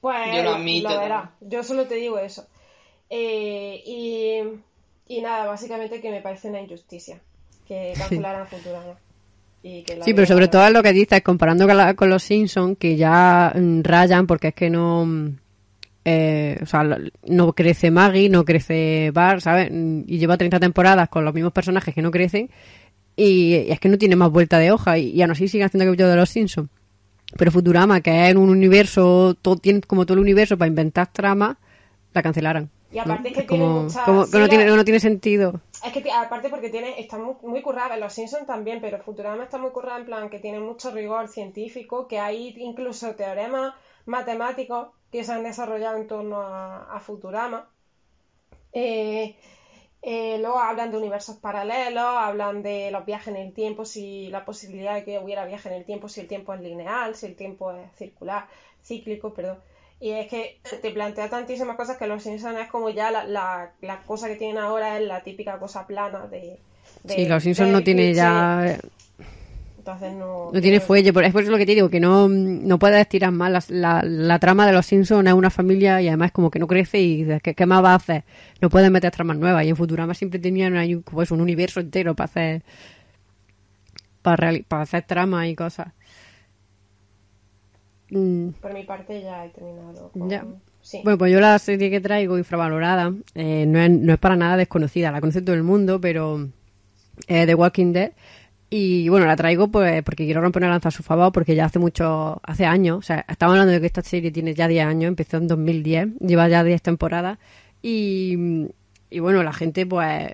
Pues 0.00 0.34
yo 0.34 0.42
lo, 0.42 0.98
verás. 0.98 1.30
Yo 1.40 1.62
solo 1.62 1.86
te 1.86 1.96
digo 1.96 2.18
eso. 2.18 2.46
Eh, 3.10 3.82
y 3.84 4.40
y 5.10 5.20
nada, 5.20 5.46
básicamente 5.46 6.00
que 6.00 6.08
me 6.08 6.20
parece 6.20 6.48
una 6.48 6.60
injusticia 6.60 7.20
que 7.66 7.94
cancelaran 7.98 8.46
Futurama. 8.46 8.94
Y 9.60 9.82
que 9.82 10.00
sí, 10.04 10.14
pero 10.14 10.24
sobre 10.24 10.46
todo 10.46 10.70
lo 10.70 10.84
que 10.84 10.92
dices, 10.92 11.20
comparando 11.22 11.66
con, 11.96 12.08
los 12.08 12.22
Simpsons, 12.22 12.78
que 12.78 12.96
ya 12.96 13.52
mm, 13.52 13.82
rayan 13.82 14.28
porque 14.28 14.48
es 14.48 14.54
que 14.54 14.70
no... 14.70 15.04
Mm, 15.04 15.36
eh, 16.04 16.58
o 16.62 16.66
sea, 16.66 16.84
no 17.26 17.52
crece 17.54 17.90
Maggie, 17.90 18.28
no 18.28 18.44
crece 18.44 19.10
Bart, 19.12 19.40
¿sabes? 19.40 19.70
Y 19.70 20.18
lleva 20.18 20.38
30 20.38 20.60
temporadas 20.60 21.08
con 21.08 21.24
los 21.24 21.34
mismos 21.34 21.52
personajes 21.52 21.92
que 21.92 22.02
no 22.02 22.12
crecen 22.12 22.48
y, 23.16 23.54
es 23.54 23.80
que 23.80 23.88
no 23.88 23.98
tiene 23.98 24.14
más 24.14 24.30
vuelta 24.30 24.58
de 24.58 24.70
hoja 24.70 24.96
y, 24.96 25.10
y 25.10 25.22
aún 25.22 25.32
así 25.32 25.48
siguen 25.48 25.66
haciendo 25.66 25.86
capítulos 25.86 26.12
de 26.12 26.16
los 26.18 26.30
Simpsons. 26.30 26.70
Pero 27.36 27.50
Futurama, 27.50 28.00
que 28.00 28.26
es 28.26 28.30
en 28.30 28.36
un 28.36 28.48
universo, 28.48 29.36
todo, 29.42 29.56
tiene 29.56 29.80
como 29.80 30.06
todo 30.06 30.14
el 30.14 30.20
universo 30.20 30.56
para 30.56 30.68
inventar 30.68 31.12
tramas, 31.12 31.56
la 32.14 32.22
cancelaran. 32.22 32.70
Y 32.92 32.98
aparte 32.98 33.28
es 33.28 33.34
que 33.34 33.42
tiene 33.42 33.66
mucha... 33.66 34.04
Como 34.04 34.28
que 34.28 34.38
no 34.38 34.48
tiene, 34.48 34.64
no 34.66 34.84
tiene 34.84 35.00
sentido. 35.00 35.60
Es 35.84 35.92
que 35.92 36.10
aparte 36.10 36.48
porque 36.48 36.70
tiene, 36.70 36.98
está 37.00 37.18
muy, 37.18 37.34
muy 37.42 37.62
currada, 37.62 37.96
los 37.96 38.12
Simpsons 38.12 38.46
también, 38.46 38.80
pero 38.80 38.98
Futurama 38.98 39.44
está 39.44 39.58
muy 39.58 39.70
currada 39.70 40.00
en 40.00 40.06
plan 40.06 40.28
que 40.28 40.40
tiene 40.40 40.60
mucho 40.60 40.90
rigor 40.90 41.28
científico, 41.28 42.08
que 42.08 42.18
hay 42.18 42.54
incluso 42.58 43.14
teoremas 43.14 43.74
matemáticos 44.06 44.88
que 45.12 45.24
se 45.24 45.32
han 45.32 45.44
desarrollado 45.44 45.96
en 45.98 46.06
torno 46.06 46.40
a, 46.40 47.00
Futurama. 47.00 47.68
Eh, 48.72 49.36
eh, 50.02 50.38
luego 50.38 50.58
hablan 50.58 50.90
de 50.90 50.98
universos 50.98 51.36
paralelos, 51.36 52.04
hablan 52.04 52.62
de 52.62 52.90
los 52.90 53.04
viajes 53.04 53.28
en 53.28 53.36
el 53.36 53.52
tiempo, 53.52 53.84
si 53.84 54.28
la 54.28 54.44
posibilidad 54.44 54.94
de 54.94 55.04
que 55.04 55.18
hubiera 55.18 55.44
viaje 55.44 55.68
en 55.68 55.74
el 55.76 55.84
tiempo, 55.84 56.08
si 56.08 56.20
el 56.20 56.28
tiempo 56.28 56.54
es 56.54 56.60
lineal, 56.60 57.14
si 57.14 57.26
el 57.26 57.36
tiempo 57.36 57.72
es 57.72 57.90
circular, 57.96 58.48
cíclico, 58.82 59.32
perdón. 59.32 59.58
Y 60.00 60.12
es 60.12 60.28
que 60.28 60.60
te 60.80 60.90
plantea 60.92 61.28
tantísimas 61.28 61.76
cosas 61.76 61.98
que 61.98 62.06
los 62.06 62.22
Simpsons 62.22 62.58
es 62.58 62.68
como 62.68 62.88
ya 62.88 63.10
la, 63.10 63.26
la, 63.26 64.02
cosa 64.06 64.28
que 64.28 64.36
tienen 64.36 64.56
ahora 64.56 64.98
es 64.98 65.06
la 65.06 65.22
típica 65.22 65.58
cosa 65.58 65.86
plana 65.86 66.26
de... 66.26 66.58
sí, 67.06 67.26
los 67.26 67.42
Simpsons 67.42 67.70
no 67.70 67.82
tiene 67.82 68.14
ya... 68.14 68.78
Entonces 69.76 70.14
no... 70.14 70.50
No 70.52 70.60
tiene 70.60 70.80
fuelle, 70.80 71.08
es 71.08 71.12
por 71.12 71.42
eso 71.42 71.50
lo 71.50 71.58
que 71.58 71.66
te 71.66 71.74
digo, 71.74 71.90
que 71.90 72.00
no, 72.00 72.28
no 72.28 72.78
puedes 72.78 72.98
estirar 72.98 73.30
más. 73.30 73.68
La, 73.68 74.02
la, 74.02 74.38
trama 74.38 74.66
de 74.66 74.72
los 74.72 74.86
Simpsons 74.86 75.28
es 75.28 75.34
una 75.34 75.50
familia 75.50 76.00
y 76.00 76.08
además 76.08 76.32
como 76.32 76.50
que 76.50 76.58
no 76.58 76.66
crece 76.66 76.98
y 76.98 77.26
¿qué, 77.42 77.66
más 77.66 77.84
va 77.84 77.92
a 77.92 77.96
hacer? 77.96 78.24
No 78.62 78.70
puedes 78.70 78.90
meter 78.90 79.10
tramas 79.10 79.36
nuevas 79.36 79.66
y 79.66 79.68
en 79.68 79.76
Futurama 79.76 80.14
siempre 80.14 80.38
tenían 80.38 81.02
pues, 81.04 81.30
un 81.30 81.42
universo 81.42 81.80
entero 81.80 82.14
para 82.14 82.24
hacer... 82.24 82.62
Para, 84.22 84.52
para 84.66 84.82
hacer 84.82 85.02
tramas 85.02 85.46
y 85.46 85.54
cosas. 85.54 85.88
Mm. 88.10 88.48
Por 88.60 88.74
mi 88.74 88.84
parte 88.84 89.22
ya 89.22 89.44
he 89.44 89.50
terminado. 89.50 90.10
Bueno, 90.14 91.18
pues 91.18 91.32
yo 91.32 91.40
la 91.40 91.58
serie 91.58 91.90
que 91.90 92.00
traigo, 92.00 92.38
infravalorada, 92.38 93.12
eh, 93.34 93.66
no, 93.66 93.78
es, 93.78 93.90
no 93.90 94.12
es 94.12 94.18
para 94.18 94.36
nada 94.36 94.56
desconocida, 94.56 95.12
la 95.12 95.20
conoce 95.20 95.42
todo 95.42 95.54
el 95.54 95.62
mundo, 95.62 96.00
pero 96.00 96.48
es 97.26 97.46
The 97.46 97.54
Walking 97.54 97.92
Dead. 97.92 98.12
Y 98.70 99.08
bueno, 99.08 99.26
la 99.26 99.34
traigo 99.34 99.68
pues 99.68 100.02
porque 100.04 100.24
quiero 100.24 100.40
romper 100.40 100.62
una 100.62 100.70
lanza 100.70 100.88
a 100.88 100.92
su 100.92 101.02
favor, 101.02 101.32
porque 101.32 101.56
ya 101.56 101.64
hace 101.64 101.80
mucho, 101.80 102.40
hace 102.44 102.64
años, 102.64 102.98
o 102.98 103.02
sea, 103.02 103.24
estamos 103.28 103.54
hablando 103.54 103.72
de 103.72 103.80
que 103.80 103.86
esta 103.86 104.02
serie 104.02 104.30
tiene 104.30 104.54
ya 104.54 104.68
10 104.68 104.86
años, 104.86 105.08
empezó 105.08 105.38
en 105.38 105.48
2010, 105.48 106.18
lleva 106.20 106.48
ya 106.48 106.62
10 106.62 106.80
temporadas, 106.80 107.38
y, 107.82 108.68
y 109.10 109.18
bueno, 109.18 109.42
la 109.42 109.52
gente, 109.52 109.86
pues, 109.86 110.30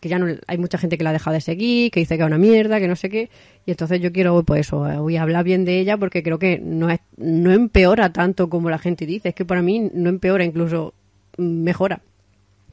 que 0.00 0.08
ya 0.08 0.18
no, 0.18 0.26
hay 0.46 0.56
mucha 0.56 0.78
gente 0.78 0.96
que 0.96 1.04
la 1.04 1.10
ha 1.10 1.12
dejado 1.12 1.34
de 1.34 1.42
seguir, 1.42 1.90
que 1.90 2.00
dice 2.00 2.16
que 2.16 2.22
es 2.22 2.26
una 2.26 2.38
mierda, 2.38 2.80
que 2.80 2.88
no 2.88 2.96
sé 2.96 3.10
qué. 3.10 3.28
Y 3.66 3.72
entonces 3.72 4.00
yo 4.00 4.10
quiero, 4.10 4.42
pues 4.42 4.60
eso, 4.60 4.88
eh, 4.88 4.96
voy 4.96 5.16
a 5.16 5.22
hablar 5.22 5.44
bien 5.44 5.66
de 5.66 5.78
ella 5.78 5.98
porque 5.98 6.22
creo 6.22 6.38
que 6.38 6.58
no, 6.58 6.88
es, 6.88 7.00
no 7.18 7.52
empeora 7.52 8.12
tanto 8.14 8.48
como 8.48 8.70
la 8.70 8.78
gente 8.78 9.04
dice. 9.04 9.28
Es 9.28 9.34
que 9.34 9.44
para 9.44 9.60
mí 9.60 9.90
no 9.92 10.08
empeora, 10.08 10.44
incluso 10.44 10.94
mejora 11.36 12.00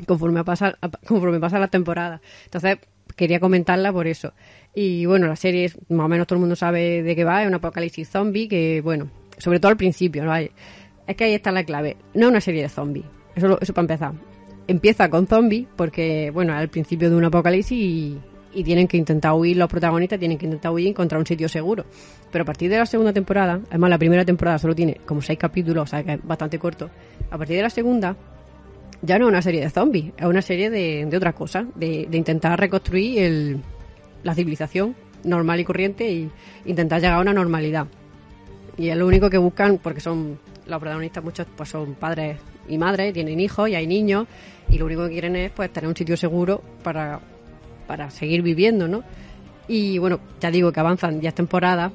conforme 0.07 0.43
pasa, 0.45 0.77
conforme 1.05 1.41
pasa 1.41 1.59
la 1.59 1.67
temporada. 1.67 2.21
Entonces 2.45 2.77
quería 3.17 3.41
comentarla 3.41 3.91
por 3.91 4.07
eso. 4.07 4.31
Y 4.73 5.05
bueno, 5.05 5.27
la 5.27 5.35
serie, 5.35 5.71
más 5.89 6.05
o 6.05 6.09
menos 6.09 6.25
todo 6.25 6.37
el 6.37 6.41
mundo 6.41 6.55
sabe 6.55 7.03
de 7.03 7.15
qué 7.17 7.25
va, 7.25 7.41
es 7.41 7.47
un 7.49 7.53
apocalipsis 7.55 8.09
zombie 8.09 8.47
que, 8.47 8.79
bueno, 8.81 9.09
sobre 9.37 9.59
todo 9.59 9.71
al 9.71 9.77
principio, 9.77 10.23
¿no? 10.23 10.33
Es 10.35 11.15
que 11.17 11.25
ahí 11.25 11.33
está 11.33 11.51
la 11.51 11.65
clave. 11.65 11.97
No 12.13 12.27
es 12.27 12.31
una 12.31 12.41
serie 12.41 12.61
de 12.61 12.69
zombies. 12.69 13.05
Eso, 13.35 13.59
eso 13.59 13.73
para 13.73 13.83
empezar 13.83 14.32
empieza 14.67 15.09
con 15.09 15.27
zombies, 15.27 15.67
porque, 15.75 16.31
bueno, 16.31 16.53
al 16.53 16.69
principio 16.69 17.09
de 17.09 17.15
un 17.15 17.25
apocalipsis 17.25 17.77
y, 17.77 18.17
y 18.53 18.63
tienen 18.63 18.87
que 18.87 18.97
intentar 18.97 19.33
huir, 19.33 19.57
los 19.57 19.67
protagonistas 19.67 20.19
tienen 20.19 20.37
que 20.37 20.45
intentar 20.45 20.71
huir 20.71 20.87
y 20.87 20.89
encontrar 20.89 21.19
un 21.19 21.25
sitio 21.25 21.49
seguro. 21.49 21.85
Pero 22.31 22.43
a 22.43 22.45
partir 22.45 22.69
de 22.69 22.77
la 22.77 22.85
segunda 22.85 23.13
temporada, 23.13 23.59
además 23.69 23.89
la 23.89 23.97
primera 23.97 24.25
temporada 24.25 24.57
solo 24.57 24.75
tiene 24.75 24.99
como 25.05 25.21
seis 25.21 25.37
capítulos, 25.39 25.83
o 25.83 25.87
sea 25.87 26.03
que 26.03 26.13
es 26.13 26.23
bastante 26.23 26.57
corto, 26.59 26.89
a 27.29 27.37
partir 27.37 27.57
de 27.57 27.63
la 27.63 27.69
segunda 27.69 28.15
ya 29.01 29.19
no 29.19 29.25
es 29.25 29.29
una 29.29 29.41
serie 29.41 29.61
de 29.61 29.69
zombies, 29.69 30.13
es 30.17 30.25
una 30.25 30.41
serie 30.41 30.69
de, 30.69 31.05
de 31.05 31.17
otra 31.17 31.33
cosa, 31.33 31.65
de, 31.75 32.07
de 32.09 32.17
intentar 32.17 32.57
reconstruir 32.57 33.21
el, 33.21 33.61
la 34.23 34.33
civilización 34.33 34.95
normal 35.25 35.59
y 35.59 35.65
corriente 35.65 36.09
y 36.09 36.29
intentar 36.65 37.01
llegar 37.01 37.17
a 37.17 37.21
una 37.21 37.33
normalidad. 37.33 37.87
Y 38.77 38.89
es 38.89 38.97
lo 38.97 39.05
único 39.05 39.29
que 39.29 39.37
buscan, 39.37 39.77
porque 39.77 39.99
son 39.99 40.39
los 40.65 40.79
protagonistas 40.79 41.23
muchos 41.23 41.45
pues 41.55 41.69
son 41.69 41.95
padres 41.95 42.37
y 42.67 42.77
madres, 42.77 43.13
tienen 43.13 43.39
hijos 43.39 43.69
y 43.69 43.75
hay 43.75 43.85
niños, 43.85 44.25
y 44.73 44.79
lo 44.79 44.85
único 44.85 45.03
que 45.03 45.11
quieren 45.11 45.35
es 45.35 45.51
pues 45.51 45.71
tener 45.71 45.87
un 45.87 45.95
sitio 45.95 46.17
seguro 46.17 46.63
para, 46.81 47.19
para 47.85 48.09
seguir 48.09 48.41
viviendo, 48.41 48.87
¿no? 48.87 49.03
Y 49.67 49.99
bueno, 49.99 50.19
ya 50.41 50.49
digo 50.49 50.71
que 50.71 50.79
avanzan 50.79 51.19
10 51.19 51.35
temporadas 51.35 51.91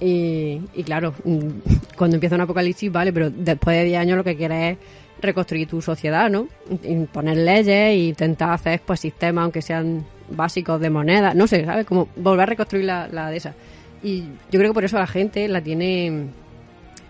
y, 0.00 0.60
y 0.74 0.82
claro, 0.82 1.14
mm, 1.24 1.48
cuando 1.96 2.16
empieza 2.16 2.34
un 2.34 2.40
apocalipsis, 2.40 2.90
vale, 2.90 3.12
pero 3.12 3.30
después 3.30 3.76
de 3.76 3.84
10 3.84 4.00
años 4.00 4.16
lo 4.16 4.24
que 4.24 4.36
quieres 4.36 4.72
es 4.72 4.78
reconstruir 5.22 5.68
tu 5.68 5.80
sociedad, 5.80 6.28
¿no? 6.28 6.48
Imponer 6.82 7.36
leyes 7.36 7.68
e 7.68 7.96
intentar 7.96 8.50
hacer 8.50 8.80
pues 8.84 8.98
sistemas, 8.98 9.44
aunque 9.44 9.62
sean 9.62 10.04
básicos 10.28 10.80
de 10.80 10.90
moneda, 10.90 11.32
no 11.32 11.46
sé, 11.46 11.64
¿sabes? 11.64 11.86
Como 11.86 12.08
volver 12.16 12.42
a 12.42 12.46
reconstruir 12.46 12.86
la, 12.86 13.06
la 13.06 13.30
de 13.30 13.36
esa. 13.36 13.54
Y 14.02 14.24
yo 14.50 14.58
creo 14.58 14.70
que 14.70 14.74
por 14.74 14.84
eso 14.84 14.98
la 14.98 15.06
gente 15.06 15.46
la 15.46 15.60
tiene 15.60 16.26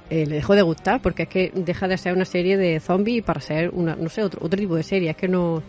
eh, 0.08 0.24
le 0.26 0.36
dejó 0.36 0.54
de 0.54 0.62
gustar 0.62 1.02
porque 1.02 1.24
es 1.24 1.28
que 1.28 1.52
deja 1.54 1.88
de 1.88 1.98
ser 1.98 2.14
una 2.14 2.24
serie 2.24 2.56
de 2.56 2.78
zombies 2.78 3.24
para 3.24 3.40
ser 3.40 3.70
una 3.70 3.96
no 3.96 4.08
sé 4.08 4.22
otro 4.22 4.40
otro 4.44 4.58
tipo 4.58 4.76
de 4.76 4.84
serie 4.84 5.10
es 5.10 5.16
que 5.16 5.26
no 5.26 5.62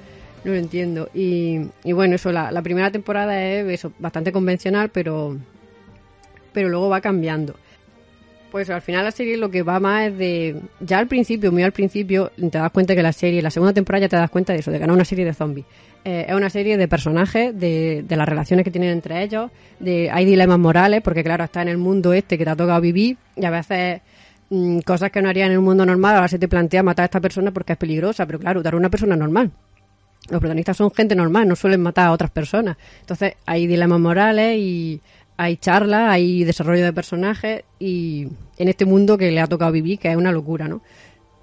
no 0.43 0.51
lo 0.51 0.57
entiendo. 0.57 1.09
Y, 1.13 1.59
y 1.83 1.91
bueno 1.91 2.15
eso 2.15 2.31
la, 2.31 2.51
la 2.51 2.61
primera 2.61 2.91
temporada 2.91 3.43
es 3.43 3.67
eso 3.67 3.91
bastante 3.97 4.31
convencional 4.31 4.89
pero 4.89 5.35
pero 6.53 6.69
luego 6.69 6.89
va 6.89 7.01
cambiando. 7.01 7.55
Pues 8.51 8.69
al 8.69 8.81
final 8.81 9.03
la 9.03 9.11
serie 9.11 9.37
lo 9.37 9.49
que 9.49 9.63
va 9.63 9.79
más 9.79 10.07
es 10.07 10.17
de 10.17 10.61
ya 10.79 10.99
al 10.99 11.07
principio 11.07 11.51
muy 11.51 11.63
al 11.63 11.71
principio 11.71 12.31
te 12.37 12.57
das 12.59 12.71
cuenta 12.71 12.95
que 12.95 13.01
la 13.01 13.13
serie 13.13 13.41
la 13.41 13.49
segunda 13.49 13.73
temporada 13.73 14.05
ya 14.05 14.09
te 14.09 14.15
das 14.17 14.29
cuenta 14.29 14.53
de 14.53 14.59
eso 14.59 14.69
de 14.71 14.79
que 14.79 14.85
no 14.85 14.93
es 14.93 14.97
una 14.97 15.05
serie 15.05 15.25
de 15.25 15.33
zombies. 15.33 15.65
Eh, 16.05 16.27
es 16.29 16.35
una 16.35 16.51
serie 16.51 16.77
de 16.77 16.87
personajes 16.87 17.59
de, 17.59 18.05
de 18.07 18.15
las 18.15 18.29
relaciones 18.29 18.63
que 18.63 18.71
tienen 18.71 18.91
entre 18.91 19.23
ellos 19.23 19.49
de 19.79 20.11
hay 20.11 20.25
dilemas 20.25 20.59
morales 20.59 21.01
porque 21.03 21.23
claro 21.23 21.43
está 21.43 21.63
en 21.63 21.69
el 21.69 21.77
mundo 21.79 22.13
este 22.13 22.37
que 22.37 22.45
te 22.45 22.51
ha 22.51 22.55
tocado 22.55 22.79
vivir 22.79 23.17
y 23.35 23.43
a 23.43 23.49
veces 23.49 24.01
mm, 24.49 24.79
cosas 24.79 25.11
que 25.11 25.21
no 25.21 25.29
harían 25.29 25.51
en 25.51 25.59
un 25.59 25.65
mundo 25.65 25.85
normal, 25.85 26.15
ahora 26.15 26.27
se 26.27 26.39
te 26.39 26.47
plantea 26.47 26.83
matar 26.83 27.03
a 27.03 27.05
esta 27.05 27.21
persona 27.21 27.51
porque 27.51 27.73
es 27.73 27.77
peligrosa, 27.77 28.25
pero 28.25 28.39
claro, 28.39 28.61
dar 28.61 28.73
a 28.73 28.77
una 28.77 28.89
persona 28.89 29.15
normal. 29.15 29.51
Los 30.29 30.39
protagonistas 30.39 30.77
son 30.77 30.91
gente 30.91 31.15
normal, 31.15 31.47
no 31.47 31.55
suelen 31.55 31.81
matar 31.81 32.07
a 32.07 32.11
otras 32.11 32.31
personas. 32.31 32.77
Entonces 32.99 33.35
hay 33.45 33.65
dilemas 33.67 33.99
morales 33.99 34.57
y 34.57 35.01
hay 35.37 35.57
charlas, 35.57 36.09
hay 36.11 36.43
desarrollo 36.43 36.83
de 36.83 36.93
personajes 36.93 37.63
y 37.79 38.27
en 38.57 38.67
este 38.67 38.85
mundo 38.85 39.17
que 39.17 39.31
le 39.31 39.39
ha 39.39 39.47
tocado 39.47 39.71
vivir, 39.71 39.99
que 39.99 40.09
es 40.09 40.17
una 40.17 40.31
locura, 40.31 40.67
¿no? 40.67 40.81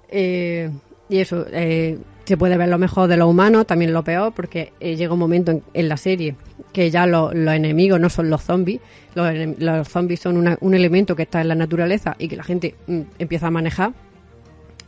Eh, 0.09 0.69
y 1.09 1.17
eso, 1.17 1.45
eh, 1.51 1.97
se 2.25 2.37
puede 2.37 2.57
ver 2.57 2.69
lo 2.69 2.77
mejor 2.77 3.07
de 3.07 3.17
lo 3.17 3.27
humano, 3.27 3.65
también 3.65 3.93
lo 3.93 4.03
peor, 4.03 4.33
porque 4.33 4.73
eh, 4.79 4.95
llega 4.95 5.13
un 5.13 5.19
momento 5.19 5.51
en, 5.51 5.63
en 5.73 5.87
la 5.89 5.97
serie 5.97 6.35
que 6.73 6.89
ya 6.91 7.05
lo- 7.05 7.33
los 7.33 7.53
enemigos 7.53 7.99
no 7.99 8.09
son 8.09 8.29
los 8.29 8.41
zombies, 8.43 8.81
los, 9.13 9.31
los 9.59 9.87
zombies 9.87 10.19
son 10.19 10.35
una- 10.37 10.57
un 10.61 10.73
elemento 10.73 11.15
que 11.15 11.23
está 11.23 11.41
en 11.41 11.47
la 11.47 11.55
naturaleza 11.55 12.15
y 12.19 12.27
que 12.27 12.35
la 12.35 12.43
gente 12.43 12.75
mm, 12.87 13.01
empieza 13.19 13.47
a 13.47 13.51
manejar. 13.51 13.93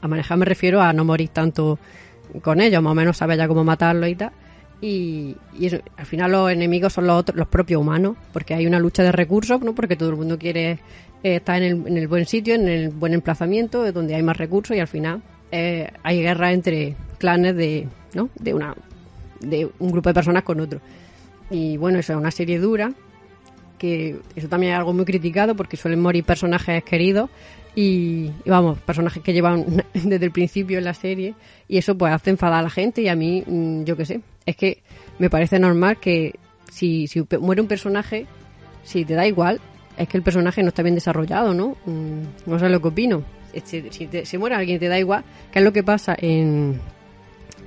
A 0.02 0.08
manejar 0.08 0.38
me 0.38 0.46
refiero 0.46 0.82
a 0.82 0.94
no 0.94 1.06
morir 1.06 1.30
tanto 1.30 1.80
con 2.42 2.60
ellos, 2.62 2.82
más 2.84 2.92
o 2.92 2.96
menos 2.96 3.18
sabe 3.18 3.38
ya 3.38 3.48
cómo 3.48 3.64
matarlos 3.64 4.10
y 4.10 4.16
tal. 4.16 4.32
Y, 4.80 5.36
eso, 5.60 5.78
al 5.98 6.06
final 6.06 6.32
los 6.32 6.52
enemigos 6.52 6.94
son 6.94 7.08
los, 7.08 7.16
otros, 7.20 7.36
los 7.36 7.48
propios 7.48 7.82
humanos, 7.82 8.16
porque 8.32 8.54
hay 8.54 8.68
una 8.68 8.80
lucha 8.80 9.02
de 9.04 9.12
recursos, 9.12 9.60
¿no? 9.62 9.74
porque 9.74 9.96
todo 9.96 10.10
el 10.10 10.18
mundo 10.18 10.38
quiere 10.38 10.72
eh, 11.24 11.38
estar 11.38 11.62
en 11.64 11.82
el, 11.82 11.88
en 11.88 11.98
el 11.98 12.08
buen 12.08 12.26
sitio, 12.28 12.54
en 12.54 12.68
el 12.68 12.90
buen 12.90 13.14
emplazamiento, 13.14 13.92
donde 13.92 14.14
hay 14.14 14.22
más 14.22 14.38
recursos 14.38 14.76
y 14.78 14.80
al 14.80 14.88
final 14.88 15.24
eh, 15.52 15.90
hay 16.04 16.22
guerra 16.22 16.52
entre 16.52 16.96
clanes 17.18 17.56
de, 17.56 17.88
¿no? 18.14 18.30
de, 18.40 18.54
una, 18.54 18.76
de 19.40 19.70
un 19.80 19.92
grupo 19.92 20.10
de 20.10 20.14
personas 20.14 20.44
con 20.44 20.60
otro. 20.60 20.80
Y 21.50 21.78
bueno, 21.78 22.00
eso 22.00 22.14
es 22.14 22.20
una 22.20 22.32
serie 22.32 22.60
dura, 22.60 22.92
que 23.78 24.20
eso 24.36 24.48
también 24.48 24.74
es 24.74 24.80
algo 24.80 24.94
muy 24.94 25.06
criticado 25.06 25.56
porque 25.56 25.78
suelen 25.78 26.02
morir 26.02 26.24
personajes 26.24 26.84
queridos 26.84 27.30
y, 27.76 28.32
y 28.44 28.50
vamos, 28.50 28.80
personajes 28.80 29.22
que 29.22 29.34
llevan 29.34 29.84
desde 29.94 30.26
el 30.26 30.32
principio 30.32 30.78
en 30.80 30.84
la 30.84 30.94
serie 30.94 31.36
y 31.68 31.78
eso 31.78 31.98
pues 31.98 32.12
hace 32.12 32.32
enfadar 32.32 32.60
a 32.60 32.64
la 32.64 32.70
gente 32.70 33.02
y 33.02 33.08
a 33.08 33.16
mí, 33.16 33.44
mm, 33.46 33.84
yo 33.84 33.96
qué 33.96 34.06
sé, 34.06 34.22
es 34.46 34.56
que 34.56 34.82
me 35.20 35.30
parece 35.30 35.60
normal 35.60 35.98
que 36.00 36.34
si, 36.72 37.08
si 37.08 37.24
muere 37.40 37.62
un 37.62 37.68
personaje, 37.68 38.26
si 38.84 39.06
te 39.06 39.14
da 39.14 39.28
igual, 39.28 39.62
es 39.98 40.08
que 40.08 40.18
el 40.18 40.24
personaje 40.24 40.62
no 40.62 40.70
está 40.70 40.84
bien 40.84 40.96
desarrollado, 40.96 41.54
¿no? 41.54 41.78
Mm, 41.86 42.50
No 42.50 42.60
sé 42.60 42.70
lo 42.70 42.82
que 42.82 42.88
opino. 42.88 43.24
Si, 43.66 43.84
si 43.92 44.08
te- 44.08 44.26
si 44.26 44.38
muere 44.38 44.56
alguien 44.56 44.80
te 44.80 44.88
da 44.88 44.98
igual, 45.00 45.24
¿qué 45.52 45.60
es 45.60 45.66
lo 45.66 45.74
que 45.74 45.84
pasa 45.84 46.16
en, 46.20 46.80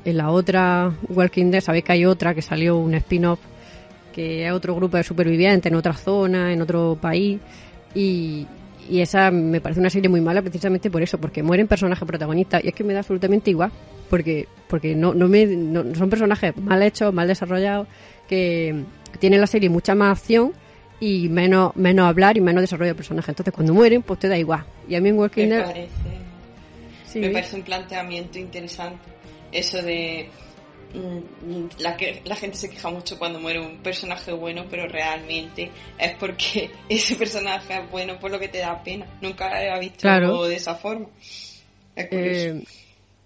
en 0.05 0.17
la 0.17 0.31
otra 0.31 0.93
Walking 1.09 1.51
Dead? 1.51 1.61
Sabéis 1.61 1.85
que 1.85 1.93
hay 1.93 2.05
otra 2.07 2.35
que 2.35 2.43
salió 2.43 2.77
un 2.79 2.95
spin-off 2.95 3.41
que 4.13 4.45
es 4.47 4.53
otro 4.53 4.75
grupo 4.75 4.97
de 4.97 5.05
supervivientes 5.05 5.71
en 5.71 5.77
otra 5.77 5.93
zona, 5.95 6.53
en 6.53 6.61
otro 6.63 6.99
país. 7.01 7.39
Y, 7.95 8.47
y 8.89 9.01
esa 9.01 9.31
me 9.31 9.61
parece 9.61 9.79
una 9.81 9.91
serie 9.91 10.09
muy 10.09 10.21
mala 10.21 10.43
precisamente 10.43 10.91
por 10.91 11.01
eso, 11.03 11.19
porque 11.19 11.43
mueren 11.45 11.69
personajes 11.69 12.05
protagonistas 12.07 12.65
y 12.65 12.69
es 12.69 12.75
que 12.75 12.83
me 12.83 12.93
da 12.93 13.01
absolutamente 13.01 13.51
igual, 13.51 13.71
porque 14.09 14.49
porque 14.69 14.95
no, 14.97 15.15
no 15.15 15.29
me 15.29 15.47
no- 15.47 15.95
son 15.95 16.11
personajes 16.11 16.57
mal 16.57 16.83
hechos, 16.83 17.13
mal 17.15 17.29
desarrollados, 17.29 17.87
que 18.29 18.83
tienen 19.21 19.41
la 19.41 19.47
serie 19.47 19.69
mucha 19.69 19.95
más 19.95 20.19
acción 20.19 20.53
y 21.01 21.29
menos 21.29 21.75
menos 21.77 22.07
hablar 22.07 22.37
y 22.37 22.41
menos 22.41 22.63
desarrollo 22.63 22.91
de 22.91 22.95
personajes. 22.95 23.31
Entonces 23.31 23.53
cuando 23.55 23.73
mueren, 23.75 24.03
pues 24.03 24.21
te 24.21 24.29
da 24.29 24.37
igual. 24.39 24.65
Y 24.89 24.95
a 24.95 25.01
mí 25.01 25.09
en 25.09 25.19
Walking 25.19 25.49
Dead 25.49 25.65
parece, 25.65 25.89
sí, 27.07 27.19
me 27.21 27.31
parece 27.31 27.57
un 27.57 27.63
planteamiento 27.63 28.39
interesante. 28.39 29.01
Eso 29.51 29.83
de 29.83 30.29
mm, 30.95 31.81
la 31.81 31.97
que 31.97 32.23
la 32.25 32.37
gente 32.37 32.57
se 32.57 32.71
queja 32.71 32.91
mucho 32.91 33.19
cuando 33.19 33.41
muere 33.41 33.61
un 33.61 33.79
personaje 33.79 34.33
bueno, 34.33 34.67
pero 34.71 34.87
realmente 34.87 35.71
es 35.99 36.13
porque 36.19 36.71
ese 36.89 37.17
personaje 37.17 37.75
es 37.75 37.91
bueno 37.91 38.19
por 38.21 38.31
lo 38.31 38.39
que 38.39 38.49
te 38.49 38.59
da 38.59 38.83
pena. 38.83 39.07
Nunca 39.21 39.47
había 39.57 39.79
visto 39.79 40.01
Claro. 40.03 40.27
algo 40.29 40.47
de 40.49 40.57
esa 40.57 40.75
forma. 40.77 41.07
Es 41.97 42.07
curioso. 42.09 42.41
Eh, 42.41 42.65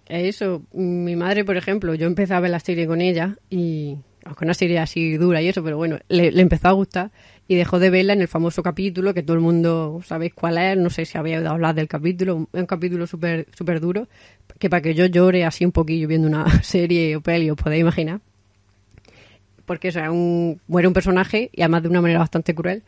es 0.07 0.35
eso, 0.35 0.61
mi 0.73 1.15
madre, 1.15 1.43
por 1.43 1.57
ejemplo, 1.57 1.95
yo 1.95 2.05
empecé 2.05 2.33
a 2.35 2.39
ver 2.39 2.51
la 2.51 2.59
serie 2.59 2.85
con 2.85 3.01
ella 3.01 3.37
y 3.49 3.97
aunque 4.23 4.45
una 4.45 4.53
serie 4.53 4.77
así 4.79 5.17
dura 5.17 5.41
y 5.41 5.47
eso, 5.47 5.63
pero 5.63 5.77
bueno, 5.77 5.97
le, 6.09 6.31
le 6.31 6.41
empezó 6.41 6.67
a 6.67 6.71
gustar 6.73 7.11
y 7.47 7.55
dejó 7.55 7.79
de 7.79 7.89
verla 7.89 8.13
en 8.13 8.21
el 8.21 8.27
famoso 8.27 8.63
capítulo 8.63 9.13
que 9.13 9.21
todo 9.21 9.35
el 9.35 9.43
mundo 9.43 10.01
sabéis 10.05 10.33
cuál 10.33 10.57
es, 10.57 10.77
no 10.77 10.89
sé 10.89 11.05
si 11.05 11.17
habéis 11.17 11.37
oído 11.37 11.51
hablar 11.51 11.75
del 11.75 11.87
capítulo, 11.87 12.35
un, 12.35 12.47
un 12.51 12.65
capítulo 12.65 13.05
súper 13.05 13.47
súper 13.55 13.79
duro, 13.79 14.07
que 14.57 14.69
para 14.69 14.81
que 14.81 14.95
yo 14.95 15.05
llore 15.05 15.45
así 15.45 15.65
un 15.65 15.71
poquillo 15.71 16.07
viendo 16.07 16.27
una 16.27 16.45
serie 16.63 17.15
o 17.15 17.21
peli, 17.21 17.49
os 17.49 17.57
podéis 17.57 17.81
imaginar. 17.81 18.19
Porque 19.65 19.89
es 19.89 19.95
un, 19.95 20.59
muere 20.67 20.87
un 20.87 20.93
personaje 20.93 21.49
y 21.51 21.61
además 21.61 21.83
de 21.83 21.89
una 21.89 22.01
manera 22.01 22.19
bastante 22.19 22.53
cruel. 22.53 22.83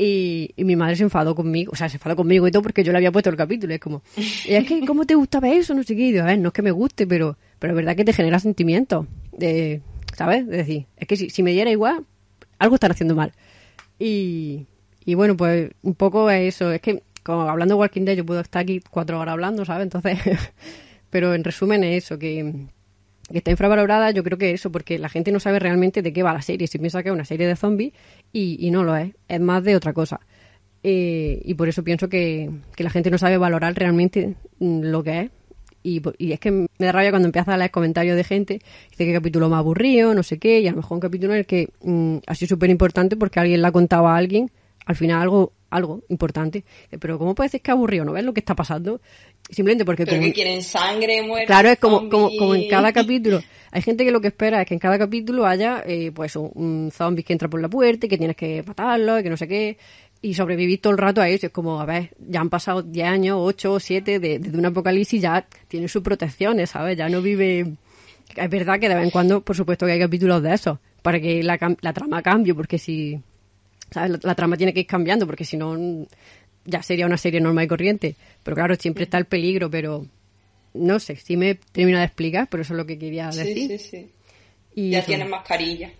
Y, 0.00 0.52
y 0.56 0.62
mi 0.62 0.76
madre 0.76 0.94
se 0.94 1.02
enfadó 1.02 1.34
conmigo, 1.34 1.72
o 1.72 1.76
sea, 1.76 1.88
se 1.88 1.96
enfadó 1.96 2.14
conmigo 2.14 2.46
y 2.46 2.52
todo 2.52 2.62
porque 2.62 2.84
yo 2.84 2.92
le 2.92 2.98
había 2.98 3.10
puesto 3.10 3.30
el 3.30 3.36
capítulo. 3.36 3.74
Es 3.74 3.80
como, 3.80 4.02
es 4.16 4.64
que, 4.66 4.84
¿cómo 4.86 5.06
te 5.06 5.16
gustaba 5.16 5.48
eso? 5.48 5.74
No 5.74 5.82
sé 5.82 5.96
qué. 5.96 6.02
Y 6.02 6.12
digo, 6.12 6.22
a 6.22 6.26
ver, 6.26 6.38
no 6.38 6.48
es 6.48 6.54
que 6.54 6.62
me 6.62 6.70
guste, 6.70 7.06
pero, 7.06 7.36
pero 7.58 7.72
es 7.72 7.76
verdad 7.76 7.96
que 7.96 8.04
te 8.04 8.12
genera 8.12 8.38
sentimientos. 8.38 9.06
¿Sabes? 10.16 10.46
De 10.46 10.56
decir, 10.58 10.86
es 10.96 11.08
que 11.08 11.16
si, 11.16 11.30
si 11.30 11.42
me 11.42 11.50
diera 11.50 11.70
igual, 11.70 12.04
algo 12.58 12.76
están 12.76 12.92
haciendo 12.92 13.16
mal. 13.16 13.32
Y, 13.98 14.66
y 15.04 15.14
bueno, 15.14 15.36
pues 15.36 15.70
un 15.82 15.94
poco 15.94 16.30
es 16.30 16.54
eso. 16.54 16.72
Es 16.72 16.80
que, 16.80 17.02
como 17.22 17.42
hablando 17.42 17.74
de 17.74 17.80
Walking 17.80 18.04
Dead, 18.04 18.16
yo 18.16 18.26
puedo 18.26 18.40
estar 18.40 18.62
aquí 18.62 18.80
cuatro 18.90 19.18
horas 19.18 19.32
hablando, 19.32 19.64
¿sabes? 19.64 19.84
Entonces, 19.84 20.18
pero 21.10 21.34
en 21.34 21.44
resumen 21.44 21.84
es 21.84 22.04
eso, 22.04 22.18
que, 22.18 22.66
está 23.32 23.50
infravalorada, 23.50 24.10
yo 24.10 24.24
creo 24.24 24.38
que 24.38 24.52
eso, 24.52 24.72
porque 24.72 24.98
la 24.98 25.08
gente 25.08 25.32
no 25.32 25.40
sabe 25.40 25.58
realmente 25.58 26.02
de 26.02 26.12
qué 26.12 26.22
va 26.22 26.32
la 26.32 26.42
serie. 26.42 26.66
Si 26.66 26.78
piensa 26.78 27.02
que 27.02 27.10
es 27.10 27.14
una 27.14 27.24
serie 27.24 27.46
de 27.46 27.56
zombies 27.56 27.92
y, 28.32 28.56
y 28.66 28.70
no 28.70 28.84
lo 28.84 28.96
es, 28.96 29.12
es 29.28 29.40
más 29.40 29.62
de 29.64 29.76
otra 29.76 29.92
cosa. 29.92 30.20
Eh, 30.82 31.42
y 31.44 31.54
por 31.54 31.68
eso 31.68 31.82
pienso 31.82 32.08
que, 32.08 32.50
que 32.76 32.84
la 32.84 32.90
gente 32.90 33.10
no 33.10 33.18
sabe 33.18 33.36
valorar 33.36 33.74
realmente 33.74 34.36
mm, 34.58 34.82
lo 34.84 35.02
que 35.02 35.20
es. 35.20 35.30
Y, 35.88 36.02
y 36.18 36.32
es 36.32 36.40
que 36.40 36.50
me 36.50 36.66
da 36.78 36.92
rabia 36.92 37.10
cuando 37.10 37.26
empiezas 37.28 37.54
a 37.54 37.56
leer 37.56 37.70
comentarios 37.70 38.16
de 38.16 38.24
gente, 38.24 38.60
dice 38.90 39.04
que 39.06 39.12
capítulo 39.12 39.48
más 39.48 39.58
aburrido, 39.60 40.14
no 40.14 40.22
sé 40.22 40.38
qué, 40.38 40.60
y 40.60 40.68
a 40.68 40.70
lo 40.72 40.76
mejor 40.78 40.96
un 40.96 41.00
capítulo 41.00 41.32
en 41.32 41.38
el 41.40 41.46
que 41.46 41.68
mm, 41.82 42.16
ha 42.26 42.34
sido 42.34 42.48
súper 42.50 42.70
importante 42.70 43.16
porque 43.16 43.40
alguien 43.40 43.62
le 43.62 43.68
ha 43.68 43.72
contado 43.72 44.06
a 44.08 44.16
alguien, 44.16 44.50
al 44.86 44.96
final 44.96 45.22
algo 45.22 45.52
algo 45.70 46.02
importante. 46.08 46.64
Pero 46.98 47.18
¿cómo 47.18 47.34
puede 47.34 47.48
decir 47.48 47.60
que 47.60 47.70
aburrido? 47.70 48.04
¿No 48.06 48.12
ves 48.12 48.24
lo 48.24 48.32
que 48.32 48.40
está 48.40 48.54
pasando? 48.54 49.02
Simplemente 49.50 49.84
porque 49.84 50.04
Pero 50.06 50.16
como- 50.16 50.26
que 50.28 50.32
quieren 50.32 50.62
sangre, 50.62 51.20
muerte. 51.22 51.46
Claro, 51.46 51.68
es 51.68 51.78
como, 51.78 52.08
como, 52.08 52.30
como 52.38 52.54
en 52.54 52.68
cada 52.68 52.90
capítulo. 52.92 53.42
Hay 53.70 53.82
gente 53.82 54.02
que 54.06 54.10
lo 54.10 54.22
que 54.22 54.28
espera 54.28 54.62
es 54.62 54.66
que 54.66 54.72
en 54.72 54.80
cada 54.80 54.98
capítulo 54.98 55.44
haya 55.44 55.82
eh, 55.84 56.10
pues 56.14 56.36
un, 56.36 56.50
un 56.54 56.90
zombie 56.90 57.22
que 57.22 57.34
entra 57.34 57.48
por 57.48 57.60
la 57.60 57.68
puerta 57.68 58.06
y 58.06 58.08
que 58.08 58.16
tienes 58.16 58.34
que 58.34 58.62
matarlo 58.66 59.18
y 59.18 59.22
que 59.22 59.28
no 59.28 59.36
sé 59.36 59.46
qué. 59.46 59.76
Y 60.20 60.34
sobrevivir 60.34 60.80
todo 60.80 60.92
el 60.92 60.98
rato 60.98 61.20
a 61.20 61.28
eso. 61.28 61.46
Es 61.46 61.52
como, 61.52 61.80
a 61.80 61.84
ver, 61.86 62.10
ya 62.18 62.40
han 62.40 62.50
pasado 62.50 62.82
10 62.82 63.06
años, 63.06 63.38
8 63.40 63.72
o 63.74 63.78
7 63.80 64.18
de, 64.18 64.38
de 64.40 64.58
un 64.58 64.66
apocalipsis, 64.66 65.22
ya 65.22 65.46
tiene 65.68 65.86
sus 65.88 66.02
protecciones, 66.02 66.70
¿sabes? 66.70 66.96
Ya 66.98 67.08
no 67.08 67.22
vive... 67.22 67.74
Es 68.36 68.50
verdad 68.50 68.78
que 68.80 68.88
de 68.88 68.94
vez 68.96 69.04
en 69.04 69.10
cuando, 69.10 69.40
por 69.40 69.56
supuesto 69.56 69.86
que 69.86 69.92
hay 69.92 69.98
capítulos 70.00 70.42
de 70.42 70.54
eso. 70.54 70.80
para 71.02 71.20
que 71.20 71.42
la, 71.42 71.56
la 71.80 71.92
trama 71.92 72.20
cambie, 72.22 72.52
porque 72.54 72.78
si, 72.78 73.18
¿sabes? 73.90 74.10
La, 74.10 74.18
la 74.22 74.34
trama 74.34 74.56
tiene 74.56 74.74
que 74.74 74.80
ir 74.80 74.86
cambiando, 74.86 75.24
porque 75.26 75.44
si 75.44 75.56
no, 75.56 76.06
ya 76.64 76.82
sería 76.82 77.06
una 77.06 77.16
serie 77.16 77.40
normal 77.40 77.64
y 77.64 77.68
corriente. 77.68 78.16
Pero 78.42 78.54
claro, 78.56 78.74
siempre 78.74 79.04
está 79.04 79.18
el 79.18 79.24
peligro, 79.26 79.70
pero 79.70 80.04
no 80.74 80.98
sé, 81.00 81.16
si 81.16 81.36
me 81.36 81.54
termino 81.54 81.98
de 81.98 82.04
explicar, 82.04 82.48
pero 82.50 82.62
eso 82.64 82.74
es 82.74 82.76
lo 82.76 82.86
que 82.86 82.98
quería 82.98 83.30
Sí, 83.32 83.38
decir. 83.38 83.78
sí, 83.78 83.78
sí. 83.78 84.10
Y 84.74 84.90
Ya 84.90 84.98
eso. 84.98 85.06
tienes 85.06 85.28
mascarilla. 85.28 85.90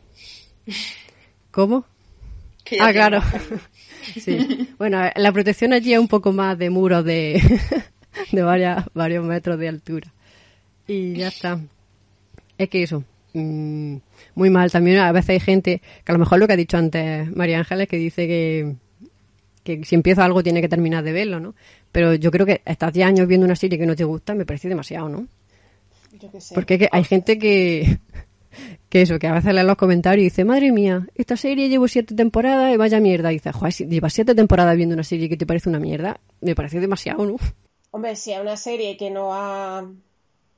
¿Cómo? 1.50 1.84
Que 2.64 2.76
ya 2.76 2.86
Ah, 2.86 2.92
claro. 2.92 3.18
mascarilla. 3.20 3.60
Sí. 4.20 4.68
Bueno, 4.78 5.00
la 5.14 5.32
protección 5.32 5.72
allí 5.72 5.92
es 5.92 5.98
un 5.98 6.08
poco 6.08 6.32
más 6.32 6.58
de 6.58 6.70
muros 6.70 7.04
de, 7.04 7.40
de 8.32 8.42
varias, 8.42 8.84
varios 8.94 9.24
metros 9.24 9.58
de 9.58 9.68
altura. 9.68 10.12
Y 10.86 11.14
ya 11.14 11.28
está. 11.28 11.60
Es 12.56 12.68
que 12.68 12.82
eso, 12.82 13.04
mm, 13.34 13.96
muy 14.34 14.50
mal. 14.50 14.70
También 14.70 14.98
a 14.98 15.12
veces 15.12 15.30
hay 15.30 15.40
gente, 15.40 15.82
que 16.04 16.12
a 16.12 16.14
lo 16.14 16.18
mejor 16.18 16.38
lo 16.38 16.46
que 16.46 16.54
ha 16.54 16.56
dicho 16.56 16.76
antes 16.76 17.30
María 17.34 17.58
Ángeles, 17.58 17.88
que 17.88 17.96
dice 17.96 18.26
que, 18.26 18.74
que 19.62 19.84
si 19.84 19.94
empieza 19.94 20.24
algo 20.24 20.42
tiene 20.42 20.60
que 20.60 20.68
terminar 20.68 21.04
de 21.04 21.12
verlo, 21.12 21.40
¿no? 21.40 21.54
Pero 21.92 22.14
yo 22.14 22.30
creo 22.30 22.46
que 22.46 22.62
estás 22.64 22.92
10 22.92 23.06
años 23.06 23.28
viendo 23.28 23.44
una 23.44 23.56
serie 23.56 23.78
que 23.78 23.86
no 23.86 23.96
te 23.96 24.04
gusta, 24.04 24.34
me 24.34 24.46
parece 24.46 24.68
demasiado, 24.68 25.08
¿no? 25.08 25.28
Yo 26.18 26.30
qué 26.30 26.40
sé. 26.40 26.54
Porque 26.54 26.78
que 26.78 26.88
hay 26.90 27.04
gente 27.04 27.38
que, 27.38 27.98
que 28.88 29.02
eso, 29.02 29.18
que 29.18 29.26
a 29.26 29.32
veces 29.34 29.54
lee 29.54 29.62
los 29.64 29.76
comentarios 29.76 30.22
y 30.22 30.24
dice, 30.24 30.44
madre 30.44 30.72
mía, 30.72 31.06
esta 31.14 31.36
serie 31.36 31.68
llevo 31.68 31.88
siete 31.88 32.14
temporadas 32.14 32.72
y 32.72 32.76
vaya 32.76 33.00
mierda. 33.00 33.30
Y 33.32 33.36
dice, 33.36 33.52
joder, 33.52 33.72
si 33.72 33.86
llevas 33.86 34.12
siete 34.12 34.34
temporadas 34.34 34.76
viendo 34.76 34.94
una 34.94 35.04
serie 35.04 35.28
que 35.28 35.36
te 35.36 35.46
parece 35.46 35.68
una 35.68 35.78
mierda, 35.78 36.20
me 36.40 36.54
parece 36.54 36.80
demasiado, 36.80 37.24
¿no? 37.26 37.36
Hombre, 37.90 38.16
si 38.16 38.32
es 38.32 38.40
una 38.40 38.56
serie 38.56 38.96
que 38.96 39.10
no 39.10 39.32
ha... 39.34 39.84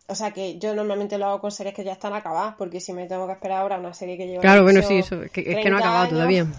O 0.09 0.15
sea, 0.17 0.33
que 0.33 0.59
yo 0.59 0.75
normalmente 0.75 1.19
lo 1.19 1.27
hago 1.27 1.41
con 1.41 1.53
series 1.53 1.73
que 1.75 1.85
ya 1.85 1.93
están 1.93 2.13
acabadas, 2.15 2.57
porque 2.59 2.81
si 2.81 2.93
me 2.93 3.07
tengo 3.07 3.27
que 3.29 3.35
esperar 3.35 3.59
ahora 3.61 3.79
una 3.79 3.95
serie 3.95 4.17
que 4.17 4.27
lleva... 4.27 4.41
Claro, 4.41 4.65
bueno, 4.65 4.83
sí, 4.83 4.95
eso, 4.95 5.21
que- 5.33 5.43
es 5.43 5.59
que 5.63 5.71
no 5.71 5.77
ha 5.77 5.79
30 5.79 5.79
acabado 5.79 5.99
años, 6.03 6.11
todavía. 6.13 6.47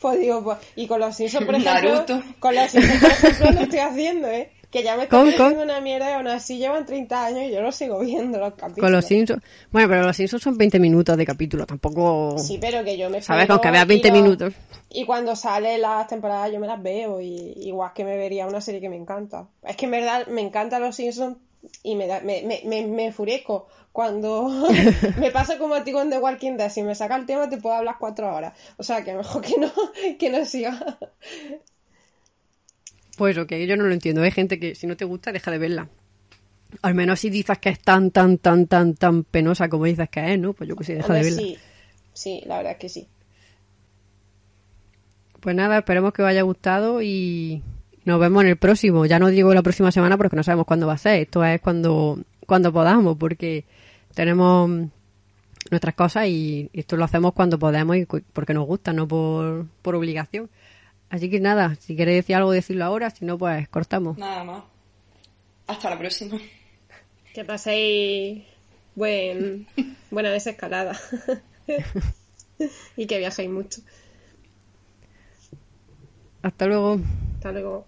Pues 0.00 0.20
digo, 0.20 0.42
pues, 0.44 0.58
y 0.76 0.86
con 0.86 1.00
los 1.00 1.16
Simpsons, 1.16 1.46
por 1.46 1.54
ejemplo, 1.56 1.90
Naruto. 1.92 2.22
con 2.40 2.54
los 2.54 2.70
Simpsons, 2.70 3.00
por 3.00 3.10
ejemplo, 3.10 3.50
lo 3.52 3.60
estoy 3.62 3.78
haciendo, 3.78 4.28
¿eh? 4.28 4.52
Que 4.72 4.82
ya 4.82 4.96
me 4.96 5.04
está 5.04 5.16
¿Con- 5.18 5.26
pareciendo 5.26 5.54
con? 5.54 5.64
una 5.70 5.80
mierda 5.80 6.10
y 6.10 6.14
aún 6.14 6.26
así 6.28 6.56
llevan 6.58 6.84
30 6.86 7.26
años 7.26 7.42
y 7.44 7.50
yo 7.52 7.60
lo 7.60 7.70
sigo 7.70 8.00
viendo 8.00 8.38
los 8.38 8.54
capítulos. 8.54 8.80
Con 8.80 8.92
los 8.92 9.04
Simpsons. 9.04 9.42
Bueno, 9.70 9.88
pero 9.88 10.02
los 10.02 10.16
Simpsons 10.16 10.42
son 10.42 10.56
20 10.58 10.80
minutos 10.80 11.16
de 11.16 11.26
capítulo, 11.26 11.66
tampoco. 11.66 12.36
Sí, 12.38 12.58
pero 12.60 12.82
que 12.82 12.96
yo 12.96 13.10
me 13.10 13.20
¿Sabes? 13.22 13.46
Con 13.46 13.60
que 13.60 13.70
veas 13.70 13.84
y 13.84 13.88
20 13.88 14.08
lo- 14.08 14.14
minutos. 14.14 14.54
Y 14.90 15.04
cuando 15.04 15.36
salen 15.36 15.80
las 15.82 16.06
temporadas 16.08 16.50
yo 16.52 16.58
me 16.58 16.66
las 16.66 16.82
veo 16.82 17.20
y 17.20 17.52
igual 17.66 17.92
que 17.94 18.04
me 18.04 18.16
vería 18.16 18.46
una 18.46 18.60
serie 18.60 18.80
que 18.80 18.88
me 18.88 18.96
encanta. 18.96 19.46
Es 19.62 19.76
que 19.76 19.84
en 19.84 19.90
verdad 19.92 20.26
me 20.26 20.40
encantan 20.40 20.82
los 20.82 20.96
Simpsons 20.96 21.36
y 21.82 21.94
me, 21.94 22.06
da, 22.06 22.20
me, 22.20 22.42
me, 22.42 22.62
me, 22.64 22.86
me 22.86 23.04
enfurezco 23.06 23.68
cuando 23.92 24.48
me 25.18 25.30
pasa 25.30 25.58
como 25.58 25.74
a 25.74 25.84
ti 25.84 25.92
con 25.92 26.08
The 26.10 26.18
Walking 26.18 26.56
Dead. 26.56 26.70
Si 26.70 26.82
me 26.82 26.94
saca 26.94 27.16
el 27.16 27.26
tema 27.26 27.48
te 27.50 27.58
puedo 27.58 27.74
hablar 27.76 27.96
cuatro 28.00 28.34
horas. 28.34 28.54
O 28.78 28.82
sea 28.82 29.04
que 29.04 29.12
mejor 29.14 29.42
que 29.42 29.58
no, 29.58 29.70
que 30.18 30.30
no 30.30 30.44
siga. 30.46 30.98
Pues 33.22 33.38
ok, 33.38 33.52
yo 33.68 33.76
no 33.76 33.84
lo 33.84 33.92
entiendo. 33.92 34.20
Hay 34.22 34.32
gente 34.32 34.58
que 34.58 34.74
si 34.74 34.88
no 34.88 34.96
te 34.96 35.04
gusta, 35.04 35.30
deja 35.30 35.52
de 35.52 35.58
verla. 35.58 35.88
Al 36.82 36.96
menos 36.96 37.20
si 37.20 37.30
dices 37.30 37.56
que 37.58 37.68
es 37.68 37.78
tan, 37.78 38.10
tan, 38.10 38.36
tan, 38.38 38.66
tan, 38.66 38.94
tan 38.94 39.22
penosa 39.22 39.68
como 39.68 39.84
dices 39.84 40.10
que 40.10 40.32
es, 40.32 40.40
¿no? 40.40 40.54
Pues 40.54 40.68
yo 40.68 40.74
que 40.74 40.82
sí, 40.82 40.94
deja 40.94 41.14
de 41.14 41.22
verla. 41.22 41.40
sí, 41.40 41.56
sí, 42.12 42.42
la 42.46 42.56
verdad 42.56 42.72
es 42.72 42.78
que 42.78 42.88
sí. 42.88 43.06
Pues 45.38 45.54
nada, 45.54 45.78
esperemos 45.78 46.12
que 46.12 46.22
os 46.22 46.28
haya 46.28 46.42
gustado 46.42 47.00
y 47.00 47.62
nos 48.04 48.18
vemos 48.18 48.42
en 48.42 48.48
el 48.48 48.56
próximo. 48.56 49.06
Ya 49.06 49.20
no 49.20 49.28
digo 49.28 49.54
la 49.54 49.62
próxima 49.62 49.92
semana 49.92 50.16
porque 50.16 50.34
no 50.34 50.42
sabemos 50.42 50.66
cuándo 50.66 50.88
va 50.88 50.94
a 50.94 50.98
ser. 50.98 51.20
Esto 51.20 51.44
es 51.44 51.60
cuando, 51.60 52.18
cuando 52.44 52.72
podamos, 52.72 53.16
porque 53.18 53.66
tenemos 54.16 54.68
nuestras 55.70 55.94
cosas 55.94 56.26
y 56.26 56.70
esto 56.72 56.96
lo 56.96 57.04
hacemos 57.04 57.34
cuando 57.34 57.56
podemos 57.56 57.96
y 57.96 58.04
porque 58.04 58.52
nos 58.52 58.66
gusta, 58.66 58.92
no 58.92 59.06
por, 59.06 59.68
por 59.80 59.94
obligación. 59.94 60.50
Así 61.12 61.28
que 61.28 61.40
nada, 61.40 61.74
si 61.74 61.94
queréis 61.94 62.24
decir 62.24 62.36
algo, 62.36 62.52
decirlo 62.52 62.86
ahora, 62.86 63.10
si 63.10 63.26
no, 63.26 63.36
pues 63.36 63.68
cortamos. 63.68 64.16
Nada 64.16 64.44
más. 64.44 64.64
Hasta 65.66 65.90
la 65.90 65.98
próxima. 65.98 66.38
Que 67.34 67.44
paséis 67.44 68.44
buen, 68.94 69.66
buena 70.10 70.30
desescalada. 70.30 70.98
y 72.96 73.06
que 73.06 73.18
viajéis 73.18 73.50
mucho. 73.50 73.82
Hasta 76.40 76.64
luego. 76.64 76.98
Hasta 77.34 77.52
luego. 77.52 77.86